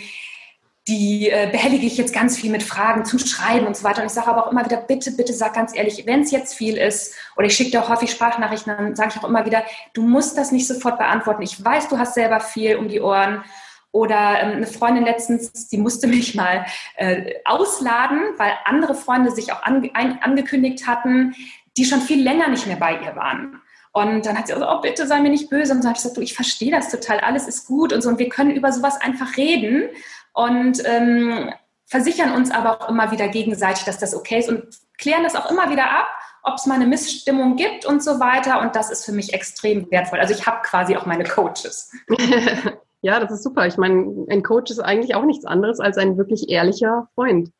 die 0.88 1.29
äh, 1.29 1.49
behellige 1.51 1.87
ich 1.87 1.96
jetzt 1.96 2.14
ganz 2.14 2.38
viel 2.38 2.51
mit 2.51 2.62
Fragen 2.62 3.05
zum 3.05 3.18
Schreiben 3.18 3.66
und 3.66 3.77
so 3.77 3.83
weiter. 3.83 4.03
Und 4.03 4.07
ich 4.07 4.12
sage 4.12 4.29
aber 4.29 4.46
auch 4.46 4.53
immer 4.53 4.64
wieder, 4.64 4.77
bitte, 4.77 5.11
bitte 5.11 5.33
sag 5.33 5.55
ganz 5.55 5.77
ehrlich, 5.77 6.07
wenn 6.07 6.20
es 6.20 6.31
jetzt 6.31 6.55
viel 6.55 6.77
ist, 6.77 7.14
oder 7.37 7.46
ich 7.46 7.57
schicke 7.57 7.72
dir 7.72 7.83
auch 7.83 7.88
häufig 7.88 8.11
Sprachnachrichten, 8.11 8.77
dann 8.77 8.94
sage 8.94 9.11
ich 9.14 9.22
auch 9.22 9.29
immer 9.29 9.44
wieder, 9.44 9.64
du 9.94 10.03
musst 10.03 10.38
das 10.38 10.53
nicht 10.53 10.66
sofort 10.66 10.99
beantworten. 10.99 11.42
Ich 11.42 11.62
weiß, 11.62 11.88
du 11.88 11.99
hast 11.99 12.14
selber 12.14 12.38
viel 12.38 12.77
um 12.77 12.88
die 12.88 13.01
Ohren 13.01 13.42
oder 13.90 14.40
ähm, 14.40 14.53
eine 14.59 14.66
Freundin 14.66 15.05
letztens, 15.05 15.68
die 15.68 15.79
musste 15.79 16.07
mich 16.07 16.37
mal 16.37 16.66
äh, 16.96 17.35
ausladen, 17.44 18.20
weil 18.37 18.53
andere 18.64 18.94
Freunde 18.94 19.33
sich 19.33 19.53
auch 19.53 19.62
ange 19.64 19.90
ein, 19.94 20.22
angekündigt 20.22 20.87
hatten, 20.87 21.35
die 21.77 21.85
schon 21.85 22.01
viel 22.01 22.22
länger 22.22 22.49
nicht 22.49 22.66
mehr 22.66 22.77
bei 22.77 23.01
ihr 23.01 23.16
waren. 23.16 23.61
Und 23.92 24.27
dann 24.27 24.37
hat 24.37 24.46
sie 24.46 24.53
gesagt, 24.53 24.70
oh, 24.70 24.83
bitte 24.83 25.07
sei 25.07 25.20
mir 25.20 25.31
nicht 25.31 25.49
böse. 25.49 25.72
Und 25.72 25.79
dann 25.79 25.88
habe 25.88 25.96
ich 25.96 26.03
gesagt, 26.03 26.18
du, 26.18 26.20
ich 26.20 26.35
verstehe 26.35 26.70
das 26.70 26.90
total, 26.90 27.20
alles 27.20 27.49
ist 27.49 27.66
gut 27.66 27.94
und 27.94 28.03
so. 28.03 28.11
Und 28.11 28.18
wir 28.18 28.29
können 28.29 28.51
über 28.51 28.70
sowas 28.70 29.01
einfach 29.01 29.38
reden 29.38 29.88
und 30.37 30.83
ähm, 30.85 31.51
versichern 31.87 32.33
uns 32.35 32.51
aber 32.51 32.81
auch 32.81 32.88
immer 32.88 33.11
wieder 33.11 33.29
gegenseitig, 33.29 33.85
dass 33.85 33.99
das 33.99 34.14
okay 34.14 34.38
ist 34.38 34.49
und 34.49 34.64
klären 34.99 35.22
das 35.22 35.35
auch 35.35 35.51
immer 35.51 35.70
wieder 35.70 35.90
ab, 35.90 36.07
ob 36.42 36.55
es 36.55 36.66
mal 36.66 36.75
eine 36.75 36.87
Missstimmung 36.87 37.57
gibt 37.57 37.87
und 37.87 38.03
so 38.03 38.20
weiter. 38.20 38.61
Und 38.61 38.77
das 38.77 38.90
ist 38.90 39.05
für 39.05 39.12
mich 39.12 39.33
extrem 39.33 39.90
wertvoll. 39.90 40.20
Also 40.20 40.35
ich 40.35 40.46
habe 40.46 40.59
quasi 40.62 40.96
auch 40.96 41.07
meine 41.07 41.25
Coaches. 41.25 41.90
Ja, 43.03 43.20
das 43.20 43.31
ist 43.31 43.44
super. 43.44 43.68
Ich 43.68 43.77
meine, 43.77 44.27
ein 44.31 44.42
Coach 44.42 44.70
ist 44.72 44.81
eigentlich 44.81 45.14
auch 45.14 45.25
nichts 45.25 45.44
anderes 45.44 45.79
als 45.79 45.96
ein 45.96 46.16
wirklich 46.18 46.49
ehrlicher 46.49 47.09
Freund, 47.14 47.53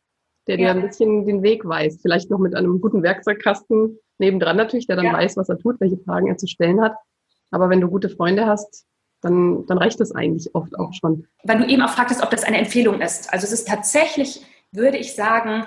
der 0.49 0.59
ja. 0.59 0.73
dir 0.73 0.81
ein 0.81 0.89
bisschen 0.89 1.25
den 1.25 1.45
Weg 1.45 1.65
weist. 1.65 2.03
Vielleicht 2.03 2.31
noch 2.31 2.41
mit 2.41 2.57
einem 2.57 2.81
guten 2.81 3.05
Werkzeugkasten 3.05 3.97
nebendran 4.19 4.57
natürlich, 4.57 4.89
der 4.89 4.97
dann 4.97 5.05
ja. 5.05 5.13
weiß, 5.13 5.37
was 5.37 5.49
er 5.49 5.59
tut, 5.59 5.79
welche 5.79 5.99
Fragen 5.99 6.27
er 6.27 6.37
zu 6.37 6.49
stellen 6.49 6.81
hat. 6.81 6.97
Aber 7.53 7.71
wenn 7.71 7.81
du 7.81 7.89
gute 7.89 8.09
Freunde 8.09 8.47
hast, 8.47 8.87
dann, 9.27 9.67
dann 9.67 9.79
reicht 9.79 10.01
das 10.01 10.13
eigentlich 10.13 10.55
oft 10.55 10.79
auch 10.79 10.93
schon. 10.95 11.27
Weil 11.43 11.59
du 11.59 11.67
eben 11.67 11.83
auch 11.83 11.91
fragtest, 11.91 12.23
ob 12.23 12.31
das 12.31 12.45
eine 12.45 12.59
Empfehlung 12.59 13.01
ist. 13.01 13.33
Also 13.33 13.45
es 13.45 13.53
ist 13.53 13.69
tatsächlich, 13.69 14.43
würde 14.73 14.97
ich 14.97 15.15
sagen, 15.15 15.67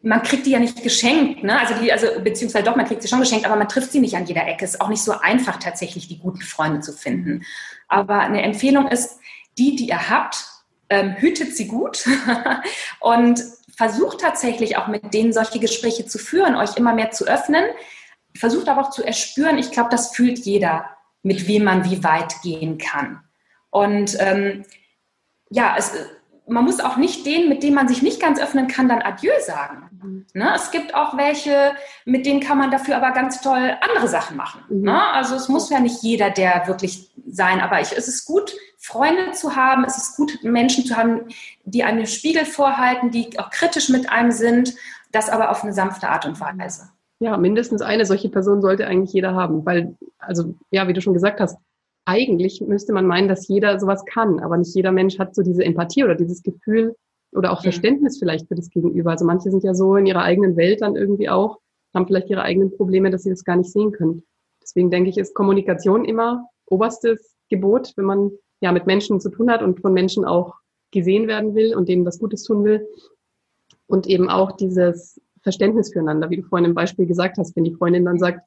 man 0.00 0.22
kriegt 0.22 0.46
die 0.46 0.50
ja 0.50 0.60
nicht 0.60 0.82
geschenkt, 0.82 1.42
ne? 1.42 1.58
Also 1.58 1.74
die, 1.74 1.92
also 1.92 2.06
beziehungsweise 2.22 2.64
doch, 2.64 2.76
man 2.76 2.86
kriegt 2.86 3.02
sie 3.02 3.08
schon 3.08 3.20
geschenkt, 3.20 3.46
aber 3.46 3.56
man 3.56 3.68
trifft 3.68 3.90
sie 3.90 4.00
nicht 4.00 4.16
an 4.16 4.26
jeder 4.26 4.46
Ecke. 4.46 4.64
Es 4.64 4.74
ist 4.74 4.80
auch 4.80 4.88
nicht 4.88 5.02
so 5.02 5.12
einfach, 5.12 5.56
tatsächlich 5.56 6.06
die 6.06 6.18
guten 6.18 6.42
Freunde 6.42 6.80
zu 6.80 6.92
finden. 6.92 7.44
Aber 7.88 8.20
eine 8.20 8.42
Empfehlung 8.42 8.86
ist, 8.88 9.18
die, 9.56 9.74
die 9.74 9.88
ihr 9.88 10.08
habt, 10.08 10.46
ähm, 10.88 11.16
hütet 11.18 11.56
sie 11.56 11.66
gut 11.66 12.06
und 13.00 13.42
versucht 13.76 14.20
tatsächlich 14.20 14.76
auch 14.76 14.86
mit 14.86 15.12
denen 15.14 15.32
solche 15.32 15.58
Gespräche 15.58 16.06
zu 16.06 16.18
führen, 16.18 16.54
euch 16.54 16.76
immer 16.76 16.94
mehr 16.94 17.10
zu 17.10 17.26
öffnen. 17.26 17.64
Versucht 18.36 18.68
aber 18.68 18.82
auch 18.82 18.90
zu 18.90 19.04
erspüren, 19.04 19.58
ich 19.58 19.72
glaube, 19.72 19.88
das 19.90 20.14
fühlt 20.14 20.38
jeder, 20.38 20.84
mit 21.22 21.48
wem 21.48 21.64
man 21.64 21.84
wie 21.90 22.02
weit 22.04 22.40
gehen 22.42 22.78
kann. 22.78 23.20
Und 23.70 24.16
ähm, 24.20 24.64
ja, 25.50 25.74
es, 25.76 25.92
man 26.46 26.64
muss 26.64 26.80
auch 26.80 26.96
nicht 26.96 27.26
denen, 27.26 27.48
mit 27.48 27.62
denen 27.62 27.74
man 27.74 27.88
sich 27.88 28.02
nicht 28.02 28.20
ganz 28.20 28.40
öffnen 28.40 28.68
kann, 28.68 28.88
dann 28.88 29.02
Adieu 29.02 29.32
sagen. 29.40 29.88
Mhm. 30.02 30.26
Ne? 30.32 30.52
Es 30.54 30.70
gibt 30.70 30.94
auch 30.94 31.16
welche, 31.16 31.72
mit 32.04 32.26
denen 32.26 32.40
kann 32.40 32.58
man 32.58 32.70
dafür 32.70 32.96
aber 32.96 33.12
ganz 33.12 33.40
toll 33.40 33.76
andere 33.80 34.08
Sachen 34.08 34.36
machen. 34.36 34.62
Mhm. 34.68 34.82
Ne? 34.82 35.02
Also 35.12 35.34
es 35.34 35.48
muss 35.48 35.70
ja 35.70 35.80
nicht 35.80 36.02
jeder 36.02 36.30
der 36.30 36.66
wirklich 36.66 37.10
sein, 37.26 37.60
aber 37.60 37.80
ich, 37.80 37.92
es 37.92 38.08
ist 38.08 38.24
gut, 38.24 38.54
Freunde 38.78 39.32
zu 39.32 39.56
haben, 39.56 39.84
es 39.84 39.98
ist 39.98 40.16
gut, 40.16 40.38
Menschen 40.42 40.84
zu 40.84 40.96
haben, 40.96 41.26
die 41.64 41.84
einem 41.84 42.06
Spiegel 42.06 42.44
vorhalten, 42.44 43.10
die 43.10 43.38
auch 43.38 43.50
kritisch 43.50 43.88
mit 43.88 44.08
einem 44.08 44.32
sind, 44.32 44.74
das 45.12 45.28
aber 45.28 45.50
auf 45.50 45.62
eine 45.62 45.72
sanfte 45.72 46.08
Art 46.08 46.26
und 46.26 46.40
Weise. 46.40 46.90
Ja, 47.20 47.36
mindestens 47.36 47.82
eine 47.82 48.06
solche 48.06 48.28
Person 48.28 48.62
sollte 48.62 48.86
eigentlich 48.86 49.12
jeder 49.12 49.34
haben, 49.34 49.66
weil, 49.66 49.96
also 50.18 50.54
ja, 50.70 50.86
wie 50.86 50.92
du 50.92 51.00
schon 51.00 51.14
gesagt 51.14 51.40
hast, 51.40 51.58
eigentlich 52.04 52.60
müsste 52.60 52.92
man 52.92 53.06
meinen, 53.06 53.28
dass 53.28 53.48
jeder 53.48 53.78
sowas 53.78 54.04
kann, 54.06 54.40
aber 54.40 54.56
nicht 54.56 54.74
jeder 54.74 54.92
Mensch 54.92 55.18
hat 55.18 55.34
so 55.34 55.42
diese 55.42 55.64
Empathie 55.64 56.04
oder 56.04 56.14
dieses 56.14 56.42
Gefühl 56.42 56.94
oder 57.32 57.52
auch 57.52 57.62
Verständnis 57.62 58.18
vielleicht 58.18 58.48
für 58.48 58.54
das 58.54 58.70
Gegenüber. 58.70 59.10
Also 59.10 59.24
manche 59.24 59.50
sind 59.50 59.62
ja 59.62 59.74
so 59.74 59.96
in 59.96 60.06
ihrer 60.06 60.22
eigenen 60.22 60.56
Welt 60.56 60.80
dann 60.80 60.96
irgendwie 60.96 61.28
auch, 61.28 61.58
haben 61.94 62.06
vielleicht 62.06 62.30
ihre 62.30 62.42
eigenen 62.42 62.70
Probleme, 62.70 63.10
dass 63.10 63.24
sie 63.24 63.30
das 63.30 63.44
gar 63.44 63.56
nicht 63.56 63.72
sehen 63.72 63.92
können. 63.92 64.22
Deswegen 64.62 64.90
denke 64.90 65.10
ich, 65.10 65.18
ist 65.18 65.34
Kommunikation 65.34 66.04
immer 66.04 66.46
oberstes 66.66 67.34
Gebot, 67.50 67.92
wenn 67.96 68.04
man 68.04 68.30
ja 68.60 68.72
mit 68.72 68.86
Menschen 68.86 69.20
zu 69.20 69.30
tun 69.30 69.50
hat 69.50 69.62
und 69.62 69.80
von 69.80 69.92
Menschen 69.92 70.24
auch 70.24 70.54
gesehen 70.90 71.28
werden 71.28 71.54
will 71.54 71.74
und 71.74 71.88
denen 71.88 72.06
was 72.06 72.18
Gutes 72.18 72.42
tun 72.42 72.64
will. 72.64 72.86
Und 73.86 74.06
eben 74.06 74.28
auch 74.28 74.52
dieses 74.52 75.20
Verständnis 75.48 75.90
füreinander, 75.90 76.28
wie 76.28 76.36
du 76.36 76.42
vorhin 76.42 76.66
im 76.66 76.74
Beispiel 76.74 77.06
gesagt 77.06 77.38
hast, 77.38 77.56
wenn 77.56 77.64
die 77.64 77.74
Freundin 77.74 78.04
dann 78.04 78.18
sagt, 78.18 78.46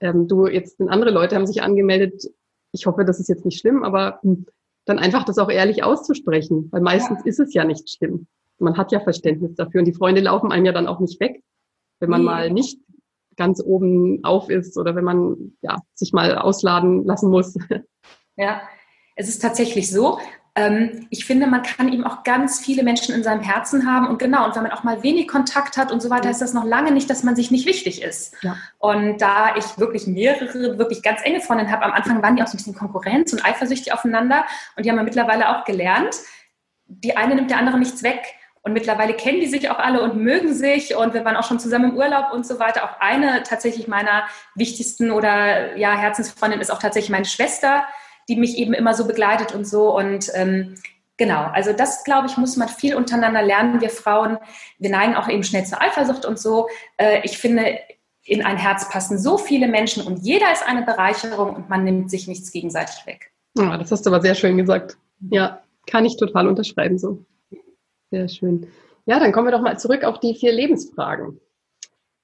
ähm, 0.00 0.26
du, 0.26 0.48
jetzt 0.48 0.78
sind 0.78 0.88
andere 0.88 1.12
Leute 1.12 1.36
haben 1.36 1.46
sich 1.46 1.62
angemeldet, 1.62 2.24
ich 2.72 2.86
hoffe, 2.86 3.04
das 3.04 3.20
ist 3.20 3.28
jetzt 3.28 3.44
nicht 3.44 3.60
schlimm, 3.60 3.84
aber 3.84 4.18
hm, 4.22 4.46
dann 4.84 4.98
einfach 4.98 5.24
das 5.24 5.38
auch 5.38 5.48
ehrlich 5.48 5.84
auszusprechen, 5.84 6.68
weil 6.72 6.80
meistens 6.80 7.20
ja. 7.20 7.26
ist 7.26 7.38
es 7.38 7.54
ja 7.54 7.64
nicht 7.64 7.88
schlimm. 7.88 8.26
Man 8.58 8.76
hat 8.76 8.90
ja 8.90 8.98
Verständnis 8.98 9.54
dafür 9.54 9.80
und 9.80 9.84
die 9.84 9.94
Freunde 9.94 10.22
laufen 10.22 10.50
einem 10.50 10.66
ja 10.66 10.72
dann 10.72 10.88
auch 10.88 10.98
nicht 10.98 11.20
weg, 11.20 11.40
wenn 12.00 12.10
man 12.10 12.22
nee. 12.22 12.26
mal 12.26 12.50
nicht 12.50 12.80
ganz 13.36 13.62
oben 13.64 14.24
auf 14.24 14.50
ist 14.50 14.76
oder 14.76 14.96
wenn 14.96 15.04
man 15.04 15.52
ja, 15.62 15.78
sich 15.94 16.12
mal 16.12 16.36
ausladen 16.36 17.04
lassen 17.04 17.30
muss. 17.30 17.56
Ja, 18.36 18.62
es 19.16 19.28
ist 19.28 19.40
tatsächlich 19.40 19.90
so, 19.90 20.18
ähm, 20.60 21.06
ich 21.10 21.24
finde, 21.24 21.46
man 21.46 21.62
kann 21.62 21.92
eben 21.92 22.04
auch 22.04 22.22
ganz 22.22 22.60
viele 22.60 22.82
Menschen 22.82 23.14
in 23.14 23.22
seinem 23.22 23.42
Herzen 23.42 23.90
haben. 23.90 24.08
Und 24.08 24.18
genau, 24.18 24.44
und 24.44 24.54
wenn 24.54 24.62
man 24.62 24.72
auch 24.72 24.82
mal 24.82 25.02
wenig 25.02 25.28
Kontakt 25.28 25.76
hat 25.76 25.90
und 25.90 26.00
so 26.00 26.10
weiter, 26.10 26.30
ist 26.30 26.40
das 26.40 26.52
noch 26.52 26.64
lange 26.64 26.92
nicht, 26.92 27.08
dass 27.08 27.22
man 27.22 27.36
sich 27.36 27.50
nicht 27.50 27.66
wichtig 27.66 28.02
ist. 28.02 28.34
Ja. 28.42 28.56
Und 28.78 29.18
da 29.18 29.56
ich 29.56 29.78
wirklich 29.78 30.06
mehrere, 30.06 30.78
wirklich 30.78 31.02
ganz 31.02 31.20
enge 31.24 31.40
Freundinnen 31.40 31.72
habe, 31.72 31.84
am 31.84 31.92
Anfang 31.92 32.22
waren 32.22 32.36
die 32.36 32.42
auch 32.42 32.46
so 32.46 32.54
ein 32.54 32.58
bisschen 32.58 32.74
Konkurrenz 32.74 33.32
und 33.32 33.44
eifersüchtig 33.44 33.92
aufeinander. 33.92 34.44
Und 34.76 34.84
die 34.84 34.90
haben 34.90 34.98
ja 34.98 35.04
mittlerweile 35.04 35.48
auch 35.48 35.64
gelernt, 35.64 36.16
die 36.86 37.16
eine 37.16 37.34
nimmt 37.34 37.50
der 37.50 37.58
andere 37.58 37.78
nichts 37.78 38.02
weg. 38.02 38.20
Und 38.62 38.74
mittlerweile 38.74 39.14
kennen 39.14 39.40
die 39.40 39.46
sich 39.46 39.70
auch 39.70 39.78
alle 39.78 40.02
und 40.02 40.16
mögen 40.16 40.52
sich 40.52 40.94
und 40.94 41.14
wir 41.14 41.24
waren 41.24 41.36
auch 41.36 41.48
schon 41.48 41.58
zusammen 41.58 41.92
im 41.92 41.96
Urlaub 41.96 42.30
und 42.34 42.46
so 42.46 42.58
weiter. 42.58 42.84
Auch 42.84 43.00
eine 43.00 43.42
tatsächlich 43.42 43.88
meiner 43.88 44.24
wichtigsten 44.54 45.10
oder 45.10 45.78
ja, 45.78 45.96
Herzensfreundin 45.96 46.60
ist 46.60 46.70
auch 46.70 46.78
tatsächlich 46.78 47.10
meine 47.10 47.24
Schwester, 47.24 47.84
die 48.30 48.36
mich 48.36 48.56
eben 48.56 48.72
immer 48.72 48.94
so 48.94 49.06
begleitet 49.06 49.54
und 49.54 49.66
so. 49.66 49.94
Und 49.94 50.30
ähm, 50.34 50.76
genau, 51.16 51.42
also 51.52 51.72
das, 51.72 52.04
glaube 52.04 52.28
ich, 52.28 52.36
muss 52.36 52.56
man 52.56 52.68
viel 52.68 52.94
untereinander 52.94 53.42
lernen. 53.42 53.80
Wir 53.80 53.90
Frauen, 53.90 54.38
wir 54.78 54.90
neigen 54.90 55.16
auch 55.16 55.28
eben 55.28 55.42
schnell 55.42 55.66
zur 55.66 55.82
Eifersucht 55.82 56.24
und 56.24 56.38
so. 56.38 56.68
Äh, 56.96 57.20
ich 57.24 57.36
finde, 57.36 57.78
in 58.24 58.44
ein 58.44 58.56
Herz 58.56 58.88
passen 58.88 59.18
so 59.18 59.36
viele 59.36 59.66
Menschen 59.66 60.06
und 60.06 60.18
jeder 60.24 60.52
ist 60.52 60.64
eine 60.64 60.82
Bereicherung 60.82 61.56
und 61.56 61.68
man 61.68 61.82
nimmt 61.82 62.10
sich 62.10 62.28
nichts 62.28 62.52
gegenseitig 62.52 63.04
weg. 63.04 63.32
Ja, 63.58 63.76
das 63.76 63.90
hast 63.90 64.06
du 64.06 64.10
aber 64.10 64.20
sehr 64.20 64.36
schön 64.36 64.56
gesagt. 64.56 64.96
Ja, 65.30 65.60
kann 65.86 66.04
ich 66.04 66.16
total 66.16 66.46
unterschreiben 66.46 66.98
so. 66.98 67.24
Sehr 68.12 68.28
schön. 68.28 68.68
Ja, 69.06 69.18
dann 69.18 69.32
kommen 69.32 69.48
wir 69.48 69.52
doch 69.52 69.62
mal 69.62 69.78
zurück 69.78 70.04
auf 70.04 70.20
die 70.20 70.36
vier 70.36 70.52
Lebensfragen. 70.52 71.40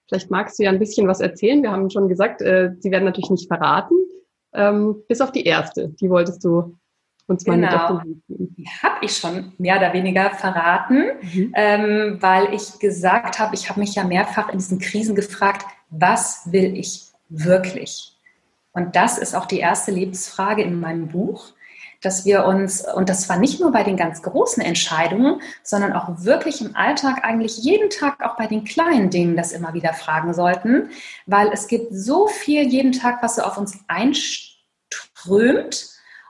Vielleicht 0.09 0.31
magst 0.31 0.59
du 0.59 0.62
ja 0.62 0.71
ein 0.71 0.79
bisschen 0.79 1.09
was 1.09 1.21
erzählen. 1.21 1.62
Wir 1.62 1.73
haben 1.73 1.90
schon 1.90 2.09
gesagt, 2.09 2.40
äh, 2.42 2.71
sie 2.79 2.92
werden 2.92 3.05
natürlich 3.05 3.31
nicht 3.31 3.49
verraten, 3.49 3.97
ähm, 4.57 4.97
bis 5.09 5.21
auf 5.21 5.33
die 5.33 5.45
erste. 5.45 5.88
Die 6.01 6.11
wolltest 6.11 6.45
du 6.45 6.77
uns 7.27 7.47
mal 7.47 7.57
genau. 7.57 7.71
mit 7.71 7.81
auf 7.81 8.03
den 8.03 8.23
geben. 8.29 8.64
Habe 8.83 9.05
ich 9.05 9.16
schon 9.16 9.53
mehr 9.59 9.77
oder 9.77 9.92
weniger 9.92 10.31
verraten, 10.31 11.05
mhm. 11.21 11.53
ähm, 11.55 12.19
weil 12.21 12.55
ich 12.55 12.79
gesagt 12.79 13.38
habe, 13.38 13.55
ich 13.55 13.69
habe 13.69 13.81
mich 13.81 13.95
ja 13.95 14.05
mehrfach 14.05 14.49
in 14.49 14.59
diesen 14.59 14.79
Krisen 14.79 15.14
gefragt, 15.14 15.66
was 15.90 16.51
will 16.51 16.77
ich 16.77 17.07
wirklich? 17.29 18.16
Und 18.73 18.95
das 18.95 19.19
ist 19.19 19.35
auch 19.35 19.47
die 19.47 19.59
erste 19.59 19.90
Lebensfrage 19.90 20.62
in 20.62 20.79
meinem 20.79 21.09
Buch 21.09 21.53
dass 22.02 22.24
wir 22.24 22.44
uns, 22.44 22.85
und 22.94 23.09
das 23.09 23.29
war 23.29 23.38
nicht 23.38 23.60
nur 23.60 23.73
bei 23.73 23.83
den 23.83 23.96
ganz 23.96 24.23
großen 24.23 24.62
Entscheidungen, 24.62 25.40
sondern 25.62 25.92
auch 25.92 26.08
wirklich 26.25 26.60
im 26.60 26.77
Alltag, 26.77 27.25
eigentlich 27.25 27.58
jeden 27.58 27.90
Tag 27.90 28.23
auch 28.23 28.37
bei 28.37 28.46
den 28.46 28.64
kleinen 28.64 29.10
Dingen 29.10 29.37
das 29.37 29.52
immer 29.52 29.75
wieder 29.75 29.92
fragen 29.94 30.35
sollten, 30.35 30.90
weil 31.27 31.50
es 31.52 31.68
gibt 31.68 31.92
so 31.92 32.27
viel 32.29 32.62
jeden 32.68 32.92
Tag, 32.92 33.23
was 33.23 33.37
so 33.37 33.42
auf 33.42 33.58
uns 33.58 33.79
einströmt 33.88 34.56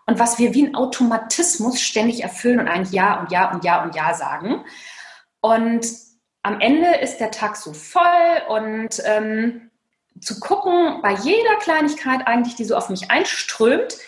und 0.07 0.19
was 0.19 0.39
wir 0.39 0.55
wie 0.55 0.67
ein 0.67 0.75
Automatismus 0.75 1.81
ständig 1.81 2.23
erfüllen 2.23 2.61
und 2.61 2.69
eigentlich 2.69 2.93
Ja 2.93 3.21
und 3.21 3.33
Ja 3.33 3.53
und 3.53 3.65
Ja 3.65 3.83
und 3.83 3.95
Ja 3.95 4.15
sagen. 4.15 4.65
Und 5.41 5.87
am 6.43 6.61
Ende 6.61 6.95
ist 6.97 7.19
der 7.19 7.33
Tag 7.33 7.57
so 7.57 7.73
voll 7.73 8.03
und 8.49 9.03
ähm, 9.05 9.71
zu 10.21 10.41
gucken, 10.41 11.01
bei 11.03 11.13
jeder 11.13 11.57
Kleinigkeit 11.61 12.27
eigentlich, 12.27 12.55
die 12.55 12.65
so 12.65 12.77
auf 12.77 12.89
mich 12.89 13.11
einströmt, 13.11 13.99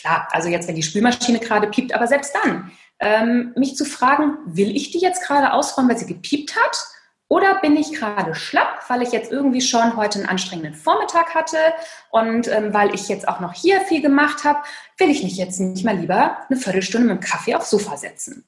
klar, 0.00 0.28
also 0.30 0.48
jetzt, 0.48 0.68
wenn 0.68 0.76
die 0.76 0.82
Spülmaschine 0.82 1.38
gerade 1.38 1.68
piept, 1.68 1.94
aber 1.94 2.06
selbst 2.06 2.34
dann, 2.42 2.70
ähm, 3.00 3.52
mich 3.56 3.76
zu 3.76 3.84
fragen, 3.84 4.38
will 4.46 4.74
ich 4.76 4.90
die 4.90 4.98
jetzt 4.98 5.22
gerade 5.24 5.52
ausräumen, 5.52 5.90
weil 5.90 5.98
sie 5.98 6.06
gepiept 6.06 6.56
hat? 6.56 6.76
Oder 7.30 7.60
bin 7.60 7.76
ich 7.76 7.92
gerade 7.92 8.34
schlapp, 8.34 8.84
weil 8.88 9.02
ich 9.02 9.12
jetzt 9.12 9.30
irgendwie 9.30 9.60
schon 9.60 9.96
heute 9.96 10.18
einen 10.18 10.28
anstrengenden 10.28 10.74
Vormittag 10.74 11.34
hatte 11.34 11.58
und 12.10 12.48
ähm, 12.48 12.72
weil 12.72 12.94
ich 12.94 13.06
jetzt 13.08 13.28
auch 13.28 13.40
noch 13.40 13.52
hier 13.52 13.82
viel 13.82 14.00
gemacht 14.00 14.44
habe, 14.44 14.60
will 14.96 15.10
ich 15.10 15.22
mich 15.22 15.36
jetzt 15.36 15.60
nicht 15.60 15.84
mal 15.84 15.96
lieber 15.96 16.38
eine 16.48 16.58
Viertelstunde 16.58 17.06
mit 17.06 17.22
dem 17.22 17.28
Kaffee 17.28 17.54
aufs 17.54 17.68
Sofa 17.68 17.98
setzen. 17.98 18.47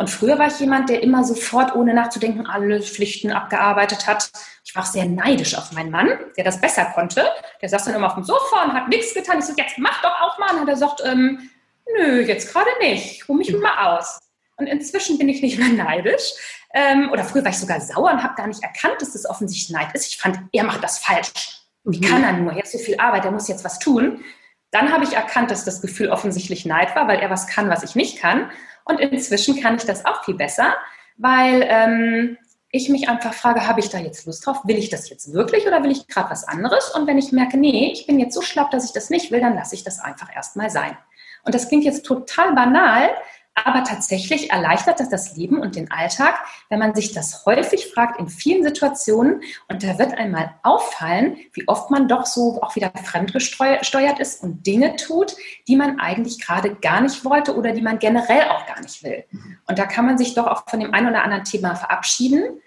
Und 0.00 0.08
früher 0.08 0.38
war 0.38 0.46
ich 0.46 0.58
jemand, 0.58 0.88
der 0.88 1.02
immer 1.02 1.24
sofort, 1.24 1.76
ohne 1.76 1.92
nachzudenken, 1.92 2.46
alle 2.46 2.80
Pflichten 2.80 3.32
abgearbeitet 3.32 4.06
hat. 4.06 4.30
Ich 4.64 4.74
war 4.74 4.82
auch 4.82 4.86
sehr 4.86 5.04
neidisch 5.04 5.54
auf 5.54 5.72
meinen 5.72 5.90
Mann, 5.90 6.08
der 6.38 6.44
das 6.44 6.58
besser 6.58 6.86
konnte. 6.86 7.28
Der 7.60 7.68
saß 7.68 7.84
dann 7.84 7.96
immer 7.96 8.06
auf 8.06 8.14
dem 8.14 8.24
Sofa 8.24 8.64
und 8.64 8.72
hat 8.72 8.88
nichts 8.88 9.12
getan. 9.12 9.40
Ich 9.40 9.44
so, 9.44 9.52
jetzt 9.54 9.76
mach 9.76 10.00
doch 10.00 10.18
auch 10.22 10.38
mal. 10.38 10.58
Und 10.58 10.68
er 10.68 10.76
sagt, 10.78 11.02
ähm, 11.04 11.50
nö, 11.98 12.22
jetzt 12.22 12.50
gerade 12.50 12.70
nicht. 12.80 13.12
Ich 13.12 13.28
ruhe 13.28 13.36
mich 13.36 13.54
mal 13.54 13.94
aus. 13.94 14.18
Und 14.56 14.68
inzwischen 14.68 15.18
bin 15.18 15.28
ich 15.28 15.42
nicht 15.42 15.58
mehr 15.58 15.68
neidisch. 15.84 16.32
Ähm, 16.72 17.10
oder 17.12 17.22
früher 17.22 17.44
war 17.44 17.50
ich 17.50 17.58
sogar 17.58 17.82
sauer 17.82 18.10
und 18.10 18.22
habe 18.22 18.36
gar 18.36 18.46
nicht 18.46 18.62
erkannt, 18.62 19.02
dass 19.02 19.12
das 19.12 19.28
offensichtlich 19.28 19.68
Neid 19.68 19.94
ist. 19.94 20.06
Ich 20.06 20.16
fand, 20.16 20.38
er 20.52 20.64
macht 20.64 20.82
das 20.82 20.96
falsch. 20.96 21.60
Wie 21.84 21.98
mhm. 21.98 22.04
kann 22.04 22.24
er 22.24 22.32
nur? 22.32 22.54
Jetzt 22.54 22.72
so 22.72 22.78
viel 22.78 22.98
Arbeit, 22.98 23.26
er 23.26 23.32
muss 23.32 23.48
jetzt 23.48 23.66
was 23.66 23.78
tun. 23.78 24.24
Dann 24.70 24.92
habe 24.92 25.04
ich 25.04 25.12
erkannt, 25.12 25.50
dass 25.50 25.66
das 25.66 25.82
Gefühl 25.82 26.08
offensichtlich 26.08 26.64
Neid 26.64 26.96
war, 26.96 27.06
weil 27.06 27.18
er 27.18 27.28
was 27.28 27.46
kann, 27.48 27.68
was 27.68 27.82
ich 27.82 27.96
nicht 27.96 28.18
kann. 28.18 28.50
Und 28.90 29.00
inzwischen 29.00 29.60
kann 29.60 29.76
ich 29.76 29.84
das 29.84 30.04
auch 30.04 30.24
viel 30.24 30.34
besser, 30.34 30.74
weil 31.16 31.64
ähm, 31.68 32.36
ich 32.72 32.88
mich 32.88 33.08
einfach 33.08 33.34
frage, 33.34 33.66
habe 33.66 33.80
ich 33.80 33.88
da 33.88 33.98
jetzt 33.98 34.26
Lust 34.26 34.46
drauf? 34.46 34.58
Will 34.64 34.78
ich 34.78 34.90
das 34.90 35.08
jetzt 35.08 35.32
wirklich 35.32 35.66
oder 35.66 35.82
will 35.82 35.90
ich 35.90 36.06
gerade 36.06 36.30
was 36.30 36.46
anderes? 36.46 36.90
Und 36.90 37.06
wenn 37.06 37.18
ich 37.18 37.32
merke, 37.32 37.56
nee, 37.56 37.90
ich 37.92 38.06
bin 38.06 38.20
jetzt 38.20 38.34
so 38.34 38.42
schlapp, 38.42 38.70
dass 38.70 38.84
ich 38.84 38.92
das 38.92 39.10
nicht 39.10 39.30
will, 39.30 39.40
dann 39.40 39.54
lasse 39.54 39.74
ich 39.74 39.84
das 39.84 40.00
einfach 40.00 40.34
erstmal 40.34 40.70
sein. 40.70 40.96
Und 41.44 41.54
das 41.54 41.68
klingt 41.68 41.84
jetzt 41.84 42.04
total 42.04 42.52
banal, 42.54 43.10
aber 43.54 43.84
tatsächlich 43.84 44.50
erleichtert 44.50 45.00
das 45.00 45.08
das 45.08 45.36
Leben 45.36 45.60
und 45.60 45.76
den 45.76 45.90
Alltag, 45.90 46.38
wenn 46.68 46.78
man 46.78 46.94
sich 46.94 47.12
das 47.12 47.44
häufig 47.46 47.88
fragt 47.92 48.18
in 48.18 48.28
vielen 48.28 48.62
Situationen. 48.62 49.42
Und 49.68 49.82
da 49.82 49.98
wird 49.98 50.16
einmal 50.16 50.54
auffallen, 50.62 51.36
wie 51.52 51.66
oft 51.68 51.90
man 51.90 52.08
doch 52.08 52.26
so 52.26 52.62
auch 52.62 52.76
wieder 52.76 52.92
fremdgesteuert 53.04 54.18
ist 54.18 54.42
und 54.42 54.66
Dinge 54.66 54.96
tut, 54.96 55.36
die 55.68 55.76
man 55.76 56.00
eigentlich 56.00 56.40
gerade 56.40 56.74
gar 56.76 57.00
nicht 57.00 57.24
wollte 57.24 57.56
oder 57.56 57.72
die 57.72 57.82
man 57.82 57.98
generell 57.98 58.48
auch 58.48 58.66
gar 58.66 58.80
nicht 58.80 59.02
will. 59.02 59.24
Und 59.66 59.78
da 59.78 59.86
kann 59.86 60.06
man 60.06 60.16
sich 60.16 60.34
doch 60.34 60.46
auch 60.46 60.68
von 60.68 60.80
dem 60.80 60.94
einen 60.94 61.08
oder 61.08 61.24
anderen 61.24 61.44
Thema 61.44 61.74
verabschieden. 61.74 62.60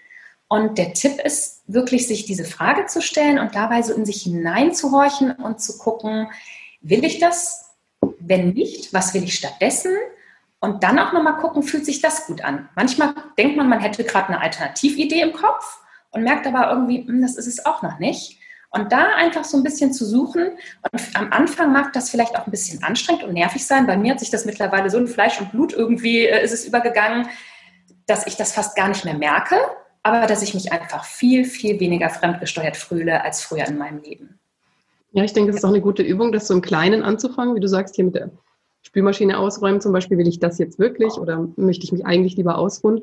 Und 0.48 0.78
der 0.78 0.92
Tipp 0.92 1.20
ist 1.24 1.62
wirklich, 1.66 2.06
sich 2.06 2.26
diese 2.26 2.44
Frage 2.44 2.86
zu 2.86 3.00
stellen 3.00 3.38
und 3.38 3.54
dabei 3.54 3.82
so 3.82 3.94
in 3.94 4.04
sich 4.04 4.22
hineinzuhorchen 4.22 5.32
und 5.32 5.60
zu 5.60 5.78
gucken, 5.78 6.28
will 6.80 7.04
ich 7.04 7.18
das? 7.18 7.70
Wenn 8.20 8.50
nicht, 8.50 8.92
was 8.92 9.14
will 9.14 9.24
ich 9.24 9.34
stattdessen? 9.34 9.92
Und 10.64 10.82
dann 10.82 10.98
auch 10.98 11.12
nochmal 11.12 11.36
gucken, 11.36 11.62
fühlt 11.62 11.84
sich 11.84 12.00
das 12.00 12.26
gut 12.26 12.42
an. 12.42 12.70
Manchmal 12.74 13.12
denkt 13.36 13.58
man, 13.58 13.68
man 13.68 13.80
hätte 13.80 14.02
gerade 14.02 14.28
eine 14.28 14.40
Alternatividee 14.40 15.20
im 15.20 15.34
Kopf 15.34 15.78
und 16.10 16.22
merkt 16.22 16.46
aber 16.46 16.70
irgendwie, 16.70 17.06
hm, 17.06 17.20
das 17.20 17.36
ist 17.36 17.46
es 17.46 17.66
auch 17.66 17.82
noch 17.82 17.98
nicht. 17.98 18.38
Und 18.70 18.90
da 18.90 19.08
einfach 19.14 19.44
so 19.44 19.58
ein 19.58 19.62
bisschen 19.62 19.92
zu 19.92 20.06
suchen. 20.06 20.52
Und 20.90 21.02
am 21.12 21.30
Anfang 21.32 21.70
mag 21.70 21.92
das 21.92 22.08
vielleicht 22.08 22.34
auch 22.38 22.46
ein 22.46 22.50
bisschen 22.50 22.82
anstrengend 22.82 23.24
und 23.24 23.34
nervig 23.34 23.66
sein. 23.66 23.86
Bei 23.86 23.98
mir 23.98 24.12
hat 24.12 24.20
sich 24.20 24.30
das 24.30 24.46
mittlerweile 24.46 24.88
so 24.88 24.96
in 24.96 25.06
Fleisch 25.06 25.38
und 25.38 25.52
Blut 25.52 25.74
irgendwie 25.74 26.24
äh, 26.24 26.42
ist 26.42 26.54
es 26.54 26.64
übergegangen, 26.64 27.28
dass 28.06 28.26
ich 28.26 28.36
das 28.36 28.52
fast 28.52 28.74
gar 28.74 28.88
nicht 28.88 29.04
mehr 29.04 29.18
merke, 29.18 29.56
aber 30.02 30.26
dass 30.26 30.40
ich 30.40 30.54
mich 30.54 30.72
einfach 30.72 31.04
viel, 31.04 31.44
viel 31.44 31.78
weniger 31.78 32.08
fremdgesteuert 32.08 32.78
fühle 32.78 33.22
als 33.22 33.42
früher 33.42 33.66
in 33.68 33.76
meinem 33.76 34.00
Leben. 34.00 34.38
Ja, 35.12 35.24
ich 35.24 35.34
denke, 35.34 35.50
es 35.50 35.56
ist 35.56 35.64
auch 35.64 35.68
eine 35.68 35.82
gute 35.82 36.02
Übung, 36.02 36.32
das 36.32 36.46
so 36.46 36.54
im 36.54 36.62
Kleinen 36.62 37.02
anzufangen, 37.02 37.54
wie 37.54 37.60
du 37.60 37.68
sagst, 37.68 37.96
hier 37.96 38.06
mit 38.06 38.14
der 38.14 38.30
Spülmaschine 38.84 39.38
ausräumen 39.38 39.80
zum 39.80 39.92
Beispiel, 39.92 40.18
will 40.18 40.28
ich 40.28 40.38
das 40.38 40.58
jetzt 40.58 40.78
wirklich 40.78 41.14
oder 41.14 41.48
möchte 41.56 41.84
ich 41.84 41.92
mich 41.92 42.06
eigentlich 42.06 42.36
lieber 42.36 42.58
ausruhen? 42.58 43.02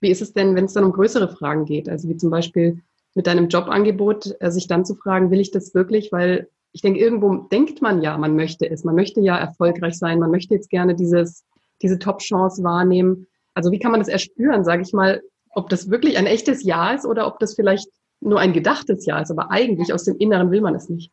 Wie 0.00 0.10
ist 0.10 0.22
es 0.22 0.34
denn, 0.34 0.54
wenn 0.54 0.66
es 0.66 0.74
dann 0.74 0.84
um 0.84 0.92
größere 0.92 1.28
Fragen 1.28 1.64
geht? 1.64 1.88
Also 1.88 2.08
wie 2.08 2.16
zum 2.16 2.30
Beispiel 2.30 2.82
mit 3.14 3.26
deinem 3.26 3.48
Jobangebot, 3.48 4.36
äh, 4.40 4.50
sich 4.50 4.66
dann 4.66 4.84
zu 4.84 4.94
fragen, 4.94 5.30
will 5.30 5.40
ich 5.40 5.50
das 5.50 5.74
wirklich? 5.74 6.12
Weil 6.12 6.48
ich 6.72 6.82
denke, 6.82 7.00
irgendwo 7.00 7.34
denkt 7.36 7.80
man 7.80 8.02
ja, 8.02 8.18
man 8.18 8.36
möchte 8.36 8.68
es. 8.68 8.84
Man 8.84 8.96
möchte 8.96 9.20
ja 9.20 9.36
erfolgreich 9.38 9.98
sein. 9.98 10.18
Man 10.18 10.30
möchte 10.30 10.54
jetzt 10.54 10.70
gerne 10.70 10.94
dieses, 10.94 11.44
diese 11.80 11.98
Top-Chance 11.98 12.62
wahrnehmen. 12.62 13.26
Also 13.54 13.70
wie 13.70 13.78
kann 13.78 13.92
man 13.92 14.00
das 14.00 14.08
erspüren, 14.08 14.64
sage 14.64 14.82
ich 14.82 14.92
mal, 14.92 15.22
ob 15.50 15.68
das 15.68 15.88
wirklich 15.88 16.18
ein 16.18 16.26
echtes 16.26 16.64
Ja 16.64 16.92
ist 16.92 17.06
oder 17.06 17.26
ob 17.28 17.38
das 17.38 17.54
vielleicht 17.54 17.88
nur 18.20 18.40
ein 18.40 18.52
gedachtes 18.52 19.06
Ja 19.06 19.20
ist, 19.20 19.30
aber 19.30 19.50
eigentlich 19.50 19.92
aus 19.92 20.04
dem 20.04 20.16
Inneren 20.18 20.50
will 20.50 20.60
man 20.60 20.74
es 20.74 20.88
nicht. 20.88 21.12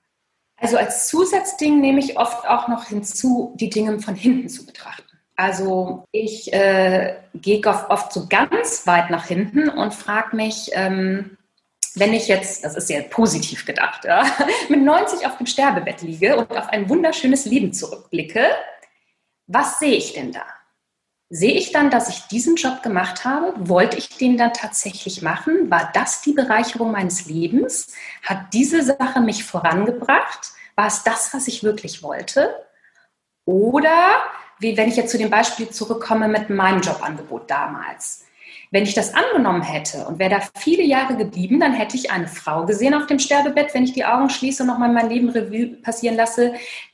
Also 0.61 0.77
als 0.77 1.07
Zusatzding 1.07 1.81
nehme 1.81 1.99
ich 1.99 2.17
oft 2.17 2.47
auch 2.47 2.67
noch 2.67 2.85
hinzu, 2.85 3.53
die 3.55 3.69
Dinge 3.69 3.99
von 3.99 4.15
hinten 4.15 4.47
zu 4.47 4.65
betrachten. 4.65 5.17
Also 5.35 6.05
ich 6.11 6.53
äh, 6.53 7.15
gehe 7.33 7.61
oft 7.65 8.13
so 8.13 8.27
ganz 8.27 8.85
weit 8.85 9.09
nach 9.09 9.25
hinten 9.25 9.69
und 9.69 9.93
frage 9.93 10.35
mich, 10.35 10.69
ähm, 10.73 11.37
wenn 11.95 12.13
ich 12.13 12.27
jetzt, 12.27 12.63
das 12.63 12.75
ist 12.75 12.87
sehr 12.87 13.01
positiv 13.01 13.65
gedacht, 13.65 14.05
ja, 14.05 14.23
mit 14.69 14.83
90 14.83 15.25
auf 15.25 15.37
dem 15.37 15.47
Sterbebett 15.47 16.03
liege 16.03 16.37
und 16.37 16.55
auf 16.55 16.69
ein 16.69 16.87
wunderschönes 16.87 17.45
Leben 17.45 17.73
zurückblicke, 17.73 18.45
was 19.47 19.79
sehe 19.79 19.95
ich 19.95 20.13
denn 20.13 20.31
da? 20.31 20.45
Sehe 21.33 21.53
ich 21.53 21.71
dann, 21.71 21.89
dass 21.89 22.09
ich 22.09 22.27
diesen 22.27 22.57
Job 22.57 22.83
gemacht 22.83 23.23
habe? 23.23 23.53
Wollte 23.57 23.97
ich 23.97 24.09
den 24.09 24.35
dann 24.35 24.51
tatsächlich 24.51 25.21
machen? 25.21 25.71
War 25.71 25.89
das 25.93 26.21
die 26.21 26.33
Bereicherung 26.33 26.91
meines 26.91 27.25
Lebens? 27.25 27.93
Hat 28.21 28.53
diese 28.53 28.83
Sache 28.83 29.21
mich 29.21 29.45
vorangebracht? 29.45 30.51
War 30.75 30.87
es 30.87 31.03
das, 31.03 31.33
was 31.33 31.47
ich 31.47 31.63
wirklich 31.63 32.03
wollte? 32.03 32.53
Oder, 33.45 34.09
wie 34.59 34.75
wenn 34.75 34.89
ich 34.89 34.97
jetzt 34.97 35.11
zu 35.11 35.17
dem 35.17 35.29
Beispiel 35.29 35.69
zurückkomme 35.69 36.27
mit 36.27 36.49
meinem 36.49 36.81
Jobangebot 36.81 37.49
damals. 37.49 38.25
Wenn 38.73 38.83
ich 38.83 38.93
das 38.93 39.13
angenommen 39.13 39.63
hätte 39.63 40.05
und 40.07 40.17
wäre 40.17 40.29
da 40.29 40.39
viele 40.57 40.83
Jahre 40.83 41.17
geblieben, 41.17 41.59
dann 41.59 41.73
hätte 41.73 41.97
ich 41.97 42.09
eine 42.09 42.29
Frau 42.29 42.65
gesehen 42.65 42.93
auf 42.93 43.05
dem 43.05 43.19
Sterbebett, 43.19 43.73
wenn 43.73 43.83
ich 43.83 43.91
die 43.91 44.05
Augen 44.05 44.29
schließe 44.29 44.63
und 44.63 44.67
nochmal 44.67 44.93
mein 44.93 45.09
Leben 45.09 45.29
Revue 45.29 45.75
passieren 45.81 46.15
lasse, 46.15 46.53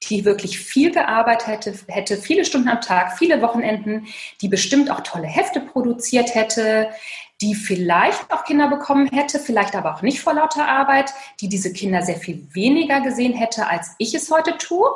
die 0.10 0.26
wirklich 0.26 0.58
viel 0.58 0.92
gearbeitet 0.92 1.48
hätte, 1.48 1.74
hätte 1.88 2.18
viele 2.18 2.46
Stunden 2.46 2.68
am 2.68 2.82
Tag, 2.82 3.20
viele 3.20 3.44
Wochenenden, 3.44 4.08
die 4.42 4.48
bestimmt 4.48 4.90
auch 4.90 5.02
tolle 5.02 5.28
Hefte 5.28 5.60
produziert 5.60 6.34
hätte, 6.34 6.90
die 7.42 7.54
vielleicht 7.54 8.32
auch 8.32 8.44
Kinder 8.44 8.70
bekommen 8.70 9.08
hätte, 9.10 9.38
vielleicht 9.38 9.76
aber 9.76 9.94
auch 9.94 10.02
nicht 10.02 10.20
vor 10.20 10.34
lauter 10.34 10.68
Arbeit, 10.68 11.14
die 11.42 11.48
diese 11.48 11.72
Kinder 11.72 12.02
sehr 12.02 12.18
viel 12.18 12.48
weniger 12.54 13.02
gesehen 13.02 13.34
hätte, 13.34 13.70
als 13.70 13.92
ich 14.00 14.16
es 14.16 14.32
heute 14.32 14.58
tue. 14.58 14.90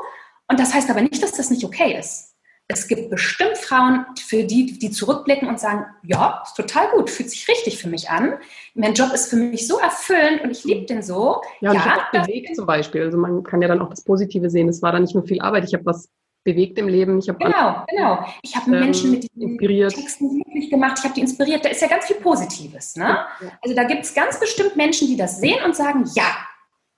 Und 0.47 0.59
das 0.59 0.73
heißt 0.73 0.89
aber 0.89 1.01
nicht, 1.01 1.21
dass 1.21 1.33
das 1.33 1.51
nicht 1.51 1.63
okay 1.63 1.95
ist 1.95 2.30
es 2.71 2.87
gibt 2.87 3.09
bestimmt 3.09 3.57
Frauen, 3.57 4.05
für 4.19 4.43
die, 4.43 4.77
die 4.79 4.91
zurückblicken 4.91 5.47
und 5.47 5.59
sagen, 5.59 5.85
ja, 6.03 6.41
ist 6.45 6.55
total 6.55 6.89
gut, 6.91 7.09
fühlt 7.09 7.29
sich 7.29 7.47
richtig 7.47 7.77
für 7.77 7.89
mich 7.89 8.09
an. 8.09 8.35
Mein 8.73 8.93
Job 8.93 9.11
ist 9.13 9.29
für 9.29 9.35
mich 9.35 9.67
so 9.67 9.77
erfüllend 9.77 10.41
und 10.43 10.51
ich 10.51 10.63
liebe 10.63 10.85
den 10.85 11.03
so. 11.03 11.41
Ja, 11.59 11.71
und 11.71 11.75
ja, 11.75 11.81
ich 11.81 11.85
habe 11.85 12.01
auch 12.01 12.25
bewegt 12.25 12.55
zum 12.55 12.65
Beispiel. 12.65 13.03
Also 13.03 13.17
man 13.17 13.43
kann 13.43 13.61
ja 13.61 13.67
dann 13.67 13.81
auch 13.81 13.89
das 13.89 14.03
Positive 14.03 14.49
sehen. 14.49 14.69
Es 14.69 14.81
war 14.81 14.91
dann 14.91 15.01
nicht 15.01 15.15
nur 15.15 15.23
viel 15.25 15.41
Arbeit, 15.41 15.65
ich 15.65 15.73
habe 15.73 15.85
was 15.85 16.09
bewegt 16.43 16.79
im 16.79 16.87
Leben. 16.87 17.19
Ich 17.19 17.27
genau, 17.27 17.85
genau. 17.87 18.25
Ich 18.41 18.55
habe 18.55 18.71
ähm, 18.71 18.79
Menschen 18.79 19.11
mit 19.11 19.23
diesen 19.23 19.41
inspiriert. 19.41 19.93
Texten 19.93 20.29
glücklich 20.29 20.69
gemacht. 20.69 20.97
Ich 20.97 21.03
habe 21.03 21.13
die 21.13 21.21
inspiriert. 21.21 21.63
Da 21.63 21.69
ist 21.69 21.81
ja 21.81 21.87
ganz 21.87 22.05
viel 22.05 22.17
Positives. 22.17 22.95
Ne? 22.95 23.03
Ja. 23.03 23.27
Also 23.61 23.75
da 23.75 23.83
gibt 23.83 24.03
es 24.03 24.13
ganz 24.13 24.39
bestimmt 24.39 24.75
Menschen, 24.75 25.07
die 25.07 25.17
das 25.17 25.39
sehen 25.39 25.63
und 25.63 25.75
sagen, 25.75 26.09
ja, 26.15 26.35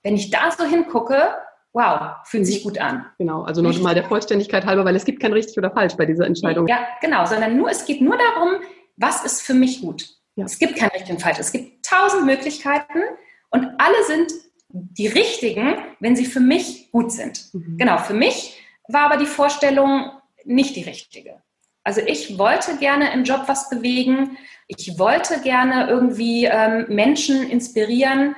wenn 0.02 0.14
ich 0.14 0.30
da 0.30 0.50
so 0.50 0.64
hingucke, 0.64 1.34
wow, 1.74 2.16
fühlt 2.24 2.46
sich 2.46 2.62
gut 2.62 2.78
an. 2.78 3.04
Genau, 3.18 3.42
also 3.42 3.60
nur 3.60 3.76
mal 3.80 3.94
der 3.94 4.04
Vollständigkeit 4.04 4.64
halber, 4.64 4.84
weil 4.84 4.96
es 4.96 5.04
gibt 5.04 5.20
kein 5.20 5.32
richtig 5.32 5.58
oder 5.58 5.70
falsch 5.70 5.96
bei 5.96 6.06
dieser 6.06 6.24
Entscheidung. 6.24 6.66
Ja, 6.68 6.86
genau, 7.00 7.26
sondern 7.26 7.56
nur, 7.56 7.68
es 7.68 7.84
geht 7.84 8.00
nur 8.00 8.16
darum, 8.16 8.62
was 8.96 9.24
ist 9.24 9.42
für 9.42 9.54
mich 9.54 9.80
gut. 9.80 10.08
Ja. 10.36 10.44
Es 10.44 10.58
gibt 10.58 10.76
kein 10.76 10.88
richtig 10.90 11.10
und 11.10 11.20
falsch. 11.20 11.38
Es 11.40 11.52
gibt 11.52 11.84
tausend 11.84 12.26
Möglichkeiten 12.26 13.00
und 13.50 13.66
alle 13.78 14.04
sind 14.06 14.32
die 14.68 15.08
richtigen, 15.08 15.76
wenn 16.00 16.16
sie 16.16 16.26
für 16.26 16.40
mich 16.40 16.90
gut 16.92 17.12
sind. 17.12 17.52
Mhm. 17.52 17.76
Genau, 17.76 17.98
für 17.98 18.14
mich 18.14 18.60
war 18.88 19.02
aber 19.02 19.16
die 19.16 19.26
Vorstellung 19.26 20.10
nicht 20.44 20.76
die 20.76 20.82
richtige. 20.82 21.42
Also 21.82 22.00
ich 22.00 22.38
wollte 22.38 22.76
gerne 22.78 23.12
im 23.12 23.24
Job 23.24 23.42
was 23.46 23.68
bewegen, 23.68 24.38
ich 24.68 24.98
wollte 24.98 25.40
gerne 25.42 25.88
irgendwie 25.88 26.46
ähm, 26.46 26.86
Menschen 26.88 27.48
inspirieren, 27.48 28.34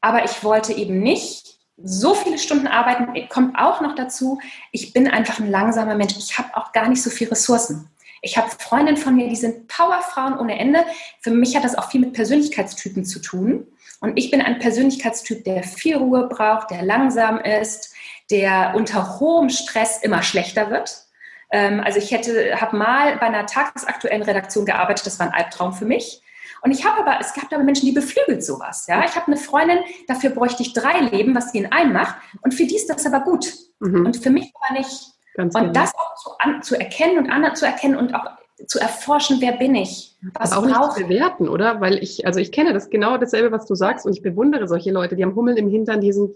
aber 0.00 0.24
ich 0.24 0.44
wollte 0.44 0.74
eben 0.74 1.00
nicht 1.00 1.51
so 1.76 2.14
viele 2.14 2.38
Stunden 2.38 2.66
arbeiten, 2.66 3.28
kommt 3.28 3.58
auch 3.58 3.80
noch 3.80 3.94
dazu, 3.94 4.40
ich 4.70 4.92
bin 4.92 5.08
einfach 5.08 5.38
ein 5.38 5.50
langsamer 5.50 5.94
Mensch. 5.94 6.16
Ich 6.16 6.38
habe 6.38 6.56
auch 6.56 6.72
gar 6.72 6.88
nicht 6.88 7.02
so 7.02 7.10
viele 7.10 7.32
Ressourcen. 7.32 7.88
Ich 8.20 8.36
habe 8.36 8.50
Freundinnen 8.50 8.96
von 8.96 9.16
mir, 9.16 9.28
die 9.28 9.36
sind 9.36 9.66
Powerfrauen 9.66 10.38
ohne 10.38 10.58
Ende. 10.58 10.84
Für 11.20 11.32
mich 11.32 11.56
hat 11.56 11.64
das 11.64 11.76
auch 11.76 11.90
viel 11.90 12.00
mit 12.00 12.12
Persönlichkeitstypen 12.12 13.04
zu 13.04 13.18
tun. 13.18 13.66
Und 14.00 14.16
ich 14.16 14.30
bin 14.30 14.40
ein 14.40 14.58
Persönlichkeitstyp, 14.58 15.44
der 15.44 15.64
viel 15.64 15.96
Ruhe 15.96 16.28
braucht, 16.28 16.70
der 16.70 16.82
langsam 16.82 17.38
ist, 17.38 17.94
der 18.30 18.74
unter 18.76 19.18
hohem 19.18 19.48
Stress 19.48 19.98
immer 20.02 20.22
schlechter 20.22 20.70
wird. 20.70 21.06
Ähm, 21.50 21.80
also 21.84 21.98
ich 21.98 22.12
habe 22.14 22.76
mal 22.76 23.16
bei 23.16 23.26
einer 23.26 23.46
tagesaktuellen 23.46 24.22
Redaktion 24.22 24.66
gearbeitet, 24.66 25.06
das 25.06 25.18
war 25.18 25.26
ein 25.26 25.34
Albtraum 25.34 25.72
für 25.72 25.84
mich. 25.84 26.21
Und 26.62 26.70
ich 26.70 26.84
habe 26.84 27.00
aber, 27.00 27.20
es 27.20 27.34
gab 27.34 27.52
aber 27.52 27.64
Menschen, 27.64 27.86
die 27.86 27.92
beflügelt 27.92 28.44
sowas. 28.44 28.86
Ja, 28.88 29.04
ich 29.04 29.16
habe 29.16 29.26
eine 29.26 29.36
Freundin, 29.36 29.78
dafür 30.06 30.30
bräuchte 30.30 30.62
ich 30.62 30.72
drei 30.72 31.00
Leben, 31.00 31.34
was 31.34 31.50
sie 31.50 31.58
in 31.58 31.72
einem 31.72 31.92
macht. 31.92 32.16
Und 32.42 32.54
für 32.54 32.64
die 32.64 32.76
ist 32.76 32.88
das 32.88 33.04
aber 33.04 33.20
gut. 33.20 33.52
Mhm. 33.80 34.06
Und 34.06 34.16
für 34.16 34.30
mich 34.30 34.52
war 34.54 34.78
nicht. 34.78 35.12
Ganz 35.34 35.54
und 35.54 35.60
genau. 35.60 35.72
das 35.72 35.94
auch 35.94 36.14
zu, 36.16 36.30
an, 36.38 36.62
zu 36.62 36.78
erkennen 36.78 37.18
und 37.18 37.30
anzuerkennen 37.30 37.98
und 37.98 38.14
auch 38.14 38.26
zu 38.66 38.78
erforschen, 38.78 39.38
wer 39.40 39.52
bin 39.52 39.74
ich? 39.74 40.16
Was 40.34 40.52
Aber 40.52 40.66
auch 40.66 40.96
nicht 40.96 41.08
bewerten, 41.08 41.48
oder? 41.48 41.80
Weil 41.80 41.98
ich, 41.98 42.26
also 42.26 42.38
ich 42.38 42.52
kenne 42.52 42.72
das 42.72 42.90
genau 42.90 43.16
dasselbe, 43.16 43.50
was 43.50 43.66
du 43.66 43.74
sagst, 43.74 44.06
und 44.06 44.12
ich 44.12 44.22
bewundere 44.22 44.68
solche 44.68 44.92
Leute, 44.92 45.16
die 45.16 45.24
haben 45.24 45.34
Hummeln 45.34 45.56
im 45.56 45.68
Hintern, 45.68 46.00
die 46.00 46.12
sind 46.12 46.32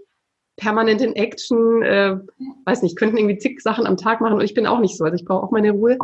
permanent 0.56 1.02
in 1.02 1.14
Action, 1.14 1.82
äh, 1.82 2.16
weiß 2.64 2.82
nicht, 2.82 2.96
könnten 2.96 3.18
irgendwie 3.18 3.38
zig 3.38 3.60
Sachen 3.60 3.86
am 3.86 3.96
Tag 3.96 4.20
machen 4.20 4.34
und 4.34 4.42
ich 4.42 4.54
bin 4.54 4.66
auch 4.66 4.80
nicht 4.80 4.96
so. 4.96 5.04
Also 5.04 5.14
ich 5.14 5.24
brauche 5.24 5.44
auch 5.44 5.50
meine 5.50 5.70
Ruhe 5.70 5.98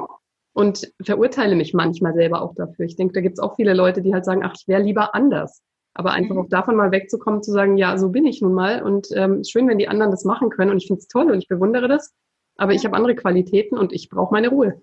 und 0.53 0.93
verurteile 1.03 1.57
mich 1.57 1.75
manchmal 1.75 2.15
selber 2.15 2.43
auch 2.43 2.55
dafür. 2.55 2.85
Ich 2.85 2.97
denke, 2.97 3.15
da 3.15 3.21
gibt 3.21 3.39
es 3.39 3.43
auch 3.43 3.57
viele 3.57 3.75
Leute, 3.75 4.03
die 4.03 4.13
halt 4.13 4.25
sagen, 4.25 4.43
ach, 4.45 4.55
ich 4.59 4.69
wäre 4.69 4.83
lieber 4.83 5.15
anders. 5.15 5.63
Aber 5.95 6.13
einfach 6.13 6.35
mhm. 6.35 6.43
auch 6.43 6.49
davon 6.49 6.77
mal 6.77 6.91
wegzukommen, 6.91 7.43
zu 7.43 7.53
sagen, 7.53 7.77
ja, 7.77 7.97
so 7.99 8.11
bin 8.11 8.27
ich 8.27 8.41
nun 8.41 8.55
mal. 8.55 8.83
Und 8.83 9.09
ähm, 9.15 9.45
schön, 9.45 9.69
wenn 9.69 9.79
die 9.79 9.89
anderen 9.89 10.11
das 10.11 10.25
machen 10.25 10.51
können. 10.51 10.71
Und 10.71 10.79
ich 10.79 10.87
finde 10.87 11.01
es 11.01 11.09
toll 11.09 11.31
und 11.31 11.39
ich 11.39 11.49
bewundere 11.49 11.89
das. 11.89 12.13
Aber 12.57 12.73
ich 12.73 12.85
habe 12.85 12.97
andere 12.97 13.15
Qualitäten 13.15 13.79
und 13.79 13.93
ich 13.93 14.09
brauche 14.09 14.33
meine 14.33 14.49
Ruhe. 14.49 14.81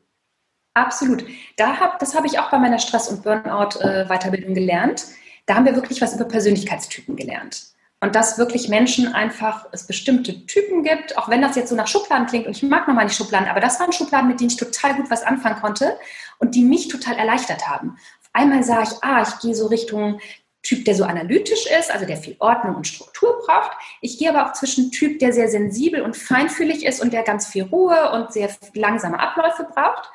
Absolut. 0.74 1.26
Da 1.58 1.80
hab, 1.80 2.00
das 2.00 2.16
habe 2.16 2.28
ich 2.28 2.40
auch 2.40 2.52
bei 2.52 2.60
meiner 2.60 2.80
Stress- 2.80 3.10
und 3.10 3.24
Burnout-Weiterbildung 3.24 4.52
äh, 4.52 4.60
gelernt. 4.60 5.06
Da 5.46 5.56
haben 5.56 5.66
wir 5.66 5.76
wirklich 5.76 6.02
was 6.02 6.16
über 6.16 6.26
Persönlichkeitstypen 6.26 7.16
gelernt. 7.16 7.74
Und 8.02 8.16
dass 8.16 8.38
wirklich 8.38 8.70
Menschen 8.70 9.14
einfach 9.14 9.66
es 9.74 9.86
bestimmte 9.86 10.46
Typen 10.46 10.84
gibt, 10.84 11.18
auch 11.18 11.28
wenn 11.28 11.42
das 11.42 11.58
jetzt 11.58 11.70
so 11.70 11.76
nach 11.76 11.88
Schubladen 11.88 12.28
klingt 12.28 12.48
und 12.48 12.56
ich 12.56 12.64
mag 12.64 12.88
nochmal 12.88 13.08
die 13.08 13.14
Schubladen, 13.14 13.50
aber 13.50 13.60
das 13.60 13.80
waren 13.80 13.92
Schubladen, 13.92 14.30
mit 14.30 14.40
denen 14.40 14.52
ich 14.52 14.56
total 14.56 14.96
gut 14.96 15.10
was 15.10 15.24
anfangen 15.24 15.60
konnte 15.60 15.98
und 16.38 16.56
die 16.56 16.64
mich 16.64 16.88
total 16.88 17.18
erleichtert 17.18 17.68
haben. 17.68 17.98
Auf 18.22 18.30
einmal 18.32 18.64
sah 18.64 18.84
ich, 18.84 18.92
ah, 19.02 19.22
ich 19.22 19.40
gehe 19.42 19.54
so 19.54 19.68
Richtung 19.68 20.20
Typ, 20.62 20.84
der 20.84 20.96
so 20.96 21.06
analytisch 21.06 21.66
ist, 21.80 21.90
also 21.90 22.06
der 22.06 22.18
viel 22.18 22.36
Ordnung 22.40 22.76
und 22.76 22.88
Struktur 22.88 23.42
braucht. 23.46 23.72
Ich 24.02 24.18
gehe 24.18 24.30
aber 24.30 24.46
auch 24.46 24.54
zwischen 24.54 24.92
Typ, 24.92 25.20
der 25.20 25.32
sehr 25.32 25.50
sensibel 25.50 26.02
und 26.02 26.18
feinfühlig 26.18 26.86
ist 26.86 27.02
und 27.02 27.14
der 27.14 27.24
ganz 27.24 27.48
viel 27.48 27.64
Ruhe 27.64 28.12
und 28.12 28.34
sehr 28.34 28.50
langsame 28.74 29.20
Abläufe 29.20 29.64
braucht. 29.74 30.12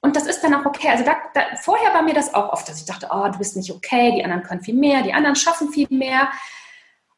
Und 0.00 0.14
das 0.14 0.26
ist 0.26 0.42
dann 0.42 0.54
auch 0.54 0.64
okay. 0.64 0.88
Also 0.88 1.04
da, 1.04 1.16
da, 1.34 1.42
vorher 1.60 1.92
war 1.92 2.02
mir 2.02 2.14
das 2.14 2.32
auch 2.34 2.52
oft, 2.52 2.68
dass 2.68 2.78
ich 2.78 2.86
dachte, 2.86 3.08
oh, 3.12 3.28
du 3.30 3.38
bist 3.38 3.56
nicht 3.56 3.72
okay, 3.72 4.12
die 4.16 4.24
anderen 4.24 4.44
können 4.44 4.62
viel 4.62 4.74
mehr, 4.74 5.02
die 5.02 5.12
anderen 5.12 5.36
schaffen 5.36 5.70
viel 5.70 5.88
mehr. 5.90 6.30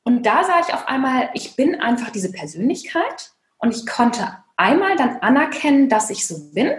Und 0.04 0.24
da 0.24 0.44
sah 0.44 0.60
ich 0.60 0.74
auf 0.74 0.88
einmal, 0.88 1.30
ich 1.34 1.56
bin 1.56 1.80
einfach 1.80 2.10
diese 2.10 2.32
Persönlichkeit 2.32 3.32
und 3.58 3.74
ich 3.74 3.86
konnte 3.86 4.38
einmal 4.56 4.96
dann 4.96 5.18
anerkennen, 5.18 5.88
dass 5.88 6.10
ich 6.10 6.26
so 6.26 6.52
bin. 6.52 6.72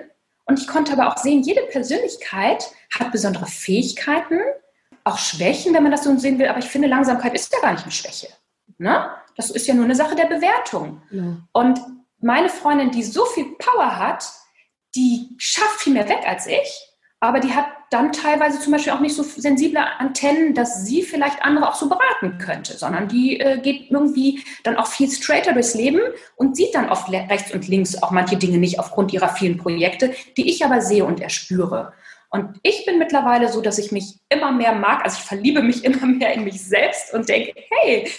Und 0.46 0.60
ich 0.60 0.68
konnte 0.68 0.92
aber 0.94 1.08
auch 1.08 1.18
sehen, 1.18 1.42
jede 1.42 1.62
Persönlichkeit 1.64 2.72
hat 2.94 3.12
besondere 3.12 3.46
Fähigkeiten, 3.46 4.40
auch 5.06 5.18
Schwächen, 5.18 5.74
wenn 5.74 5.84
man 5.84 5.92
das 5.92 6.04
so 6.04 6.18
sehen 6.18 6.38
will. 6.38 6.48
Aber 6.48 6.60
ich 6.60 6.66
finde, 6.66 6.88
Langsamkeit 6.88 7.34
ist 7.34 7.54
ja 7.54 7.60
gar 7.62 7.72
nicht 7.72 7.84
eine 7.84 7.92
Schwäche. 7.92 8.28
Ne? 8.78 9.10
Das 9.36 9.50
ist 9.50 9.68
ja 9.68 9.74
nur 9.74 9.86
eine 9.86 9.96
Sache 9.96 10.16
der 10.16 10.26
Bewertung. 10.26 11.02
Ja. 11.12 11.38
Und 11.54 11.80
meine 12.20 12.50
Freundin, 12.50 12.92
die 12.92 13.04
so 13.04 13.26
viel 13.26 13.56
Power 13.58 13.98
hat, 13.98 14.26
die 14.96 15.30
schafft 15.38 15.82
viel 15.82 15.94
mehr 15.94 16.08
weg 16.10 16.24
als 16.26 16.46
ich 16.46 16.94
aber 17.24 17.40
die 17.40 17.54
hat 17.54 17.68
dann 17.94 18.12
teilweise 18.12 18.60
zum 18.60 18.74
Beispiel 18.74 18.94
auch 18.94 19.00
nicht 19.00 19.16
so 19.16 19.22
sensible 19.22 19.80
Antennen, 20.00 20.56
dass 20.56 20.84
sie 20.84 21.04
vielleicht 21.04 21.44
andere 21.44 21.70
auch 21.70 21.76
so 21.76 21.88
beraten 21.88 22.40
könnte, 22.40 22.76
sondern 22.76 23.08
die 23.08 23.40
äh, 23.40 23.60
geht 23.60 23.92
irgendwie 23.92 24.44
dann 24.64 24.78
auch 24.78 24.88
viel 24.88 25.10
straighter 25.10 25.54
durchs 25.54 25.76
Leben 25.76 26.00
und 26.36 26.56
sieht 26.56 26.74
dann 26.74 26.90
oft 26.90 27.12
rechts 27.12 27.54
und 27.54 27.68
links 27.68 28.02
auch 28.02 28.10
manche 28.10 28.38
Dinge 28.38 28.58
nicht 28.58 28.80
aufgrund 28.80 29.14
ihrer 29.14 29.30
vielen 29.30 29.58
Projekte, 29.58 30.14
die 30.38 30.50
ich 30.50 30.66
aber 30.66 30.82
sehe 30.82 31.06
und 31.06 31.22
erspüre. 31.22 31.94
Und 32.32 32.60
ich 32.64 32.84
bin 32.88 32.98
mittlerweile 32.98 33.48
so, 33.50 33.62
dass 33.62 33.78
ich 33.78 33.92
mich 33.92 34.16
immer 34.28 34.52
mehr 34.52 34.74
mag, 34.74 35.04
also 35.04 35.18
ich 35.20 35.26
verliebe 35.26 35.62
mich 35.62 35.84
immer 35.86 36.08
mehr 36.08 36.34
in 36.34 36.44
mich 36.44 36.64
selbst 36.64 37.14
und 37.14 37.30
denke, 37.30 37.54
hey, 37.70 38.10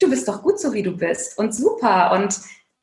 du 0.00 0.10
bist 0.10 0.26
doch 0.26 0.42
gut 0.42 0.58
so, 0.58 0.72
wie 0.72 0.82
du 0.82 0.96
bist 0.96 1.38
und 1.38 1.54
super 1.54 2.10
und 2.12 2.40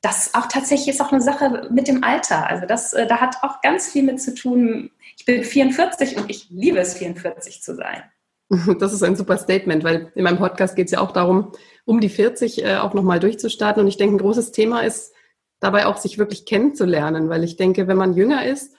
das 0.08 0.34
auch 0.34 0.48
tatsächlich 0.48 0.88
ist 0.88 1.02
auch 1.02 1.12
eine 1.12 1.22
Sache 1.22 1.68
mit 1.70 1.90
dem 1.90 2.02
Alter. 2.02 2.48
Also 2.48 2.66
das, 2.66 2.94
äh, 2.94 3.08
da 3.08 3.20
hat 3.20 3.36
auch 3.42 3.62
ganz 3.62 3.90
viel 3.90 4.04
mit 4.04 4.22
zu 4.22 4.34
tun. 4.34 4.90
Ich 5.18 5.26
bin 5.26 5.44
44 5.44 6.16
und 6.16 6.30
ich 6.30 6.50
liebe 6.50 6.80
es, 6.80 6.94
44 6.94 7.62
zu 7.62 7.76
sein. 7.76 8.04
Das 8.80 8.94
ist 8.94 9.04
ein 9.04 9.18
super 9.18 9.38
Statement, 9.38 9.84
weil 9.84 10.14
in 10.16 10.24
meinem 10.24 10.38
Podcast 10.38 10.78
geht 10.78 10.86
es 10.86 10.94
ja 10.94 11.02
auch 11.02 11.12
darum, 11.12 11.52
um 11.84 12.00
die 12.00 12.08
40 12.08 12.64
äh, 12.64 12.78
auch 12.78 12.94
nochmal 12.94 13.20
durchzustarten. 13.20 13.82
Und 13.82 13.90
ich 13.90 13.98
denke, 13.98 14.16
ein 14.16 14.20
großes 14.20 14.54
Thema 14.54 14.80
ist 14.80 15.14
dabei 15.60 15.86
auch, 15.86 15.98
sich 15.98 16.18
wirklich 16.18 16.46
kennenzulernen, 16.46 17.28
weil 17.28 17.44
ich 17.44 17.58
denke, 17.58 17.90
wenn 17.90 17.98
man 17.98 18.14
jünger 18.14 18.46
ist, 18.46 18.74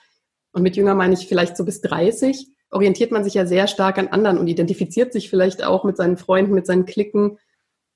und 0.53 0.63
mit 0.63 0.77
jünger 0.77 0.95
meine 0.95 1.13
ich 1.13 1.29
vielleicht 1.29 1.59
so 1.59 1.65
bis 1.67 1.83
30, 1.83 2.49
orientiert 2.71 3.13
man 3.13 3.23
sich 3.23 3.35
ja 3.35 3.45
sehr 3.45 3.67
stark 3.67 3.99
an 3.99 4.09
anderen 4.09 4.39
und 4.39 4.49
identifiziert 4.49 5.13
sich 5.13 5.29
vielleicht 5.29 5.63
auch 5.63 5.85
mit 5.85 5.99
seinen 5.99 6.17
Freunden, 6.17 6.55
mit 6.55 6.65
seinen 6.65 6.87
Klicken 6.87 7.39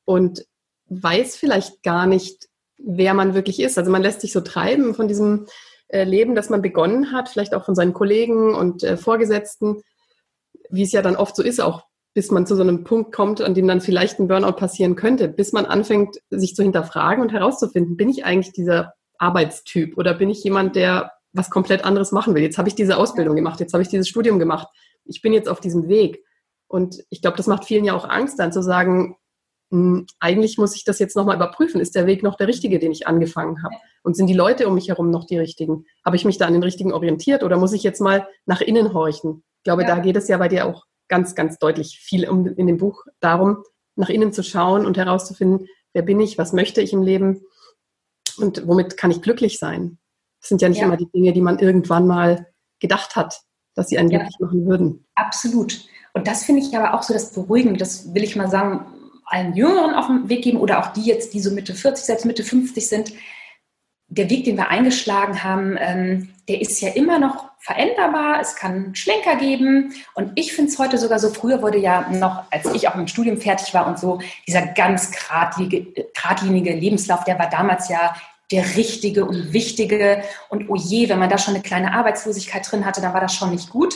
und 0.04 0.46
weiß 0.88 1.36
vielleicht 1.36 1.82
gar 1.82 2.06
nicht, 2.06 2.50
wer 2.84 3.14
man 3.14 3.34
wirklich 3.34 3.60
ist. 3.60 3.78
Also 3.78 3.90
man 3.90 4.02
lässt 4.02 4.20
sich 4.20 4.32
so 4.32 4.40
treiben 4.40 4.94
von 4.94 5.08
diesem 5.08 5.46
äh, 5.88 6.04
Leben, 6.04 6.34
das 6.34 6.50
man 6.50 6.62
begonnen 6.62 7.12
hat, 7.12 7.28
vielleicht 7.28 7.54
auch 7.54 7.64
von 7.64 7.74
seinen 7.74 7.92
Kollegen 7.92 8.54
und 8.54 8.82
äh, 8.82 8.96
Vorgesetzten, 8.96 9.82
wie 10.70 10.82
es 10.82 10.92
ja 10.92 11.02
dann 11.02 11.16
oft 11.16 11.36
so 11.36 11.42
ist, 11.42 11.60
auch 11.60 11.84
bis 12.14 12.30
man 12.30 12.46
zu 12.46 12.56
so 12.56 12.62
einem 12.62 12.84
Punkt 12.84 13.12
kommt, 13.12 13.40
an 13.40 13.54
dem 13.54 13.66
dann 13.66 13.80
vielleicht 13.80 14.18
ein 14.18 14.28
Burnout 14.28 14.52
passieren 14.52 14.96
könnte, 14.96 15.28
bis 15.28 15.52
man 15.52 15.64
anfängt, 15.64 16.18
sich 16.30 16.54
zu 16.54 16.62
hinterfragen 16.62 17.22
und 17.22 17.32
herauszufinden, 17.32 17.96
bin 17.96 18.10
ich 18.10 18.24
eigentlich 18.24 18.52
dieser 18.52 18.94
Arbeitstyp 19.18 19.96
oder 19.96 20.14
bin 20.14 20.28
ich 20.28 20.44
jemand, 20.44 20.76
der 20.76 21.12
was 21.32 21.48
komplett 21.48 21.84
anderes 21.84 22.12
machen 22.12 22.34
will? 22.34 22.42
Jetzt 22.42 22.58
habe 22.58 22.68
ich 22.68 22.74
diese 22.74 22.98
Ausbildung 22.98 23.36
gemacht, 23.36 23.60
jetzt 23.60 23.72
habe 23.72 23.82
ich 23.82 23.88
dieses 23.88 24.08
Studium 24.08 24.38
gemacht, 24.38 24.68
ich 25.04 25.22
bin 25.22 25.32
jetzt 25.32 25.48
auf 25.48 25.60
diesem 25.60 25.88
Weg. 25.88 26.22
Und 26.68 27.02
ich 27.10 27.22
glaube, 27.22 27.36
das 27.36 27.46
macht 27.46 27.64
vielen 27.64 27.84
ja 27.84 27.94
auch 27.94 28.08
Angst, 28.08 28.38
dann 28.38 28.52
zu 28.52 28.62
sagen, 28.62 29.16
hm, 29.72 30.06
eigentlich 30.20 30.58
muss 30.58 30.76
ich 30.76 30.84
das 30.84 30.98
jetzt 30.98 31.16
nochmal 31.16 31.36
überprüfen. 31.36 31.80
Ist 31.80 31.94
der 31.94 32.06
Weg 32.06 32.22
noch 32.22 32.36
der 32.36 32.46
richtige, 32.46 32.78
den 32.78 32.92
ich 32.92 33.06
angefangen 33.06 33.62
habe? 33.62 33.74
Und 34.02 34.16
sind 34.16 34.26
die 34.26 34.34
Leute 34.34 34.68
um 34.68 34.74
mich 34.74 34.88
herum 34.88 35.10
noch 35.10 35.24
die 35.24 35.38
richtigen? 35.38 35.86
Habe 36.04 36.16
ich 36.16 36.26
mich 36.26 36.36
da 36.36 36.46
an 36.46 36.52
den 36.52 36.62
richtigen 36.62 36.92
orientiert 36.92 37.42
oder 37.42 37.56
muss 37.56 37.72
ich 37.72 37.82
jetzt 37.82 38.00
mal 38.00 38.28
nach 38.44 38.60
innen 38.60 38.92
horchen? 38.92 39.42
Ich 39.56 39.64
glaube, 39.64 39.82
ja. 39.82 39.88
da 39.88 40.00
geht 40.00 40.16
es 40.16 40.28
ja 40.28 40.36
bei 40.36 40.48
dir 40.48 40.66
auch 40.66 40.84
ganz, 41.08 41.34
ganz 41.34 41.58
deutlich 41.58 41.98
viel 41.98 42.28
um, 42.28 42.46
in 42.46 42.66
dem 42.66 42.76
Buch 42.76 43.06
darum, 43.20 43.64
nach 43.96 44.10
innen 44.10 44.34
zu 44.34 44.42
schauen 44.42 44.84
und 44.84 44.98
herauszufinden, 44.98 45.66
wer 45.94 46.02
bin 46.02 46.20
ich, 46.20 46.36
was 46.36 46.52
möchte 46.52 46.82
ich 46.82 46.92
im 46.92 47.02
Leben 47.02 47.40
und 48.36 48.66
womit 48.66 48.98
kann 48.98 49.10
ich 49.10 49.22
glücklich 49.22 49.58
sein? 49.58 49.98
Das 50.40 50.50
sind 50.50 50.60
ja 50.60 50.68
nicht 50.68 50.78
ja. 50.80 50.84
immer 50.84 50.98
die 50.98 51.10
Dinge, 51.14 51.32
die 51.32 51.40
man 51.40 51.58
irgendwann 51.58 52.06
mal 52.06 52.46
gedacht 52.78 53.16
hat, 53.16 53.40
dass 53.74 53.88
sie 53.88 53.96
einen 53.96 54.10
ja. 54.10 54.18
glücklich 54.18 54.38
machen 54.40 54.66
würden. 54.66 55.06
Absolut. 55.14 55.80
Und 56.12 56.26
das 56.26 56.44
finde 56.44 56.60
ich 56.60 56.76
aber 56.76 56.92
auch 56.92 57.02
so 57.02 57.14
das 57.14 57.32
Beruhigende, 57.32 57.78
das 57.78 58.12
will 58.14 58.22
ich 58.22 58.36
mal 58.36 58.50
sagen, 58.50 59.01
allen 59.32 59.54
Jüngeren 59.54 59.94
auf 59.94 60.06
den 60.06 60.28
Weg 60.28 60.42
geben 60.42 60.58
oder 60.58 60.80
auch 60.80 60.92
die 60.92 61.02
jetzt, 61.02 61.34
die 61.34 61.40
so 61.40 61.50
Mitte 61.50 61.74
40, 61.74 62.04
selbst 62.04 62.24
Mitte 62.26 62.44
50 62.44 62.88
sind, 62.88 63.12
der 64.08 64.28
Weg, 64.28 64.44
den 64.44 64.58
wir 64.58 64.68
eingeschlagen 64.68 65.42
haben, 65.42 65.76
ähm, 65.78 66.28
der 66.46 66.60
ist 66.60 66.80
ja 66.82 66.90
immer 66.90 67.18
noch 67.18 67.48
veränderbar. 67.60 68.40
Es 68.40 68.56
kann 68.56 68.94
Schlenker 68.94 69.36
geben. 69.36 69.94
Und 70.14 70.32
ich 70.34 70.52
finde 70.52 70.70
es 70.70 70.78
heute 70.78 70.98
sogar 70.98 71.18
so, 71.18 71.30
früher 71.30 71.62
wurde 71.62 71.78
ja 71.78 72.10
noch, 72.10 72.44
als 72.50 72.66
ich 72.74 72.88
auch 72.88 72.94
im 72.94 73.08
Studium 73.08 73.38
fertig 73.38 73.72
war 73.72 73.86
und 73.86 73.98
so, 73.98 74.20
dieser 74.46 74.66
ganz 74.66 75.12
geradlinige, 75.12 76.04
geradlinige 76.12 76.74
Lebenslauf, 76.74 77.24
der 77.24 77.38
war 77.38 77.48
damals 77.48 77.88
ja 77.88 78.14
der 78.50 78.76
richtige 78.76 79.24
und 79.24 79.54
wichtige. 79.54 80.22
Und 80.50 80.68
oh 80.68 80.76
je, 80.76 81.08
wenn 81.08 81.18
man 81.18 81.30
da 81.30 81.38
schon 81.38 81.54
eine 81.54 81.62
kleine 81.62 81.94
Arbeitslosigkeit 81.94 82.70
drin 82.70 82.84
hatte, 82.84 83.00
dann 83.00 83.14
war 83.14 83.20
das 83.20 83.34
schon 83.34 83.50
nicht 83.50 83.70
gut. 83.70 83.94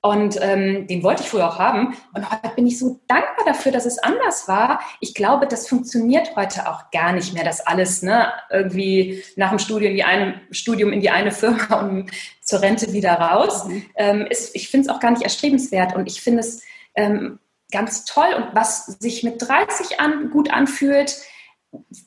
Und 0.00 0.38
ähm, 0.40 0.86
den 0.86 1.02
wollte 1.02 1.22
ich 1.22 1.28
früher 1.28 1.48
auch 1.48 1.58
haben. 1.58 1.96
Und 2.14 2.30
heute 2.30 2.54
bin 2.54 2.68
ich 2.68 2.78
so 2.78 3.00
dankbar 3.08 3.44
dafür, 3.44 3.72
dass 3.72 3.84
es 3.84 3.98
anders 3.98 4.46
war. 4.46 4.80
Ich 5.00 5.12
glaube, 5.12 5.48
das 5.48 5.66
funktioniert 5.66 6.36
heute 6.36 6.68
auch 6.68 6.92
gar 6.92 7.12
nicht 7.12 7.34
mehr, 7.34 7.42
dass 7.42 7.66
alles 7.66 8.02
ne, 8.02 8.32
irgendwie 8.48 9.24
nach 9.34 9.50
dem 9.50 9.58
Studium 9.58 9.90
in 9.90 9.96
die 9.96 10.04
eine, 10.04 10.40
Studium 10.52 10.92
in 10.92 11.00
die 11.00 11.10
eine 11.10 11.32
Firma 11.32 11.80
und 11.80 12.10
zur 12.42 12.62
Rente 12.62 12.92
wieder 12.92 13.14
raus. 13.14 13.64
Mhm. 13.64 13.86
Ähm, 13.96 14.26
ist, 14.26 14.54
ich 14.54 14.68
finde 14.68 14.88
es 14.88 14.94
auch 14.94 15.00
gar 15.00 15.10
nicht 15.10 15.22
erstrebenswert. 15.22 15.96
Und 15.96 16.06
ich 16.06 16.20
finde 16.20 16.40
es 16.40 16.62
ähm, 16.94 17.40
ganz 17.72 18.04
toll. 18.04 18.34
Und 18.36 18.54
was 18.54 18.86
sich 18.86 19.24
mit 19.24 19.42
30 19.42 19.98
an, 19.98 20.30
gut 20.30 20.52
anfühlt, 20.52 21.16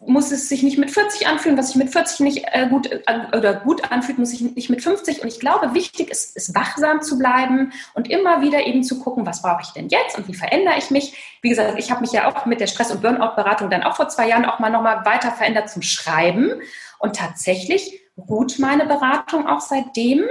muss 0.06 0.32
es 0.32 0.50
sich 0.50 0.64
nicht 0.64 0.78
mit 0.78 0.90
40 0.90 1.28
anfühlen, 1.28 1.58
was 1.58 1.68
sich 1.68 1.76
mit 1.76 1.92
40 1.92 2.20
nicht 2.22 2.46
äh, 2.52 2.68
gut 2.68 2.90
äh, 2.92 3.38
oder 3.38 3.54
gut 3.54 3.92
anfühlt, 3.92 4.18
muss 4.18 4.30
sich 4.30 4.42
nicht 4.42 4.70
mit 4.70 4.82
50. 4.82 5.22
Und 5.22 5.28
ich 5.28 5.40
glaube, 5.40 5.74
wichtig 5.74 6.10
ist, 6.10 6.36
ist 6.36 6.56
wachsam 6.56 7.02
zu 7.02 7.18
bleiben 7.18 7.72
und 7.94 8.10
immer 8.10 8.42
wieder 8.42 8.66
eben 8.66 8.84
zu 8.84 9.00
gucken, 9.00 9.26
was 9.26 9.42
brauche 9.42 9.62
ich 9.62 9.70
denn 9.70 9.90
jetzt 9.90 10.18
und 10.18 10.28
wie 10.28 10.34
verändere 10.34 10.76
ich 10.78 10.90
mich. 10.90 11.38
Wie 11.42 11.50
gesagt, 11.50 11.78
ich 11.78 11.92
habe 11.92 12.02
mich 12.02 12.12
ja 12.12 12.28
auch 12.28 12.46
mit 12.46 12.60
der 12.60 12.68
Stress- 12.68 12.92
und 12.92 13.02
Burnout-Beratung 13.02 13.70
dann 13.70 13.84
auch 13.84 13.96
vor 13.96 14.10
zwei 14.10 14.28
Jahren 14.28 14.46
auch 14.46 14.60
mal 14.60 14.72
nochmal 14.72 15.06
weiter 15.06 15.32
verändert 15.32 15.70
zum 15.70 15.82
Schreiben. 15.82 16.62
Und 17.00 17.16
tatsächlich 17.16 18.00
ruht 18.18 18.60
meine 18.60 18.86
Beratung 18.86 19.48
auch 19.48 19.62
seitdem, 19.62 20.24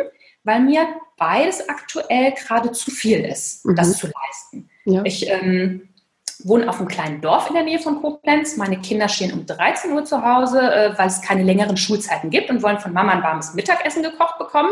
weil 0.43 0.61
mir 0.61 0.89
beides 1.16 1.68
aktuell 1.68 2.33
gerade 2.33 2.72
zu 2.72 2.91
viel 2.91 3.20
ist, 3.20 3.64
mhm. 3.64 3.76
das 3.76 3.97
zu 3.97 4.07
leisten. 4.07 4.70
Ja. 4.85 5.03
Ich 5.05 5.28
ähm, 5.28 5.89
wohne 6.45 6.68
auf 6.68 6.78
einem 6.78 6.88
kleinen 6.88 7.20
Dorf 7.20 7.49
in 7.49 7.55
der 7.55 7.64
Nähe 7.64 7.78
von 7.78 8.01
Koblenz. 8.01 8.57
Meine 8.57 8.80
Kinder 8.80 9.09
stehen 9.09 9.32
um 9.32 9.47
13 9.47 9.93
Uhr 9.93 10.05
zu 10.05 10.24
Hause, 10.24 10.61
äh, 10.61 10.99
weil 10.99 11.09
es 11.09 11.20
keine 11.20 11.43
längeren 11.43 11.76
Schulzeiten 11.76 12.30
gibt 12.30 12.51
und 12.51 12.62
wollen 12.62 12.78
von 12.78 12.93
Mama 12.93 13.12
ein 13.12 13.22
warmes 13.22 13.55
Mittagessen 13.55 14.03
gekocht 14.03 14.38
bekommen. 14.38 14.70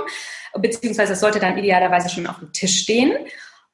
Beziehungsweise 0.56 1.12
es 1.12 1.20
sollte 1.20 1.38
dann 1.38 1.58
idealerweise 1.58 2.08
schon 2.08 2.26
auf 2.26 2.38
dem 2.38 2.52
Tisch 2.52 2.80
stehen. 2.80 3.12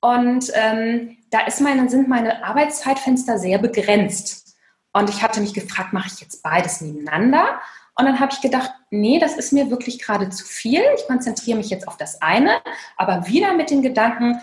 Und 0.00 0.50
ähm, 0.54 1.16
da 1.30 1.40
meine, 1.60 1.88
sind 1.88 2.08
meine 2.08 2.44
Arbeitszeitfenster 2.44 3.38
sehr 3.38 3.58
begrenzt. 3.58 4.56
Und 4.92 5.08
ich 5.10 5.22
hatte 5.22 5.40
mich 5.40 5.54
gefragt, 5.54 5.92
mache 5.92 6.08
ich 6.12 6.20
jetzt 6.20 6.42
beides 6.42 6.80
nebeneinander? 6.80 7.60
Und 7.96 8.06
dann 8.06 8.20
habe 8.20 8.32
ich 8.32 8.40
gedacht, 8.40 8.70
nee, 8.90 9.18
das 9.18 9.36
ist 9.36 9.52
mir 9.52 9.70
wirklich 9.70 10.00
gerade 10.00 10.28
zu 10.28 10.44
viel. 10.44 10.82
Ich 10.96 11.06
konzentriere 11.06 11.58
mich 11.58 11.70
jetzt 11.70 11.88
auf 11.88 11.96
das 11.96 12.20
eine, 12.20 12.60
aber 12.96 13.26
wieder 13.28 13.54
mit 13.54 13.70
dem 13.70 13.82
Gedanken, 13.82 14.40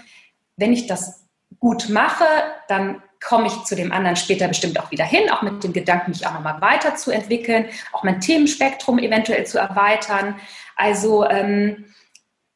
wenn 0.56 0.74
ich 0.74 0.88
das 0.88 1.26
gut 1.60 1.90
mache, 1.90 2.26
dann 2.68 3.02
komme 3.22 3.48
ich 3.48 3.64
zu 3.64 3.76
dem 3.76 3.92
anderen 3.92 4.16
später 4.16 4.48
bestimmt 4.48 4.80
auch 4.80 4.92
wieder 4.92 5.06
hin, 5.06 5.30
auch 5.30 5.42
mit 5.44 5.64
dem 5.64 5.74
Gedanken, 5.74 6.12
mich 6.12 6.26
auch 6.26 6.34
nochmal 6.34 6.60
weiterzuentwickeln, 6.60 7.68
auch 7.94 8.04
mein 8.04 8.20
Themenspektrum 8.20 8.98
eventuell 8.98 9.46
zu 9.46 9.60
erweitern. 9.60 10.40
Also 10.76 11.26
ähm, 11.26 11.86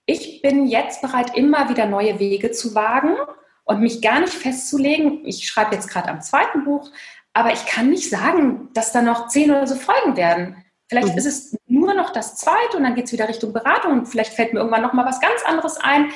ich 0.05 0.41
bin 0.41 0.67
jetzt 0.67 1.01
bereit, 1.01 1.35
immer 1.35 1.69
wieder 1.69 1.85
neue 1.85 2.19
Wege 2.19 2.51
zu 2.51 2.75
wagen 2.75 3.15
und 3.63 3.81
mich 3.81 4.01
gar 4.01 4.19
nicht 4.19 4.33
festzulegen. 4.33 5.25
Ich 5.25 5.47
schreibe 5.47 5.75
jetzt 5.75 5.89
gerade 5.89 6.09
am 6.09 6.21
zweiten 6.21 6.63
Buch, 6.63 6.91
aber 7.33 7.53
ich 7.53 7.65
kann 7.65 7.89
nicht 7.89 8.09
sagen, 8.09 8.69
dass 8.73 8.91
da 8.91 9.01
noch 9.01 9.27
zehn 9.27 9.51
oder 9.51 9.67
so 9.67 9.75
Folgen 9.75 10.17
werden. 10.17 10.63
Vielleicht 10.87 11.13
mhm. 11.13 11.17
ist 11.17 11.25
es 11.25 11.57
nur 11.67 11.93
noch 11.93 12.11
das 12.11 12.35
zweite 12.37 12.77
und 12.77 12.83
dann 12.83 12.95
geht 12.95 13.05
es 13.05 13.11
wieder 13.11 13.27
Richtung 13.27 13.53
Beratung 13.53 13.91
und 13.91 14.05
vielleicht 14.07 14.33
fällt 14.33 14.53
mir 14.53 14.59
irgendwann 14.59 14.83
noch 14.83 14.93
mal 14.93 15.05
was 15.05 15.19
ganz 15.19 15.43
anderes 15.45 15.77
ein. 15.77 16.11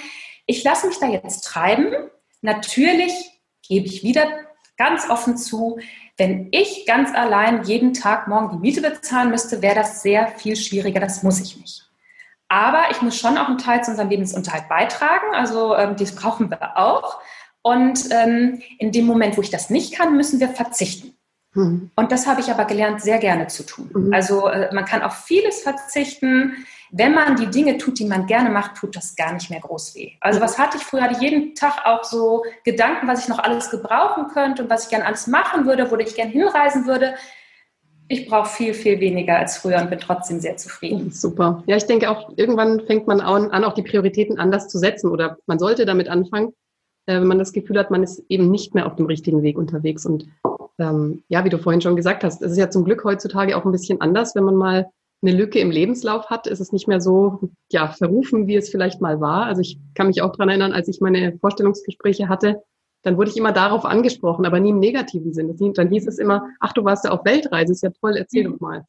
Ich 0.46 0.64
lasse 0.64 0.88
mich 0.88 1.00
da 1.00 1.08
jetzt 1.08 1.42
treiben. 1.42 1.94
Natürlich 2.42 3.39
gebe 3.70 3.86
ich 3.86 4.04
wieder 4.04 4.28
ganz 4.76 5.10
offen 5.10 5.38
zu, 5.38 5.80
wenn 6.18 6.50
ich 6.52 6.86
ganz 6.86 7.16
allein 7.16 7.64
jeden 7.64 7.94
Tag 7.94 8.28
morgen 8.28 8.52
die 8.52 8.58
Miete 8.58 8.82
bezahlen 8.82 9.30
müsste, 9.30 9.62
wäre 9.62 9.76
das 9.76 10.02
sehr 10.02 10.28
viel 10.28 10.58
schwieriger. 10.58 11.00
Das 11.00 11.24
muss 11.24 11.40
ich 11.40 11.58
nicht. 11.58 11.86
Aber 12.50 12.86
ich 12.92 13.02
muss 13.02 13.18
schon 13.18 13.38
auch 13.38 13.48
einen 13.48 13.60
Teil 13.60 13.84
zu 13.84 13.92
unserem 13.92 14.10
Lebensunterhalt 14.10 14.68
beitragen. 14.68 15.34
Also 15.34 15.76
ähm, 15.76 15.96
das 15.98 16.16
brauchen 16.16 16.50
wir 16.50 16.78
auch. 16.78 17.22
Und 17.62 18.10
ähm, 18.12 18.62
in 18.80 18.92
dem 18.92 19.06
Moment, 19.06 19.38
wo 19.38 19.42
ich 19.42 19.52
das 19.52 19.70
nicht 19.70 19.94
kann, 19.94 20.18
müssen 20.18 20.40
wir 20.40 20.50
verzichten. 20.50 21.16
Mhm. 21.54 21.92
Und 21.96 22.12
das 22.12 22.26
habe 22.26 22.42
ich 22.42 22.50
aber 22.50 22.66
gelernt, 22.66 23.02
sehr 23.02 23.20
gerne 23.20 23.48
zu 23.48 23.64
tun. 23.64 23.90
Mhm. 23.94 24.14
Also 24.14 24.48
äh, 24.48 24.74
man 24.74 24.86
kann 24.86 25.04
auf 25.04 25.26
vieles 25.26 25.62
verzichten. 25.62 26.66
Wenn 26.92 27.14
man 27.14 27.36
die 27.36 27.48
Dinge 27.48 27.78
tut, 27.78 28.00
die 28.00 28.06
man 28.06 28.26
gerne 28.26 28.50
macht, 28.50 28.76
tut 28.76 28.96
das 28.96 29.16
gar 29.16 29.34
nicht 29.34 29.50
mehr 29.50 29.60
groß 29.60 29.96
weh. 29.96 30.12
Also 30.22 30.42
was 30.42 30.58
hatte 30.58 30.78
ich 30.78 30.84
früher? 30.84 31.04
Hatte 31.04 31.14
ich 31.14 31.22
jeden 31.22 31.54
Tag 31.54 31.86
auch 31.86 32.04
so 32.04 32.44
Gedanken, 32.64 33.08
was 33.08 33.24
ich 33.24 33.30
noch 33.30 33.40
alles 33.40 33.70
gebrauchen 33.70 34.28
könnte 34.34 34.64
und 34.64 34.70
was 34.70 34.86
ich 34.86 34.90
gerne 34.90 35.06
alles 35.06 35.28
machen 35.28 35.66
würde, 35.66 35.90
wo 35.92 35.96
ich 35.98 36.16
gerne 36.16 36.32
hinreisen 36.32 36.88
würde. 36.88 37.14
Ich 38.08 38.28
brauche 38.28 38.50
viel, 38.50 38.74
viel 38.74 39.00
weniger 39.00 39.38
als 39.38 39.58
früher 39.58 39.80
und 39.80 39.92
bin 39.92 40.00
trotzdem 40.00 40.40
sehr 40.40 40.58
zufrieden. 40.58 41.12
Super. 41.12 41.64
Ja, 41.68 41.76
ich 41.78 41.86
denke 41.86 42.10
auch, 42.10 42.32
irgendwann 42.38 42.82
fängt 42.88 43.06
man 43.06 43.22
an, 43.22 43.64
auch 43.64 43.74
die 43.74 43.84
Prioritäten 43.84 44.40
anders 44.40 44.68
zu 44.68 44.80
setzen 44.80 45.12
oder 45.12 45.38
man 45.46 45.60
sollte 45.60 45.86
damit 45.86 46.10
anfangen, 46.10 46.54
äh, 47.06 47.20
wenn 47.20 47.28
man 47.28 47.38
das 47.38 47.54
Gefühl 47.54 47.78
hat, 47.78 47.92
man 47.92 48.02
ist 48.02 48.24
eben 48.30 48.50
nicht 48.50 48.74
mehr 48.74 48.88
auf 48.88 48.96
dem 48.96 49.06
richtigen 49.06 49.44
Weg 49.44 49.60
unterwegs. 49.60 50.08
Und 50.08 50.28
ähm, 50.80 51.24
ja, 51.28 51.46
wie 51.46 51.50
du 51.50 51.60
vorhin 51.60 51.82
schon 51.82 51.96
gesagt 51.96 52.24
hast, 52.24 52.42
es 52.42 52.54
ist 52.54 52.58
ja 52.58 52.72
zum 52.72 52.84
Glück 52.84 53.04
heutzutage 53.04 53.56
auch 53.56 53.66
ein 53.66 53.72
bisschen 53.72 54.02
anders, 54.02 54.34
wenn 54.34 54.44
man 54.44 54.56
mal 54.56 54.90
eine 55.22 55.32
Lücke 55.34 55.60
im 55.60 55.72
Lebenslauf 55.72 56.30
hat, 56.30 56.48
ist 56.48 56.60
es 56.60 56.72
nicht 56.72 56.88
mehr 56.88 57.02
so 57.02 57.50
ja, 57.72 57.90
verrufen, 57.90 58.48
wie 58.48 58.56
es 58.56 58.70
vielleicht 58.70 59.02
mal 59.02 59.20
war. 59.20 59.46
Also 59.46 59.62
ich 59.62 59.80
kann 59.96 60.08
mich 60.08 60.22
auch 60.22 60.32
dran 60.32 60.50
erinnern, 60.50 60.72
als 60.72 60.88
ich 60.88 61.02
meine 61.02 61.38
Vorstellungsgespräche 61.40 62.30
hatte, 62.30 62.62
dann 63.04 63.18
wurde 63.18 63.30
ich 63.30 63.38
immer 63.38 63.52
darauf 63.52 63.86
angesprochen, 63.86 64.46
aber 64.46 64.60
nie 64.60 64.72
im 64.72 64.80
negativen 64.80 65.34
Sinne. 65.34 65.56
Dann 65.74 65.90
hieß 65.90 66.08
es 66.08 66.20
immer, 66.20 66.48
ach, 66.60 66.74
du 66.74 66.84
warst 66.84 67.06
ja 67.06 67.12
auf 67.12 67.26
Weltreise, 67.26 67.72
ist 67.72 67.84
ja 67.84 67.92
toll, 67.92 68.16
erzähl 68.18 68.48
mhm. 68.48 68.54
doch 68.54 68.60
mal. 68.60 68.86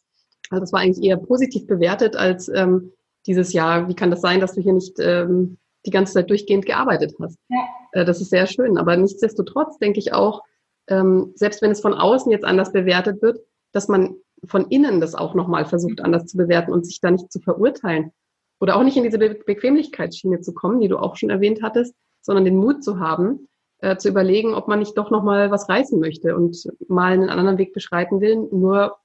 Also 0.50 0.60
das 0.60 0.72
war 0.72 0.80
eigentlich 0.80 1.04
eher 1.04 1.16
positiv 1.16 1.66
bewertet 1.66 2.16
als 2.16 2.48
ähm, 2.48 2.92
dieses 3.26 3.52
Jahr, 3.52 3.88
wie 3.88 3.94
kann 3.94 4.10
das 4.10 4.20
sein, 4.20 4.40
dass 4.40 4.54
du 4.54 4.60
hier 4.60 4.72
nicht 4.72 4.98
ähm, 4.98 5.58
die 5.86 5.90
ganze 5.90 6.14
Zeit 6.14 6.30
durchgehend 6.30 6.66
gearbeitet 6.66 7.14
hast. 7.20 7.38
Ja. 7.48 7.58
Äh, 7.92 8.04
das 8.04 8.20
ist 8.20 8.30
sehr 8.30 8.46
schön. 8.46 8.78
Aber 8.78 8.96
nichtsdestotrotz 8.96 9.78
denke 9.78 10.00
ich 10.00 10.12
auch, 10.12 10.42
ähm, 10.88 11.32
selbst 11.34 11.62
wenn 11.62 11.70
es 11.70 11.80
von 11.80 11.94
außen 11.94 12.32
jetzt 12.32 12.44
anders 12.44 12.72
bewertet 12.72 13.22
wird, 13.22 13.40
dass 13.72 13.86
man 13.86 14.16
von 14.44 14.66
innen 14.68 15.00
das 15.00 15.14
auch 15.14 15.34
nochmal 15.34 15.64
versucht 15.64 16.00
anders 16.00 16.26
zu 16.26 16.36
bewerten 16.36 16.72
und 16.72 16.86
sich 16.86 17.00
da 17.00 17.10
nicht 17.10 17.32
zu 17.32 17.40
verurteilen. 17.40 18.12
Oder 18.60 18.76
auch 18.76 18.82
nicht 18.82 18.96
in 18.96 19.04
diese 19.04 19.18
Be 19.18 19.38
Bequemlichkeitsschiene 19.46 20.40
zu 20.40 20.52
kommen, 20.52 20.80
die 20.80 20.88
du 20.88 20.98
auch 20.98 21.16
schon 21.16 21.30
erwähnt 21.30 21.62
hattest, 21.62 21.94
sondern 22.20 22.44
den 22.44 22.56
Mut 22.56 22.84
zu 22.84 23.00
haben, 23.00 23.48
äh, 23.78 23.96
zu 23.96 24.08
überlegen, 24.08 24.54
ob 24.54 24.68
man 24.68 24.78
nicht 24.78 24.96
doch 24.98 25.10
nochmal 25.10 25.50
was 25.50 25.68
reißen 25.68 25.98
möchte 25.98 26.36
und 26.36 26.70
mal 26.88 27.12
einen 27.12 27.30
anderen 27.30 27.58
Weg 27.58 27.72
beschreiten 27.72 28.20
will, 28.20 28.48
nur 28.52 28.96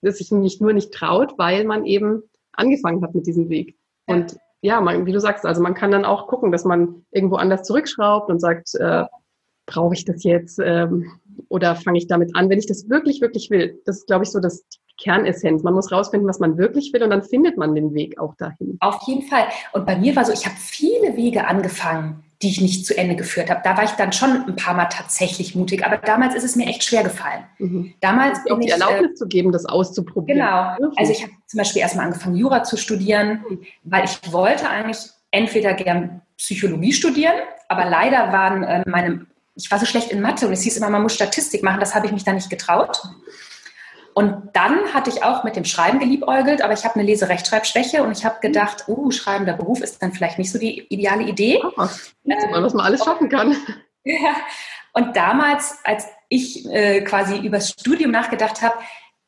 dass 0.00 0.18
sich 0.18 0.32
nicht 0.32 0.60
nur 0.60 0.72
nicht 0.72 0.92
traut, 0.92 1.34
weil 1.38 1.64
man 1.64 1.84
eben 1.84 2.22
angefangen 2.52 3.02
hat 3.02 3.14
mit 3.14 3.26
diesem 3.26 3.48
Weg. 3.50 3.76
Und 4.06 4.36
ja, 4.62 4.80
man, 4.80 5.06
wie 5.06 5.12
du 5.12 5.20
sagst, 5.20 5.44
also 5.44 5.62
man 5.62 5.74
kann 5.74 5.90
dann 5.90 6.04
auch 6.04 6.26
gucken, 6.28 6.52
dass 6.52 6.64
man 6.64 7.04
irgendwo 7.10 7.36
anders 7.36 7.62
zurückschraubt 7.64 8.30
und 8.30 8.40
sagt, 8.40 8.74
äh, 8.74 9.04
brauche 9.66 9.94
ich 9.94 10.04
das 10.04 10.24
jetzt 10.24 10.60
ähm, 10.62 11.10
oder 11.48 11.76
fange 11.76 11.98
ich 11.98 12.06
damit 12.06 12.34
an, 12.34 12.48
wenn 12.48 12.58
ich 12.58 12.66
das 12.66 12.88
wirklich, 12.88 13.20
wirklich 13.20 13.50
will. 13.50 13.80
Das 13.84 13.98
ist, 13.98 14.06
glaube 14.06 14.24
ich, 14.24 14.30
so 14.30 14.40
das 14.40 14.64
Kernessenz. 14.98 15.62
Man 15.62 15.74
muss 15.74 15.90
rausfinden, 15.90 16.28
was 16.28 16.38
man 16.38 16.58
wirklich 16.58 16.92
will 16.92 17.02
und 17.02 17.10
dann 17.10 17.22
findet 17.22 17.56
man 17.56 17.74
den 17.74 17.94
Weg 17.94 18.18
auch 18.18 18.34
dahin. 18.36 18.76
Auf 18.80 19.00
jeden 19.06 19.22
Fall. 19.22 19.46
Und 19.72 19.86
bei 19.86 19.96
mir 19.96 20.14
war 20.16 20.24
so, 20.24 20.32
ich 20.32 20.46
habe 20.46 20.56
viele 20.58 21.16
Wege 21.16 21.46
angefangen, 21.46 22.22
die 22.42 22.48
ich 22.48 22.60
nicht 22.60 22.84
zu 22.84 22.96
Ende 22.96 23.14
geführt 23.14 23.50
habe. 23.50 23.60
Da 23.62 23.76
war 23.76 23.84
ich 23.84 23.92
dann 23.92 24.12
schon 24.12 24.30
ein 24.30 24.56
paar 24.56 24.74
Mal 24.74 24.86
tatsächlich 24.86 25.54
mutig, 25.54 25.86
aber 25.86 25.98
damals 25.98 26.34
ist 26.34 26.44
es 26.44 26.56
mir 26.56 26.66
echt 26.66 26.82
schwer 26.82 27.04
gefallen. 27.04 27.44
Mhm. 27.58 27.94
Damals 28.00 28.38
auch 28.50 28.58
die 28.58 28.68
Erlaubnis 28.68 29.12
äh, 29.12 29.14
zu 29.14 29.28
geben, 29.28 29.52
das 29.52 29.64
auszuprobieren. 29.64 30.40
Genau. 30.40 30.92
Also 30.96 31.12
ich 31.12 31.22
habe 31.22 31.32
zum 31.46 31.58
Beispiel 31.58 31.82
erstmal 31.82 32.06
angefangen, 32.06 32.36
Jura 32.36 32.64
zu 32.64 32.76
studieren, 32.76 33.44
weil 33.84 34.04
ich 34.04 34.32
wollte 34.32 34.68
eigentlich 34.68 34.98
entweder 35.30 35.74
gern 35.74 36.22
Psychologie 36.36 36.92
studieren, 36.92 37.34
aber 37.68 37.88
leider 37.88 38.32
waren 38.32 38.64
äh, 38.64 38.82
meine, 38.86 39.26
ich 39.54 39.70
war 39.70 39.78
so 39.78 39.86
schlecht 39.86 40.10
in 40.10 40.20
Mathe 40.20 40.46
und 40.46 40.52
es 40.52 40.62
hieß 40.62 40.76
immer, 40.76 40.90
man 40.90 41.02
muss 41.02 41.14
Statistik 41.14 41.62
machen, 41.62 41.80
das 41.80 41.94
habe 41.94 42.06
ich 42.06 42.12
mich 42.12 42.24
dann 42.24 42.36
nicht 42.36 42.50
getraut. 42.50 43.02
Und 44.14 44.50
dann 44.52 44.92
hatte 44.92 45.10
ich 45.10 45.22
auch 45.22 45.42
mit 45.42 45.56
dem 45.56 45.64
Schreiben 45.64 45.98
geliebäugelt, 45.98 46.60
aber 46.62 46.74
ich 46.74 46.84
habe 46.84 46.96
eine 46.96 47.04
Leserechtschreibschwäche 47.04 48.02
und 48.02 48.12
ich 48.12 48.24
habe 48.24 48.40
gedacht, 48.40 48.84
oh, 48.86 49.10
schreibender 49.10 49.54
Beruf 49.54 49.80
ist 49.80 50.02
dann 50.02 50.12
vielleicht 50.12 50.38
nicht 50.38 50.52
so 50.52 50.58
die 50.58 50.86
ideale 50.90 51.24
Idee. 51.24 51.60
Oh, 51.64 51.70
mal, 51.76 52.62
was 52.62 52.74
man 52.74 52.84
alles 52.84 53.04
schaffen 53.04 53.28
kann. 53.28 53.56
Ja. 54.04 54.34
Und 54.92 55.16
damals, 55.16 55.78
als 55.84 56.06
ich 56.28 56.68
äh, 56.68 57.02
quasi 57.02 57.38
über 57.38 57.58
das 57.58 57.70
Studium 57.70 58.10
nachgedacht 58.10 58.60
habe, 58.60 58.74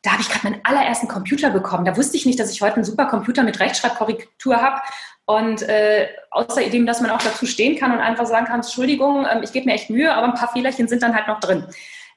da 0.03 0.13
habe 0.13 0.23
ich 0.23 0.29
gerade 0.29 0.51
meinen 0.51 0.61
allerersten 0.65 1.09
Computer 1.09 1.49
bekommen. 1.49 1.87
Da 1.87 1.97
wusste 1.97 2.19
ich 2.19 2.27
nicht, 2.27 2.39
dass 2.39 2.51
ich 2.51 2.61
heute 2.61 2.77
einen 2.77 2.85
super 2.85 3.07
Computer 3.07 3.43
mit 3.43 3.59
Rechtschreibkorrektur 3.59 4.61
habe. 4.61 4.81
Und 5.27 5.63
äh, 5.63 6.09
außerdem, 6.31 6.85
dass 6.85 7.01
man 7.01 7.11
auch 7.11 7.23
dazu 7.23 7.47
stehen 7.47 7.79
kann 7.79 7.93
und 7.93 8.01
einfach 8.01 8.27
sagen 8.27 8.47
kann, 8.47 8.61
Entschuldigung, 8.61 9.27
ähm, 9.31 9.43
ich 9.43 9.53
gebe 9.53 9.67
mir 9.67 9.75
echt 9.75 9.91
Mühe, 9.91 10.13
aber 10.13 10.27
ein 10.27 10.35
paar 10.35 10.53
Fehlerchen 10.53 10.87
sind 10.87 11.03
dann 11.03 11.15
halt 11.15 11.29
noch 11.29 11.41
drin. 11.41 11.67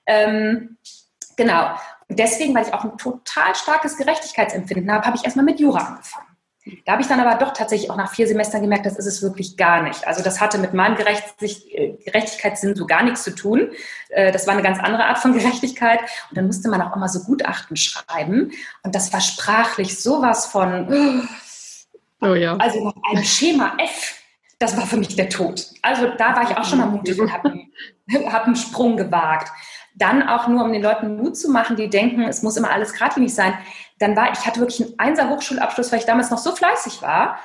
Ähm, 0.06 0.78
genau. 1.38 1.72
Und 2.10 2.20
deswegen, 2.20 2.54
weil 2.54 2.66
ich 2.68 2.74
auch 2.74 2.84
ein 2.84 2.98
total 2.98 3.56
starkes 3.56 3.98
Gerechtigkeitsempfinden 3.98 4.92
habe, 4.92 5.06
habe 5.06 5.18
ich 5.18 5.24
erstmal 5.24 5.46
mit 5.46 5.60
Jura 5.60 5.80
angefangen. 5.80 6.28
Da 6.86 6.94
habe 6.94 7.02
ich 7.02 7.08
dann 7.08 7.20
aber 7.20 7.36
doch 7.36 7.54
tatsächlich 7.54 7.90
auch 7.90 7.96
nach 7.96 8.12
vier 8.14 8.28
Semestern 8.28 8.62
gemerkt, 8.62 8.86
das 8.86 8.98
ist 8.98 9.06
es 9.06 9.22
wirklich 9.22 9.56
gar 9.56 9.84
nicht. 9.84 10.06
Also 10.06 10.22
das 10.22 10.42
hatte 10.42 10.58
mit 10.58 10.74
meinem 10.74 10.98
Gerechtigkeitssinn 10.98 12.76
so 12.76 12.86
gar 12.86 13.04
nichts 13.04 13.24
zu 13.24 13.34
tun. 13.34 13.72
Äh, 14.10 14.32
das 14.32 14.48
war 14.48 14.54
eine 14.54 14.64
ganz 14.64 14.80
andere 14.80 15.06
Art 15.06 15.20
von 15.20 15.34
Gerechtigkeit. 15.38 16.02
Und 16.30 16.38
dann 16.38 16.48
musste 16.48 16.70
man 16.70 16.82
auch 16.82 16.96
immer 16.96 17.08
so 17.08 17.22
Gutachten 17.22 17.78
schreiben. 17.78 18.52
Und 18.84 18.96
das 18.96 19.14
war 19.14 19.22
sprachlich 19.22 20.02
sowas 20.02 20.48
von, 20.48 21.30
oh 22.22 22.34
ja. 22.34 22.56
also 22.58 22.84
nach 22.84 22.94
einem 23.10 23.24
Schema 23.24 23.74
F. 23.80 24.16
Das 24.60 24.76
war 24.76 24.88
für 24.88 24.98
mich 24.98 25.16
der 25.16 25.30
Tod. 25.30 25.68
Also 25.84 26.08
da 26.18 26.36
war 26.36 26.50
ich 26.50 26.58
auch 26.58 26.66
schon 26.66 26.80
mal 26.80 26.88
mutig 26.88 27.20
und 27.20 27.32
habe 27.32 27.54
hab 28.32 28.46
einen 28.46 28.56
Sprung 28.56 28.98
gewagt 28.98 29.52
dann 29.98 30.28
auch 30.28 30.48
nur, 30.48 30.64
um 30.64 30.72
den 30.72 30.82
Leuten 30.82 31.18
Mut 31.18 31.36
zu 31.38 31.50
machen, 31.50 31.76
die 31.76 31.90
denken, 31.90 32.22
es 32.24 32.44
muss 32.44 32.56
immer 32.56 32.72
alles 32.72 32.94
geradlinig 32.94 33.34
sein, 33.34 33.58
dann 34.00 34.16
war 34.16 34.32
ich 34.32 34.46
hatte 34.46 34.60
wirklich 34.60 34.82
einen 34.82 35.00
Einser 35.00 35.30
Hochschulabschluss, 35.30 35.92
weil 35.92 36.00
ich 36.00 36.06
damals 36.06 36.30
noch 36.30 36.38
so 36.38 36.56
fleißig 36.56 37.02
war. 37.02 37.40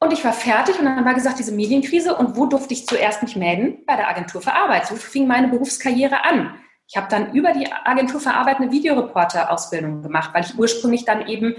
Und 0.00 0.12
ich 0.12 0.24
war 0.24 0.32
fertig 0.32 0.78
und 0.78 0.84
dann 0.84 1.04
war 1.04 1.14
gesagt, 1.14 1.38
diese 1.38 1.52
Medienkrise. 1.52 2.16
Und 2.16 2.36
wo 2.36 2.46
durfte 2.46 2.74
ich 2.74 2.86
zuerst 2.86 3.22
mich 3.22 3.36
melden? 3.36 3.78
Bei 3.86 3.96
der 3.96 4.08
Agentur 4.08 4.42
für 4.42 4.52
Arbeit. 4.52 4.86
So 4.86 4.96
fing 4.96 5.26
meine 5.26 5.48
Berufskarriere 5.48 6.24
an. 6.24 6.54
Ich 6.88 6.96
habe 6.96 7.08
dann 7.10 7.32
über 7.34 7.52
die 7.52 7.70
Agentur 7.72 8.20
für 8.20 8.32
Arbeit 8.32 8.56
eine 8.56 8.70
Videoreporter-Ausbildung 8.70 10.02
gemacht, 10.02 10.30
weil 10.32 10.44
ich 10.44 10.58
ursprünglich 10.58 11.04
dann 11.04 11.26
eben 11.26 11.56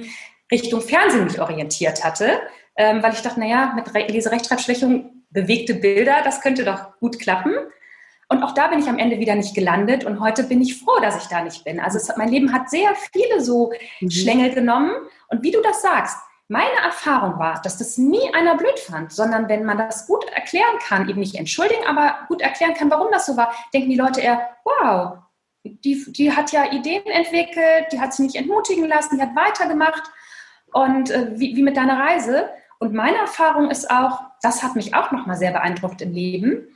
Richtung 0.51 0.81
Fernsehen 0.81 1.25
mich 1.25 1.39
orientiert 1.39 2.03
hatte, 2.03 2.39
ähm, 2.75 3.03
weil 3.03 3.13
ich 3.13 3.21
dachte, 3.21 3.39
naja, 3.39 3.73
mit 3.75 3.91
Leserechtschreibschwächung 4.09 5.23
bewegte 5.29 5.73
Bilder, 5.75 6.17
das 6.23 6.41
könnte 6.41 6.63
doch 6.63 6.97
gut 6.99 7.19
klappen. 7.19 7.53
Und 8.29 8.43
auch 8.43 8.53
da 8.53 8.67
bin 8.67 8.79
ich 8.79 8.87
am 8.87 8.97
Ende 8.97 9.19
wieder 9.19 9.35
nicht 9.35 9.55
gelandet 9.55 10.03
und 10.03 10.19
heute 10.19 10.43
bin 10.43 10.61
ich 10.61 10.77
froh, 10.79 10.99
dass 11.01 11.21
ich 11.21 11.29
da 11.29 11.41
nicht 11.43 11.63
bin. 11.63 11.79
Also 11.79 11.97
es, 11.97 12.11
mein 12.17 12.29
Leben 12.29 12.53
hat 12.53 12.69
sehr 12.69 12.93
viele 13.13 13.41
so 13.41 13.71
mhm. 14.01 14.11
Schlängel 14.11 14.53
genommen 14.53 14.91
und 15.29 15.43
wie 15.43 15.51
du 15.51 15.61
das 15.61 15.81
sagst, 15.81 16.17
meine 16.49 16.75
Erfahrung 16.83 17.39
war, 17.39 17.61
dass 17.61 17.77
das 17.77 17.97
nie 17.97 18.33
einer 18.33 18.55
blöd 18.55 18.79
fand, 18.79 19.11
sondern 19.11 19.49
wenn 19.49 19.65
man 19.65 19.77
das 19.77 20.07
gut 20.07 20.23
erklären 20.29 20.77
kann, 20.87 21.09
eben 21.09 21.19
nicht 21.19 21.35
entschuldigen, 21.35 21.85
aber 21.85 22.19
gut 22.29 22.41
erklären 22.41 22.73
kann, 22.73 22.89
warum 22.89 23.07
das 23.11 23.25
so 23.25 23.35
war, 23.35 23.53
denken 23.73 23.89
die 23.89 23.97
Leute 23.97 24.21
eher, 24.21 24.49
wow, 24.63 25.17
die, 25.63 26.05
die 26.07 26.31
hat 26.31 26.53
ja 26.53 26.71
Ideen 26.71 27.05
entwickelt, 27.05 27.87
die 27.91 27.99
hat 27.99 28.13
sich 28.13 28.25
nicht 28.25 28.35
entmutigen 28.35 28.87
lassen, 28.87 29.17
die 29.17 29.21
hat 29.21 29.35
weitergemacht. 29.35 30.03
Und 30.73 31.09
äh, 31.09 31.31
wie, 31.35 31.55
wie 31.55 31.63
mit 31.63 31.77
deiner 31.77 31.99
Reise. 31.99 32.49
Und 32.79 32.93
meine 32.93 33.17
Erfahrung 33.17 33.71
ist 33.71 33.89
auch, 33.89 34.21
das 34.41 34.63
hat 34.63 34.75
mich 34.75 34.93
auch 34.93 35.11
nochmal 35.11 35.37
sehr 35.37 35.51
beeindruckt 35.51 36.01
im 36.01 36.13
Leben, 36.13 36.67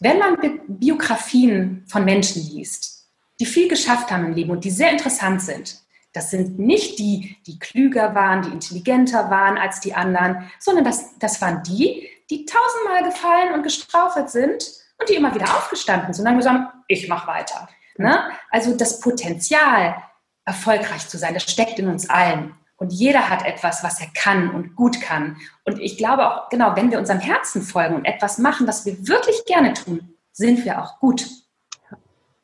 wenn 0.00 0.18
man 0.18 0.36
Biografien 0.66 1.84
von 1.86 2.04
Menschen 2.04 2.42
liest, 2.42 3.08
die 3.40 3.46
viel 3.46 3.68
geschafft 3.68 4.10
haben 4.10 4.26
im 4.26 4.34
Leben 4.34 4.50
und 4.50 4.64
die 4.64 4.70
sehr 4.70 4.90
interessant 4.90 5.40
sind, 5.42 5.78
Das 6.14 6.30
sind 6.30 6.60
nicht 6.60 6.98
die, 7.00 7.36
die 7.44 7.58
klüger 7.58 8.14
waren, 8.14 8.42
die 8.42 8.50
intelligenter 8.50 9.30
waren 9.30 9.58
als 9.58 9.80
die 9.80 9.94
anderen, 9.94 10.48
sondern 10.60 10.84
das, 10.84 11.18
das 11.18 11.42
waren 11.42 11.62
die, 11.64 12.08
die 12.30 12.46
tausendmal 12.46 13.02
gefallen 13.02 13.52
und 13.52 13.64
gestrauchelt 13.64 14.30
sind 14.30 14.64
und 14.98 15.08
die 15.08 15.14
immer 15.14 15.34
wieder 15.34 15.56
aufgestanden 15.56 16.14
sind 16.14 16.22
und 16.22 16.30
dann 16.30 16.38
gesagt 16.38 16.56
haben, 16.56 16.84
ich 16.86 17.08
mache 17.08 17.26
weiter. 17.26 17.68
Ne? 17.98 18.30
Also 18.50 18.76
das 18.76 19.00
Potenzial, 19.00 19.96
erfolgreich 20.44 21.08
zu 21.08 21.18
sein, 21.18 21.34
das 21.34 21.44
steckt 21.44 21.78
in 21.78 21.88
uns 21.88 22.08
allen. 22.08 22.54
Und 22.76 22.92
jeder 22.92 23.28
hat 23.30 23.46
etwas, 23.46 23.84
was 23.84 24.00
er 24.00 24.08
kann 24.14 24.50
und 24.50 24.74
gut 24.74 25.00
kann. 25.00 25.36
Und 25.64 25.78
ich 25.80 25.96
glaube 25.96 26.28
auch, 26.28 26.48
genau, 26.48 26.74
wenn 26.76 26.90
wir 26.90 26.98
unserem 26.98 27.20
Herzen 27.20 27.62
folgen 27.62 27.94
und 27.94 28.04
etwas 28.04 28.38
machen, 28.38 28.66
was 28.66 28.84
wir 28.84 29.06
wirklich 29.06 29.44
gerne 29.46 29.74
tun, 29.74 30.14
sind 30.32 30.64
wir 30.64 30.82
auch 30.82 30.98
gut. 30.98 31.28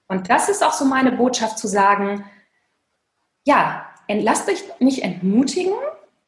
Und 0.07 0.31
das 0.31 0.49
ist 0.49 0.64
auch 0.64 0.72
so 0.72 0.85
meine 0.85 1.12
Botschaft 1.12 1.59
zu 1.59 1.66
sagen, 1.66 2.24
ja, 3.45 3.87
lasst 4.09 4.49
euch 4.49 4.62
nicht 4.78 5.03
entmutigen, 5.03 5.74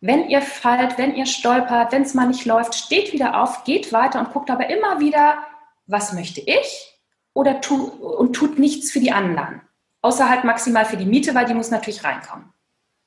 wenn 0.01 0.29
ihr 0.29 0.43
fallt, 0.43 0.99
wenn 0.99 1.15
ihr 1.15 1.27
stolpert, 1.27 1.93
wenn 1.93 2.03
es 2.03 2.15
mal 2.15 2.27
nicht 2.27 2.45
läuft, 2.45 2.75
steht 2.75 3.13
wieder 3.13 3.41
auf, 3.41 3.63
geht 3.63 3.93
weiter 3.93 4.19
und 4.19 4.33
guckt 4.33 4.51
aber 4.51 4.69
immer 4.69 4.99
wieder, 4.99 5.39
was 5.87 6.13
möchte 6.13 6.41
ich 6.41 7.01
oder 7.35 7.61
tu, 7.61 7.85
und 7.85 8.35
tut 8.35 8.59
nichts 8.59 8.91
für 8.91 9.01
die 9.01 9.13
anderen. 9.13 9.61
Außer 10.01 10.29
halt 10.29 10.43
maximal 10.43 10.85
für 10.85 10.97
die 10.97 11.07
Miete, 11.07 11.35
weil 11.37 11.47
die 11.47 11.55
muss 11.55 11.71
natürlich 11.71 12.03
reinkommen. 12.03 12.53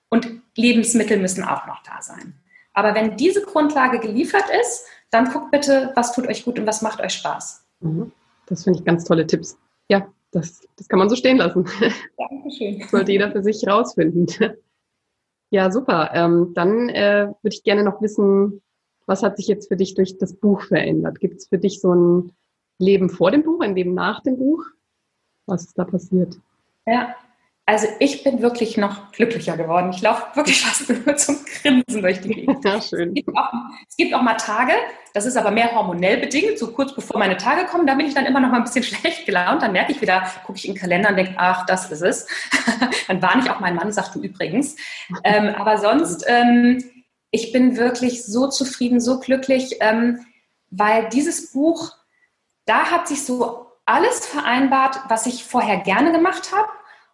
Und 0.10 0.42
Lebensmittel 0.56 1.20
müssen 1.20 1.44
auch 1.44 1.68
noch 1.68 1.84
da 1.84 2.02
sein. 2.02 2.34
Aber 2.74 2.94
wenn 2.94 3.18
diese 3.18 3.42
Grundlage 3.42 4.00
geliefert 4.00 4.46
ist, 4.62 4.86
dann 5.12 5.32
guckt 5.32 5.52
bitte, 5.52 5.92
was 5.96 6.14
tut 6.14 6.28
euch 6.28 6.44
gut 6.44 6.60
und 6.60 6.68
was 6.68 6.82
macht 6.82 7.00
euch 7.00 7.14
Spaß. 7.14 7.66
Mhm. 7.80 8.12
Das 8.48 8.64
finde 8.64 8.80
ich 8.80 8.86
ganz 8.86 9.06
tolle 9.06 9.26
Tipps. 9.26 9.58
Ja, 9.90 10.08
das, 10.32 10.62
das 10.76 10.88
kann 10.88 11.00
man 11.00 11.10
so 11.10 11.16
stehen 11.16 11.38
lassen. 11.38 11.66
Dankeschön. 12.18 12.80
Das 12.80 12.92
sollte 12.92 13.12
jeder 13.12 13.32
für 13.32 13.44
sich 13.44 13.66
rausfinden. 13.68 14.28
Ja, 15.52 15.72
super. 15.72 16.10
Ähm, 16.14 16.52
dann 16.54 16.90
äh, 16.90 17.28
würde 17.42 17.56
ich 17.56 17.64
gerne 17.64 17.84
noch 17.84 18.02
wissen, 18.02 18.62
was 19.06 19.24
hat 19.24 19.38
sich 19.38 19.48
jetzt 19.48 19.68
für 19.68 19.78
dich 19.78 19.94
durch 19.94 20.18
das 20.18 20.34
Buch 20.34 20.64
verändert? 20.64 21.20
Gibt 21.20 21.38
es 21.38 21.48
für 21.48 21.60
dich 21.60 21.80
so 21.80 21.94
ein 21.94 22.32
Leben 22.80 23.10
vor 23.10 23.32
dem 23.32 23.44
Buch, 23.44 23.62
ein 23.62 23.76
Leben 23.76 23.94
nach 23.94 24.22
dem 24.22 24.38
Buch? 24.38 24.66
Was 25.46 25.66
ist 25.66 25.78
da 25.78 25.86
passiert? 25.86 26.36
Ja, 26.88 27.16
also 27.68 27.88
ich 28.00 28.24
bin 28.24 28.44
wirklich 28.44 28.78
noch 28.78 29.12
glücklicher 29.12 29.58
geworden. 29.58 29.90
Ich 29.92 30.02
laufe 30.02 30.24
wirklich 30.36 30.62
fast 30.62 30.88
nur 31.06 31.18
zum 31.18 31.38
Grinsen 31.46 32.02
durch 32.02 32.22
die 32.22 32.30
Gegend. 32.30 32.64
Ja, 32.64 32.80
schön. 32.80 33.10
Es 33.10 33.16
gibt, 33.16 33.36
auch, 33.36 33.52
es 33.90 33.96
gibt, 33.96 34.14
auch, 34.14 34.22
mal 34.22 34.36
Tage, 34.36 34.74
das 35.16 35.26
ist 35.26 35.36
aber 35.36 35.50
mehr 35.50 35.74
hormonell 35.74 36.18
bedingt, 36.18 36.60
so 36.60 36.72
kurz 36.72 36.94
bevor 36.94 37.18
meine 37.18 37.38
Tage 37.38 37.66
kommen, 37.66 37.88
da 37.88 37.96
bin 37.96 38.06
ich 38.06 38.14
dann 38.14 38.28
immer 38.28 38.40
noch 38.40 38.50
mal 38.50 38.58
ein 38.58 38.64
bisschen 38.64 38.84
schlecht 38.84 39.26
gelaunt. 39.26 39.64
Dann 39.64 39.72
merke 39.72 39.92
ich 39.92 40.02
wieder, 40.02 40.28
gucke 40.46 40.60
ich 40.60 40.68
in 40.68 40.76
den 40.76 40.80
Kalender 40.80 41.10
und 41.10 41.16
denke, 41.16 41.34
ach, 41.38 41.66
das 41.66 41.92
ist 41.92 42.02
es. 42.02 42.28
dann 43.08 43.22
warne 43.22 43.42
ich 43.44 43.50
auch 43.50 43.60
meinen 43.60 43.78
Mann, 43.78 43.92
sag 43.92 44.14
du 44.14 44.22
übrigens. 44.22 44.76
Ähm, 45.24 45.56
aber 45.56 45.80
sonst, 45.80 46.24
ähm, 46.28 46.84
ich 47.32 47.52
bin 47.52 47.78
wirklich 47.78 48.26
so 48.26 48.48
zufrieden, 48.48 49.00
so 49.00 49.20
glücklich, 49.20 49.78
ähm, 49.80 50.24
weil 50.70 51.10
dieses 51.10 51.52
Buch, 51.52 51.94
da 52.66 52.92
hat 52.92 53.08
sich 53.08 53.24
so 53.24 53.66
alles 53.86 54.26
vereinbart, 54.28 55.00
was 55.10 55.26
ich 55.26 55.44
vorher 55.44 55.78
gerne 55.78 56.12
gemacht 56.12 56.52
habe 56.56 56.68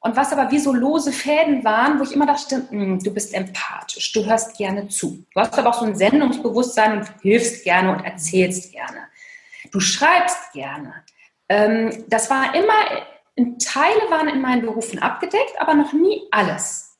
und 0.03 0.15
was 0.15 0.33
aber 0.33 0.49
wie 0.51 0.57
so 0.59 0.73
lose 0.73 1.11
Fäden 1.11 1.63
waren, 1.63 1.99
wo 1.99 2.03
ich 2.03 2.13
immer 2.13 2.25
dachte, 2.25 2.67
hm, 2.69 2.99
du 2.99 3.13
bist 3.13 3.33
empathisch, 3.35 4.11
du 4.13 4.25
hörst 4.25 4.57
gerne 4.57 4.87
zu. 4.87 5.23
Du 5.33 5.39
hast 5.39 5.57
aber 5.57 5.69
auch 5.69 5.79
so 5.79 5.85
ein 5.85 5.95
Sendungsbewusstsein 5.95 6.97
und 6.97 7.07
hilfst 7.21 7.63
gerne 7.63 7.91
und 7.95 8.03
erzählst 8.03 8.71
gerne. 8.71 9.07
Du 9.71 9.79
schreibst 9.79 10.53
gerne. 10.53 10.93
Ähm, 11.49 12.03
das 12.07 12.31
war 12.31 12.55
immer, 12.55 13.53
Teile 13.59 14.09
waren 14.09 14.27
in 14.27 14.41
meinen 14.41 14.63
Berufen 14.63 14.99
abgedeckt, 14.99 15.53
aber 15.59 15.75
noch 15.75 15.93
nie 15.93 16.23
alles. 16.31 16.97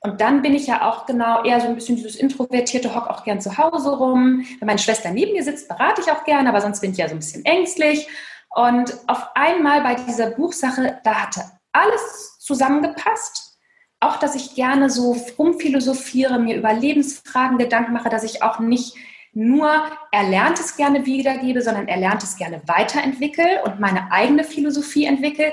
Und 0.00 0.20
dann 0.20 0.42
bin 0.42 0.54
ich 0.54 0.66
ja 0.66 0.88
auch 0.88 1.06
genau 1.06 1.44
eher 1.44 1.60
so 1.60 1.68
ein 1.68 1.76
bisschen 1.76 1.96
dieses 1.96 2.16
introvertierte 2.16 2.94
Hock 2.96 3.06
auch 3.08 3.22
gern 3.22 3.40
zu 3.40 3.58
Hause 3.58 3.90
rum. 3.90 4.44
Wenn 4.58 4.66
meine 4.66 4.78
Schwester 4.78 5.10
neben 5.10 5.32
mir 5.32 5.44
sitzt, 5.44 5.68
berate 5.68 6.00
ich 6.00 6.10
auch 6.10 6.24
gerne, 6.24 6.48
aber 6.48 6.60
sonst 6.60 6.80
bin 6.80 6.92
ich 6.92 6.98
ja 6.98 7.06
so 7.06 7.14
ein 7.14 7.20
bisschen 7.20 7.44
ängstlich. 7.44 8.08
Und 8.48 8.92
auf 9.06 9.28
einmal 9.36 9.82
bei 9.82 9.94
dieser 9.94 10.30
Buchsache, 10.30 11.00
da 11.04 11.26
hatte 11.26 11.44
alles 11.72 12.36
zusammengepasst. 12.50 13.58
Auch, 14.00 14.16
dass 14.16 14.34
ich 14.34 14.54
gerne 14.54 14.90
so 14.90 15.16
rumphilosophiere, 15.38 16.38
mir 16.38 16.56
über 16.56 16.72
Lebensfragen 16.72 17.58
Gedanken 17.58 17.92
mache, 17.92 18.08
dass 18.08 18.24
ich 18.24 18.42
auch 18.42 18.58
nicht 18.58 18.96
nur 19.32 19.70
Erlerntes 20.10 20.76
gerne 20.76 21.06
wiedergebe, 21.06 21.62
sondern 21.62 21.86
Erlerntes 21.86 22.36
gerne 22.36 22.60
weiterentwickle 22.66 23.62
und 23.64 23.78
meine 23.78 24.10
eigene 24.10 24.42
Philosophie 24.42 25.04
entwickle. 25.04 25.52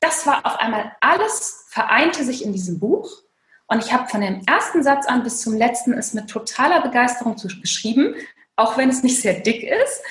Das 0.00 0.26
war 0.26 0.44
auf 0.44 0.58
einmal 0.58 0.96
alles, 1.00 1.66
vereinte 1.68 2.24
sich 2.24 2.44
in 2.44 2.52
diesem 2.52 2.80
Buch. 2.80 3.08
Und 3.68 3.84
ich 3.84 3.92
habe 3.92 4.08
von 4.08 4.20
dem 4.20 4.42
ersten 4.46 4.82
Satz 4.82 5.06
an 5.06 5.22
bis 5.22 5.40
zum 5.40 5.54
letzten 5.54 5.92
es 5.92 6.12
mit 6.14 6.28
totaler 6.28 6.80
Begeisterung 6.80 7.36
geschrieben, 7.36 8.14
auch 8.56 8.76
wenn 8.76 8.88
es 8.88 9.04
nicht 9.04 9.20
sehr 9.20 9.34
dick 9.40 9.62
ist. 9.62 10.02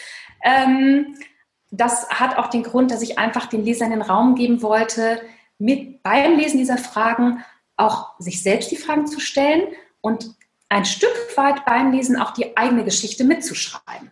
Ähm, 0.43 1.17
das 1.71 2.09
hat 2.09 2.37
auch 2.37 2.47
den 2.47 2.63
Grund, 2.63 2.91
dass 2.91 3.01
ich 3.01 3.17
einfach 3.17 3.47
den 3.47 3.65
Lesern 3.65 3.91
den 3.91 4.01
Raum 4.01 4.35
geben 4.35 4.61
wollte, 4.61 5.21
mit 5.61 6.03
beim 6.03 6.37
Lesen 6.37 6.57
dieser 6.57 6.77
Fragen 6.77 7.43
auch 7.77 8.13
sich 8.19 8.43
selbst 8.43 8.71
die 8.71 8.77
Fragen 8.77 9.07
zu 9.07 9.19
stellen 9.19 9.63
und 10.01 10.35
ein 10.69 10.85
Stück 10.85 11.15
weit 11.35 11.65
beim 11.65 11.91
Lesen 11.91 12.17
auch 12.17 12.31
die 12.31 12.57
eigene 12.57 12.83
Geschichte 12.83 13.23
mitzuschreiben. 13.23 14.11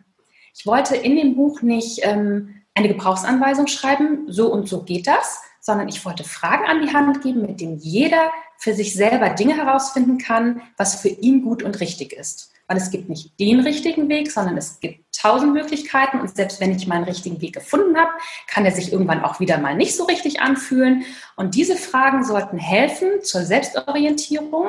Ich 0.55 0.65
wollte 0.65 0.95
in 0.95 1.15
dem 1.15 1.35
Buch 1.35 1.61
nicht 1.61 2.01
ähm, 2.03 2.55
eine 2.73 2.89
Gebrauchsanweisung 2.89 3.67
schreiben, 3.67 4.25
so 4.27 4.51
und 4.51 4.67
so 4.67 4.83
geht 4.83 5.07
das, 5.07 5.41
sondern 5.61 5.87
ich 5.87 6.03
wollte 6.05 6.23
Fragen 6.23 6.65
an 6.65 6.81
die 6.81 6.93
Hand 6.93 7.21
geben, 7.21 7.41
mit 7.41 7.61
denen 7.61 7.77
jeder 7.77 8.31
für 8.57 8.73
sich 8.73 8.93
selber 8.93 9.29
Dinge 9.29 9.55
herausfinden 9.55 10.17
kann, 10.17 10.61
was 10.77 11.01
für 11.01 11.09
ihn 11.09 11.41
gut 11.41 11.63
und 11.63 11.79
richtig 11.79 12.13
ist 12.13 12.53
weil 12.69 12.77
es 12.77 12.91
gibt 12.91 13.09
nicht 13.09 13.37
den 13.39 13.61
richtigen 13.61 14.07
Weg, 14.09 14.31
sondern 14.31 14.55
es 14.55 14.79
gibt 14.79 15.03
tausend 15.11 15.53
Möglichkeiten 15.53 16.19
und 16.19 16.33
selbst 16.35 16.61
wenn 16.61 16.71
ich 16.71 16.85
meinen 16.85 17.03
richtigen 17.03 17.41
Weg 17.41 17.53
gefunden 17.53 17.97
habe, 17.97 18.11
kann 18.47 18.63
er 18.63 18.71
sich 18.71 18.93
irgendwann 18.93 19.23
auch 19.23 19.39
wieder 19.39 19.57
mal 19.57 19.75
nicht 19.75 19.97
so 19.97 20.03
richtig 20.05 20.39
anfühlen. 20.39 21.03
Und 21.35 21.55
diese 21.55 21.75
Fragen 21.75 22.23
sollten 22.23 22.59
helfen 22.59 23.23
zur 23.23 23.41
Selbstorientierung. 23.41 24.67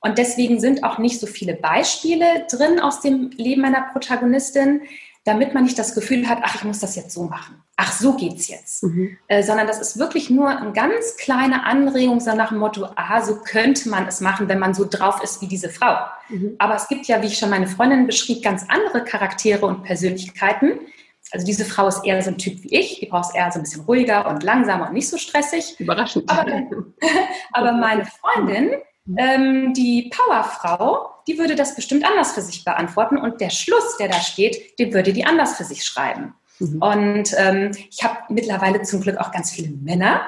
Und 0.00 0.18
deswegen 0.18 0.60
sind 0.60 0.84
auch 0.84 0.98
nicht 0.98 1.18
so 1.18 1.26
viele 1.26 1.54
Beispiele 1.54 2.46
drin 2.48 2.78
aus 2.78 3.00
dem 3.00 3.30
Leben 3.30 3.62
meiner 3.62 3.88
Protagonistin, 3.92 4.82
damit 5.26 5.54
man 5.54 5.64
nicht 5.64 5.76
das 5.76 5.94
Gefühl 5.94 6.28
hat, 6.28 6.38
ach, 6.42 6.54
ich 6.54 6.64
muss 6.64 6.78
das 6.78 6.94
jetzt 6.94 7.12
so 7.12 7.24
machen. 7.24 7.60
Ach, 7.74 7.90
so 7.90 8.14
geht's 8.14 8.46
jetzt. 8.46 8.84
Mhm. 8.84 9.18
Äh, 9.26 9.42
sondern 9.42 9.66
das 9.66 9.80
ist 9.80 9.98
wirklich 9.98 10.30
nur 10.30 10.48
eine 10.48 10.72
ganz 10.72 11.16
kleine 11.16 11.64
Anregung, 11.66 12.20
so 12.20 12.32
nach 12.34 12.50
dem 12.50 12.58
Motto, 12.58 12.86
ah, 12.94 13.20
so 13.20 13.40
könnte 13.40 13.88
man 13.88 14.06
es 14.06 14.20
machen, 14.20 14.48
wenn 14.48 14.60
man 14.60 14.72
so 14.72 14.86
drauf 14.88 15.20
ist 15.24 15.42
wie 15.42 15.48
diese 15.48 15.68
Frau. 15.68 15.96
Mhm. 16.28 16.54
Aber 16.58 16.76
es 16.76 16.86
gibt 16.86 17.06
ja, 17.06 17.20
wie 17.22 17.26
ich 17.26 17.38
schon 17.38 17.50
meine 17.50 17.66
Freundin 17.66 18.06
beschrieb, 18.06 18.44
ganz 18.44 18.64
andere 18.68 19.02
Charaktere 19.02 19.66
und 19.66 19.82
Persönlichkeiten. 19.82 20.78
Also 21.32 21.44
diese 21.44 21.64
Frau 21.64 21.88
ist 21.88 22.04
eher 22.04 22.22
so 22.22 22.30
ein 22.30 22.38
Typ 22.38 22.62
wie 22.62 22.78
ich, 22.78 23.00
die 23.00 23.06
braucht 23.06 23.30
es 23.30 23.34
eher 23.34 23.50
so 23.50 23.58
ein 23.58 23.62
bisschen 23.62 23.82
ruhiger 23.82 24.28
und 24.28 24.44
langsamer 24.44 24.86
und 24.86 24.94
nicht 24.94 25.08
so 25.08 25.18
stressig. 25.18 25.74
Überraschend. 25.80 26.30
Aber, 26.30 26.46
aber 27.52 27.72
meine 27.72 28.04
Freundin, 28.06 28.76
ähm, 29.18 29.74
die 29.74 30.08
Powerfrau, 30.14 31.15
die 31.26 31.38
würde 31.38 31.56
das 31.56 31.74
bestimmt 31.74 32.04
anders 32.04 32.32
für 32.32 32.42
sich 32.42 32.64
beantworten 32.64 33.18
und 33.18 33.40
der 33.40 33.50
Schluss, 33.50 33.96
der 33.98 34.08
da 34.08 34.20
steht, 34.20 34.78
den 34.78 34.92
würde 34.92 35.12
die 35.12 35.24
anders 35.24 35.56
für 35.56 35.64
sich 35.64 35.84
schreiben. 35.84 36.34
Mhm. 36.58 36.82
Und 36.82 37.34
ähm, 37.36 37.72
ich 37.90 38.04
habe 38.04 38.18
mittlerweile 38.28 38.82
zum 38.82 39.00
Glück 39.00 39.18
auch 39.18 39.32
ganz 39.32 39.50
viele 39.50 39.68
Männer, 39.68 40.22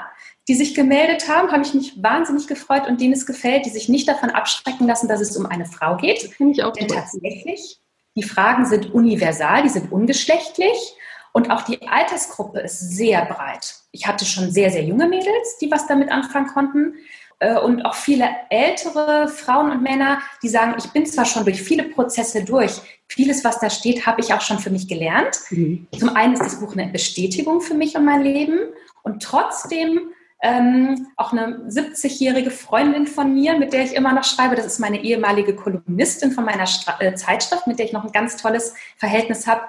die 0.49 0.55
sich 0.55 0.75
gemeldet 0.75 1.29
haben, 1.29 1.53
habe 1.53 1.63
ich 1.63 1.75
mich 1.75 2.03
wahnsinnig 2.03 2.47
gefreut 2.47 2.87
und 2.89 3.01
denen 3.01 3.13
es 3.13 3.27
gefällt, 3.27 3.67
die 3.67 3.71
sich 3.71 3.89
nicht 3.89 4.09
davon 4.09 4.31
abschrecken 4.31 4.87
lassen, 4.87 5.07
dass 5.07 5.21
es 5.21 5.37
um 5.37 5.47
eine 5.47 5.67
Frau 5.67 5.97
geht. 5.97 6.21
Finde 6.21 6.53
ich 6.53 6.65
auch 6.65 6.73
Denn 6.73 6.89
tatsächlich, 6.89 7.81
die 8.17 8.23
Fragen 8.23 8.65
sind 8.65 8.93
universal, 8.95 9.63
die 9.63 9.69
sind 9.69 9.93
ungeschlechtlich 9.93 10.97
und 11.33 11.51
auch 11.51 11.63
die 11.63 11.87
Altersgruppe 11.87 12.61
ist 12.61 12.81
sehr 12.81 13.27
breit. 13.27 13.75
Ich 13.93 14.07
hatte 14.07 14.25
schon 14.25 14.51
sehr, 14.51 14.71
sehr 14.71 14.85
junge 14.85 15.07
Mädels, 15.07 15.59
die 15.61 15.71
was 15.71 15.87
damit 15.87 16.11
anfangen 16.11 16.49
konnten. 16.49 16.95
Äh, 17.41 17.59
und 17.59 17.85
auch 17.85 17.95
viele 17.95 18.29
ältere 18.51 19.29
Frauen 19.29 19.71
und 19.71 19.83
Männer, 19.83 20.21
die 20.43 20.49
sagen, 20.49 20.75
ich 20.79 20.91
bin 20.91 21.07
zwar 21.07 21.25
schon 21.25 21.45
durch 21.45 21.63
viele 21.63 21.85
Prozesse 21.85 22.45
durch, 22.45 22.81
vieles, 23.07 23.45
was 23.45 23.61
da 23.61 23.71
steht, 23.71 24.07
habe 24.07 24.21
ich 24.21 24.35
auch 24.35 24.41
schon 24.41 24.59
für 24.59 24.71
mich 24.71 24.89
gelernt. 24.89 25.39
Mhm. 25.51 25.87
Zum 25.99 26.11
einen 26.11 26.35
ist 26.35 26.45
das 26.45 26.61
Buch 26.61 26.73
eine 26.73 26.89
Bestätigung 26.89 27.61
für 27.61 27.75
mich 27.75 27.97
und 27.97 28.05
mein 28.05 28.23
Leben 28.23 28.59
und 29.03 29.23
trotzdem 29.23 30.01
ähm, 30.41 31.09
auch 31.17 31.33
eine 31.33 31.69
70-jährige 31.69 32.51
Freundin 32.51 33.07
von 33.07 33.35
mir, 33.35 33.59
mit 33.59 33.73
der 33.73 33.85
ich 33.85 33.95
immer 33.95 34.13
noch 34.13 34.25
schreibe. 34.25 34.55
Das 34.55 34.67
ist 34.67 34.79
meine 34.79 35.03
ehemalige 35.03 35.55
Kolumnistin 35.55 36.33
von 36.33 36.45
meiner 36.45 36.67
Stra 36.67 37.01
äh, 37.01 37.15
Zeitschrift, 37.15 37.67
mit 37.67 37.79
der 37.79 37.87
ich 37.87 37.93
noch 37.93 38.05
ein 38.05 38.13
ganz 38.13 38.37
tolles 38.37 38.75
Verhältnis 38.97 39.47
habe. 39.47 39.63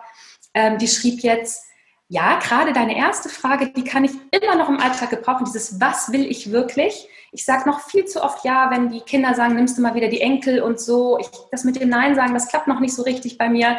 Ähm, 0.53 0.77
die 0.77 0.87
schrieb 0.87 1.21
jetzt, 1.21 1.65
ja, 2.07 2.39
gerade 2.39 2.73
deine 2.73 2.97
erste 2.97 3.29
Frage, 3.29 3.69
die 3.69 3.83
kann 3.83 4.03
ich 4.03 4.11
immer 4.31 4.55
noch 4.55 4.69
im 4.69 4.79
Alltag 4.79 5.11
gebrauchen. 5.11 5.45
Dieses 5.45 5.79
Was 5.79 6.11
will 6.11 6.25
ich 6.25 6.51
wirklich? 6.51 7.07
Ich 7.31 7.45
sage 7.45 7.69
noch 7.69 7.81
viel 7.81 8.05
zu 8.05 8.23
oft 8.23 8.43
ja, 8.43 8.69
wenn 8.71 8.89
die 8.89 9.01
Kinder 9.01 9.33
sagen, 9.33 9.55
nimmst 9.55 9.77
du 9.77 9.81
mal 9.81 9.95
wieder 9.95 10.07
die 10.07 10.21
Enkel 10.21 10.61
und 10.61 10.79
so. 10.79 11.17
Ich, 11.19 11.27
das 11.51 11.63
mit 11.63 11.79
dem 11.79 11.89
Nein 11.89 12.15
sagen, 12.15 12.33
das 12.33 12.47
klappt 12.47 12.67
noch 12.67 12.79
nicht 12.79 12.95
so 12.95 13.03
richtig 13.03 13.37
bei 13.37 13.49
mir. 13.49 13.77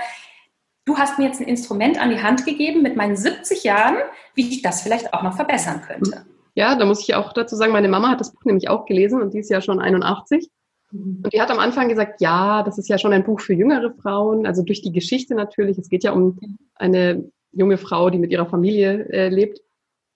Du 0.84 0.96
hast 0.96 1.18
mir 1.18 1.26
jetzt 1.26 1.40
ein 1.40 1.48
Instrument 1.48 2.00
an 2.00 2.10
die 2.10 2.22
Hand 2.22 2.44
gegeben 2.44 2.82
mit 2.82 2.96
meinen 2.96 3.16
70 3.16 3.64
Jahren, 3.64 3.96
wie 4.34 4.48
ich 4.48 4.62
das 4.62 4.82
vielleicht 4.82 5.12
auch 5.12 5.22
noch 5.22 5.36
verbessern 5.36 5.82
könnte. 5.82 6.24
Ja, 6.54 6.74
da 6.74 6.84
muss 6.84 7.00
ich 7.00 7.14
auch 7.14 7.32
dazu 7.32 7.56
sagen, 7.56 7.72
meine 7.72 7.88
Mama 7.88 8.10
hat 8.10 8.20
das 8.20 8.32
Buch 8.32 8.44
nämlich 8.44 8.68
auch 8.68 8.86
gelesen 8.86 9.22
und 9.22 9.34
die 9.34 9.38
ist 9.38 9.50
ja 9.50 9.60
schon 9.60 9.80
81. 9.80 10.48
Mhm. 10.90 11.20
Und 11.24 11.32
die 11.32 11.40
hat 11.40 11.50
am 11.50 11.58
Anfang 11.58 11.88
gesagt, 11.88 12.20
ja, 12.20 12.62
das 12.62 12.78
ist 12.78 12.88
ja 12.88 12.98
schon 12.98 13.12
ein 13.12 13.24
Buch 13.24 13.40
für 13.40 13.54
jüngere 13.54 13.92
Frauen, 13.92 14.46
also 14.46 14.62
durch 14.62 14.82
die 14.82 14.92
Geschichte 14.92 15.34
natürlich. 15.34 15.78
Es 15.78 15.88
geht 15.88 16.04
ja 16.04 16.12
um 16.12 16.38
eine 16.74 17.30
junge 17.52 17.78
Frau, 17.78 18.10
die 18.10 18.18
mit 18.18 18.30
ihrer 18.32 18.46
Familie 18.46 19.08
äh, 19.10 19.28
lebt. 19.28 19.60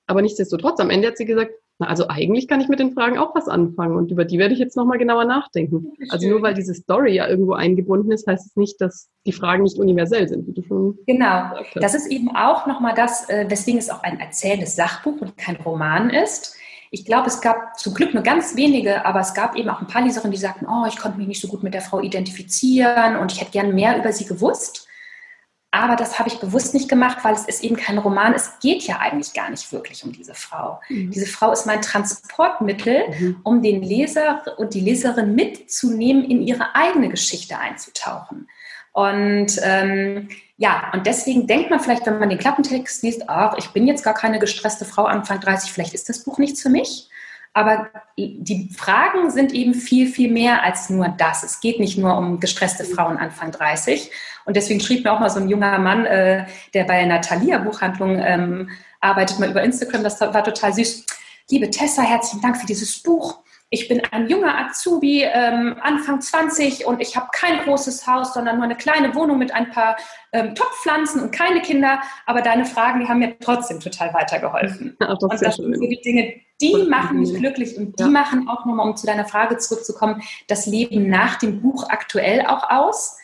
Aber 0.06 0.22
nichtsdestotrotz, 0.22 0.80
am 0.80 0.90
Ende 0.90 1.08
hat 1.08 1.16
sie 1.16 1.24
gesagt, 1.24 1.52
na, 1.78 1.88
also 1.88 2.06
eigentlich 2.08 2.46
kann 2.46 2.60
ich 2.60 2.68
mit 2.68 2.78
den 2.78 2.92
Fragen 2.92 3.18
auch 3.18 3.34
was 3.34 3.48
anfangen 3.48 3.96
und 3.96 4.10
über 4.10 4.24
die 4.24 4.38
werde 4.38 4.54
ich 4.54 4.60
jetzt 4.60 4.76
nochmal 4.76 4.98
genauer 4.98 5.24
nachdenken. 5.24 5.92
Also 6.08 6.28
nur 6.28 6.40
weil 6.40 6.54
diese 6.54 6.72
Story 6.74 7.14
ja 7.14 7.26
irgendwo 7.26 7.54
eingebunden 7.54 8.12
ist, 8.12 8.28
heißt 8.28 8.46
es 8.46 8.56
nicht, 8.56 8.80
dass 8.80 9.08
die 9.26 9.32
Fragen 9.32 9.64
nicht 9.64 9.78
universell 9.78 10.28
sind, 10.28 10.46
wie 10.46 10.52
du 10.52 10.62
schon 10.62 10.98
Genau. 11.06 11.50
Das 11.74 11.94
ist 11.94 12.06
eben 12.10 12.34
auch 12.36 12.66
nochmal 12.66 12.94
das, 12.94 13.28
äh, 13.28 13.46
weswegen 13.48 13.78
es 13.78 13.90
auch 13.90 14.02
ein 14.04 14.20
erzählendes 14.20 14.76
Sachbuch 14.76 15.20
und 15.20 15.36
kein 15.36 15.56
Roman 15.56 16.10
ist. 16.10 16.56
Ich 16.92 17.04
glaube, 17.04 17.26
es 17.26 17.40
gab 17.40 17.76
zum 17.76 17.92
Glück 17.92 18.14
nur 18.14 18.22
ganz 18.22 18.54
wenige, 18.54 19.04
aber 19.04 19.18
es 19.18 19.34
gab 19.34 19.56
eben 19.56 19.68
auch 19.68 19.80
ein 19.80 19.88
paar 19.88 20.02
Leserinnen, 20.02 20.30
die 20.30 20.38
sagten, 20.38 20.66
oh, 20.66 20.86
ich 20.86 20.96
konnte 20.96 21.18
mich 21.18 21.26
nicht 21.26 21.40
so 21.40 21.48
gut 21.48 21.64
mit 21.64 21.74
der 21.74 21.80
Frau 21.80 22.00
identifizieren 22.00 23.16
und 23.16 23.32
ich 23.32 23.40
hätte 23.40 23.50
gern 23.50 23.74
mehr 23.74 23.98
über 23.98 24.12
sie 24.12 24.26
gewusst. 24.26 24.83
Aber 25.74 25.96
das 25.96 26.20
habe 26.20 26.28
ich 26.28 26.38
bewusst 26.38 26.72
nicht 26.72 26.88
gemacht, 26.88 27.18
weil 27.22 27.34
es 27.34 27.46
ist 27.46 27.64
eben 27.64 27.74
kein 27.74 27.98
Roman. 27.98 28.32
Es 28.32 28.60
geht 28.60 28.84
ja 28.84 29.00
eigentlich 29.00 29.34
gar 29.34 29.50
nicht 29.50 29.72
wirklich 29.72 30.04
um 30.04 30.12
diese 30.12 30.32
Frau. 30.32 30.80
Mhm. 30.88 31.10
Diese 31.10 31.26
Frau 31.26 31.50
ist 31.50 31.66
mein 31.66 31.82
Transportmittel, 31.82 33.02
mhm. 33.10 33.40
um 33.42 33.60
den 33.60 33.82
Leser 33.82 34.42
und 34.56 34.74
die 34.74 34.80
Leserin 34.80 35.34
mitzunehmen, 35.34 36.24
in 36.30 36.42
ihre 36.42 36.76
eigene 36.76 37.08
Geschichte 37.08 37.58
einzutauchen. 37.58 38.46
Und 38.92 39.58
ähm, 39.64 40.28
ja, 40.58 40.92
und 40.92 41.08
deswegen 41.08 41.48
denkt 41.48 41.70
man 41.70 41.80
vielleicht, 41.80 42.06
wenn 42.06 42.20
man 42.20 42.28
den 42.28 42.38
Klappentext 42.38 43.02
liest, 43.02 43.28
ach, 43.28 43.56
ich 43.58 43.70
bin 43.70 43.88
jetzt 43.88 44.04
gar 44.04 44.14
keine 44.14 44.38
gestresste 44.38 44.84
Frau 44.84 45.06
Anfang 45.06 45.40
30, 45.40 45.72
vielleicht 45.72 45.94
ist 45.94 46.08
das 46.08 46.22
Buch 46.22 46.38
nichts 46.38 46.62
für 46.62 46.70
mich. 46.70 47.08
Aber 47.54 47.88
die 48.18 48.68
Fragen 48.76 49.30
sind 49.30 49.52
eben 49.52 49.74
viel, 49.74 50.08
viel 50.08 50.30
mehr 50.30 50.64
als 50.64 50.90
nur 50.90 51.08
das. 51.08 51.44
Es 51.44 51.60
geht 51.60 51.78
nicht 51.78 51.96
nur 51.96 52.16
um 52.16 52.40
gestresste 52.40 52.84
Frauen 52.84 53.16
Anfang 53.16 53.52
30. 53.52 54.10
Und 54.44 54.56
deswegen 54.56 54.80
schrieb 54.80 55.04
mir 55.04 55.12
auch 55.12 55.20
mal 55.20 55.30
so 55.30 55.38
ein 55.38 55.48
junger 55.48 55.78
Mann, 55.78 56.04
äh, 56.04 56.46
der 56.74 56.84
bei 56.84 56.94
einer 56.94 57.20
Thalia-Buchhandlung 57.20 58.18
ähm, 58.18 58.70
arbeitet, 59.00 59.38
mal 59.38 59.50
über 59.50 59.62
Instagram, 59.62 60.02
das 60.02 60.20
war 60.20 60.42
total 60.42 60.74
süß. 60.74 61.06
Liebe 61.50 61.70
Tessa, 61.70 62.02
herzlichen 62.02 62.42
Dank 62.42 62.56
für 62.56 62.66
dieses 62.66 63.00
Buch 63.02 63.43
ich 63.74 63.88
bin 63.88 64.00
ein 64.12 64.28
junger 64.28 64.56
Azubi, 64.56 65.24
ähm, 65.24 65.76
Anfang 65.80 66.20
20 66.20 66.86
und 66.86 67.00
ich 67.00 67.16
habe 67.16 67.26
kein 67.32 67.58
großes 67.64 68.06
Haus, 68.06 68.32
sondern 68.32 68.56
nur 68.56 68.64
eine 68.64 68.76
kleine 68.76 69.14
Wohnung 69.16 69.38
mit 69.38 69.52
ein 69.52 69.70
paar 69.70 69.96
ähm, 70.32 70.54
Topfpflanzen 70.54 71.20
und 71.20 71.32
keine 71.32 71.60
Kinder. 71.60 72.00
Aber 72.24 72.40
deine 72.40 72.64
Fragen, 72.64 73.00
die 73.00 73.08
haben 73.08 73.18
mir 73.18 73.36
trotzdem 73.40 73.80
total 73.80 74.14
weitergeholfen. 74.14 74.96
Ach, 75.00 75.18
das 75.18 75.22
und 75.22 75.42
das 75.42 75.56
sind 75.56 75.76
so 75.76 75.86
die 75.86 76.00
Dinge, 76.00 76.34
die 76.60 76.86
machen 76.88 77.18
mich 77.18 77.34
glücklich 77.34 77.76
und 77.76 77.98
die 77.98 78.04
ja. 78.04 78.08
machen 78.08 78.48
auch 78.48 78.64
nochmal, 78.64 78.88
um 78.88 78.96
zu 78.96 79.06
deiner 79.06 79.24
Frage 79.24 79.58
zurückzukommen, 79.58 80.22
das 80.46 80.66
Leben 80.66 81.08
nach 81.08 81.36
dem 81.40 81.60
Buch 81.60 81.88
aktuell 81.88 82.46
auch 82.46 82.70
aus. 82.70 83.18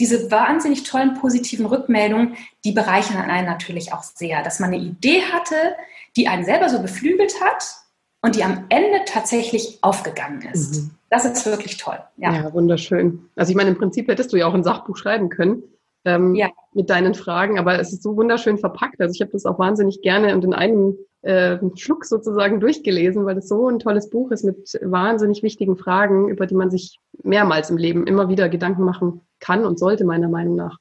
Diese 0.00 0.32
wahnsinnig 0.32 0.82
tollen 0.82 1.14
positiven 1.14 1.66
Rückmeldungen, 1.66 2.34
die 2.64 2.72
bereichern 2.72 3.18
einen 3.18 3.46
natürlich 3.46 3.92
auch 3.92 4.02
sehr, 4.02 4.42
dass 4.42 4.58
man 4.58 4.72
eine 4.72 4.82
Idee 4.82 5.22
hatte, 5.32 5.76
die 6.16 6.26
einen 6.26 6.44
selber 6.44 6.68
so 6.68 6.82
beflügelt 6.82 7.40
hat 7.40 7.81
und 8.22 8.36
die 8.36 8.44
am 8.44 8.64
Ende 8.68 9.00
tatsächlich 9.04 9.78
aufgegangen 9.82 10.42
ist. 10.52 10.82
Mhm. 10.82 10.90
Das 11.10 11.24
ist 11.24 11.44
wirklich 11.44 11.76
toll. 11.76 11.98
Ja. 12.16 12.32
ja. 12.32 12.52
wunderschön. 12.54 13.28
Also 13.36 13.50
ich 13.50 13.56
meine, 13.56 13.70
im 13.70 13.76
Prinzip 13.76 14.08
hättest 14.08 14.32
du 14.32 14.36
ja 14.36 14.46
auch 14.46 14.54
ein 14.54 14.64
Sachbuch 14.64 14.96
schreiben 14.96 15.28
können 15.28 15.62
ähm, 16.04 16.34
ja. 16.34 16.48
mit 16.72 16.88
deinen 16.88 17.14
Fragen, 17.14 17.58
aber 17.58 17.78
es 17.78 17.92
ist 17.92 18.02
so 18.02 18.16
wunderschön 18.16 18.58
verpackt. 18.58 19.00
Also 19.00 19.12
ich 19.12 19.20
habe 19.20 19.32
das 19.32 19.44
auch 19.44 19.58
wahnsinnig 19.58 20.00
gerne 20.02 20.34
und 20.34 20.44
in 20.44 20.54
einem 20.54 20.96
äh, 21.22 21.58
Schluck 21.76 22.04
sozusagen 22.04 22.60
durchgelesen, 22.60 23.26
weil 23.26 23.38
es 23.38 23.48
so 23.48 23.68
ein 23.68 23.78
tolles 23.78 24.08
Buch 24.08 24.30
ist 24.30 24.44
mit 24.44 24.78
wahnsinnig 24.82 25.42
wichtigen 25.42 25.76
Fragen, 25.76 26.28
über 26.28 26.46
die 26.46 26.54
man 26.54 26.70
sich 26.70 26.98
mehrmals 27.22 27.70
im 27.70 27.76
Leben 27.76 28.06
immer 28.06 28.28
wieder 28.28 28.48
Gedanken 28.48 28.84
machen 28.84 29.20
kann 29.40 29.64
und 29.64 29.78
sollte, 29.78 30.04
meiner 30.04 30.28
Meinung 30.28 30.56
nach. 30.56 30.78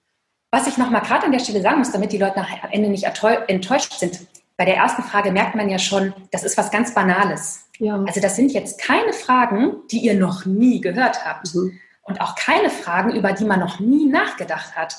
Was 0.52 0.68
ich 0.68 0.78
nochmal 0.78 1.02
gerade 1.02 1.26
an 1.26 1.32
der 1.32 1.40
Stelle 1.40 1.62
sagen 1.62 1.80
muss, 1.80 1.92
damit 1.92 2.12
die 2.12 2.18
Leute 2.18 2.38
am 2.38 2.46
Ende 2.72 2.90
nicht 2.90 3.06
enttäuscht 3.06 3.94
sind, 3.94 4.20
bei 4.58 4.66
der 4.66 4.78
ersten 4.78 5.04
Frage 5.04 5.32
merkt 5.32 5.56
man 5.56 5.70
ja 5.70 5.80
schon, 5.80 6.14
das 6.32 6.44
ist 6.44 6.58
was 6.58 6.72
ganz 6.72 6.94
Banales. 6.94 7.68
Ja. 7.80 8.04
Also 8.06 8.22
das 8.22 8.36
sind 8.36 8.52
jetzt 8.52 8.80
keine 8.80 9.14
Fragen, 9.14 9.78
die 9.92 10.00
ihr 10.00 10.14
noch 10.14 10.46
nie 10.46 10.82
gehört 10.82 11.26
habt. 11.26 11.54
Mhm. 11.56 11.80
Und 12.04 12.22
auch 12.22 12.36
keine 12.36 12.70
Fragen, 12.70 13.16
über 13.16 13.32
die 13.32 13.46
man 13.46 13.60
noch 13.60 13.80
nie 13.80 14.06
nachgedacht 14.08 14.76
hat. 14.76 14.96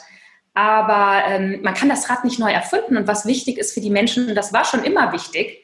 Aber 0.55 1.22
ähm, 1.26 1.61
man 1.62 1.74
kann 1.74 1.88
das 1.88 2.09
Rad 2.11 2.24
nicht 2.24 2.38
neu 2.38 2.50
erfinden. 2.50 2.96
Und 2.96 3.07
was 3.07 3.26
wichtig 3.26 3.59
ist 3.59 3.74
für 3.74 3.80
die 3.80 3.90
Menschen, 3.90 4.28
und 4.28 4.34
das 4.34 4.53
war 4.53 4.64
schon 4.64 4.84
immer 4.84 5.12
wichtig, 5.12 5.62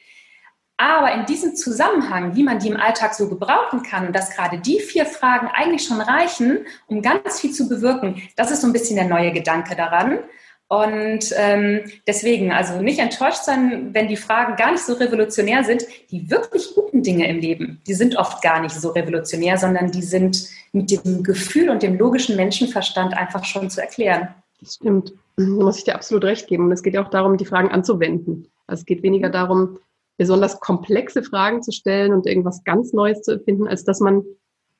aber 0.80 1.12
in 1.12 1.26
diesem 1.26 1.56
Zusammenhang, 1.56 2.36
wie 2.36 2.44
man 2.44 2.60
die 2.60 2.68
im 2.68 2.76
Alltag 2.76 3.14
so 3.14 3.28
gebrauchen 3.28 3.82
kann 3.82 4.06
und 4.06 4.14
dass 4.14 4.30
gerade 4.30 4.58
die 4.58 4.78
vier 4.78 5.06
Fragen 5.06 5.48
eigentlich 5.52 5.84
schon 5.84 6.00
reichen, 6.00 6.66
um 6.86 7.02
ganz 7.02 7.40
viel 7.40 7.50
zu 7.50 7.68
bewirken, 7.68 8.22
das 8.36 8.52
ist 8.52 8.60
so 8.60 8.68
ein 8.68 8.72
bisschen 8.72 8.94
der 8.94 9.08
neue 9.08 9.32
Gedanke 9.32 9.74
daran. 9.74 10.20
Und 10.68 11.32
ähm, 11.36 11.80
deswegen, 12.06 12.52
also 12.52 12.82
nicht 12.82 12.98
enttäuscht 12.98 13.44
sein, 13.44 13.94
wenn 13.94 14.06
die 14.06 14.18
Fragen 14.18 14.54
gar 14.56 14.72
nicht 14.72 14.84
so 14.84 14.92
revolutionär 14.92 15.64
sind. 15.64 15.84
Die 16.10 16.30
wirklich 16.30 16.74
guten 16.74 17.02
Dinge 17.02 17.26
im 17.26 17.38
Leben, 17.38 17.80
die 17.86 17.94
sind 17.94 18.16
oft 18.16 18.42
gar 18.42 18.60
nicht 18.60 18.74
so 18.74 18.90
revolutionär, 18.90 19.56
sondern 19.56 19.90
die 19.90 20.02
sind 20.02 20.46
mit 20.72 20.90
dem 20.90 21.22
Gefühl 21.22 21.70
und 21.70 21.82
dem 21.82 21.96
logischen 21.96 22.36
Menschenverstand 22.36 23.14
einfach 23.14 23.44
schon 23.44 23.70
zu 23.70 23.80
erklären. 23.80 24.28
Das 24.60 24.74
stimmt. 24.74 25.12
Da 25.36 25.44
muss 25.44 25.78
ich 25.78 25.84
dir 25.84 25.94
absolut 25.94 26.24
recht 26.24 26.48
geben. 26.48 26.64
Und 26.64 26.72
es 26.72 26.82
geht 26.82 26.94
ja 26.94 27.02
auch 27.02 27.10
darum, 27.10 27.38
die 27.38 27.46
Fragen 27.46 27.70
anzuwenden. 27.70 28.48
Also 28.66 28.82
es 28.82 28.86
geht 28.86 29.02
weniger 29.02 29.30
darum, 29.30 29.78
besonders 30.18 30.60
komplexe 30.60 31.22
Fragen 31.22 31.62
zu 31.62 31.72
stellen 31.72 32.12
und 32.12 32.26
irgendwas 32.26 32.62
ganz 32.64 32.92
Neues 32.92 33.22
zu 33.22 33.32
erfinden, 33.32 33.68
als 33.68 33.84
dass 33.84 34.00
man 34.00 34.24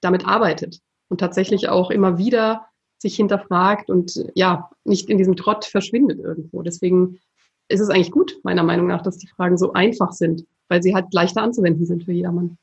damit 0.03 0.27
arbeitet 0.27 0.81
und 1.09 1.19
tatsächlich 1.19 1.69
auch 1.71 1.91
immer 1.91 2.19
wieder 2.19 2.68
sich 2.99 3.17
hinterfragt 3.17 3.91
und 3.91 4.25
ja, 4.35 4.71
nicht 4.85 5.09
in 5.09 5.19
diesem 5.19 5.37
Trott 5.37 5.65
verschwindet 5.65 6.19
irgendwo. 6.19 6.63
Deswegen 6.63 7.21
ist 7.69 7.81
es 7.81 7.91
eigentlich 7.91 8.11
gut, 8.11 8.39
meiner 8.43 8.63
Meinung 8.63 8.87
nach, 8.87 9.03
dass 9.03 9.19
die 9.19 9.29
Fragen 9.29 9.57
so 9.57 9.73
einfach 9.73 10.13
sind, 10.13 10.45
weil 10.69 10.83
sie 10.83 10.95
halt 10.95 11.07
leichter 11.13 11.43
anzuwenden 11.43 11.87
sind 11.87 12.05
für 12.05 12.13
jedermann. 12.13 12.59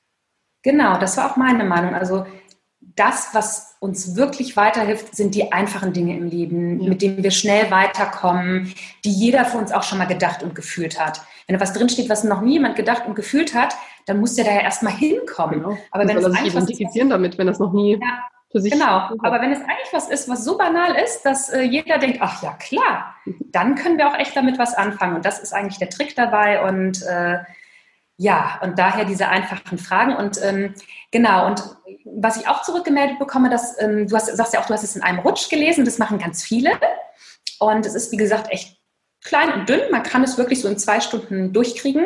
Genau, 0.63 0.97
das 0.97 1.15
war 1.17 1.31
auch 1.31 1.37
meine 1.37 1.63
Meinung. 1.63 1.93
Also 1.93 2.25
das, 2.95 3.29
was 3.33 3.75
uns 3.79 4.15
wirklich 4.15 4.55
weiterhilft, 4.57 5.15
sind 5.15 5.35
die 5.35 5.51
einfachen 5.51 5.93
Dinge 5.93 6.17
im 6.17 6.27
Leben, 6.27 6.81
ja. 6.81 6.89
mit 6.89 7.01
denen 7.01 7.23
wir 7.23 7.31
schnell 7.31 7.69
weiterkommen, 7.71 8.73
die 9.03 9.11
jeder 9.11 9.45
von 9.45 9.61
uns 9.61 9.71
auch 9.71 9.83
schon 9.83 9.97
mal 9.97 10.05
gedacht 10.05 10.43
und 10.43 10.55
gefühlt 10.55 10.99
hat. 10.99 11.21
Wenn 11.47 11.55
da 11.55 11.61
was 11.61 11.73
drinsteht, 11.73 12.09
was 12.09 12.23
noch 12.23 12.41
niemand 12.41 12.75
gedacht 12.75 13.03
und 13.07 13.15
gefühlt 13.15 13.53
hat, 13.53 13.75
dann 14.05 14.19
muss 14.19 14.35
der 14.35 14.45
da 14.45 14.51
ja 14.51 14.61
erstmal 14.61 14.93
hinkommen. 14.93 15.61
Genau. 15.61 15.77
Aber 15.91 16.07
wenn 16.07 16.17
es 16.17 16.25
einfach 16.25 16.45
identifizieren 16.45 17.07
ist, 17.07 17.13
damit, 17.13 17.37
wenn 17.37 17.47
das 17.47 17.59
noch 17.59 17.73
nie 17.73 17.93
ja, 17.93 18.23
für 18.55 18.61
sich. 18.61 18.71
Genau, 18.71 19.09
aber 19.19 19.41
wenn 19.41 19.51
es 19.51 19.59
eigentlich 19.59 19.91
was 19.91 20.07
ist, 20.07 20.29
was 20.29 20.45
so 20.45 20.57
banal 20.57 20.95
ist, 20.95 21.23
dass 21.23 21.49
äh, 21.49 21.61
jeder 21.61 21.97
denkt, 21.97 22.19
ach 22.21 22.41
ja, 22.41 22.53
klar, 22.53 23.15
dann 23.25 23.75
können 23.75 23.97
wir 23.97 24.07
auch 24.07 24.17
echt 24.17 24.33
damit 24.33 24.57
was 24.57 24.73
anfangen. 24.75 25.17
Und 25.17 25.25
das 25.25 25.39
ist 25.39 25.53
eigentlich 25.53 25.77
der 25.77 25.89
Trick 25.89 26.15
dabei. 26.15 26.63
Und 26.65 27.01
äh, 27.03 27.39
ja, 28.15 28.61
und 28.63 28.79
daher 28.79 29.03
diese 29.03 29.27
einfachen 29.27 29.77
Fragen. 29.77 30.15
Und 30.15 30.39
ähm, 30.41 30.73
genau, 31.11 31.47
und 31.47 31.63
was 32.05 32.37
ich 32.37 32.47
auch 32.47 32.61
zurückgemeldet 32.61 33.19
bekomme, 33.19 33.49
dass 33.49 33.79
ähm, 33.81 34.07
du 34.07 34.15
hast, 34.15 34.27
sagst 34.27 34.53
ja 34.53 34.61
auch, 34.61 34.67
du 34.67 34.73
hast 34.73 34.83
es 34.83 34.95
in 34.95 35.03
einem 35.03 35.19
Rutsch 35.19 35.49
gelesen, 35.49 35.83
das 35.83 35.97
machen 35.97 36.17
ganz 36.17 36.41
viele. 36.41 36.71
Und 37.59 37.85
es 37.85 37.93
ist, 37.93 38.13
wie 38.13 38.17
gesagt, 38.17 38.51
echt 38.51 38.77
klein 39.21 39.51
und 39.51 39.67
dünn. 39.67 39.81
Man 39.91 40.03
kann 40.03 40.23
es 40.23 40.37
wirklich 40.37 40.61
so 40.61 40.69
in 40.69 40.77
zwei 40.77 41.01
Stunden 41.01 41.51
durchkriegen. 41.51 42.05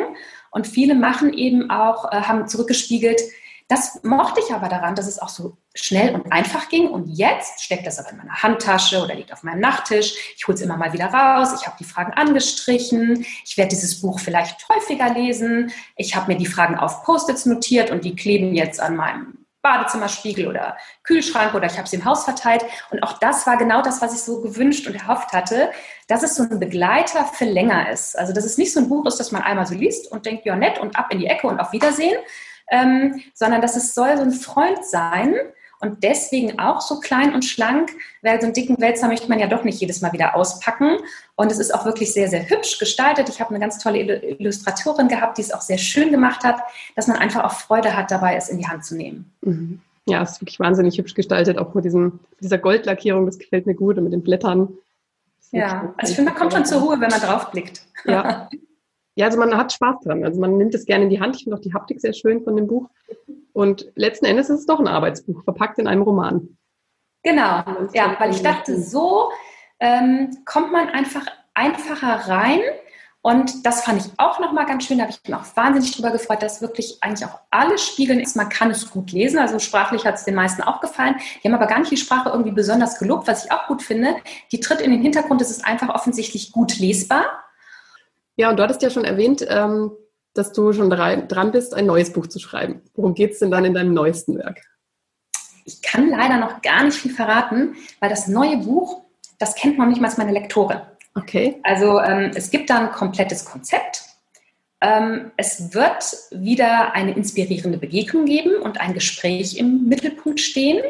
Und 0.50 0.66
viele 0.66 0.96
machen 0.96 1.32
eben 1.32 1.70
auch, 1.70 2.10
äh, 2.10 2.22
haben 2.22 2.48
zurückgespiegelt, 2.48 3.20
das 3.68 4.02
mochte 4.02 4.40
ich 4.44 4.52
aber 4.52 4.68
daran, 4.68 4.96
dass 4.96 5.06
es 5.06 5.20
auch 5.20 5.28
so 5.28 5.56
schnell 5.74 6.14
und 6.14 6.32
einfach 6.32 6.68
ging. 6.68 6.88
Und 6.88 7.06
jetzt 7.08 7.62
steckt 7.62 7.86
das 7.86 7.98
aber 7.98 8.10
in 8.10 8.16
meiner 8.16 8.42
Handtasche 8.42 9.02
oder 9.02 9.14
liegt 9.14 9.32
auf 9.32 9.42
meinem 9.42 9.60
Nachttisch. 9.60 10.14
Ich 10.36 10.46
hole 10.46 10.56
es 10.56 10.62
immer 10.62 10.76
mal 10.76 10.92
wieder 10.92 11.06
raus. 11.06 11.50
Ich 11.58 11.66
habe 11.66 11.76
die 11.78 11.84
Fragen 11.84 12.12
angestrichen. 12.12 13.24
Ich 13.44 13.56
werde 13.56 13.70
dieses 13.70 14.00
Buch 14.00 14.18
vielleicht 14.18 14.68
häufiger 14.68 15.12
lesen. 15.12 15.72
Ich 15.96 16.16
habe 16.16 16.32
mir 16.32 16.38
die 16.38 16.46
Fragen 16.46 16.76
auf 16.76 17.04
Post-its 17.04 17.46
notiert 17.46 17.90
und 17.90 18.04
die 18.04 18.16
kleben 18.16 18.54
jetzt 18.54 18.80
an 18.80 18.96
meinem 18.96 19.40
Badezimmerspiegel 19.62 20.48
oder 20.48 20.78
Kühlschrank 21.04 21.54
oder 21.54 21.66
ich 21.66 21.76
habe 21.76 21.86
sie 21.86 21.96
im 21.96 22.04
Haus 22.04 22.24
verteilt. 22.24 22.64
Und 22.90 23.02
auch 23.02 23.18
das 23.18 23.46
war 23.46 23.58
genau 23.58 23.82
das, 23.82 24.00
was 24.00 24.14
ich 24.14 24.20
so 24.22 24.40
gewünscht 24.40 24.86
und 24.86 24.94
erhofft 24.94 25.32
hatte, 25.32 25.70
dass 26.08 26.22
es 26.22 26.34
so 26.34 26.44
ein 26.44 26.58
Begleiter 26.58 27.26
für 27.26 27.44
länger 27.44 27.90
ist. 27.90 28.18
Also 28.18 28.32
dass 28.32 28.44
es 28.44 28.58
nicht 28.58 28.72
so 28.72 28.80
ein 28.80 28.88
Buch 28.88 29.06
ist, 29.06 29.20
das 29.20 29.32
man 29.32 29.42
einmal 29.42 29.66
so 29.66 29.74
liest 29.74 30.10
und 30.10 30.24
denkt, 30.24 30.46
ja 30.46 30.56
nett 30.56 30.78
und 30.78 30.96
ab 30.96 31.12
in 31.12 31.18
die 31.18 31.26
Ecke 31.26 31.46
und 31.46 31.60
auf 31.60 31.72
Wiedersehen, 31.72 32.16
ähm, 32.70 33.22
sondern 33.34 33.60
dass 33.60 33.76
es 33.76 33.94
soll 33.94 34.16
so 34.16 34.22
ein 34.22 34.32
Freund 34.32 34.84
sein 34.84 35.34
und 35.80 36.02
deswegen 36.02 36.58
auch 36.58 36.80
so 36.82 37.00
klein 37.00 37.34
und 37.34 37.44
schlank, 37.44 37.90
weil 38.22 38.38
so 38.38 38.44
einen 38.44 38.54
dicken 38.54 38.78
Wälzer 38.80 39.08
möchte 39.08 39.28
man 39.28 39.38
ja 39.38 39.46
doch 39.46 39.64
nicht 39.64 39.80
jedes 39.80 40.02
Mal 40.02 40.12
wieder 40.12 40.36
auspacken. 40.36 40.98
Und 41.36 41.50
es 41.50 41.58
ist 41.58 41.74
auch 41.74 41.86
wirklich 41.86 42.12
sehr, 42.12 42.28
sehr 42.28 42.48
hübsch 42.48 42.78
gestaltet. 42.78 43.30
Ich 43.30 43.40
habe 43.40 43.50
eine 43.50 43.60
ganz 43.60 43.78
tolle 43.78 43.98
Illustratorin 43.98 45.08
gehabt, 45.08 45.38
die 45.38 45.42
es 45.42 45.52
auch 45.52 45.62
sehr 45.62 45.78
schön 45.78 46.10
gemacht 46.10 46.44
hat, 46.44 46.60
dass 46.96 47.06
man 47.06 47.16
einfach 47.16 47.44
auch 47.44 47.52
Freude 47.52 47.96
hat, 47.96 48.10
dabei 48.10 48.36
es 48.36 48.50
in 48.50 48.58
die 48.58 48.66
Hand 48.66 48.84
zu 48.84 48.94
nehmen. 48.94 49.32
Mhm. 49.40 49.80
Ja, 50.06 50.22
es 50.22 50.32
ist 50.32 50.40
wirklich 50.42 50.60
wahnsinnig 50.60 50.98
hübsch 50.98 51.14
gestaltet, 51.14 51.56
auch 51.56 51.72
mit 51.72 51.84
diesem, 51.84 52.20
dieser 52.40 52.58
Goldlackierung, 52.58 53.24
das 53.24 53.38
gefällt 53.38 53.66
mir 53.66 53.74
gut 53.74 53.96
und 53.96 54.04
mit 54.04 54.12
den 54.12 54.22
Blättern. 54.22 54.68
Ja, 55.50 55.94
also 55.96 56.10
ich 56.10 56.16
finde, 56.16 56.32
man 56.32 56.38
kommt 56.38 56.52
schon 56.52 56.66
zur 56.66 56.80
Ruhe, 56.80 57.00
wenn 57.00 57.10
man 57.10 57.20
drauf 57.20 57.50
blickt. 57.50 57.82
Ja. 58.04 58.48
Ja, 59.16 59.26
also 59.26 59.38
man 59.38 59.56
hat 59.56 59.72
Spaß 59.72 59.96
dran. 60.04 60.24
Also 60.24 60.40
man 60.40 60.56
nimmt 60.56 60.74
es 60.74 60.86
gerne 60.86 61.04
in 61.04 61.10
die 61.10 61.20
Hand. 61.20 61.36
Ich 61.36 61.44
finde 61.44 61.56
auch 61.56 61.62
die 61.62 61.74
Haptik 61.74 62.00
sehr 62.00 62.12
schön 62.12 62.42
von 62.42 62.56
dem 62.56 62.66
Buch. 62.66 62.88
Und 63.52 63.90
letzten 63.94 64.26
Endes 64.26 64.48
ist 64.48 64.60
es 64.60 64.66
doch 64.66 64.80
ein 64.80 64.88
Arbeitsbuch, 64.88 65.42
verpackt 65.44 65.78
in 65.78 65.86
einem 65.86 66.02
Roman. 66.02 66.56
Genau, 67.22 67.62
ja, 67.92 68.16
weil 68.18 68.30
ich 68.30 68.42
dachte, 68.42 68.80
so 68.80 69.30
ähm, 69.78 70.38
kommt 70.46 70.72
man 70.72 70.88
einfach 70.88 71.26
einfacher 71.54 72.30
rein. 72.30 72.60
Und 73.22 73.66
das 73.66 73.82
fand 73.82 74.00
ich 74.00 74.10
auch 74.16 74.38
nochmal 74.40 74.64
ganz 74.64 74.86
schön. 74.86 74.96
Da 74.96 75.04
habe 75.04 75.12
ich 75.12 75.20
mich 75.28 75.36
auch 75.36 75.54
wahnsinnig 75.54 75.94
drüber 75.94 76.10
gefreut, 76.10 76.42
dass 76.42 76.62
wirklich 76.62 77.02
eigentlich 77.02 77.28
auch 77.28 77.38
alle 77.50 77.76
spiegeln 77.76 78.18
ist. 78.18 78.34
Man 78.34 78.48
kann 78.48 78.70
es 78.70 78.90
gut 78.90 79.12
lesen. 79.12 79.38
Also 79.38 79.58
sprachlich 79.58 80.06
hat 80.06 80.14
es 80.14 80.24
den 80.24 80.34
meisten 80.34 80.62
auch 80.62 80.80
gefallen. 80.80 81.16
Die 81.42 81.48
haben 81.48 81.54
aber 81.54 81.66
gar 81.66 81.80
nicht 81.80 81.90
die 81.90 81.98
Sprache 81.98 82.30
irgendwie 82.30 82.52
besonders 82.52 82.98
gelobt, 82.98 83.28
was 83.28 83.44
ich 83.44 83.52
auch 83.52 83.66
gut 83.66 83.82
finde. 83.82 84.16
Die 84.52 84.60
tritt 84.60 84.80
in 84.80 84.90
den 84.90 85.02
Hintergrund. 85.02 85.42
Es 85.42 85.50
ist 85.50 85.66
einfach 85.66 85.94
offensichtlich 85.94 86.50
gut 86.52 86.78
lesbar. 86.78 87.26
Ja, 88.40 88.48
und 88.48 88.56
du 88.56 88.62
hattest 88.62 88.80
ja 88.80 88.88
schon 88.88 89.04
erwähnt, 89.04 89.44
ähm, 89.46 89.92
dass 90.32 90.54
du 90.54 90.72
schon 90.72 90.88
dran 90.88 91.52
bist, 91.52 91.74
ein 91.74 91.84
neues 91.84 92.10
Buch 92.10 92.26
zu 92.26 92.38
schreiben. 92.38 92.80
Worum 92.94 93.12
geht 93.12 93.32
es 93.32 93.40
denn 93.40 93.50
dann 93.50 93.66
in 93.66 93.74
deinem 93.74 93.92
neuesten 93.92 94.38
Werk? 94.38 94.62
Ich 95.66 95.82
kann 95.82 96.08
leider 96.08 96.38
noch 96.38 96.62
gar 96.62 96.84
nicht 96.84 96.96
viel 96.96 97.12
verraten, 97.12 97.76
weil 98.00 98.08
das 98.08 98.28
neue 98.28 98.56
Buch, 98.56 99.02
das 99.38 99.54
kennt 99.54 99.76
noch 99.76 99.84
nicht 99.84 100.00
mal 100.00 100.10
meine 100.16 100.32
Lektorin. 100.32 100.80
Okay. 101.14 101.60
Also 101.64 102.00
ähm, 102.00 102.30
es 102.34 102.50
gibt 102.50 102.70
da 102.70 102.78
ein 102.78 102.92
komplettes 102.92 103.44
Konzept. 103.44 104.04
Ähm, 104.80 105.32
es 105.36 105.74
wird 105.74 106.02
wieder 106.30 106.94
eine 106.94 107.14
inspirierende 107.14 107.76
Begegnung 107.76 108.24
geben 108.24 108.56
und 108.62 108.80
ein 108.80 108.94
Gespräch 108.94 109.58
im 109.58 109.86
Mittelpunkt 109.86 110.40
stehen, 110.40 110.82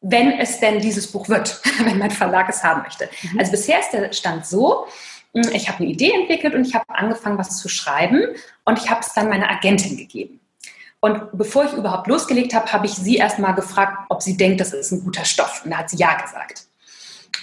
wenn 0.00 0.30
es 0.38 0.60
denn 0.60 0.78
dieses 0.78 1.10
Buch 1.10 1.28
wird, 1.28 1.60
wenn 1.84 1.98
mein 1.98 2.12
Verlag 2.12 2.48
es 2.48 2.62
haben 2.62 2.82
möchte. 2.82 3.08
Mhm. 3.32 3.40
Also 3.40 3.50
bisher 3.50 3.80
ist 3.80 3.90
der 3.90 4.12
Stand 4.12 4.46
so, 4.46 4.86
ich 5.32 5.68
habe 5.68 5.78
eine 5.78 5.88
Idee 5.88 6.12
entwickelt 6.12 6.54
und 6.54 6.66
ich 6.66 6.74
habe 6.74 6.84
angefangen, 6.88 7.38
was 7.38 7.58
zu 7.58 7.68
schreiben 7.68 8.22
und 8.64 8.78
ich 8.78 8.90
habe 8.90 9.00
es 9.00 9.14
dann 9.14 9.28
meiner 9.28 9.50
Agentin 9.50 9.96
gegeben. 9.96 10.40
Und 11.00 11.20
bevor 11.32 11.64
ich 11.64 11.72
überhaupt 11.72 12.06
losgelegt 12.06 12.54
habe, 12.54 12.72
habe 12.72 12.86
ich 12.86 12.94
sie 12.94 13.16
erst 13.16 13.38
mal 13.40 13.52
gefragt, 13.52 14.06
ob 14.08 14.22
sie 14.22 14.36
denkt, 14.36 14.60
das 14.60 14.72
ist 14.72 14.92
ein 14.92 15.02
guter 15.02 15.24
Stoff. 15.24 15.62
Und 15.64 15.72
da 15.72 15.78
hat 15.78 15.90
sie 15.90 15.96
ja 15.96 16.14
gesagt. 16.14 16.66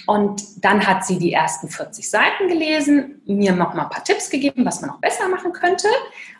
Und 0.06 0.64
dann 0.64 0.86
hat 0.86 1.04
sie 1.04 1.18
die 1.18 1.32
ersten 1.32 1.68
40 1.68 2.08
Seiten 2.08 2.48
gelesen, 2.48 3.20
mir 3.26 3.52
noch 3.52 3.74
mal 3.74 3.82
ein 3.82 3.90
paar 3.90 4.02
Tipps 4.02 4.30
gegeben, 4.30 4.64
was 4.64 4.80
man 4.80 4.90
noch 4.90 5.00
besser 5.00 5.28
machen 5.28 5.52
könnte. 5.52 5.88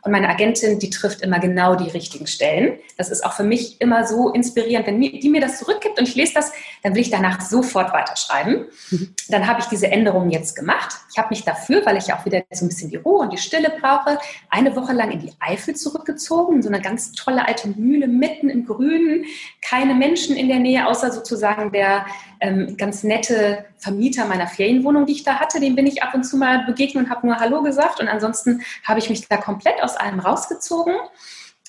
Und 0.03 0.13
meine 0.13 0.29
Agentin, 0.29 0.79
die 0.79 0.91
trifft 0.91 1.21
immer 1.21 1.39
genau 1.39 1.75
die 1.75 1.91
richtigen 1.91 2.27
Stellen. 2.27 2.79
Das 2.97 3.11
ist 3.11 3.25
auch 3.25 3.33
für 3.35 3.43
mich 3.43 3.81
immer 3.81 4.07
so 4.07 4.31
inspirierend. 4.31 4.87
Wenn 4.87 5.01
die 5.01 5.29
mir 5.29 5.41
das 5.41 5.59
zurückgibt 5.59 5.99
und 5.99 6.09
ich 6.09 6.15
lese 6.15 6.35
das, 6.35 6.53
dann 6.83 6.95
will 6.95 7.03
ich 7.03 7.11
danach 7.11 7.41
sofort 7.41 7.93
weiterschreiben. 7.93 8.67
Mhm. 8.91 9.15
Dann 9.29 9.47
habe 9.47 9.61
ich 9.61 9.67
diese 9.67 9.89
Änderungen 9.89 10.31
jetzt 10.31 10.57
gemacht. 10.57 10.97
Ich 11.11 11.19
habe 11.19 11.29
mich 11.31 11.45
dafür, 11.45 11.85
weil 11.85 11.99
ich 11.99 12.13
auch 12.13 12.25
wieder 12.25 12.43
so 12.51 12.65
ein 12.65 12.69
bisschen 12.69 12.91
die 12.91 12.97
Ruhe 12.97 13.21
und 13.21 13.33
die 13.33 13.39
Stille 13.39 13.73
brauche, 13.81 14.19
eine 14.49 14.75
Woche 14.75 14.93
lang 14.93 15.11
in 15.11 15.21
die 15.21 15.33
Eifel 15.39 15.77
zurückgezogen. 15.77 16.63
So 16.63 16.69
eine 16.69 16.81
ganz 16.81 17.13
tolle 17.13 17.47
alte 17.47 17.69
Mühle 17.69 18.09
mitten 18.09 18.49
im 18.49 18.65
Grünen. 18.65 19.25
Keine 19.61 19.95
Menschen 19.95 20.35
in 20.37 20.49
der 20.49 20.61
Nähe, 20.61 20.87
außer 20.87 21.13
sozusagen 21.13 21.73
der 21.73 22.07
ähm, 22.41 22.77
ganz 22.77 23.03
nette 23.03 23.67
Vermieter 23.81 24.27
meiner 24.27 24.47
Ferienwohnung, 24.47 25.07
die 25.07 25.13
ich 25.13 25.25
da 25.25 25.41
hatte. 25.41 25.59
Dem 25.59 25.75
bin 25.75 25.87
ich 25.87 26.03
ab 26.03 26.15
und 26.15 26.25
zu 26.25 26.37
mal 26.37 26.65
begegnet 26.65 27.05
und 27.05 27.11
habe 27.11 27.27
nur 27.27 27.37
Hallo 27.37 27.63
gesagt. 27.63 28.01
Und 28.01 28.09
ansonsten 28.09 28.63
habe 28.85 28.99
ich 28.99 29.11
mich 29.11 29.27
da 29.27 29.37
komplett 29.39 29.83
aus 29.83 29.97
allem 29.97 30.21
rausgezogen. 30.21 30.95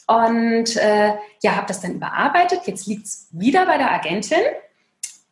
Und 0.07 0.75
äh, 0.75 1.13
ja, 1.41 1.55
habe 1.55 1.67
das 1.67 1.81
dann 1.81 1.95
überarbeitet. 1.95 2.61
Jetzt 2.65 2.85
liegt 2.85 3.05
es 3.05 3.27
wieder 3.31 3.65
bei 3.65 3.77
der 3.77 3.91
Agentin, 3.91 4.41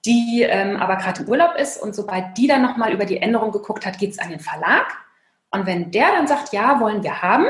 die 0.05 0.43
ähm, 0.43 0.77
aber 0.77 0.95
gerade 0.95 1.23
im 1.23 1.29
Urlaub 1.29 1.55
ist. 1.55 1.81
Und 1.81 1.93
sobald 1.93 2.37
die 2.37 2.47
dann 2.47 2.61
nochmal 2.61 2.93
über 2.93 3.05
die 3.05 3.17
Änderung 3.17 3.51
geguckt 3.51 3.85
hat, 3.85 3.99
geht 3.99 4.11
es 4.11 4.19
an 4.19 4.29
den 4.29 4.39
Verlag. 4.39 4.87
Und 5.51 5.65
wenn 5.65 5.91
der 5.91 6.11
dann 6.11 6.27
sagt, 6.27 6.53
ja, 6.53 6.79
wollen 6.79 7.03
wir 7.03 7.21
haben, 7.21 7.45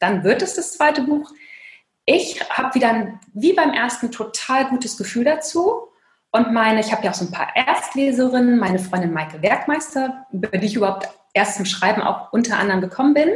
dann 0.00 0.24
wird 0.24 0.42
es 0.42 0.54
das 0.54 0.72
zweite 0.72 1.02
Buch. 1.02 1.30
Ich 2.04 2.42
habe 2.50 2.74
wieder, 2.74 3.20
wie 3.32 3.52
beim 3.52 3.70
ersten, 3.70 4.10
total 4.10 4.68
gutes 4.68 4.96
Gefühl 4.96 5.24
dazu. 5.24 5.91
Und 6.32 6.52
meine, 6.52 6.80
ich 6.80 6.90
habe 6.92 7.04
ja 7.04 7.10
auch 7.10 7.14
so 7.14 7.26
ein 7.26 7.30
paar 7.30 7.54
Erstleserinnen, 7.54 8.58
meine 8.58 8.78
Freundin 8.78 9.12
Maike 9.12 9.42
Werkmeister, 9.42 10.26
über 10.32 10.56
die 10.56 10.66
ich 10.66 10.76
überhaupt 10.76 11.08
erst 11.34 11.56
zum 11.56 11.66
Schreiben 11.66 12.00
auch 12.00 12.32
unter 12.32 12.58
anderem 12.58 12.80
gekommen 12.80 13.12
bin, 13.12 13.28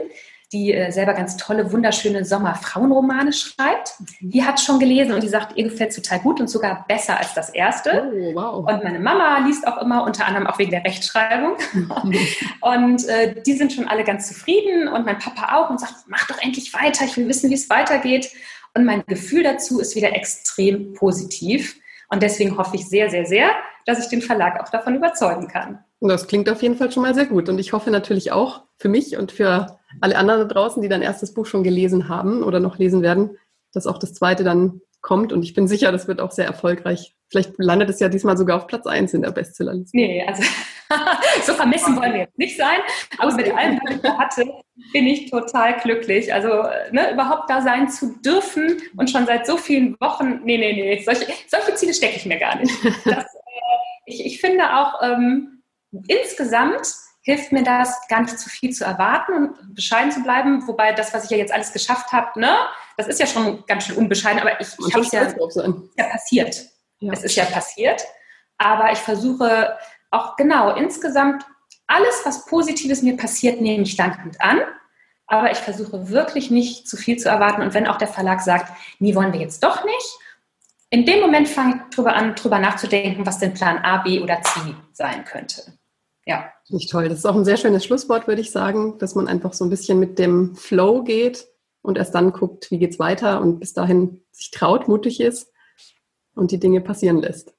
die 0.52 0.72
äh, 0.72 0.90
selber 0.90 1.12
ganz 1.12 1.36
tolle, 1.36 1.72
wunderschöne 1.72 2.24
Sommerfrauenromane 2.24 3.34
schreibt. 3.34 3.94
Mhm. 3.98 4.30
Die 4.30 4.44
hat 4.44 4.60
schon 4.60 4.78
gelesen 4.78 5.12
und 5.12 5.22
die 5.22 5.28
sagt, 5.28 5.56
ihr 5.58 5.64
gefällt 5.64 5.94
total 5.94 6.20
gut 6.20 6.40
und 6.40 6.48
sogar 6.48 6.86
besser 6.88 7.18
als 7.18 7.34
das 7.34 7.50
erste. 7.50 8.10
Oh, 8.14 8.34
wow. 8.34 8.58
Und 8.66 8.82
meine 8.82 9.00
Mama 9.00 9.44
liest 9.46 9.66
auch 9.66 9.82
immer, 9.82 10.04
unter 10.04 10.26
anderem 10.26 10.46
auch 10.46 10.58
wegen 10.58 10.70
der 10.70 10.84
Rechtschreibung. 10.84 11.56
und 12.62 13.08
äh, 13.08 13.42
die 13.42 13.52
sind 13.54 13.74
schon 13.74 13.88
alle 13.88 14.04
ganz 14.04 14.28
zufrieden 14.28 14.88
und 14.88 15.04
mein 15.04 15.18
Papa 15.18 15.56
auch 15.56 15.68
und 15.68 15.80
sagt, 15.80 15.94
mach 16.06 16.26
doch 16.28 16.40
endlich 16.40 16.72
weiter, 16.72 17.04
ich 17.04 17.16
will 17.18 17.28
wissen, 17.28 17.50
wie 17.50 17.54
es 17.54 17.68
weitergeht. 17.68 18.30
Und 18.72 18.86
mein 18.86 19.04
Gefühl 19.06 19.42
dazu 19.42 19.80
ist 19.80 19.96
wieder 19.96 20.14
extrem 20.14 20.94
positiv. 20.94 21.76
Und 22.08 22.22
deswegen 22.22 22.56
hoffe 22.56 22.76
ich 22.76 22.88
sehr, 22.88 23.10
sehr, 23.10 23.26
sehr, 23.26 23.50
dass 23.84 23.98
ich 23.98 24.08
den 24.08 24.22
Verlag 24.22 24.60
auch 24.60 24.68
davon 24.68 24.94
überzeugen 24.96 25.48
kann. 25.48 25.84
Das 26.00 26.26
klingt 26.26 26.50
auf 26.50 26.62
jeden 26.62 26.76
Fall 26.76 26.92
schon 26.92 27.02
mal 27.02 27.14
sehr 27.14 27.26
gut. 27.26 27.48
Und 27.48 27.58
ich 27.58 27.72
hoffe 27.72 27.90
natürlich 27.90 28.32
auch 28.32 28.62
für 28.78 28.88
mich 28.88 29.16
und 29.16 29.32
für 29.32 29.78
alle 30.00 30.16
anderen 30.16 30.40
da 30.40 30.46
draußen, 30.46 30.82
die 30.82 30.88
dein 30.88 31.02
erstes 31.02 31.32
Buch 31.32 31.46
schon 31.46 31.62
gelesen 31.62 32.08
haben 32.08 32.42
oder 32.42 32.60
noch 32.60 32.78
lesen 32.78 33.02
werden, 33.02 33.38
dass 33.72 33.86
auch 33.86 33.98
das 33.98 34.14
zweite 34.14 34.44
dann 34.44 34.80
kommt. 35.06 35.32
Und 35.32 35.44
ich 35.44 35.54
bin 35.54 35.68
sicher, 35.68 35.92
das 35.92 36.08
wird 36.08 36.20
auch 36.20 36.32
sehr 36.32 36.46
erfolgreich. 36.46 37.14
Vielleicht 37.28 37.52
landet 37.58 37.88
es 37.88 38.00
ja 38.00 38.08
diesmal 38.08 38.36
sogar 38.36 38.56
auf 38.56 38.66
Platz 38.66 38.86
1 38.86 39.14
in 39.14 39.22
der 39.22 39.30
Bestsellerliste. 39.30 39.96
Nee, 39.96 40.24
also 40.26 40.42
so 41.46 41.54
vermessen 41.54 41.96
wollen 41.96 42.12
wir 42.12 42.20
jetzt 42.22 42.38
nicht 42.38 42.56
sein. 42.56 42.80
Aber 43.18 43.32
mit 43.34 43.50
allem, 43.56 43.80
was 43.84 43.96
ich 43.96 44.18
hatte, 44.18 44.44
bin 44.92 45.06
ich 45.06 45.30
total 45.30 45.78
glücklich. 45.78 46.34
Also 46.34 46.48
ne, 46.90 47.12
überhaupt 47.12 47.48
da 47.48 47.62
sein 47.62 47.88
zu 47.88 48.18
dürfen 48.20 48.82
und 48.96 49.08
schon 49.08 49.26
seit 49.26 49.46
so 49.46 49.56
vielen 49.56 49.96
Wochen, 50.00 50.40
nee, 50.42 50.58
nee, 50.58 50.72
nee, 50.72 51.02
solche, 51.04 51.26
solche 51.46 51.74
Ziele 51.76 51.94
stecke 51.94 52.16
ich 52.16 52.26
mir 52.26 52.38
gar 52.38 52.56
nicht. 52.56 52.74
Das, 53.04 53.24
äh, 53.24 54.06
ich, 54.06 54.26
ich 54.26 54.40
finde 54.40 54.76
auch 54.76 55.02
ähm, 55.02 55.62
insgesamt, 56.08 56.84
hilft 57.22 57.52
mir 57.52 57.62
das, 57.62 58.06
gar 58.08 58.22
nicht 58.22 58.38
zu 58.38 58.48
viel 58.48 58.70
zu 58.70 58.84
erwarten 58.84 59.32
und 59.32 59.74
bescheiden 59.74 60.10
zu 60.10 60.22
bleiben. 60.22 60.66
Wobei 60.66 60.92
das, 60.92 61.14
was 61.14 61.24
ich 61.24 61.30
ja 61.30 61.36
jetzt 61.36 61.52
alles 61.52 61.72
geschafft 61.72 62.12
habe, 62.12 62.38
ne, 62.40 62.56
das 62.96 63.08
ist 63.08 63.20
ja 63.20 63.26
schon 63.26 63.64
ganz 63.66 63.84
schön 63.84 63.96
unbescheiden, 63.96 64.40
aber 64.40 64.60
ich, 64.60 64.68
ich 64.86 64.94
habe 64.94 65.04
es 65.04 65.12
ja, 65.12 65.22
ja 65.96 66.04
passiert. 66.10 66.64
Ja. 66.98 67.12
Es 67.12 67.24
ist 67.24 67.36
ja 67.36 67.44
passiert. 67.44 68.02
Aber 68.58 68.90
ich 68.92 68.98
versuche 68.98 69.76
auch 70.10 70.36
genau 70.36 70.74
insgesamt 70.74 71.44
alles, 71.86 72.22
was 72.24 72.46
Positives 72.46 73.02
mir 73.02 73.16
passiert, 73.16 73.60
nehme 73.60 73.82
ich 73.82 73.96
dankend 73.96 74.40
an. 74.40 74.60
Aber 75.26 75.50
ich 75.50 75.58
versuche 75.58 76.08
wirklich 76.08 76.50
nicht 76.50 76.88
zu 76.88 76.96
viel 76.96 77.16
zu 77.18 77.28
erwarten. 77.28 77.62
Und 77.62 77.74
wenn 77.74 77.86
auch 77.86 77.98
der 77.98 78.08
Verlag 78.08 78.40
sagt, 78.40 78.72
nie 78.98 79.14
wollen 79.14 79.32
wir 79.32 79.40
jetzt 79.40 79.62
doch 79.62 79.84
nicht, 79.84 80.18
in 80.88 81.04
dem 81.04 81.20
Moment 81.20 81.48
fange 81.48 81.82
ich 81.90 81.94
drüber 81.94 82.14
an, 82.14 82.34
drüber 82.36 82.60
nachzudenken, 82.60 83.26
was 83.26 83.40
denn 83.40 83.54
Plan 83.54 83.78
A, 83.78 83.98
B 83.98 84.20
oder 84.20 84.40
C 84.42 84.60
sein 84.92 85.24
könnte. 85.24 85.74
Ja. 86.24 86.52
Nicht 86.68 86.90
toll. 86.90 87.08
Das 87.08 87.18
ist 87.18 87.26
auch 87.26 87.34
ein 87.34 87.44
sehr 87.44 87.56
schönes 87.56 87.84
Schlusswort, 87.84 88.26
würde 88.26 88.40
ich 88.40 88.52
sagen, 88.52 88.98
dass 88.98 89.14
man 89.14 89.28
einfach 89.28 89.52
so 89.52 89.64
ein 89.64 89.70
bisschen 89.70 89.98
mit 89.98 90.18
dem 90.18 90.54
Flow 90.54 91.02
geht 91.02 91.46
und 91.86 91.98
erst 91.98 92.14
dann 92.14 92.32
guckt, 92.32 92.70
wie 92.70 92.78
geht's 92.78 92.98
weiter 92.98 93.40
und 93.40 93.60
bis 93.60 93.72
dahin 93.72 94.22
sich 94.32 94.50
traut, 94.50 94.88
mutig 94.88 95.20
ist 95.20 95.52
und 96.34 96.50
die 96.50 96.58
Dinge 96.58 96.80
passieren 96.80 97.18
lässt. 97.18 97.54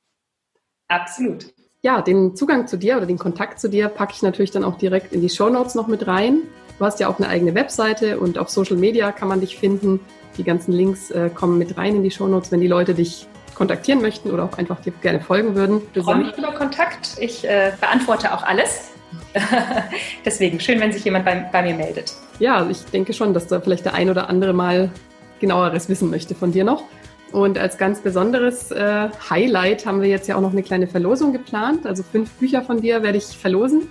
Absolut. 0.87 1.53
Ja, 1.81 2.01
den 2.01 2.35
Zugang 2.35 2.67
zu 2.67 2.77
dir 2.77 2.97
oder 2.97 3.05
den 3.05 3.17
Kontakt 3.17 3.59
zu 3.59 3.69
dir 3.69 3.87
packe 3.87 4.13
ich 4.15 4.21
natürlich 4.21 4.51
dann 4.51 4.63
auch 4.63 4.77
direkt 4.77 5.13
in 5.13 5.21
die 5.21 5.29
Show 5.29 5.49
Notes 5.49 5.75
noch 5.75 5.87
mit 5.87 6.07
rein. 6.07 6.41
Du 6.77 6.85
hast 6.85 6.99
ja 6.99 7.07
auch 7.07 7.17
eine 7.17 7.29
eigene 7.29 7.55
Webseite 7.55 8.19
und 8.19 8.37
auf 8.37 8.49
Social 8.49 8.77
Media 8.77 9.11
kann 9.11 9.27
man 9.27 9.39
dich 9.39 9.57
finden. 9.57 9.99
Die 10.37 10.43
ganzen 10.43 10.71
Links 10.71 11.09
äh, 11.11 11.29
kommen 11.33 11.57
mit 11.57 11.77
rein 11.77 11.95
in 11.95 12.03
die 12.03 12.11
Show 12.11 12.27
Notes, 12.27 12.51
wenn 12.51 12.61
die 12.61 12.67
Leute 12.67 12.93
dich 12.93 13.27
kontaktieren 13.55 14.01
möchten 14.01 14.29
oder 14.29 14.43
auch 14.43 14.57
einfach 14.57 14.81
dir 14.81 14.91
gerne 15.01 15.19
folgen 15.19 15.55
würden. 15.55 15.81
Ich 15.93 16.03
freue 16.03 16.17
mich 16.17 16.37
über 16.37 16.51
Kontakt. 16.51 17.17
Ich 17.19 17.43
äh, 17.47 17.71
beantworte 17.79 18.33
auch 18.33 18.43
alles. 18.43 18.91
Deswegen 20.25 20.59
schön, 20.59 20.79
wenn 20.79 20.91
sich 20.91 21.03
jemand 21.05 21.25
bei, 21.25 21.35
bei, 21.51 21.63
mir 21.63 21.73
meldet. 21.73 22.13
Ja, 22.39 22.67
ich 22.69 22.85
denke 22.85 23.13
schon, 23.13 23.33
dass 23.33 23.47
da 23.47 23.59
vielleicht 23.59 23.85
der 23.85 23.93
ein 23.93 24.09
oder 24.09 24.29
andere 24.29 24.53
mal 24.53 24.91
genaueres 25.39 25.89
wissen 25.89 26.09
möchte 26.09 26.35
von 26.35 26.51
dir 26.51 26.63
noch. 26.63 26.83
Und 27.31 27.57
als 27.57 27.77
ganz 27.77 27.99
besonderes 27.99 28.71
äh, 28.71 29.09
Highlight 29.29 29.85
haben 29.85 30.01
wir 30.01 30.07
jetzt 30.07 30.27
ja 30.27 30.35
auch 30.35 30.41
noch 30.41 30.53
eine 30.53 30.63
kleine 30.63 30.87
Verlosung 30.87 31.33
geplant. 31.33 31.85
Also 31.85 32.03
fünf 32.03 32.31
Bücher 32.33 32.61
von 32.61 32.81
dir 32.81 33.03
werde 33.03 33.17
ich 33.17 33.25
verlosen. 33.25 33.89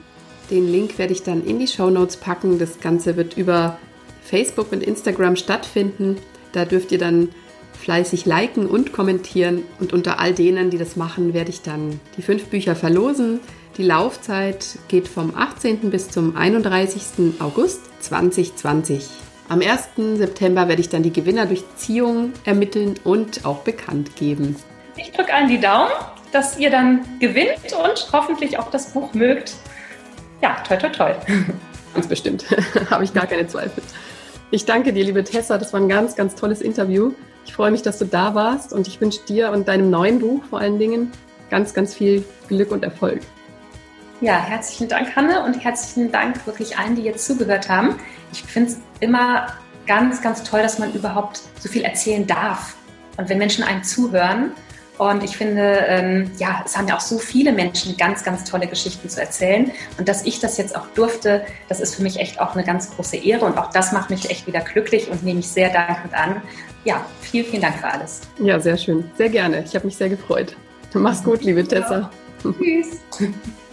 Den 0.51 0.71
Link 0.71 0.99
werde 0.99 1.13
ich 1.13 1.23
dann 1.23 1.45
in 1.45 1.59
die 1.59 1.67
Show 1.67 1.91
Notes 1.91 2.17
packen. 2.17 2.59
Das 2.59 2.81
Ganze 2.81 3.17
wird 3.17 3.37
über 3.37 3.79
Facebook 4.23 4.73
und 4.73 4.83
Instagram 4.83 5.37
stattfinden. 5.37 6.17
Da 6.53 6.65
dürft 6.65 6.93
ihr 6.93 6.99
dann 6.99 7.29
fleißig 7.79 8.25
liken 8.25 8.67
und 8.67 8.93
kommentieren. 8.93 9.63
Und 9.81 9.93
unter 9.93 10.19
all 10.19 10.33
denen, 10.33 10.71
die 10.71 10.79
das 10.79 10.97
machen, 10.97 11.35
werde 11.35 11.51
ich 11.51 11.63
dann 11.63 12.01
die 12.17 12.23
fünf 12.23 12.47
Bücher 12.47 12.75
verlosen. 12.75 13.41
Die 13.77 13.83
Laufzeit 13.83 14.79
geht 14.89 15.07
vom 15.07 15.37
18. 15.37 15.91
bis 15.91 16.09
zum 16.09 16.35
31. 16.35 17.39
August 17.41 17.83
2020. 18.01 19.07
Am 19.51 19.61
1. 19.61 20.17
September 20.17 20.67
werde 20.67 20.81
ich 20.81 20.89
dann 20.89 21.03
die 21.03 21.13
Gewinner 21.13 21.45
durch 21.45 21.63
Ziehung 21.77 22.33
ermitteln 22.47 22.95
und 23.05 23.45
auch 23.45 23.59
bekannt 23.59 24.17
geben. 24.17 24.57
Ich 24.97 25.13
drücke 25.13 25.35
allen 25.35 25.49
die 25.49 25.61
Daumen, 25.61 25.93
dass 26.33 26.59
ihr 26.59 26.71
dann 26.71 27.05
gewinnt 27.21 27.71
und 27.85 28.09
hoffentlich 28.15 28.59
auch 28.59 28.71
das 28.71 28.95
Buch 28.95 29.13
mögt. 29.13 29.53
Ja, 30.41 30.57
toll, 30.67 30.79
toll, 30.79 30.93
toll. 30.93 31.17
Ganz 31.95 32.07
bestimmt. 32.07 32.47
Habe 32.91 33.05
ich 33.05 33.13
gar 33.13 33.27
keine 33.27 33.47
Zweifel. 33.47 33.83
Ich 34.51 34.65
danke 34.65 34.95
dir, 34.95 35.05
liebe 35.05 35.23
Tessa. 35.23 35.59
Das 35.59 35.75
war 35.75 35.81
ein 35.81 35.89
ganz, 35.89 36.17
ganz 36.17 36.35
tolles 36.35 36.63
Interview. 36.63 37.13
Ich 37.45 37.53
freue 37.53 37.71
mich, 37.71 37.83
dass 37.83 37.99
du 37.99 38.07
da 38.07 38.35
warst 38.35 38.73
und 38.73 38.89
ich 38.89 39.01
wünsche 39.03 39.21
dir 39.29 39.51
und 39.51 39.69
deinem 39.69 39.91
neuen 39.91 40.19
Buch 40.19 40.45
vor 40.49 40.61
allen 40.61 40.79
Dingen 40.79 41.13
ganz, 41.51 41.75
ganz 41.75 41.95
viel 41.95 42.25
Glück 42.49 42.71
und 42.71 42.83
Erfolg. 42.83 43.21
Ja, 44.23 44.43
herzlichen 44.43 44.89
Dank, 44.89 45.15
Hanne, 45.15 45.45
und 45.45 45.63
herzlichen 45.63 46.11
Dank 46.11 46.47
wirklich 46.47 46.79
allen, 46.79 46.97
die 46.97 47.03
jetzt 47.03 47.27
zugehört 47.27 47.69
haben. 47.69 47.97
Ich 48.33 48.43
finde 48.43 48.71
es 48.71 48.79
immer 49.01 49.49
ganz, 49.87 50.23
ganz 50.23 50.43
toll, 50.43 50.63
dass 50.63 50.79
man 50.79 50.93
überhaupt 50.95 51.43
so 51.61 51.69
viel 51.69 51.83
erzählen 51.83 52.27
darf. 52.27 52.77
Und 53.19 53.29
wenn 53.29 53.37
Menschen 53.39 53.63
einem 53.63 53.83
zuhören, 53.83 54.53
und 54.99 55.23
ich 55.23 55.37
finde, 55.37 55.85
ähm, 55.89 56.31
ja, 56.39 56.63
es 56.65 56.75
haben 56.75 56.89
ja 56.89 56.97
auch 56.97 57.01
so 57.01 57.19
viele 57.19 57.53
Menschen 57.53 57.99
ganz, 57.99 58.25
ganz 58.25 58.45
tolle 58.45 58.67
Geschichten 58.67 59.11
zu 59.11 59.21
erzählen. 59.21 59.71
Und 59.99 60.09
dass 60.09 60.25
ich 60.25 60.41
das 60.41 60.57
jetzt 60.57 60.75
auch 60.75 60.87
durfte, 60.95 61.45
das 61.69 61.81
ist 61.81 61.97
für 61.97 62.03
mich 62.03 62.19
echt 62.19 62.41
auch 62.41 62.55
eine 62.55 62.65
ganz 62.65 62.97
große 62.97 63.19
Ehre. 63.19 63.45
Und 63.45 63.59
auch 63.59 63.71
das 63.71 63.93
macht 63.93 64.09
mich 64.09 64.31
echt 64.31 64.47
wieder 64.47 64.61
glücklich 64.61 65.11
und 65.11 65.23
nehme 65.23 65.41
ich 65.41 65.49
sehr 65.49 65.69
dankend 65.71 66.15
an. 66.15 66.41
Ja, 66.85 67.05
vielen, 67.21 67.45
vielen 67.45 67.61
Dank 67.61 67.77
für 67.77 67.89
alles. 67.89 68.23
Ja, 68.39 68.59
sehr 68.59 68.79
schön. 68.79 69.11
Sehr 69.19 69.29
gerne. 69.29 69.63
Ich 69.65 69.75
habe 69.75 69.85
mich 69.85 69.99
sehr 69.99 70.09
gefreut. 70.09 70.57
Mach's 70.95 71.23
gut, 71.23 71.43
liebe 71.43 71.63
Tessa. 71.63 72.11
Ja. 72.43 72.53
Tschüss. 72.53 73.01